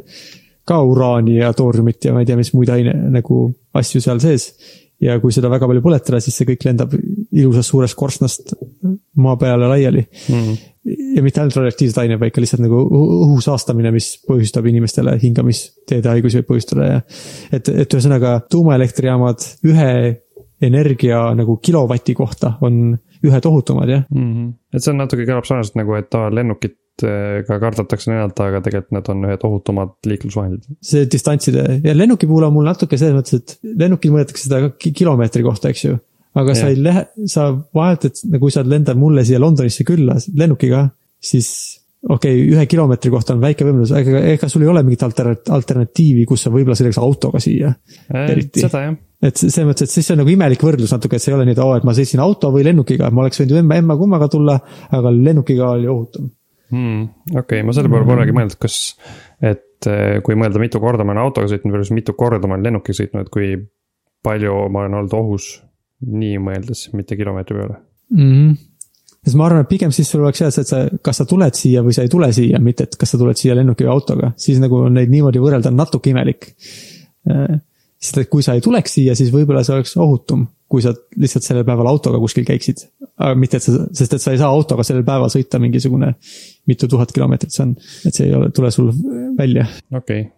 ka 0.65 0.79
uraani 0.81 1.37
ja 1.37 1.51
tooriumit 1.53 2.07
ja 2.07 2.13
ma 2.13 2.23
ei 2.23 2.29
tea, 2.29 2.39
mis 2.39 2.53
muid 2.55 2.71
aine 2.73 2.95
nagu 3.13 3.45
asju 3.77 4.01
seal 4.01 4.21
sees 4.23 4.49
ja 5.01 5.17
kui 5.19 5.33
seda 5.35 5.49
väga 5.51 5.67
palju 5.69 5.83
põletada, 5.83 6.21
siis 6.23 6.37
see 6.37 6.47
kõik 6.47 6.63
lendab 6.67 6.93
ilusast 6.95 7.71
suurest 7.71 7.97
korstnast 7.99 8.55
maa 9.21 9.35
peale 9.39 9.67
laiali 9.71 10.05
Mm. 10.29 10.55
ja 11.15 11.23
mitte 11.23 11.41
ainult 11.41 11.55
radioaktiivsed 11.57 11.97
ained, 12.01 12.19
vaid 12.21 12.33
ka 12.33 12.41
lihtsalt 12.43 12.61
nagu 12.63 12.83
õhu 12.85 13.39
saastamine, 13.43 13.91
mis 13.95 14.11
põhjustab 14.27 14.67
inimestele 14.69 15.15
hingamisteede 15.21 16.11
haigusi 16.11 16.39
võib 16.39 16.51
põhjustada 16.53 16.87
ja 16.87 17.01
et, 17.51 17.69
et 17.69 17.97
ühesõnaga 17.97 18.37
tuumaelektrijaamad 18.51 19.47
ühe 19.71 19.91
energia 20.65 21.21
nagu 21.35 21.57
kilovati 21.57 22.15
kohta 22.15 22.55
on 22.65 22.95
ühed 23.25 23.47
ohutumad 23.49 23.89
jah. 23.89 24.03
Mm 24.13 24.31
-hmm. 24.31 24.53
et 24.73 24.83
see 24.83 24.93
on 24.93 25.01
natuke 25.01 25.25
kõlab 25.25 25.47
sarnaselt 25.47 25.79
nagu, 25.81 25.95
et 25.97 26.15
äh, 26.15 26.29
ka 27.47 27.59
kardetakse 27.59 28.11
lennata, 28.11 28.49
aga 28.49 28.61
tegelikult 28.65 28.95
need 28.95 29.11
on 29.11 29.23
ühed 29.27 29.45
ohutumad 29.47 29.95
liiklusvahendid. 30.07 30.67
see 30.85 31.07
distantside 31.11 31.65
ja 31.83 31.95
lennuki 31.95 32.29
puhul 32.29 32.47
on 32.47 32.55
mul 32.55 32.69
natuke 32.69 32.99
selles 32.99 33.15
mõttes, 33.17 33.41
et 33.41 33.73
lennukil 33.83 34.13
mõõdetakse 34.13 34.47
seda 34.47 34.69
ki- 34.79 34.93
kilomeetri 34.95 35.43
kohta, 35.43 35.71
eks 35.73 35.85
ju. 35.87 35.97
aga 36.35 36.55
sa 36.55 36.69
Jah. 36.69 36.75
ei 36.75 36.83
lähe, 36.83 37.07
sa 37.31 37.49
vahetad, 37.75 38.21
nagu 38.29 38.47
kui 38.47 38.53
sa 38.55 38.63
lendad 38.63 38.99
mulle 38.99 39.25
siia 39.27 39.41
Londonisse 39.43 39.87
külla 39.87 40.15
lennukiga, 40.35 40.85
siis 41.19 41.49
okei 42.09 42.37
okay,, 42.37 42.53
ühe 42.53 42.65
kilomeetri 42.69 43.11
kohta 43.13 43.33
on 43.35 43.41
väike 43.43 43.65
võimalus, 43.65 43.91
aga 43.95 44.21
ega 44.35 44.49
sul 44.51 44.63
ei 44.65 44.69
ole 44.71 44.83
mingit 44.85 45.03
alter-, 45.07 45.33
alternatiivi, 45.55 46.25
kus 46.29 46.45
sa 46.45 46.53
võib-olla 46.53 46.77
sõidaks 46.77 47.01
autoga 47.01 47.41
siia. 47.43 47.73
Eriti. 48.13 48.61
seda 48.61 48.83
jah, 48.85 48.95
et 49.25 49.41
selles 49.41 49.67
mõttes, 49.67 49.89
et 49.89 49.95
siis 49.95 50.05
see 50.05 50.15
on 50.15 50.21
nagu 50.21 50.33
imelik 50.33 50.63
võrdlus 50.65 50.93
natuke, 50.93 51.17
et 51.17 51.23
see 51.23 51.31
ei 51.33 51.37
ole 51.37 51.47
nii, 51.47 51.55
et 51.57 51.61
oo, 51.63 51.73
et 51.77 51.85
ma 51.87 51.95
sõitsin 51.97 52.21
auto 52.23 52.51
või 52.53 52.65
lennukiga, 52.67 53.09
ma 53.11 53.25
oleks 53.25 53.41
võinud 53.41 53.55
ju 53.55 53.61
emma, 53.63 53.79
emma 53.81 53.97
kummaga 53.99 54.29
tulla, 54.31 54.57
aga 54.95 55.13
lennukiga 55.15 55.71
oli 55.77 55.89
ohutum. 55.91 56.29
Hmm, 56.73 57.01
okei 57.31 57.41
okay,, 57.41 57.63
ma 57.67 57.75
selle 57.75 57.91
peale 57.91 58.07
polegi 58.07 58.35
mõelnud, 58.35 58.57
kas, 58.61 58.79
et 59.43 59.89
äh, 59.91 60.19
kui 60.25 60.37
mõelda, 60.39 60.61
mitu 60.61 60.81
korda 60.83 61.05
ma 61.05 61.15
olen 61.15 61.25
autoga 61.25 61.51
sõitnud 61.51 61.77
versus 61.77 61.95
mitu 61.95 62.15
korda 62.17 62.47
ma 62.47 62.57
olen 62.57 62.69
lennukiga 62.69 63.01
sõitnud, 63.01 63.31
kui 63.33 63.55
palju 64.25 64.55
ma 64.73 64.85
olen 64.85 65.01
olnud 65.01 65.17
ohus 65.17 65.49
nii 66.05 66.39
mõeldes, 66.43 66.87
mitte 66.97 67.17
kilomeetri 67.19 67.57
peale. 67.57 67.77
mm. 68.13 68.31
-hmm. 68.31 68.55
sest 69.25 69.37
ma 69.39 69.45
arvan, 69.47 69.65
et 69.65 69.69
pigem 69.69 69.93
siis 69.95 70.09
sul 70.11 70.23
oleks 70.23 70.41
hea 70.41 70.51
see, 70.51 70.65
et 70.65 70.71
sa, 70.71 70.81
kas 71.01 71.21
sa 71.21 71.25
tuled 71.29 71.57
siia 71.57 71.83
või 71.85 71.95
sa 71.97 72.05
ei 72.05 72.11
tule 72.11 72.31
siia, 72.33 72.59
mitte 72.59 72.89
et 72.89 72.97
kas 72.99 73.15
sa 73.15 73.21
tuled 73.21 73.37
siia 73.39 73.55
lennuki 73.55 73.85
või 73.85 73.93
autoga, 73.93 74.33
siis 74.37 74.59
nagu 74.63 74.83
neid 74.89 75.13
niimoodi 75.13 75.41
võrrelda 75.41 75.71
on 75.73 75.79
natuke 75.81 76.11
imelik. 76.11 76.51
sest 78.05 78.17
et 78.21 78.29
kui 78.29 78.43
sa 78.45 78.53
ei 78.53 78.61
tuleks 78.61 78.93
siia, 78.99 79.15
siis 79.17 79.31
võib-olla 79.33 79.63
see 79.65 79.73
oleks 79.73 79.95
ohutum, 79.97 80.45
kui 80.69 80.81
sa 80.81 80.93
lihtsalt 81.17 81.45
sellel 81.45 81.65
päeval 81.65 81.87
autoga 81.89 82.19
kuskil 82.21 82.45
käiksid. 82.45 82.83
Aga 83.15 83.35
mitte, 83.39 83.59
et 83.59 83.63
sa, 83.63 83.85
sest 83.95 84.17
et 84.17 84.23
sa 84.23 84.33
ei 84.35 84.41
saa 84.41 84.51
autoga 84.51 84.83
sellel 84.83 85.05
päeval 85.07 85.31
sõita 85.31 85.59
mingisugune 85.61 86.11
mitu 86.67 86.89
tuhat 86.91 87.13
kilomeetrit, 87.15 87.53
see 87.53 87.63
on, 87.63 87.75
et 88.07 88.17
see 88.17 88.27
ei 88.27 88.35
ole, 88.35 88.49
tule 88.55 88.71
sul 88.75 88.91
välja. 89.37 89.67
okei 89.93 90.25
okay., 90.25 90.31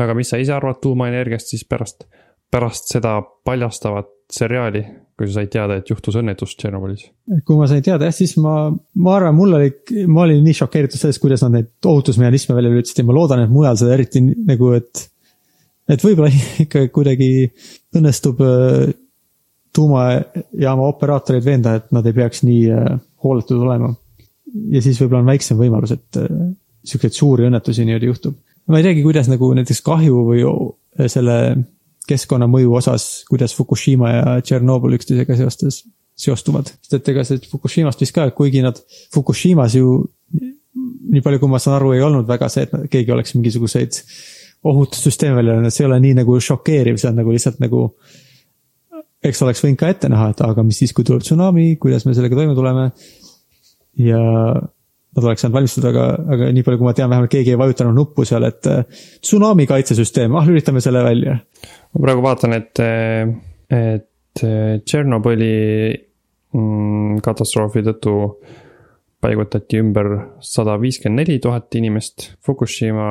aga 0.00 0.16
mis 0.16 0.32
sa 0.32 0.40
ise 0.40 0.54
arvad 0.56 0.80
tuumaenergiast 0.82 1.52
siis 1.52 1.66
pärast, 1.68 2.06
pärast 2.52 2.88
seda 2.94 3.18
paljastavat 3.44 4.08
seriaali, 4.32 4.80
kui 5.18 5.28
sa 5.28 5.40
said 5.40 5.50
teada, 5.52 5.76
et 5.76 5.90
juhtus 5.90 6.16
õnnetus 6.16 6.54
Tšernobõlis? 6.56 7.04
kui 7.44 7.58
ma 7.58 7.68
sain 7.68 7.84
teada 7.84 8.08
jah, 8.08 8.16
siis 8.16 8.34
ma, 8.40 8.70
ma 8.72 9.14
arvan, 9.18 9.36
mul 9.36 9.58
oli, 9.58 9.70
ma 10.08 10.24
olin 10.24 10.40
nii 10.46 10.56
šokeeritud 10.62 11.00
sellest, 11.00 11.20
kuidas 11.22 11.44
nad 11.44 11.58
neid 11.58 11.90
ohutusmehhanisme 11.92 12.56
välja 12.56 12.72
lülitasid 12.72 13.02
ja 13.02 13.08
ma 13.08 13.16
loodan, 13.18 13.44
et 13.44 13.52
mujal 13.52 13.76
seda 13.80 13.96
eriti 13.98 14.24
nagu, 14.24 14.72
et. 14.78 15.06
et 15.92 16.04
võib-olla 16.04 16.32
ikka 16.64 16.86
kuidagi 16.94 17.30
õnnestub 17.98 18.40
äh, 18.46 18.94
tuumajaama 19.76 20.86
operaatoreid 20.92 21.44
veenda, 21.44 21.74
et 21.78 21.92
nad 21.94 22.06
ei 22.06 22.16
peaks 22.16 22.42
nii 22.44 22.62
äh, 22.72 22.96
hooletud 23.24 23.60
olema. 23.62 23.94
ja 24.70 24.82
siis 24.84 25.00
võib-olla 25.00 25.22
on 25.22 25.30
väiksem 25.32 25.58
võimalus, 25.60 25.94
et 25.96 26.20
äh, 26.20 26.28
sihukeseid 26.84 27.16
suuri 27.16 27.46
õnnetusi 27.48 27.86
niimoodi 27.86 28.10
juhtub. 28.10 28.36
ma 28.68 28.78
ei 28.80 28.86
teagi, 28.88 29.02
kuidas 29.02 29.30
nagu 29.32 29.52
näiteks 29.54 29.80
kahju 29.86 30.24
või 30.28 30.44
o- 30.48 30.76
selle 31.08 31.36
keskkonnamõju 32.08 32.74
osas, 32.74 33.24
kuidas 33.30 33.54
Fukushima 33.56 34.10
ja 34.10 34.38
Tšernobõl 34.42 34.96
üksteisega 34.98 35.36
seostes, 35.38 35.82
seostuvad. 36.18 36.72
sest 36.82 36.98
et 36.98 37.08
ega 37.08 37.24
see 37.24 37.40
Fukushimast 37.50 38.00
vist 38.02 38.14
ka, 38.14 38.28
kuigi 38.36 38.62
nad 38.64 38.80
Fukushimas 39.14 39.76
ju 39.78 40.02
nii 41.12 41.20
palju, 41.24 41.40
kui 41.40 41.50
ma 41.52 41.60
saan 41.62 41.76
aru, 41.78 41.92
ei 41.96 42.02
olnud 42.04 42.28
väga 42.28 42.48
see, 42.52 42.66
et 42.66 42.90
keegi 42.92 43.12
oleks 43.12 43.34
mingisuguseid 43.36 43.98
ohutussüsteeme 44.68 45.36
välja 45.36 45.56
öelnud, 45.56 45.74
see 45.74 45.84
ei 45.84 45.88
ole 45.90 45.98
nii 46.00 46.18
nagu 46.20 46.36
šokeeriv, 46.40 46.98
see 47.00 47.10
on 47.10 47.18
nagu 47.20 47.32
lihtsalt 47.34 47.58
nagu. 47.62 47.88
Eks 49.22 49.42
oleks 49.46 49.62
võinud 49.64 49.80
ka 49.80 49.90
ette 49.92 50.10
näha, 50.12 50.30
et 50.32 50.44
aga 50.44 50.64
mis 50.66 50.78
siis, 50.82 50.92
kui 50.96 51.06
tuleb 51.06 51.24
tsunami, 51.24 51.74
kuidas 51.82 52.06
me 52.06 52.14
sellega 52.16 52.38
toime 52.38 52.54
tuleme. 52.58 52.90
ja 54.00 54.20
nad 55.12 55.26
oleks 55.26 55.42
saanud 55.44 55.56
valmistuda, 55.58 55.90
aga, 55.92 56.04
aga 56.34 56.48
nii 56.56 56.64
palju, 56.64 56.80
kui 56.80 56.88
ma 56.88 56.94
tean, 56.96 57.10
vähemalt 57.12 57.32
keegi 57.32 57.52
ei 57.52 57.60
vajutanud 57.60 57.96
nuppu 57.96 58.24
seal, 58.28 58.46
et 58.48 58.68
äh, 58.70 59.02
tsunami 59.20 59.66
kaitsesüsteem, 59.68 60.32
ah 60.36 60.48
lülitame 60.48 60.80
selle 60.84 61.04
välja. 61.04 61.36
ma 61.92 62.06
praegu 62.06 62.24
vaatan, 62.24 62.56
et, 62.56 62.82
et 63.76 64.08
Tšernobõli 64.32 65.54
mm, 66.56 67.18
katastroofi 67.24 67.82
tõttu 67.84 68.14
paigutati 69.22 69.78
ümber 69.82 70.08
sada 70.42 70.78
viiskümmend 70.80 71.22
neli 71.22 71.36
tuhat 71.42 71.74
inimest. 71.78 72.32
Fukushima 72.42 73.06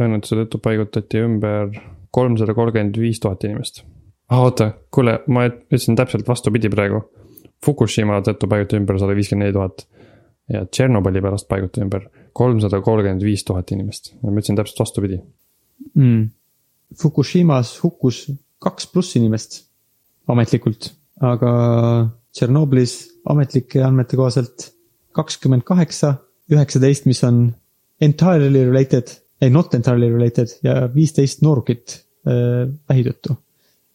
õnnetuse 0.00 0.38
tõttu 0.44 0.60
paigutati 0.62 1.24
ümber 1.26 1.74
kolmsada 2.14 2.54
kolmkümmend 2.56 2.96
viis 3.02 3.20
tuhat 3.22 3.44
inimest. 3.48 3.82
Ah 4.30 4.44
oota, 4.44 4.70
kuule, 4.94 5.18
ma 5.28 5.46
ütlesin 5.48 5.98
täpselt 5.98 6.28
vastupidi 6.28 6.70
praegu. 6.72 7.04
Fukushima 7.64 8.20
tõttu 8.24 8.48
paigutati 8.48 8.78
ümber 8.80 8.98
sada 9.00 9.16
viiskümmend 9.16 9.48
neli 9.48 9.56
tuhat 9.56 9.84
ja 10.50 10.64
Tšernobõli 10.66 11.22
pärast 11.22 11.48
paigutati 11.50 11.84
ümber 11.84 12.06
kolmsada 12.36 12.80
kolmkümmend 12.84 13.24
viis 13.26 13.44
tuhat 13.44 13.70
inimest. 13.74 14.14
ma 14.22 14.32
ütlesin 14.32 14.58
täpselt 14.58 14.80
vastupidi. 14.80 15.20
mm.. 15.94 16.30
Fukushimas 17.00 17.76
hukkus 17.84 18.24
kaks 18.58 18.88
pluss 18.90 19.16
inimest 19.16 19.60
ametlikult, 20.30 20.92
aga 21.20 21.52
Tšernobõlis 22.34 22.96
ametlike 23.30 23.82
andmete 23.82 24.18
kohaselt 24.18 24.70
kakskümmend 25.16 25.64
kaheksa, 25.66 26.14
üheksateist, 26.50 27.06
mis 27.10 27.22
on 27.26 27.48
entirely 28.00 28.64
related, 28.68 29.10
ei 29.42 29.50
not 29.50 29.74
entirely 29.74 30.10
related 30.12 30.52
ja 30.62 30.86
viisteist 30.94 31.42
noorukit 31.42 31.98
äh, 32.26 32.68
vähi 32.88 33.06
tõttu. 33.08 33.36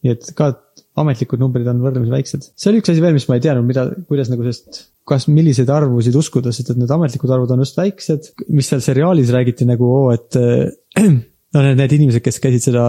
Nii 0.06 0.14
et 0.14 0.32
ka 0.38 0.52
ametlikud 0.96 1.40
numbrid 1.40 1.68
on 1.68 1.80
võrdlemisi 1.84 2.12
väiksed. 2.14 2.50
see 2.56 2.70
oli 2.70 2.80
üks 2.80 2.92
asi 2.92 3.02
veel, 3.04 3.16
mis 3.16 3.26
ma 3.28 3.36
ei 3.36 3.44
teadnud, 3.44 3.66
mida, 3.68 3.86
kuidas 4.08 4.30
nagu 4.32 4.44
sellest, 4.46 4.82
kas, 5.08 5.26
milliseid 5.28 5.70
arvusid 5.72 6.16
uskuda, 6.16 6.52
sest 6.54 6.72
et 6.72 6.80
need 6.80 6.92
ametlikud 6.92 7.32
arvud 7.36 7.52
on 7.52 7.64
just 7.64 7.78
väiksed, 7.78 8.30
mis 8.48 8.70
seal 8.72 8.84
seriaalis 8.84 9.32
räägiti 9.34 9.68
nagu 9.68 9.88
oo, 9.98 10.06
et 10.14 10.38
äh, 10.40 10.70
no 11.54 11.64
need, 11.66 11.80
need 11.82 11.96
inimesed, 11.98 12.24
kes 12.24 12.40
käisid 12.42 12.70
seda 12.70 12.86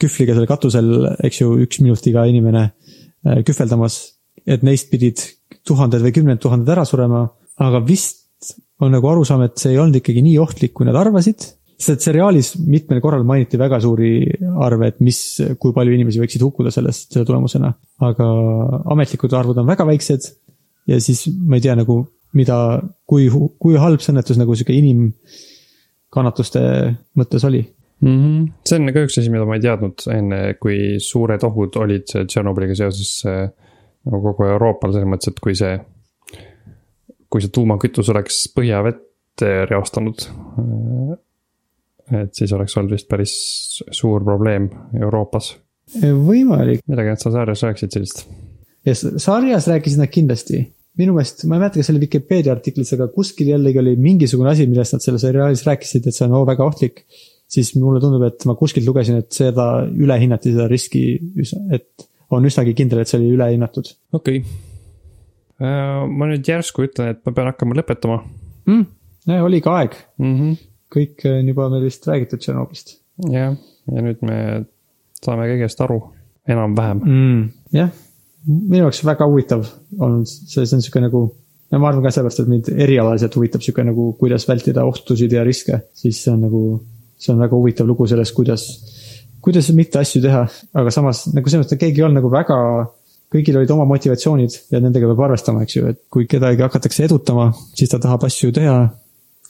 kühvliga 0.00 0.36
seal 0.36 0.48
katusel, 0.48 0.90
eks 1.28 1.42
ju, 1.42 1.52
üks 1.66 1.82
minut 1.84 2.10
iga 2.10 2.24
inimene 2.30 2.64
äh, 2.70 3.42
kühveldamas, 3.46 4.00
et 4.48 4.64
neist 4.66 4.90
pidid 4.90 5.22
tuhanded 5.68 6.02
või 6.02 6.16
kümned 6.16 6.42
tuhanded 6.42 6.72
ära 6.72 6.86
surema, 6.88 7.26
aga 7.60 7.82
vist 7.84 8.18
on 8.80 8.94
nagu 8.94 9.10
arusaam, 9.10 9.44
et 9.44 9.60
see 9.60 9.74
ei 9.74 9.80
olnud 9.80 10.00
ikkagi 10.00 10.22
nii 10.24 10.38
ohtlik, 10.40 10.72
kui 10.76 10.88
nad 10.88 10.96
arvasid. 10.96 11.44
Sest 11.80 12.04
seriaalis 12.04 12.54
mitmel 12.60 13.00
korral 13.00 13.24
mainiti 13.28 13.58
väga 13.60 13.80
suuri 13.80 14.12
arve, 14.66 14.90
et 14.92 15.00
mis, 15.04 15.20
kui 15.60 15.74
palju 15.76 15.96
inimesi 15.96 16.20
võiksid 16.20 16.44
hukkuda 16.44 16.72
sellest, 16.74 17.08
selle 17.12 17.26
tulemusena. 17.28 17.72
aga 18.06 18.28
ametlikud 18.92 19.34
arvud 19.36 19.60
on 19.62 19.68
väga 19.70 19.86
väiksed 19.88 20.30
ja 20.90 21.00
siis 21.00 21.26
ma 21.30 21.58
ei 21.58 21.64
tea 21.64 21.76
nagu, 21.78 22.02
mida, 22.36 22.56
kui, 23.08 23.28
kui 23.58 23.78
halb 23.80 24.02
see 24.02 24.12
õnnetus 24.14 24.40
nagu 24.40 24.56
sihuke 24.56 24.76
inimkannatuste 24.76 26.62
mõttes 27.18 27.46
oli 27.48 27.64
mm. 28.00 28.16
-hmm. 28.16 28.52
see 28.66 28.78
on 28.78 28.92
ka 28.92 29.06
üks 29.06 29.18
asi, 29.20 29.32
mida 29.32 29.46
ma 29.48 29.56
ei 29.58 29.64
teadnud 29.64 30.06
enne, 30.14 30.40
kui 30.60 30.98
suured 31.02 31.44
ohud 31.48 31.80
olid 31.80 32.06
Tšernobõliga 32.10 32.76
seoses 32.78 33.14
äh, 33.28 33.48
nagu 34.08 34.22
kogu 34.30 34.48
Euroopal 34.48 34.94
selles 34.94 35.08
mõttes, 35.08 35.32
et 35.32 35.40
kui 35.44 35.56
see, 35.58 35.74
kui 37.30 37.42
see 37.44 37.52
tuumakütus 37.54 38.12
oleks 38.12 38.44
põhjavett 38.56 39.44
äh, 39.44 39.64
reostanud. 39.70 40.28
Et 42.18 42.34
siis 42.36 42.52
oleks 42.56 42.76
olnud 42.78 42.94
vist 42.96 43.08
päris 43.10 43.32
suur 43.94 44.24
probleem 44.26 44.68
Euroopas. 45.00 45.54
võimalik, 46.00 46.84
midagi 46.90 47.14
nad 47.14 47.22
seal 47.22 47.34
saares 47.34 47.64
rääkisid 47.66 47.96
sellist. 47.96 48.26
ja 48.86 48.94
sarjas 48.94 49.68
rääkisid 49.70 50.02
nad 50.02 50.12
kindlasti. 50.12 50.62
minu 51.00 51.14
meelest, 51.16 51.44
ma 51.46 51.56
ei 51.56 51.64
mäleta, 51.64 51.78
kas 51.78 51.88
see 51.88 51.94
oli 51.94 52.04
Vikipeedia 52.04 52.52
artiklis, 52.52 52.92
aga 52.96 53.08
kuskil 53.14 53.52
jällegi 53.52 53.78
oli 53.80 53.96
mingisugune 53.96 54.50
asi, 54.50 54.66
millest 54.68 54.96
nad 54.96 55.04
selles 55.04 55.22
seriaalis 55.24 55.64
rääkisid, 55.66 56.06
et 56.06 56.16
see 56.16 56.26
on 56.26 56.38
oo 56.38 56.46
väga 56.46 56.66
ohtlik. 56.66 57.04
siis 57.50 57.72
mulle 57.74 58.02
tundub, 58.02 58.22
et 58.28 58.44
ma 58.46 58.54
kuskilt 58.54 58.86
lugesin, 58.86 59.22
et 59.24 59.32
seda 59.34 59.86
ülehinnati, 59.88 60.52
seda 60.54 60.68
riski, 60.70 61.04
et 61.74 62.10
on 62.30 62.46
üsnagi 62.46 62.74
kindel, 62.78 63.02
et 63.02 63.10
see 63.10 63.18
oli 63.18 63.32
ülehinnatud 63.34 63.90
okei 64.14 64.42
okay.. 64.42 66.06
ma 66.14 66.30
nüüd 66.30 66.46
järsku 66.46 66.86
ütlen, 66.86 67.14
et 67.14 67.22
ma 67.26 67.34
pean 67.36 67.50
hakkama 67.50 67.76
lõpetama 67.78 68.20
mm,. 68.70 68.84
oligi 69.40 69.70
aeg, 69.72 69.96
mm. 70.20 70.36
-hmm. 70.36 70.69
Kõik 70.90 71.24
on 71.30 71.52
juba 71.52 71.68
meil 71.72 71.86
vist 71.86 72.06
räägitud 72.08 72.42
Tšernobõlist 72.42 72.96
jah, 73.28 73.56
ja 73.90 74.04
nüüd 74.04 74.22
me 74.26 74.38
saame 75.20 75.48
kõigest 75.50 75.82
aru, 75.84 75.98
enam-vähem. 76.48 77.02
mm.. 77.04 77.42
jah, 77.76 77.90
minu 78.48 78.86
jaoks 78.86 79.02
väga 79.04 79.28
huvitav 79.28 79.66
on 80.00 80.22
see, 80.28 80.64
see 80.64 80.78
on 80.78 80.84
sihuke 80.84 81.02
nagu, 81.04 81.24
no 81.70 81.82
ma 81.82 81.90
arvan 81.90 82.06
ka 82.06 82.14
sellepärast, 82.14 82.44
et 82.44 82.52
mind 82.52 82.70
erialaliselt 82.86 83.36
huvitab 83.36 83.64
sihuke 83.64 83.84
nagu, 83.86 84.12
kuidas 84.20 84.48
vältida 84.48 84.86
ohtusid 84.88 85.34
ja 85.36 85.44
riske, 85.46 85.82
siis 85.96 86.22
see 86.24 86.32
on 86.32 86.46
nagu, 86.46 86.62
see 87.20 87.34
on 87.34 87.42
väga 87.44 87.58
huvitav 87.58 87.90
lugu 87.90 88.08
sellest, 88.10 88.34
kuidas, 88.36 88.66
kuidas 89.44 89.68
mitte 89.76 90.00
asju 90.00 90.24
teha, 90.24 90.46
aga 90.80 90.94
samas 90.94 91.26
nagu 91.34 91.52
selles 91.52 91.66
mõttes, 91.66 91.76
et 91.76 91.84
keegi 91.84 92.02
ei 92.02 92.08
olnud 92.08 92.22
nagu 92.22 92.32
väga, 92.32 92.56
kõigil 93.30 93.60
olid 93.60 93.70
oma 93.70 93.84
motivatsioonid 93.86 94.56
ja 94.72 94.80
nendega 94.82 95.12
peab 95.12 95.28
arvestama, 95.28 95.62
eks 95.66 95.76
ju, 95.76 95.92
et 95.92 96.00
kui 96.10 96.26
kedagi 96.30 96.64
hakatakse 96.64 97.04
edutama, 97.06 97.50
siis 97.78 97.92
ta 97.92 98.00
tahab 98.02 98.24
asju 98.26 98.50
teha 98.56 98.80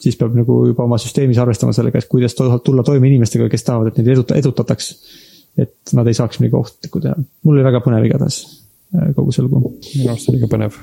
siis 0.01 0.17
peab 0.19 0.35
nagu 0.37 0.61
juba 0.69 0.85
oma 0.87 0.97
süsteemis 1.01 1.39
arvestama 1.41 1.75
sellega, 1.75 2.01
et 2.01 2.09
kuidas 2.11 2.35
tulla 2.37 2.83
toime 2.85 3.09
inimestega, 3.09 3.49
kes 3.51 3.67
tahavad, 3.67 3.91
et 3.91 4.01
neid 4.01 4.13
eduta-, 4.15 4.39
edutataks. 4.41 4.91
et 5.61 5.93
nad 5.97 6.07
ei 6.07 6.15
saaks 6.15 6.39
midagi 6.39 6.55
ohtlikku 6.57 7.01
teha. 7.03 7.15
mul 7.43 7.57
oli 7.57 7.65
väga 7.65 7.81
põnev 7.83 8.05
igatahes 8.07 8.41
äh, 8.95 9.11
kogu 9.15 9.33
see 9.35 9.45
lugu. 9.45 9.75
minu 9.95 10.13
arust 10.13 10.29
oli 10.31 10.41
ka 10.41 10.51
põnev. 10.51 10.77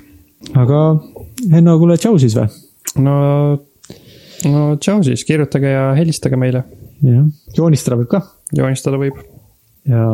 aga 0.55 0.82
Henno, 1.53 1.78
kuule 1.81 1.99
tšau 1.99 2.19
siis 2.20 2.36
või? 2.39 2.49
no, 3.05 3.15
no 4.49 4.66
tšau 4.77 5.05
siis, 5.07 5.24
kirjutage 5.28 5.73
ja 5.73 5.89
helistage 5.99 6.40
meile, 6.40 6.65
jah, 7.03 7.24
joonistada 7.57 8.01
võib 8.01 8.12
ka 8.12 8.24
joonistada 8.57 9.01
võib. 9.01 9.19
ja 9.89 10.05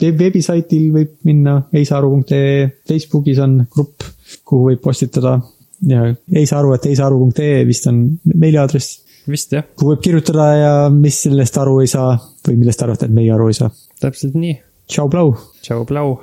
veeb- 0.00 0.18
veebisaitil 0.20 0.90
võib 0.94 1.14
minna 1.26 1.60
eisaru.ee, 1.74 2.68
Facebookis 2.88 3.40
on 3.42 3.60
grupp, 3.72 4.06
kuhu 4.44 4.70
võib 4.70 4.82
postitada 4.84 5.38
ja 5.86 6.06
eisaru, 6.32 6.74
et 6.76 6.86
eisaru.ee 6.92 7.64
vist 7.68 7.88
on 7.90 8.04
meiliaadress, 8.34 9.00
vist 9.30 9.52
jah, 9.52 9.66
kuhu 9.76 9.94
võib 9.94 10.04
kirjutada 10.04 10.46
ja 10.54 10.72
mis 10.92 11.18
sellest 11.26 11.58
aru 11.60 11.80
ei 11.82 11.90
saa 11.90 12.14
või 12.46 12.60
millest 12.60 12.80
te 12.80 12.86
arvate, 12.88 13.10
et 13.10 13.16
meie 13.16 13.32
aru 13.34 13.50
ei 13.50 13.58
saa. 13.58 13.70
täpselt 14.00 14.38
nii. 14.38 14.56
tšau, 14.88 15.10
Blau. 15.12 15.34
tšau, 15.62 15.84
Blau 15.88 16.16